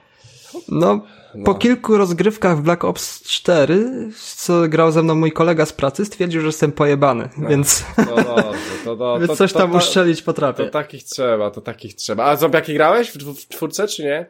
No, 0.70 1.00
po 1.46 1.56
kilku 1.56 1.98
rozgrywkach 1.98 2.58
w 2.58 2.62
Black 2.62 2.84
Ops 2.84 3.24
4, 3.24 4.10
co 4.36 4.68
grał 4.68 4.92
ze 4.92 5.04
mną 5.04 5.16
mój 5.16 5.32
kolega 5.32 5.66
z 5.66 5.74
pracy, 5.74 6.06
stwierdził, 6.06 6.42
że 6.42 6.48
jestem 6.48 6.72
pojebany, 6.72 7.30
więc, 7.50 7.86
No 7.98 8.16
dobrze, 8.16 8.60
to, 8.86 8.96
to, 8.96 9.18
więc 9.20 9.32
to, 9.32 9.36
coś 9.36 9.54
to, 9.54 9.60
tam 9.60 9.72
to, 9.72 9.78
uszczelić 9.78 10.20
to 10.20 10.26
potrafię. 10.26 10.70
takich 10.70 11.04
trzeba, 11.04 11.52
to 11.52 11.62
takich 11.62 11.96
trzeba. 11.96 12.26
A 12.26 12.36
zombiaki 12.36 12.74
grałeś 12.74 13.12
w, 13.12 13.34
w 13.34 13.48
czwórce, 13.48 13.88
czy 13.88 14.04
nie? 14.04 14.26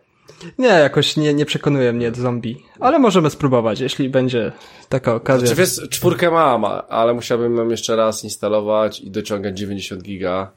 Nie, 0.57 0.67
jakoś 0.67 1.17
nie, 1.17 1.33
nie 1.33 1.45
przekonuje 1.45 1.93
mnie 1.93 2.11
zombie, 2.15 2.63
ale 2.79 2.99
możemy 2.99 3.29
spróbować, 3.29 3.79
jeśli 3.79 4.09
będzie 4.09 4.51
taka 4.89 5.15
okazja. 5.15 5.47
Czy 5.47 5.55
wiesz, 5.55 5.89
czwórkę 5.89 6.31
mam, 6.31 6.65
ale 6.89 7.13
musiałbym 7.13 7.57
ją 7.57 7.69
jeszcze 7.69 7.95
raz 7.95 8.23
instalować 8.23 8.99
i 8.99 9.11
dociągać 9.11 9.57
90 9.57 10.01
giga. 10.01 10.51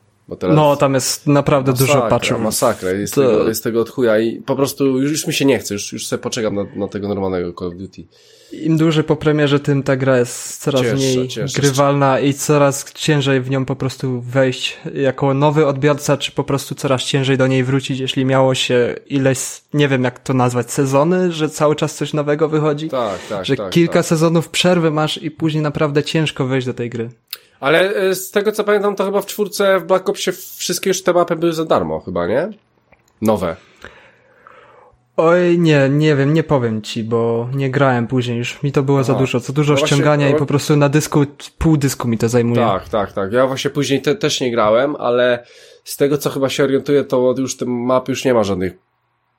No, 0.55 0.77
tam 0.77 0.95
jest 0.95 1.27
naprawdę 1.27 1.73
dużo 1.73 1.95
Masakra, 1.95 2.11
patchów. 2.11 2.41
Masakra, 2.41 2.91
jest, 2.91 3.15
To- 3.15 3.21
tego, 3.21 3.49
jest 3.49 3.65
tego 3.65 3.81
od 3.81 3.91
chuja 3.91 4.19
i 4.19 4.41
po 4.41 4.57
prostu 4.57 4.99
już, 4.99 5.11
już 5.11 5.27
mi 5.27 5.33
się 5.35 5.45
nie 5.45 5.59
chce, 5.59 5.75
już, 5.75 5.93
już 5.93 6.07
sobie 6.07 6.23
poczekam 6.23 6.55
na, 6.55 6.65
na 6.77 6.89
tego 6.89 7.09
normalnego 7.09 7.53
Call 7.53 7.69
of 7.69 7.75
Duty. 7.75 8.05
Im 8.53 8.77
dłużej 8.77 9.05
po 9.05 9.17
premierze, 9.17 9.61
tym 9.61 9.83
ta 9.83 9.97
gra 9.97 10.19
jest 10.19 10.63
coraz 10.63 10.83
Cięższa, 10.83 10.97
mniej 10.97 11.29
cięższa. 11.29 11.61
grywalna 11.61 12.21
i 12.21 12.35
coraz 12.35 12.93
ciężej 12.93 13.41
w 13.41 13.51
nią 13.51 13.65
po 13.65 13.77
prostu 13.77 14.21
wejść 14.21 14.77
jako 14.95 15.35
nowy 15.35 15.67
odbiorca, 15.67 16.17
czy 16.17 16.33
po 16.33 16.45
prostu 16.45 16.75
coraz 16.75 17.03
ciężej 17.03 17.39
do 17.39 17.47
niej 17.47 17.65
wrócić, 17.65 17.99
jeśli 18.01 18.25
miało 18.25 18.55
się 18.55 18.95
ileś, 19.07 19.63
nie 19.75 19.89
wiem 19.89 20.05
jak 20.05 20.19
to 20.19 20.35
nazwać, 20.35 20.71
sezony, 20.73 21.33
że 21.33 21.49
cały 21.49 21.77
czas 21.77 21.95
coś 21.95 22.13
nowego 22.13 22.49
wychodzi. 22.49 22.89
Tak, 22.89 23.19
tak, 23.29 23.47
że 23.47 23.57
tak. 23.57 23.71
kilka 23.71 23.93
tak. 23.93 24.07
sezonów 24.07 24.49
przerwy 24.49 24.91
masz 24.91 25.23
i 25.23 25.31
później 25.31 25.63
naprawdę 25.63 26.03
ciężko 26.03 26.47
wejść 26.47 26.67
do 26.67 26.75
tej 26.75 26.91
gry. 26.91 27.11
Ale 27.61 27.95
e, 27.95 28.15
z 28.15 28.31
tego 28.31 28.53
co 28.53 28.65
pamiętam, 28.65 28.97
to 28.97 29.05
chyba 29.05 29.21
w 29.21 29.27
czwórce 29.27 29.81
w 29.81 29.85
Black 29.85 30.09
Opsie 30.09 30.33
wszystkie 30.33 30.91
już 30.91 31.03
te 31.03 31.13
mapy 31.13 31.37
były 31.37 31.53
za 31.53 31.65
darmo, 31.65 32.01
chyba, 32.01 32.27
nie? 32.27 32.49
Nowe. 33.23 33.57
Oj, 35.17 35.59
nie, 35.59 35.89
nie 35.89 36.17
wiem, 36.17 36.35
nie 36.35 36.43
powiem 36.43 36.83
ci, 36.83 37.05
bo 37.05 37.49
nie 37.55 37.71
grałem 37.71 38.07
później, 38.07 38.39
już 38.39 38.63
mi 38.63 38.73
to 38.73 38.83
było 38.83 39.05
za 39.05 39.13
Aha. 39.13 39.21
dużo, 39.21 39.41
za 39.41 39.53
dużo 39.53 39.73
No 39.73 39.79
właśnie, 39.79 39.97
ściągania 39.97 40.31
no- 40.31 40.37
i 40.37 40.39
po 40.39 40.47
prostu 40.47 40.77
na 40.77 40.89
dysku, 40.89 41.25
pół 41.59 41.77
dysku 41.77 42.09
mi 42.09 42.19
to 42.19 42.29
zajmuje. 42.29 42.61
Tak, 42.61 42.89
tak, 42.89 43.13
tak. 43.13 43.33
Ja 43.33 43.47
właśnie 43.47 43.71
później 43.71 44.03
te, 44.03 44.15
też 44.15 44.41
nie 44.41 44.51
grałem, 44.51 44.97
ale 44.97 45.47
z 45.85 45.97
tego 45.97 46.19
co 46.19 46.31
chyba 46.31 46.49
się 46.49 46.65
orientuję, 46.65 47.05
to 47.05 47.35
już 47.39 47.57
te 47.57 47.65
mapy 47.65 48.13
już 48.13 48.25
nie 48.25 48.35
ma 48.35 48.45
żadnych 48.45 48.73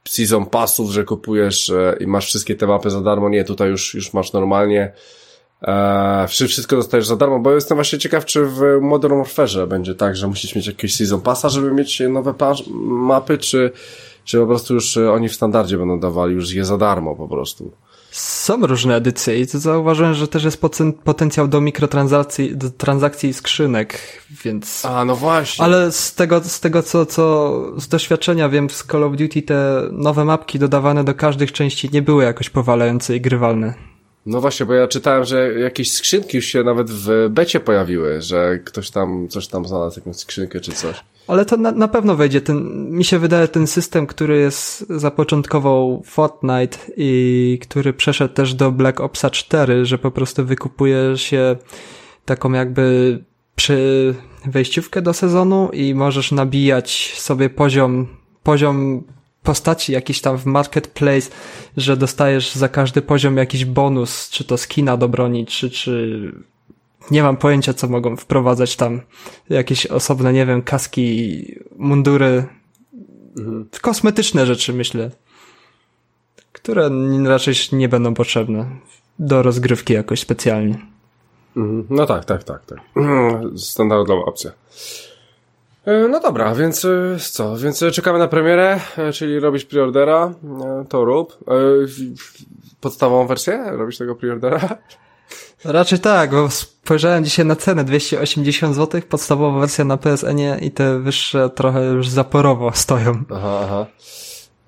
season 0.07 0.45
passów, 0.45 0.91
że 0.91 1.03
kupujesz 1.03 1.69
e, 1.69 1.95
i 1.99 2.07
masz 2.07 2.25
wszystkie 2.25 2.55
te 2.55 2.67
mapy 2.67 2.89
za 2.89 3.01
darmo. 3.01 3.29
Nie, 3.29 3.43
tutaj 3.43 3.69
już, 3.69 3.93
już 3.93 4.13
masz 4.13 4.33
normalnie. 4.33 4.93
E, 5.61 6.25
wszy- 6.27 6.47
wszystko 6.47 6.75
dostajesz 6.75 7.07
za 7.07 7.15
darmo, 7.15 7.39
bo 7.39 7.51
jestem 7.51 7.75
właśnie 7.77 7.99
ciekaw, 7.99 8.25
czy 8.25 8.45
w 8.45 8.61
Modern 8.81 9.17
Warfare 9.17 9.67
będzie 9.67 9.95
tak, 9.95 10.15
że 10.15 10.27
musisz 10.27 10.55
mieć 10.55 10.67
jakieś 10.67 10.95
season 10.95 11.21
passa, 11.21 11.49
żeby 11.49 11.71
mieć 11.71 12.01
nowe 12.09 12.33
mapy, 12.87 13.37
czy, 13.37 13.71
czy 14.23 14.39
po 14.39 14.47
prostu 14.47 14.73
już 14.73 14.97
e, 14.97 15.11
oni 15.11 15.29
w 15.29 15.35
standardzie 15.35 15.77
będą 15.77 15.99
dawali 15.99 16.33
już 16.33 16.51
je 16.51 16.65
za 16.65 16.77
darmo 16.77 17.15
po 17.15 17.27
prostu. 17.27 17.71
Są 18.11 18.67
różne 18.67 18.95
edycje 18.95 19.39
i 19.39 19.47
to 19.47 19.59
zauważyłem, 19.59 20.13
że 20.13 20.27
też 20.27 20.43
jest 20.43 20.61
poten- 20.61 20.93
potencjał 20.93 21.47
do 21.47 21.61
mikrotransakcji, 21.61 22.57
do 22.57 22.69
transakcji 22.69 23.29
i 23.29 23.33
skrzynek, 23.33 23.99
więc... 24.43 24.85
A, 24.85 25.05
no 25.05 25.15
właśnie. 25.15 25.65
Ale 25.65 25.91
z 25.91 26.15
tego, 26.15 26.41
z 26.43 26.59
tego 26.59 26.83
co, 26.83 27.05
co 27.05 27.53
z 27.77 27.87
doświadczenia 27.87 28.49
wiem, 28.49 28.69
z 28.69 28.83
Call 28.83 29.03
of 29.03 29.15
Duty 29.15 29.41
te 29.41 29.81
nowe 29.91 30.25
mapki 30.25 30.59
dodawane 30.59 31.03
do 31.03 31.13
każdych 31.13 31.51
części 31.51 31.89
nie 31.93 32.01
były 32.01 32.23
jakoś 32.23 32.49
powalające 32.49 33.15
i 33.15 33.21
grywalne. 33.21 33.73
No 34.27 34.41
właśnie, 34.41 34.65
bo 34.65 34.73
ja 34.73 34.87
czytałem, 34.87 35.23
że 35.23 35.53
jakieś 35.53 35.91
skrzynki 35.91 36.37
już 36.37 36.45
się 36.45 36.63
nawet 36.63 36.91
w 36.91 37.27
becie 37.29 37.59
pojawiły, 37.59 38.21
że 38.21 38.59
ktoś 38.65 38.89
tam 38.89 39.27
coś 39.27 39.47
tam 39.47 39.65
znalazł, 39.65 39.99
jakąś 39.99 40.15
skrzynkę 40.15 40.59
czy 40.59 40.71
coś. 40.71 41.03
Ale 41.27 41.45
to 41.45 41.57
na, 41.57 41.71
na 41.71 41.87
pewno 41.87 42.15
wejdzie. 42.15 42.41
Ten, 42.41 42.89
mi 42.89 43.03
się 43.03 43.19
wydaje, 43.19 43.47
ten 43.47 43.67
system, 43.67 44.07
który 44.07 44.37
jest 44.37 44.85
zapoczątkował 44.89 46.01
Fortnite 46.05 46.77
i 46.97 47.59
który 47.61 47.93
przeszedł 47.93 48.33
też 48.33 48.53
do 48.53 48.71
Black 48.71 48.99
Opsa 48.99 49.29
4, 49.29 49.85
że 49.85 49.97
po 49.97 50.11
prostu 50.11 50.45
wykupuje 50.45 51.17
się 51.17 51.55
taką 52.25 52.51
jakby 52.51 53.19
przy 53.55 54.15
wejściówkę 54.45 55.01
do 55.01 55.13
sezonu 55.13 55.69
i 55.73 55.95
możesz 55.95 56.31
nabijać 56.31 57.13
sobie 57.17 57.49
poziom, 57.49 58.07
poziom 58.43 59.03
postaci 59.47 59.91
jakiś 59.91 60.21
tam 60.21 60.37
w 60.37 60.45
marketplace, 60.45 61.29
że 61.77 61.97
dostajesz 61.97 62.55
za 62.55 62.69
każdy 62.69 63.01
poziom 63.01 63.37
jakiś 63.37 63.65
bonus, 63.65 64.29
czy 64.29 64.43
to 64.43 64.57
skina 64.57 64.97
do 64.97 65.09
broni, 65.09 65.45
czy, 65.45 65.69
czy 65.69 66.31
nie 67.11 67.23
mam 67.23 67.37
pojęcia, 67.37 67.73
co 67.73 67.87
mogą 67.87 68.17
wprowadzać 68.17 68.75
tam. 68.75 69.01
Jakieś 69.49 69.85
osobne, 69.85 70.33
nie 70.33 70.45
wiem, 70.45 70.61
kaski, 70.61 71.45
mundury. 71.77 72.45
Kosmetyczne 73.81 74.45
rzeczy, 74.45 74.73
myślę. 74.73 75.11
Które 76.51 76.89
raczej 77.25 77.53
nie 77.71 77.89
będą 77.89 78.13
potrzebne 78.13 78.69
do 79.19 79.43
rozgrywki 79.43 79.93
jakoś 79.93 80.19
specjalnie. 80.19 80.77
Mhm. 81.57 81.87
No 81.89 82.05
tak, 82.05 82.25
tak, 82.25 82.43
tak, 82.43 82.65
tak. 82.65 82.79
Standardowa 83.71 84.25
opcja. 84.25 84.51
E, 85.87 86.07
No 86.07 86.19
dobra, 86.19 86.55
więc 86.55 86.85
e, 86.85 87.17
co? 87.31 87.57
Więc 87.57 87.83
e, 87.83 87.91
czekamy 87.91 88.19
na 88.19 88.27
premierę, 88.27 88.79
czyli 89.13 89.39
robić 89.39 89.65
preordera, 89.65 90.33
to 90.89 91.05
rób. 91.05 91.37
Podstawową 92.81 93.27
wersję? 93.27 93.63
Robisz 93.71 93.97
tego 93.97 94.15
preordera? 94.15 94.59
Raczej 95.65 95.99
tak, 95.99 96.31
bo 96.31 96.49
spojrzałem 96.49 97.23
dzisiaj 97.23 97.45
na 97.45 97.55
cenę 97.55 97.83
280 97.83 98.75
zł, 98.75 99.01
podstawowa 99.09 99.59
wersja 99.59 99.85
na 99.85 99.97
PSN-ie 99.97 100.57
i 100.61 100.71
te 100.71 100.99
wyższe 100.99 101.49
trochę 101.49 101.85
już 101.85 102.09
zaporowo 102.09 102.71
stoją. 102.73 103.23
Aha, 103.35 103.59
aha. 103.63 103.85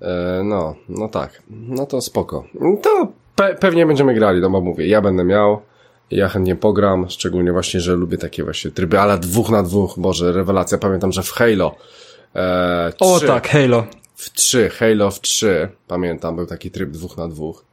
E, 0.02 0.42
no, 0.44 0.74
no 0.88 1.08
tak. 1.08 1.42
No 1.50 1.86
to 1.86 2.00
spoko. 2.00 2.44
To 2.82 3.08
pe 3.36 3.54
pewnie 3.54 3.86
będziemy 3.86 4.14
grali, 4.14 4.40
no 4.40 4.50
bo 4.50 4.60
mówię, 4.60 4.86
ja 4.88 5.00
będę 5.00 5.24
miał, 5.24 5.62
ja 6.10 6.28
chętnie 6.28 6.56
pogram, 6.56 7.10
szczególnie 7.10 7.52
właśnie, 7.52 7.80
że 7.80 7.96
lubię 7.96 8.18
takie 8.18 8.44
właśnie 8.44 8.70
tryby, 8.70 9.00
ale 9.00 9.18
dwóch 9.18 9.50
na 9.50 9.62
dwóch, 9.62 9.94
Boże, 9.98 10.32
rewelacja. 10.32 10.78
Pamiętam, 10.78 11.12
że 11.12 11.22
w 11.22 11.30
Halo 11.30 11.76
e, 12.34 12.92
O 12.98 13.18
3, 13.18 13.26
tak, 13.26 13.48
Halo. 13.48 13.86
w 14.14 14.30
3, 14.32 14.68
Halo 14.68 15.10
w 15.10 15.20
3, 15.20 15.68
pamiętam, 15.88 16.36
był 16.36 16.46
taki 16.46 16.70
tryb 16.70 16.90
dwóch 16.90 17.16
na 17.16 17.28
dwóch. 17.28 17.64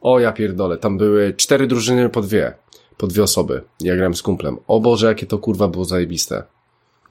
O 0.00 0.18
ja 0.20 0.32
pierdolę, 0.32 0.76
tam 0.76 0.98
były 0.98 1.34
cztery 1.34 1.66
drużyny 1.66 2.08
po 2.08 2.20
dwie, 2.20 2.52
po 2.96 3.06
dwie 3.06 3.22
osoby. 3.22 3.62
Ja 3.80 3.96
grałem 3.96 4.14
z 4.14 4.22
kumplem. 4.22 4.56
O 4.66 4.80
Boże, 4.80 5.06
jakie 5.06 5.26
to 5.26 5.38
kurwa 5.38 5.68
było 5.68 5.84
zajebiste. 5.84 6.42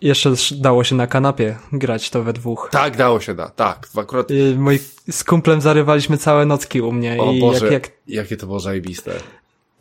Jeszcze 0.02 0.34
dało 0.52 0.84
się 0.84 0.96
na 0.96 1.08
kanapie 1.08 1.58
grać 1.74 2.10
to 2.10 2.24
we 2.24 2.34
dwóch. 2.34 2.70
Tak, 2.72 2.98
dało 2.98 3.20
się 3.20 3.34
da, 3.34 3.50
tak. 3.50 3.88
Akurat, 3.98 4.32
I 4.32 4.56
moi, 4.58 4.80
z 5.12 5.24
kumplem 5.24 5.62
zarywaliśmy 5.62 6.18
całe 6.18 6.46
nocki 6.46 6.82
u 6.82 6.92
mnie 6.92 7.18
o 7.22 7.32
i 7.32 7.40
Boże, 7.40 7.66
jak, 7.66 7.74
jak, 7.74 7.92
jakie 8.08 8.38
to 8.38 8.46
było 8.46 8.60
zajebiste. 8.60 9.12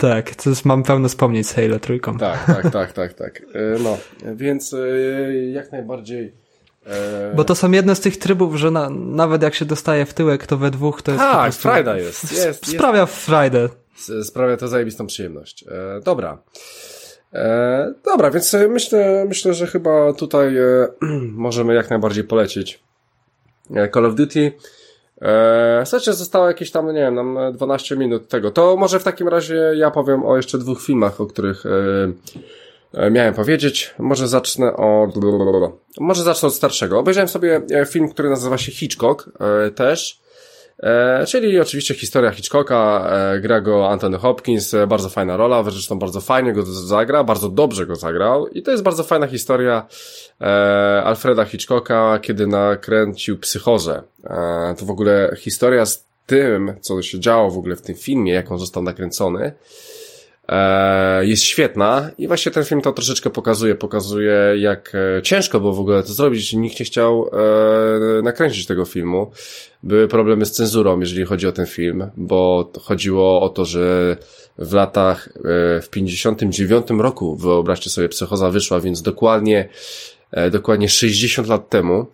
Tak, 0.09 0.35
to 0.35 0.51
jest, 0.51 0.65
mam 0.65 0.83
pełno 0.83 1.09
wspomnień 1.09 1.45
z 1.45 1.53
Halo 1.53 1.79
trójką. 1.79 2.19
Tak, 2.19 2.47
tak, 2.47 2.71
tak, 2.73 2.93
tak, 2.93 3.13
tak. 3.15 3.41
E, 3.41 3.79
No, 3.83 3.99
więc 4.35 4.75
e, 4.75 4.79
jak 5.35 5.73
najbardziej. 5.73 6.33
e, 6.87 7.33
Bo 7.37 7.45
to 7.45 7.55
są 7.55 7.71
jedne 7.73 7.95
z 7.97 8.01
tych 8.01 8.17
trybów, 8.17 8.57
że 8.57 8.71
na, 8.71 8.91
nawet 8.91 9.43
jak 9.43 9.55
się 9.55 9.65
dostaje 9.65 10.07
w 10.07 10.15
tyłek, 10.15 10.47
to 10.47 10.57
we 10.57 10.71
dwóch 10.71 11.03
to 11.03 11.13
jest 11.13 11.25
Tak, 11.25 11.55
frajda 11.55 11.97
jest. 11.97 12.23
jest, 12.33 12.47
jest 12.47 12.67
Sprawia 12.67 13.07
frajdę. 13.07 13.69
s- 13.99 14.27
sprawia 14.27 14.57
to 14.57 14.69
zajebistą 14.69 15.07
przyjemność. 15.07 15.65
E, 15.69 16.01
dobra. 16.01 16.39
E, 17.33 17.93
dobra, 18.05 18.31
więc 18.31 18.57
myślę, 18.69 19.25
myślę, 19.29 19.55
że 19.55 19.67
chyba 19.67 20.13
tutaj 20.13 20.57
e, 20.59 20.89
możemy 21.47 21.75
jak 21.75 21.91
najbardziej 21.91 22.25
polecieć 22.25 22.81
Call 23.95 24.07
of 24.07 24.15
Duty. 24.15 24.53
Eee, 25.21 25.87
zostało 26.15 26.47
jakieś 26.47 26.71
tam, 26.71 26.87
nie 26.87 27.01
wiem, 27.01 27.15
nam 27.15 27.39
12 27.53 27.97
minut 27.97 28.29
tego. 28.29 28.51
To 28.51 28.77
może 28.77 29.01
w 29.01 29.05
takim 29.05 29.29
razie 29.29 29.73
ja 29.77 29.91
powiem 29.91 30.27
o 30.27 30.37
jeszcze 30.37 30.59
dwóch 30.59 30.83
filmach, 30.83 31.21
o 31.21 31.27
których 31.27 31.65
e, 31.67 33.11
miałem 33.11 33.35
powiedzieć. 33.35 33.95
Może 33.99 34.29
zacznę 34.29 34.77
o... 34.77 35.09
Może 36.01 36.23
zacznę 36.23 36.49
od 36.49 36.55
starszego. 36.55 36.99
Obejrzałem 36.99 37.29
sobie 37.29 37.61
film, 37.87 38.09
który 38.09 38.31
nazywa 38.31 38.59
się 38.59 38.73
Hitchcock 38.73 39.31
e, 39.41 39.71
też. 39.71 40.24
E, 40.85 41.27
czyli 41.27 41.61
oczywiście 41.61 41.95
historia 41.95 42.31
Hitchcocka, 42.31 43.09
e, 43.11 43.41
gra 43.41 43.61
go 43.61 43.91
Anthony 43.91 44.19
Hopkins, 44.19 44.75
e, 44.75 44.87
bardzo 44.87 45.09
fajna 45.09 45.37
rola, 45.37 45.63
zresztą 45.63 45.99
bardzo 45.99 46.21
fajnie 46.21 46.53
go 46.53 46.63
zagra, 46.63 47.25
bardzo 47.25 47.49
dobrze 47.49 47.87
go 47.87 47.97
zagrał 47.97 48.49
i 48.49 48.63
to 48.63 48.71
jest 48.71 48.83
bardzo 48.83 49.05
fajna 49.05 49.27
historia 49.27 49.87
Alfreda 51.05 51.45
Hitchcocka, 51.45 52.19
kiedy 52.23 52.47
nakręcił 52.47 53.39
Psychozę. 53.39 54.03
To 54.79 54.87
w 54.87 54.91
ogóle 54.91 55.37
historia 55.39 55.87
z 55.87 56.05
tym, 56.27 56.75
co 56.81 57.03
się 57.03 57.21
działo 57.21 57.51
w 57.51 57.59
ogóle 57.59 57.77
w 57.77 57.83
tym 57.83 57.95
filmie, 57.95 58.33
jak 58.33 58.53
on 58.53 58.59
został 58.59 58.83
nakręcony, 58.83 59.53
jest 61.21 61.43
świetna 61.43 62.11
i 62.19 62.27
właśnie 62.27 62.53
ten 62.53 62.65
film 62.65 62.81
to 62.81 62.93
troszeczkę 62.93 63.31
pokazuje, 63.31 63.75
pokazuje 63.75 64.35
jak 64.57 64.93
e, 64.95 65.23
ciężko 65.23 65.61
było 65.61 65.73
w 65.73 65.81
ogóle 65.81 66.03
to 66.03 66.13
zrobić, 66.13 66.53
nikt 66.53 66.81
nie 66.81 66.87
chciał 66.87 67.31
e, 68.19 68.23
nakręcić 68.23 68.67
tego 68.67 68.85
filmu. 68.85 69.31
Były 69.83 70.09
problemy 70.09 70.47
z 70.47 70.53
cenzurą, 70.53 71.01
jeżeli 71.01 71.25
chodzi 71.25 71.47
o 71.47 71.53
ten 71.53 71.67
film, 71.67 72.11
bo 72.17 72.73
chodziło 72.83 73.43
o 73.43 73.49
to, 73.49 73.65
że 73.65 74.17
w 74.59 74.73
latach, 74.73 75.29
w 75.83 75.89
59 75.91 76.87
roku, 76.99 77.37
wyobraźcie 77.37 77.91
sobie, 77.91 78.09
Psychoza 78.09 78.51
wyszła, 78.51 78.81
więc 78.81 79.03
dokładnie, 79.03 79.69
dokładnie 80.51 80.89
60 80.89 81.49
lat 81.49 81.69
temu, 81.69 82.07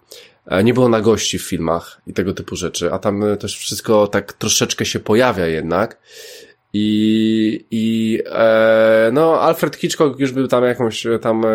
nie 0.64 0.74
było 0.74 0.88
na 0.88 1.00
gości 1.00 1.38
w 1.38 1.42
filmach 1.42 2.00
i 2.06 2.12
tego 2.12 2.34
typu 2.34 2.56
rzeczy, 2.56 2.92
a 2.92 2.98
tam 2.98 3.24
też 3.40 3.58
wszystko 3.58 4.06
tak 4.06 4.32
troszeczkę 4.32 4.86
się 4.86 5.00
pojawia 5.00 5.46
jednak. 5.46 5.98
I, 6.72 7.64
i 7.70 8.18
e, 8.26 9.10
no, 9.12 9.40
Alfred 9.40 9.76
Hitchcock 9.76 10.20
już 10.20 10.32
był 10.32 10.48
tam 10.48 10.64
jakąś 10.64 11.06
tam, 11.20 11.44
e, 11.44 11.48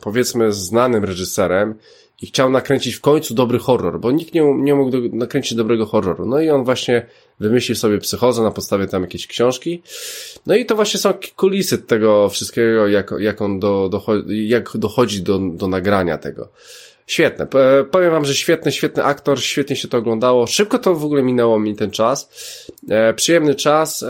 powiedzmy, 0.00 0.52
znanym 0.52 1.04
reżyserem 1.04 1.74
i 2.22 2.26
chciał 2.26 2.50
nakręcić 2.50 2.94
w 2.94 3.00
końcu 3.00 3.34
dobry 3.34 3.58
horror, 3.58 4.00
bo 4.00 4.10
nikt 4.10 4.34
nie, 4.34 4.54
nie 4.54 4.74
mógł 4.74 4.90
do, 4.90 4.98
nakręcić 5.12 5.54
dobrego 5.54 5.86
horroru. 5.86 6.26
No 6.26 6.40
i 6.40 6.50
on 6.50 6.64
właśnie 6.64 7.06
wymyślił 7.40 7.76
sobie 7.76 7.98
psychozę 7.98 8.42
na 8.42 8.50
podstawie 8.50 8.86
tam 8.86 9.02
jakiejś 9.02 9.26
książki. 9.26 9.82
No 10.46 10.54
i 10.54 10.66
to 10.66 10.76
właśnie 10.76 11.00
są 11.00 11.12
kulisy 11.36 11.78
tego 11.78 12.28
wszystkiego, 12.28 12.88
jak, 12.88 13.10
jak 13.18 13.42
on 13.42 13.60
do, 13.60 13.88
dochodzi, 13.88 14.48
jak 14.48 14.70
dochodzi 14.74 15.22
do, 15.22 15.38
do 15.38 15.68
nagrania 15.68 16.18
tego. 16.18 16.48
Świetne. 17.10 17.46
Powiem 17.90 18.10
wam, 18.10 18.24
że 18.24 18.34
świetny, 18.34 18.72
świetny 18.72 19.04
aktor, 19.04 19.40
świetnie 19.40 19.76
się 19.76 19.88
to 19.88 19.98
oglądało. 19.98 20.46
Szybko 20.46 20.78
to 20.78 20.94
w 20.94 21.04
ogóle 21.04 21.22
minęło 21.22 21.58
mi 21.58 21.76
ten 21.76 21.90
czas. 21.90 22.30
E, 22.90 23.14
przyjemny 23.14 23.54
czas. 23.54 24.02
E, 24.02 24.06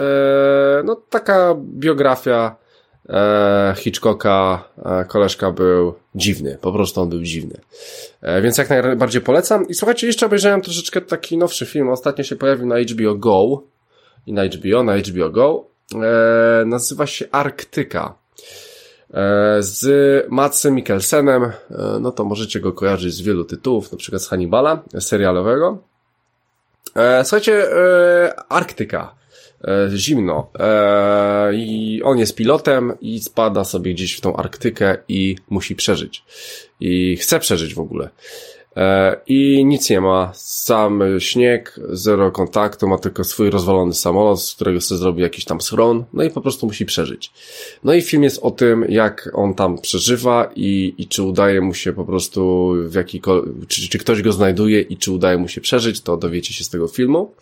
no 0.85 0.97
taka 1.11 1.57
biografia 1.59 2.57
e, 3.09 3.75
Hitchcocka. 3.77 4.65
E, 4.85 5.05
koleżka 5.05 5.51
był 5.51 5.95
dziwny. 6.15 6.59
Po 6.61 6.73
prostu 6.73 7.01
on 7.01 7.09
był 7.09 7.23
dziwny. 7.23 7.61
E, 8.23 8.43
więc 8.43 8.59
jak 8.59 8.71
najbardziej 8.71 9.21
polecam. 9.21 9.69
I 9.69 9.75
słuchajcie, 9.75 10.07
jeszcze 10.07 10.27
obejrzałem 10.27 10.63
troszeczkę 10.63 11.01
taki 11.01 11.39
nowszy 11.39 11.67
film. 11.67 11.89
Ostatnio 11.89 12.25
się 12.25 12.37
pojawił 12.37 12.67
na 12.67 12.79
HBO 12.81 13.15
Go. 13.15 13.63
I 14.27 14.33
na 14.33 14.45
HBO, 14.45 14.83
na 14.83 14.97
HBO 14.97 15.31
Go. 15.31 15.65
E, 15.95 16.65
nazywa 16.67 17.07
się 17.07 17.25
Arktyka. 17.31 18.20
E, 19.15 19.57
z 19.63 20.27
Matsem 20.31 20.75
Mikkelsenem, 20.75 21.43
e, 21.45 21.53
no 22.01 22.13
to 22.13 22.25
możecie 22.25 22.61
go 22.61 22.73
kojarzyć 22.73 23.15
z 23.15 23.21
wielu 23.21 23.45
tytułów, 23.45 23.93
na 23.93 23.99
przykład 23.99 24.23
z 24.23 24.29
Hannibala, 24.29 24.83
serialowego. 25.01 25.79
E, 26.97 27.25
słuchajcie, 27.25 27.69
Arktyka, 28.49 29.15
zimno 29.95 30.51
i 31.53 32.01
on 32.05 32.19
jest 32.19 32.35
pilotem 32.37 32.93
i 33.01 33.21
spada 33.21 33.65
sobie 33.65 33.95
gdzieś 33.95 34.17
w 34.17 34.21
tą 34.21 34.37
Arktykę 34.37 34.97
i 35.09 35.37
musi 35.51 35.77
przeżyć. 35.77 36.25
I 36.81 37.17
chce 37.17 37.41
przeżyć 37.41 37.75
w 37.75 37.81
ogóle. 37.81 38.11
E, 38.77 39.17
i 39.27 39.65
nic 39.65 39.91
nie 39.91 40.01
ma. 40.01 40.31
Sam 40.35 41.03
śnieg, 41.19 41.81
zero 41.89 42.31
kontaktu, 42.31 42.89
ma 42.89 42.99
tylko 42.99 43.25
swój 43.25 43.51
rozwalony 43.51 43.95
samolot, 43.95 44.43
z 44.43 44.55
którego 44.55 44.81
sobie 44.81 44.99
zrobi 44.99 45.23
jakiś 45.23 45.45
tam 45.45 45.61
schron, 45.61 46.05
no 46.13 46.23
i 46.23 46.31
po 46.31 46.41
prostu 46.41 46.67
musi 46.67 46.87
przeżyć. 46.87 47.33
No 47.85 47.95
i 47.95 48.03
film 48.03 48.23
jest 48.23 48.39
o 48.43 48.51
tym, 48.51 48.85
jak 48.89 49.31
on 49.35 49.55
tam 49.55 49.79
przeżywa 49.79 50.51
i, 50.57 50.95
i 50.99 51.09
czy 51.09 51.23
udaje 51.23 51.61
mu 51.61 51.75
się 51.75 51.93
po 51.93 52.05
prostu 52.05 52.73
w 52.85 52.95
jakikolwiek, 52.95 53.67
czy, 53.69 53.89
czy 53.89 53.99
ktoś 53.99 54.23
go 54.23 54.33
znajduje 54.33 54.81
i 54.81 54.97
czy 54.97 55.13
udaje 55.13 55.39
mu 55.39 55.49
się 55.49 55.61
przeżyć, 55.61 56.01
to 56.01 56.17
dowiecie 56.17 56.55
się 56.55 56.65
z 56.65 56.71
tego 56.71 56.89
filmu. 56.89 57.35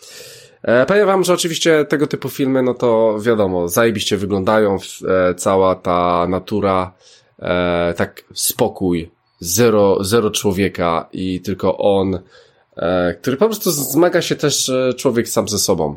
E, 0.62 0.86
powiem 0.86 1.06
wam, 1.06 1.24
że 1.24 1.34
oczywiście 1.34 1.84
tego 1.84 2.06
typu 2.06 2.28
filmy, 2.28 2.62
no 2.62 2.74
to 2.74 3.18
wiadomo, 3.20 3.68
zajebiście 3.68 4.16
wyglądają, 4.16 4.76
e, 5.08 5.34
cała 5.34 5.74
ta 5.74 6.26
natura, 6.28 6.92
tak 7.96 8.24
spokój, 8.34 9.10
zero, 9.40 10.04
zero 10.04 10.30
człowieka 10.30 11.08
i 11.12 11.40
tylko 11.40 11.78
on, 11.78 12.18
e, 12.76 13.14
który 13.14 13.36
po 13.36 13.46
prostu 13.46 13.70
zmaga 13.70 14.22
się 14.22 14.36
też 14.36 14.68
e, 14.68 14.94
człowiek 14.94 15.28
sam 15.28 15.48
ze 15.48 15.58
sobą. 15.58 15.94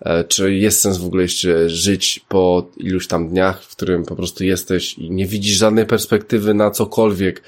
E, 0.00 0.24
czy 0.24 0.54
jest 0.54 0.80
sens 0.80 0.98
w 0.98 1.06
ogóle 1.06 1.22
jeszcze 1.22 1.68
żyć 1.68 2.20
po 2.28 2.66
iluś 2.76 3.06
tam 3.06 3.28
dniach, 3.28 3.62
w 3.62 3.76
którym 3.76 4.04
po 4.04 4.16
prostu 4.16 4.44
jesteś 4.44 4.98
i 4.98 5.10
nie 5.10 5.26
widzisz 5.26 5.56
żadnej 5.56 5.86
perspektywy 5.86 6.54
na 6.54 6.70
cokolwiek, 6.70 7.42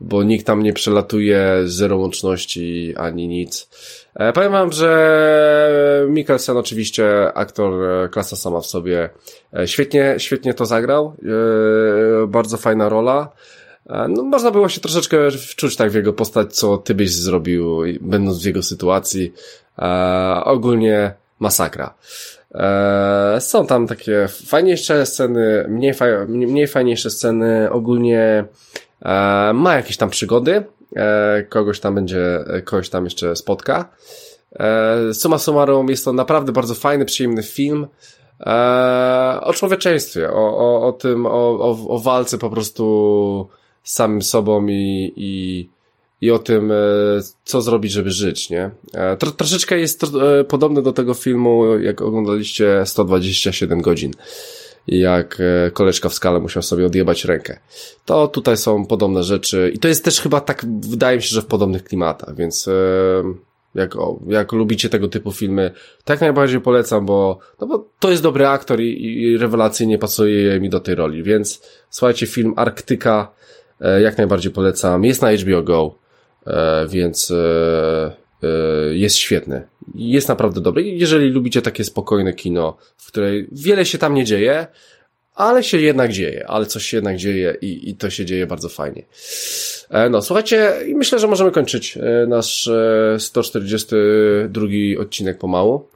bo 0.00 0.22
nikt 0.22 0.46
tam 0.46 0.62
nie 0.62 0.72
przelatuje, 0.72 1.62
zero 1.64 1.96
łączności 1.96 2.94
ani 2.96 3.28
nic. 3.28 3.68
Powiem 4.34 4.52
wam, 4.52 4.72
że 4.72 6.06
Mikkelsen 6.08 6.56
oczywiście 6.56 7.32
aktor 7.32 7.72
klasa 8.10 8.36
sama 8.36 8.60
w 8.60 8.66
sobie 8.66 9.10
świetnie, 9.66 10.14
świetnie 10.18 10.54
to 10.54 10.66
zagrał. 10.66 11.16
Bardzo 12.28 12.56
fajna 12.56 12.88
rola. 12.88 13.32
No, 13.86 14.22
można 14.22 14.50
było 14.50 14.68
się 14.68 14.80
troszeczkę 14.80 15.30
wczuć 15.30 15.76
tak 15.76 15.90
w 15.90 15.94
jego 15.94 16.12
postać, 16.12 16.56
co 16.56 16.78
ty 16.78 16.94
byś 16.94 17.10
zrobił, 17.10 17.80
będąc 18.00 18.42
w 18.42 18.46
jego 18.46 18.62
sytuacji. 18.62 19.32
E, 19.78 20.40
ogólnie 20.44 21.14
masakra. 21.38 21.94
E, 22.54 23.36
są 23.40 23.66
tam 23.66 23.86
takie 23.86 24.28
fajniejsze 24.46 25.06
sceny, 25.06 25.66
mniej, 25.68 25.94
faj, 25.94 26.10
mniej 26.28 26.66
fajniejsze 26.66 27.10
sceny, 27.10 27.70
ogólnie 27.70 28.44
e, 29.02 29.52
ma 29.54 29.74
jakieś 29.74 29.96
tam 29.96 30.10
przygody, 30.10 30.64
e, 30.96 31.42
kogoś 31.42 31.80
tam 31.80 31.94
będzie, 31.94 32.44
kogoś 32.64 32.88
tam 32.88 33.04
jeszcze 33.04 33.36
spotka. 33.36 33.88
E, 34.58 35.14
summa 35.14 35.38
summarum 35.38 35.88
jest 35.88 36.04
to 36.04 36.12
naprawdę 36.12 36.52
bardzo 36.52 36.74
fajny, 36.74 37.04
przyjemny 37.04 37.42
film 37.42 37.86
e, 38.40 39.40
o 39.42 39.52
człowieczeństwie, 39.52 40.30
o, 40.30 40.58
o, 40.58 40.88
o 40.88 40.92
tym, 40.92 41.26
o, 41.26 41.30
o, 41.30 41.76
o 41.88 41.98
walce 41.98 42.38
po 42.38 42.50
prostu 42.50 43.48
z 43.84 43.92
samym 43.92 44.22
sobą 44.22 44.66
i, 44.66 45.12
i, 45.16 45.68
i 46.20 46.30
o 46.30 46.38
tym, 46.38 46.72
e, 46.72 46.74
co 47.44 47.62
zrobić, 47.62 47.92
żeby 47.92 48.10
żyć, 48.10 48.50
nie? 48.50 48.70
E, 48.92 49.16
tro, 49.16 49.30
troszeczkę 49.30 49.78
jest 49.78 50.00
to, 50.00 50.38
e, 50.38 50.44
podobne 50.44 50.82
do 50.82 50.92
tego 50.92 51.14
filmu, 51.14 51.78
jak 51.78 52.02
oglądaliście 52.02 52.82
127 52.84 53.80
godzin 53.80 54.12
jak 54.86 55.38
koleżka 55.72 56.08
w 56.08 56.14
skale 56.14 56.40
musiał 56.40 56.62
sobie 56.62 56.86
odjebać 56.86 57.24
rękę. 57.24 57.58
To 58.04 58.28
tutaj 58.28 58.56
są 58.56 58.86
podobne 58.86 59.22
rzeczy 59.22 59.72
i 59.74 59.78
to 59.78 59.88
jest 59.88 60.04
też 60.04 60.20
chyba 60.20 60.40
tak, 60.40 60.66
wydaje 60.80 61.16
mi 61.16 61.22
się, 61.22 61.28
że 61.28 61.42
w 61.42 61.46
podobnych 61.46 61.84
klimatach, 61.84 62.36
więc 62.36 62.68
jak, 63.74 63.94
jak 64.26 64.52
lubicie 64.52 64.88
tego 64.88 65.08
typu 65.08 65.32
filmy, 65.32 65.70
tak 66.04 66.20
najbardziej 66.20 66.60
polecam, 66.60 67.06
bo, 67.06 67.38
no 67.60 67.66
bo 67.66 67.88
to 67.98 68.10
jest 68.10 68.22
dobry 68.22 68.46
aktor 68.46 68.80
i, 68.80 69.22
i 69.22 69.38
rewelacyjnie 69.38 69.98
pasuje 69.98 70.60
mi 70.60 70.70
do 70.70 70.80
tej 70.80 70.94
roli, 70.94 71.22
więc 71.22 71.62
słuchajcie 71.90 72.26
film 72.26 72.54
Arktyka 72.56 73.32
jak 74.02 74.18
najbardziej 74.18 74.52
polecam. 74.52 75.04
Jest 75.04 75.22
na 75.22 75.32
HBO 75.32 75.62
Go, 75.62 75.94
e, 76.46 76.86
więc 76.88 77.30
e, 77.30 78.16
jest 78.92 79.16
świetny. 79.16 79.68
Jest 79.94 80.28
naprawdę 80.28 80.60
dobry. 80.60 80.82
Jeżeli 80.82 81.28
lubicie 81.30 81.62
takie 81.62 81.84
spokojne 81.84 82.32
kino, 82.32 82.76
w 82.96 83.06
której 83.06 83.48
wiele 83.52 83.86
się 83.86 83.98
tam 83.98 84.14
nie 84.14 84.24
dzieje, 84.24 84.66
ale 85.34 85.62
się 85.64 85.80
jednak 85.80 86.12
dzieje, 86.12 86.46
ale 86.48 86.66
coś 86.66 86.84
się 86.84 86.96
jednak 86.96 87.16
dzieje 87.16 87.56
i, 87.60 87.90
i 87.90 87.96
to 87.96 88.10
się 88.10 88.24
dzieje 88.24 88.46
bardzo 88.46 88.68
fajnie. 88.68 89.02
No, 90.10 90.22
słuchajcie, 90.22 90.72
myślę, 90.94 91.18
że 91.18 91.26
możemy 91.26 91.50
kończyć 91.50 91.98
nasz 92.28 92.70
142 93.18 94.66
odcinek 95.00 95.38
pomału. 95.38 95.88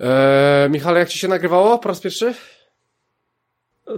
E, 0.00 0.68
Michale, 0.70 1.00
jak 1.00 1.08
ci 1.08 1.18
się 1.18 1.28
nagrywało 1.28 1.78
po 1.78 1.88
raz 1.88 2.00
pierwszy? 2.00 2.34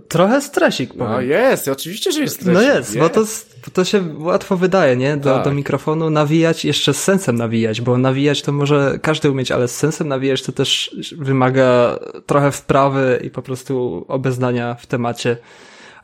Trochę 0.09 0.41
stresik, 0.41 0.95
powiem. 0.95 1.13
No 1.13 1.21
jest, 1.21 1.69
oczywiście, 1.69 2.13
że 2.13 2.21
jest 2.21 2.35
stresik. 2.35 2.55
No 2.55 2.63
jest, 2.63 2.95
jest. 2.95 2.99
bo 2.99 3.09
to, 3.09 3.25
to 3.73 3.85
się 3.85 4.05
łatwo 4.19 4.57
wydaje, 4.57 4.97
nie? 4.97 5.17
Do, 5.17 5.35
tak. 5.35 5.45
do 5.45 5.53
mikrofonu 5.53 6.11
nawijać, 6.11 6.65
jeszcze 6.65 6.95
z 6.95 7.05
sensem 7.05 7.37
nawijać, 7.37 7.81
bo 7.81 7.99
nawijać 7.99 8.43
to 8.43 8.53
może 8.53 8.99
każdy 9.03 9.31
umieć, 9.31 9.51
ale 9.51 9.69
z 9.69 9.77
sensem 9.77 10.09
nawijać 10.09 10.43
to 10.43 10.53
też 10.53 10.97
wymaga 11.19 11.99
trochę 12.27 12.53
wprawy 12.53 13.21
i 13.25 13.31
po 13.31 13.43
prostu 13.43 14.05
obeznania 14.09 14.75
w 14.75 14.87
temacie. 14.87 15.37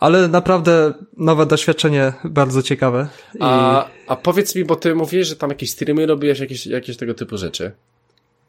Ale 0.01 0.29
naprawdę 0.29 0.93
nowe 1.17 1.47
doświadczenie, 1.47 2.13
bardzo 2.25 2.63
ciekawe. 2.63 3.09
I... 3.35 3.39
A, 3.41 3.89
a 4.07 4.17
powiedz 4.17 4.55
mi, 4.55 4.65
bo 4.65 4.77
ty 4.77 4.95
mówisz, 4.95 5.29
że 5.29 5.37
tam 5.37 5.51
jakieś 5.51 5.71
streamy 5.71 6.07
robiłeś, 6.07 6.39
jakieś, 6.39 6.67
jakieś 6.67 6.97
tego 6.97 7.15
typu 7.15 7.37
rzeczy. 7.37 7.73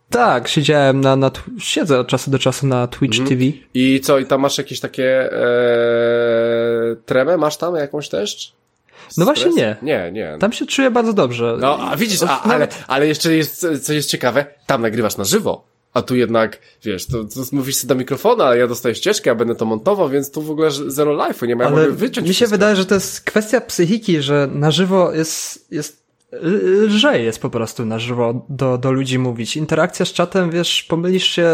Tak, 0.09 0.47
siedziałem 0.47 1.01
na, 1.01 1.15
na 1.15 1.31
siedzę 1.59 1.99
od 1.99 2.07
czasu 2.07 2.31
do 2.31 2.39
czasu 2.39 2.67
na 2.67 2.87
Twitch 2.87 3.19
mhm. 3.19 3.29
TV. 3.29 3.51
I 3.73 4.01
co, 4.03 4.19
i 4.19 4.25
tam 4.25 4.41
masz 4.41 4.57
jakieś 4.57 4.79
takie 4.79 5.33
e, 5.33 6.95
tremę, 7.05 7.37
masz 7.37 7.57
tam 7.57 7.75
jakąś 7.75 8.09
też? 8.09 8.53
No 9.17 9.25
właśnie 9.25 9.51
nie. 9.51 9.75
Nie, 9.81 10.11
nie. 10.11 10.37
Tam 10.39 10.51
się 10.51 10.65
czuję 10.65 10.91
bardzo 10.91 11.13
dobrze. 11.13 11.57
No, 11.59 11.77
a 11.79 11.95
widzisz, 11.95 12.23
a, 12.23 12.41
ale, 12.41 12.67
ale 12.87 13.07
jeszcze 13.07 13.35
jest, 13.35 13.67
co 13.81 13.93
jest 13.93 14.09
ciekawe, 14.09 14.45
tam 14.67 14.81
nagrywasz 14.81 15.17
na 15.17 15.23
żywo. 15.23 15.65
A 15.93 16.01
tu 16.01 16.15
jednak, 16.15 16.59
wiesz, 16.83 17.05
to, 17.05 17.23
to 17.23 17.41
mówisz 17.51 17.75
sobie 17.75 17.89
do 17.89 17.95
mikrofonu, 17.95 18.43
ale 18.43 18.57
ja 18.57 18.67
dostaję 18.67 18.95
ścieżkę, 18.95 19.29
ja 19.29 19.35
będę 19.35 19.55
to 19.55 19.65
montował, 19.65 20.09
więc 20.09 20.31
tu 20.31 20.41
w 20.41 20.51
ogóle 20.51 20.71
zero 20.71 21.17
life'u, 21.17 21.47
nie 21.47 21.55
ma, 21.55 21.63
ja 21.63 21.69
mogę 21.69 21.91
wyciąć 21.91 22.27
Mi 22.27 22.33
się 22.33 22.37
wszystko. 22.37 22.53
wydaje, 22.57 22.75
że 22.75 22.85
to 22.85 22.95
jest 22.95 23.21
kwestia 23.21 23.61
psychiki, 23.61 24.21
że 24.21 24.49
na 24.51 24.71
żywo 24.71 25.11
jest, 25.13 25.67
jest 25.71 26.04
lżej 26.87 27.25
jest 27.25 27.41
po 27.41 27.49
prostu 27.49 27.85
na 27.85 27.99
żywo 27.99 28.45
do, 28.49 28.77
do 28.77 28.91
ludzi 28.91 29.19
mówić. 29.19 29.57
Interakcja 29.57 30.05
z 30.05 30.13
czatem, 30.13 30.51
wiesz, 30.51 30.83
pomylisz 30.83 31.27
się, 31.27 31.49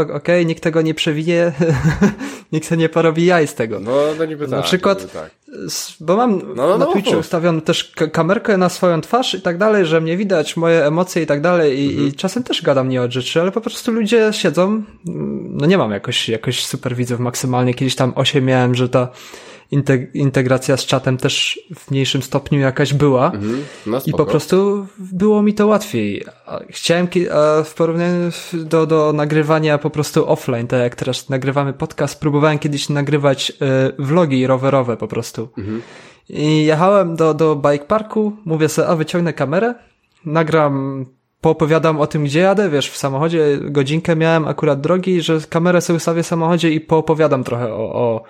okej, 0.00 0.16
okay, 0.16 0.44
nikt 0.44 0.62
tego 0.62 0.82
nie 0.82 0.94
przewinie, 0.94 1.52
nikt 2.52 2.68
sobie 2.68 2.78
nie 2.78 2.88
porobi 2.88 3.24
jaj 3.24 3.46
z 3.46 3.54
tego. 3.54 3.80
No, 3.80 3.92
no 4.18 4.24
niby 4.24 4.44
tak. 4.44 4.50
Na 4.50 4.62
przykład, 4.62 5.12
tak. 5.12 5.30
bo 6.00 6.16
mam 6.16 6.38
no, 6.38 6.54
no, 6.54 6.78
na 6.78 6.84
no, 6.84 6.92
Twitchu 6.92 7.18
ustawioną 7.18 7.60
też 7.60 7.92
kamerkę 8.12 8.56
na 8.56 8.68
swoją 8.68 9.00
twarz 9.00 9.34
i 9.34 9.40
tak 9.40 9.58
dalej, 9.58 9.86
że 9.86 10.00
mnie 10.00 10.16
widać, 10.16 10.56
moje 10.56 10.86
emocje 10.86 11.22
i 11.22 11.26
tak 11.26 11.40
dalej 11.40 11.80
i, 11.80 11.88
mhm. 11.88 12.08
i 12.08 12.12
czasem 12.12 12.42
też 12.42 12.62
gadam 12.62 12.88
nie 12.88 13.02
od 13.02 13.12
rzeczy, 13.12 13.40
ale 13.40 13.52
po 13.52 13.60
prostu 13.60 13.92
ludzie 13.92 14.30
siedzą, 14.32 14.82
no 15.50 15.66
nie 15.66 15.78
mam 15.78 15.90
jakoś, 15.90 16.28
jakoś 16.28 16.66
super 16.66 16.96
widzów 16.96 17.20
maksymalnie, 17.20 17.74
kiedyś 17.74 17.96
tam 17.96 18.12
8 18.16 18.44
miałem, 18.44 18.74
że 18.74 18.88
ta 18.88 19.08
integracja 20.14 20.76
z 20.76 20.86
czatem 20.86 21.16
też 21.16 21.60
w 21.74 21.90
mniejszym 21.90 22.22
stopniu 22.22 22.60
jakaś 22.60 22.94
była 22.94 23.26
mhm, 23.26 23.64
no 23.86 23.98
i 24.06 24.12
po 24.12 24.26
prostu 24.26 24.86
było 24.98 25.42
mi 25.42 25.54
to 25.54 25.66
łatwiej. 25.66 26.24
Chciałem 26.70 27.08
w 27.64 27.74
porównaniu 27.74 28.30
do, 28.52 28.86
do 28.86 29.12
nagrywania 29.12 29.78
po 29.78 29.90
prostu 29.90 30.30
offline, 30.30 30.66
tak 30.66 30.80
jak 30.80 30.94
teraz 30.94 31.28
nagrywamy 31.28 31.72
podcast, 31.72 32.20
próbowałem 32.20 32.58
kiedyś 32.58 32.88
nagrywać 32.88 33.50
e, 33.50 33.92
vlogi 33.98 34.46
rowerowe 34.46 34.96
po 34.96 35.08
prostu. 35.08 35.48
Mhm. 35.58 35.82
I 36.28 36.64
jechałem 36.64 37.16
do, 37.16 37.34
do 37.34 37.56
bike 37.56 37.84
parku, 37.84 38.32
mówię 38.44 38.68
sobie, 38.68 38.88
a 38.88 38.96
wyciągnę 38.96 39.32
kamerę, 39.32 39.74
nagram 40.26 41.06
poopowiadam 41.40 42.00
o 42.00 42.06
tym, 42.06 42.24
gdzie 42.24 42.40
jadę, 42.40 42.70
wiesz, 42.70 42.90
w 42.90 42.96
samochodzie 42.96 43.58
godzinkę 43.62 44.16
miałem 44.16 44.48
akurat 44.48 44.80
drogi, 44.80 45.22
że 45.22 45.40
kamerę 45.48 45.80
sobie 45.80 45.96
ustawię 45.96 46.22
w 46.22 46.26
samochodzie 46.26 46.70
i 46.70 46.80
poopowiadam 46.80 47.44
trochę 47.44 47.74
o, 47.74 47.94
o, 47.94 48.22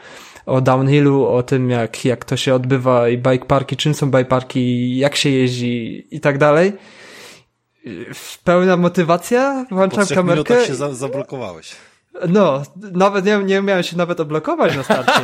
o 0.46 0.60
downhillu, 0.60 1.26
o 1.26 1.42
tym, 1.42 1.70
jak, 1.70 2.04
jak 2.04 2.24
to 2.24 2.36
się 2.36 2.54
odbywa 2.54 3.08
i 3.08 3.18
bike 3.18 3.46
parki, 3.46 3.76
czym 3.76 3.94
są 3.94 4.10
bike 4.10 4.24
parki, 4.24 4.96
jak 4.96 5.16
się 5.16 5.30
jeździ 5.30 6.06
i 6.10 6.20
tak 6.20 6.38
dalej. 6.38 6.72
Pełna 8.44 8.76
motywacja, 8.76 9.66
włączam 9.70 10.06
po 10.06 10.14
kamerkę. 10.14 10.56
Po 10.56 10.64
się 10.64 10.74
za 10.74 10.94
zablokowałeś. 10.94 11.76
No, 12.28 12.62
nawet 12.76 13.24
nie, 13.24 13.38
nie 13.38 13.62
miałem 13.62 13.82
się 13.82 13.96
nawet 13.96 14.20
odblokować 14.20 14.76
na 14.76 14.82
starcie. 14.82 15.12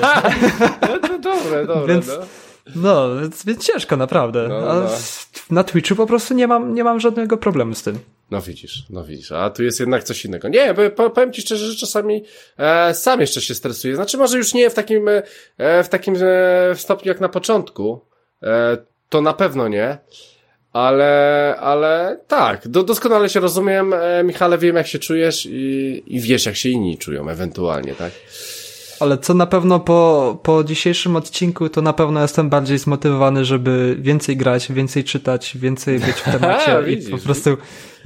no, 0.82 1.18
dobre, 1.18 1.66
dobre, 1.66 1.94
Więc, 1.94 2.06
no. 2.06 2.14
No, 2.76 3.08
więc, 3.46 3.64
ciężko, 3.66 3.96
naprawdę. 3.96 4.48
No, 4.48 4.60
no. 4.60 4.88
Na 5.50 5.64
Twitchu 5.64 5.96
po 5.96 6.06
prostu 6.06 6.34
nie 6.34 6.46
mam, 6.46 6.74
nie 6.74 6.84
mam 6.84 7.00
żadnego 7.00 7.36
problemu 7.36 7.74
z 7.74 7.82
tym. 7.82 7.98
No 8.30 8.40
widzisz, 8.40 8.84
no 8.90 9.04
widzisz, 9.04 9.32
a 9.32 9.50
tu 9.50 9.62
jest 9.62 9.80
jednak 9.80 10.04
coś 10.04 10.24
innego. 10.24 10.48
Nie, 10.48 10.74
bo 10.96 11.10
powiem 11.10 11.32
ci 11.32 11.42
szczerze, 11.42 11.66
że 11.66 11.76
czasami 11.76 12.24
e, 12.58 12.94
sam 12.94 13.20
jeszcze 13.20 13.40
się 13.40 13.54
stresuję. 13.54 13.96
Znaczy 13.96 14.18
może 14.18 14.38
już 14.38 14.54
nie 14.54 14.70
w 14.70 14.74
takim, 14.74 15.08
e, 15.58 15.84
w 15.84 15.88
takim 15.88 16.14
e, 16.22 16.74
stopniu 16.74 17.08
jak 17.08 17.20
na 17.20 17.28
początku, 17.28 18.00
e, 18.42 18.78
to 19.08 19.20
na 19.20 19.32
pewno 19.32 19.68
nie, 19.68 19.98
ale, 20.72 21.56
ale 21.60 22.20
tak, 22.28 22.68
do, 22.68 22.82
doskonale 22.82 23.28
się 23.28 23.40
rozumiem, 23.40 23.92
e, 23.92 24.24
Michale, 24.24 24.58
wiem 24.58 24.76
jak 24.76 24.86
się 24.86 24.98
czujesz 24.98 25.46
i, 25.46 26.02
i 26.06 26.20
wiesz 26.20 26.46
jak 26.46 26.56
się 26.56 26.68
inni 26.68 26.98
czują 26.98 27.28
ewentualnie, 27.28 27.94
tak? 27.94 28.12
Ale 29.00 29.18
co 29.18 29.34
na 29.34 29.46
pewno 29.46 29.80
po, 29.80 30.38
po 30.42 30.64
dzisiejszym 30.64 31.16
odcinku, 31.16 31.68
to 31.68 31.82
na 31.82 31.92
pewno 31.92 32.22
jestem 32.22 32.48
bardziej 32.48 32.78
zmotywowany, 32.78 33.44
żeby 33.44 33.96
więcej 34.00 34.36
grać, 34.36 34.72
więcej 34.72 35.04
czytać, 35.04 35.56
więcej 35.56 36.00
być 36.00 36.16
w 36.16 36.24
temacie 36.38 36.92
i 36.92 37.10
po 37.10 37.18
prostu 37.18 37.56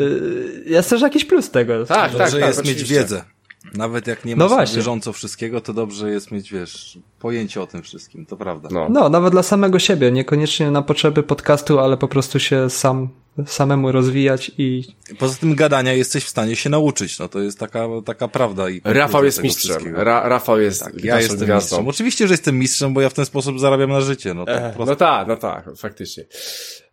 y, 0.00 0.64
jest 0.66 0.90
też 0.90 1.02
jakiś 1.02 1.24
plus 1.24 1.50
tego. 1.50 1.86
Tak, 1.86 2.14
tak, 2.14 2.30
tak, 2.30 2.40
jest 2.40 2.64
mieć 2.64 2.84
wiedzę. 2.84 3.34
Nawet 3.73 4.07
jak 4.07 4.24
nie 4.24 4.36
masz 4.36 4.51
no 4.51 4.77
bieżąco 4.77 5.12
wszystkiego, 5.12 5.61
to 5.61 5.73
dobrze 5.73 6.11
jest 6.11 6.31
mieć, 6.31 6.53
wiesz, 6.53 6.99
pojęcie 7.19 7.62
o 7.62 7.66
tym 7.66 7.82
wszystkim, 7.82 8.27
to 8.27 8.36
prawda. 8.36 8.69
No. 8.73 8.89
no, 8.91 9.09
nawet 9.09 9.32
dla 9.32 9.43
samego 9.43 9.78
siebie, 9.78 10.12
niekoniecznie 10.12 10.70
na 10.70 10.82
potrzeby 10.82 11.23
podcastu, 11.23 11.78
ale 11.78 11.97
po 11.97 12.09
prostu 12.09 12.41
się 12.41 12.70
sam 12.70 13.09
samemu 13.47 13.93
rozwijać 13.93 14.51
i... 14.59 14.85
Poza 15.19 15.36
tym 15.36 15.55
gadania 15.55 15.93
jesteś 15.93 16.24
w 16.24 16.28
stanie 16.28 16.57
się 16.57 16.70
nauczyć, 16.70 17.19
no 17.19 17.28
to 17.28 17.41
jest 17.41 17.59
taka, 17.59 17.89
taka 18.05 18.28
prawda. 18.28 18.70
I 18.70 18.81
Rafał 18.85 19.24
jest 19.24 19.43
mistrzem. 19.43 19.97
Ra 19.97 20.28
Rafał 20.28 20.61
jest 20.61 20.85
tak, 20.85 21.05
ja 21.05 21.20
jestem 21.20 21.36
gwiazdą. 21.36 21.55
mistrzem. 21.57 21.89
Oczywiście, 21.89 22.28
że 22.28 22.35
jestem 22.35 22.59
mistrzem, 22.59 22.95
bo 22.95 23.01
ja 23.01 23.09
w 23.09 23.15
ten 23.15 23.27
sposób 23.27 23.61
zarabiam 23.61 23.91
na 23.91 24.01
życie. 24.01 24.35
No, 24.35 24.45
tak, 24.45 24.78
no 24.78 24.97
tak, 24.97 25.28
no 25.28 25.36
tak, 25.36 25.65
faktycznie. 25.77 26.24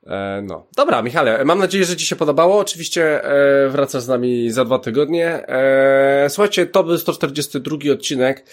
E, 0.08 0.42
no. 0.48 0.68
Dobra, 0.76 1.02
Michale, 1.02 1.46
mam 1.46 1.60
nadzieję, 1.60 1.86
że 1.86 1.96
Ci 1.96 2.06
się 2.06 2.16
podobało. 2.16 2.60
Oczywiście 2.60 3.24
e, 3.24 3.70
wracasz 3.70 4.04
z 4.04 4.08
nami 4.08 4.52
za 4.52 4.66
dwa 4.66 4.80
tygodnie. 4.80 5.48
E, 5.48 6.30
słuchajcie, 6.30 6.66
to 6.66 6.84
był 6.84 6.98
142 6.98 7.78
odcinek. 7.94 8.46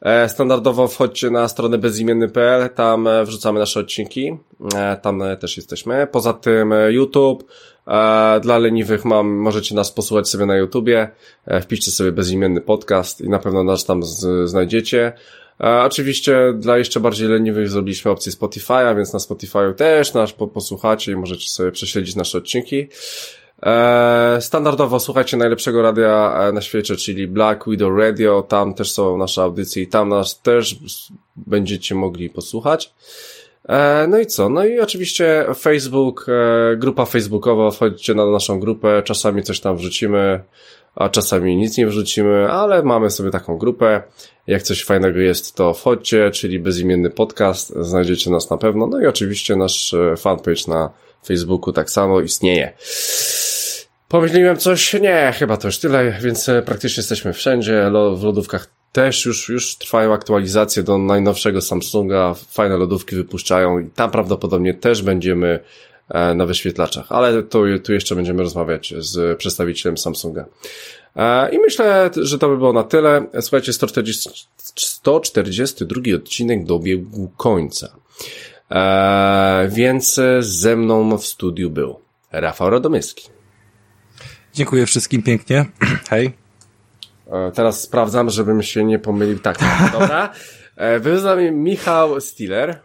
E, 0.00 0.28
standardowo 0.28 0.88
wchodźcie 0.88 1.30
na 1.30 1.48
stronę 1.48 1.78
bezimienny.pl, 1.78 2.70
tam 2.70 3.06
e, 3.06 3.24
wrzucamy 3.24 3.58
nasze 3.58 3.80
odcinki. 3.80 4.36
E, 4.74 4.96
tam 4.96 5.22
e, 5.22 5.36
też 5.36 5.56
jesteśmy. 5.56 6.06
Poza 6.06 6.32
tym 6.32 6.74
YouTube. 6.88 7.44
E, 7.86 8.40
dla 8.40 8.58
leniwych 8.58 9.04
mam, 9.04 9.28
możecie 9.28 9.74
nas 9.74 9.92
posłuchać 9.92 10.28
sobie 10.28 10.46
na 10.46 10.56
YouTubie. 10.56 11.08
E, 11.46 11.60
wpiszcie 11.60 11.90
sobie 11.90 12.12
bezimienny 12.12 12.60
podcast 12.60 13.20
i 13.20 13.28
na 13.28 13.38
pewno 13.38 13.64
nas 13.64 13.84
tam 13.84 14.02
z, 14.02 14.48
znajdziecie. 14.50 15.12
E, 15.60 15.82
oczywiście 15.82 16.54
dla 16.56 16.78
jeszcze 16.78 17.00
bardziej 17.00 17.28
leniwych 17.28 17.68
zrobiliśmy 17.68 18.10
opcję 18.10 18.32
Spotify'a, 18.32 18.96
więc 18.96 19.12
na 19.12 19.18
Spotify'u 19.18 19.74
też 19.74 20.14
nasz 20.14 20.32
po, 20.32 20.46
posłuchacie 20.46 21.12
i 21.12 21.16
możecie 21.16 21.48
sobie 21.48 21.72
prześledzić 21.72 22.16
nasze 22.16 22.38
odcinki. 22.38 22.88
E, 23.62 24.38
standardowo 24.40 25.00
słuchajcie 25.00 25.36
najlepszego 25.36 25.82
radia 25.82 26.38
e, 26.40 26.52
na 26.52 26.60
świecie, 26.60 26.96
czyli 26.96 27.28
Black 27.28 27.68
Widow 27.68 27.98
Radio, 27.98 28.42
tam 28.42 28.74
też 28.74 28.92
są 28.92 29.16
nasze 29.16 29.42
audycje 29.42 29.82
i 29.82 29.86
tam 29.86 30.08
nas 30.08 30.40
też 30.40 30.76
będziecie 31.36 31.94
mogli 31.94 32.30
posłuchać. 32.30 32.94
No 34.08 34.18
i 34.18 34.26
co? 34.26 34.48
No 34.48 34.64
i 34.64 34.80
oczywiście 34.80 35.46
Facebook, 35.58 36.26
grupa 36.76 37.04
facebookowa, 37.04 37.70
wchodźcie 37.70 38.14
na 38.14 38.26
naszą 38.26 38.60
grupę, 38.60 39.02
czasami 39.04 39.42
coś 39.42 39.60
tam 39.60 39.76
wrzucimy, 39.76 40.40
a 40.94 41.08
czasami 41.08 41.56
nic 41.56 41.78
nie 41.78 41.86
wrzucimy, 41.86 42.50
ale 42.50 42.82
mamy 42.82 43.10
sobie 43.10 43.30
taką 43.30 43.58
grupę. 43.58 44.02
Jak 44.46 44.62
coś 44.62 44.84
fajnego 44.84 45.18
jest, 45.18 45.54
to 45.54 45.74
wchodźcie, 45.74 46.30
czyli 46.30 46.60
bezimienny 46.60 47.10
podcast, 47.10 47.72
znajdziecie 47.80 48.30
nas 48.30 48.50
na 48.50 48.56
pewno. 48.56 48.86
No 48.86 49.00
i 49.00 49.06
oczywiście 49.06 49.56
nasz 49.56 49.94
e, 49.94 50.16
fanpage 50.16 50.62
na 50.68 50.90
Facebooku 51.26 51.72
tak 51.72 51.90
samo 51.90 52.20
istnieje. 52.20 52.72
Pomyśliłem 54.08 54.56
coś? 54.56 54.92
Nie, 54.92 55.32
chyba 55.38 55.56
to 55.56 55.68
już 55.68 55.78
tyle, 55.78 56.18
więc 56.20 56.48
e, 56.48 56.62
praktycznie 56.62 57.00
jesteśmy 57.00 57.32
wszędzie. 57.32 57.90
W 58.16 58.24
lodówkach 58.24 58.66
też 58.92 59.24
już, 59.24 59.48
już 59.48 59.76
trwają 59.76 60.12
aktualizacje 60.12 60.82
do 60.82 60.98
najnowszego 60.98 61.60
Samsunga. 61.60 62.34
Fajne 62.34 62.76
lodówki 62.76 63.16
wypuszczają 63.16 63.78
i 63.78 63.90
tam 63.90 64.10
prawdopodobnie 64.10 64.74
też 64.74 65.02
będziemy 65.02 65.60
na 66.34 66.46
wyświetlaczach, 66.46 67.12
ale 67.12 67.42
tu, 67.42 67.64
tu 67.84 67.92
jeszcze 67.92 68.14
będziemy 68.14 68.42
rozmawiać 68.42 68.94
z 68.98 69.38
przedstawicielem 69.38 69.98
Samsunga. 69.98 70.44
E, 71.16 71.50
I 71.54 71.58
myślę, 71.58 72.10
że 72.16 72.38
to 72.38 72.48
by 72.48 72.56
było 72.56 72.72
na 72.72 72.82
tyle. 72.82 73.26
Słuchajcie, 73.40 73.72
140, 73.72 74.30
142 74.76 76.00
odcinek 76.16 76.64
dobiegł 76.64 77.28
końca. 77.36 77.96
Więc 79.68 80.20
ze 80.40 80.76
mną 80.76 81.18
w 81.18 81.26
studiu 81.26 81.70
był 81.70 82.00
Rafał 82.32 82.70
Radomyski. 82.70 83.28
Dziękuję 84.54 84.86
wszystkim 84.86 85.22
pięknie. 85.22 85.66
Hej. 86.10 86.32
E, 87.30 87.52
teraz 87.54 87.80
sprawdzam, 87.80 88.30
żebym 88.30 88.62
się 88.62 88.84
nie 88.84 88.98
pomylił. 88.98 89.38
Tak, 89.38 89.58
dobra. 89.92 90.32
E, 90.76 91.00
był 91.00 91.18
z 91.18 91.24
nami 91.24 91.50
Michał 91.50 92.20
Stiller. 92.20 92.80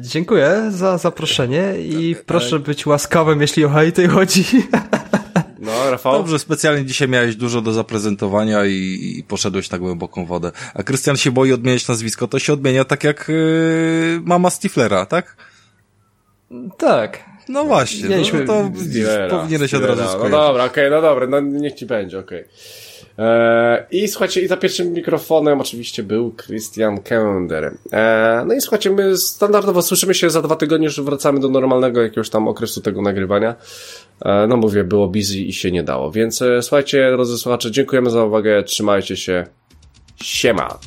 Dziękuję 0.00 0.62
za 0.70 0.98
zaproszenie 0.98 1.74
i 1.78 2.14
tak, 2.14 2.24
proszę 2.24 2.50
tak. 2.50 2.62
być 2.62 2.86
łaskawym, 2.86 3.40
jeśli 3.40 3.64
o 3.64 3.68
hejty 3.68 4.08
chodzi. 4.08 4.44
No, 5.60 5.90
Rafał? 5.90 6.12
Dobrze, 6.12 6.38
specjalnie 6.38 6.84
dzisiaj 6.84 7.08
miałeś 7.08 7.36
dużo 7.36 7.60
do 7.60 7.72
zaprezentowania 7.72 8.64
i, 8.66 9.14
i 9.18 9.24
poszedłeś 9.28 9.70
na 9.70 9.78
głęboką 9.78 10.26
wodę. 10.26 10.52
A 10.74 10.82
Krystian 10.82 11.16
się 11.16 11.30
boi 11.30 11.52
odmieniać 11.52 11.88
nazwisko, 11.88 12.28
to 12.28 12.38
się 12.38 12.52
odmienia 12.52 12.84
tak 12.84 13.04
jak 13.04 13.28
yy, 13.28 14.20
mama 14.24 14.50
Stiflera, 14.50 15.06
tak? 15.06 15.36
Tak. 16.78 17.24
No 17.48 17.64
właśnie, 17.64 18.08
Mieliśmy 18.08 18.44
no 18.44 18.46
to 18.46 18.80
Steelera, 18.90 19.28
powinieneś 19.38 19.74
od 19.74 19.80
Steelera. 19.80 19.94
razu 19.94 20.02
No 20.02 20.08
skojarzyć. 20.08 20.32
dobra, 20.32 20.64
okej, 20.64 20.90
no 20.90 21.02
dobra, 21.02 21.26
no 21.26 21.40
niech 21.40 21.74
ci 21.74 21.86
będzie, 21.86 22.18
okej. 22.18 22.38
Eee, 22.38 22.48
I 23.90 24.08
słuchajcie, 24.08 24.40
i 24.40 24.46
za 24.46 24.56
pierwszym 24.56 24.92
mikrofonem 24.92 25.60
oczywiście 25.60 26.02
był 26.02 26.34
Christian 26.46 27.00
Kender. 27.00 27.74
Eee, 27.92 28.46
no 28.46 28.54
i 28.54 28.60
słuchajcie, 28.60 28.90
my 28.90 29.16
standardowo 29.16 29.82
słyszymy 29.82 30.14
się 30.14 30.30
za 30.30 30.42
dwa 30.42 30.56
tygodnie, 30.56 30.84
już 30.84 31.00
wracamy 31.00 31.40
do 31.40 31.48
normalnego 31.48 32.02
jakiegoś 32.02 32.30
tam 32.30 32.48
okresu 32.48 32.80
tego 32.80 33.02
nagrywania. 33.02 33.54
Eee, 34.24 34.48
no 34.48 34.56
mówię, 34.56 34.84
było 34.84 35.08
busy 35.08 35.38
i 35.38 35.52
się 35.52 35.70
nie 35.70 35.82
dało. 35.82 36.10
Więc 36.10 36.42
e, 36.42 36.62
słuchajcie, 36.62 37.10
drodzy 37.12 37.38
słuchacze, 37.38 37.70
dziękujemy 37.70 38.10
za 38.10 38.24
uwagę, 38.24 38.62
trzymajcie 38.62 39.16
się. 39.16 39.46
Siema. 40.22 40.78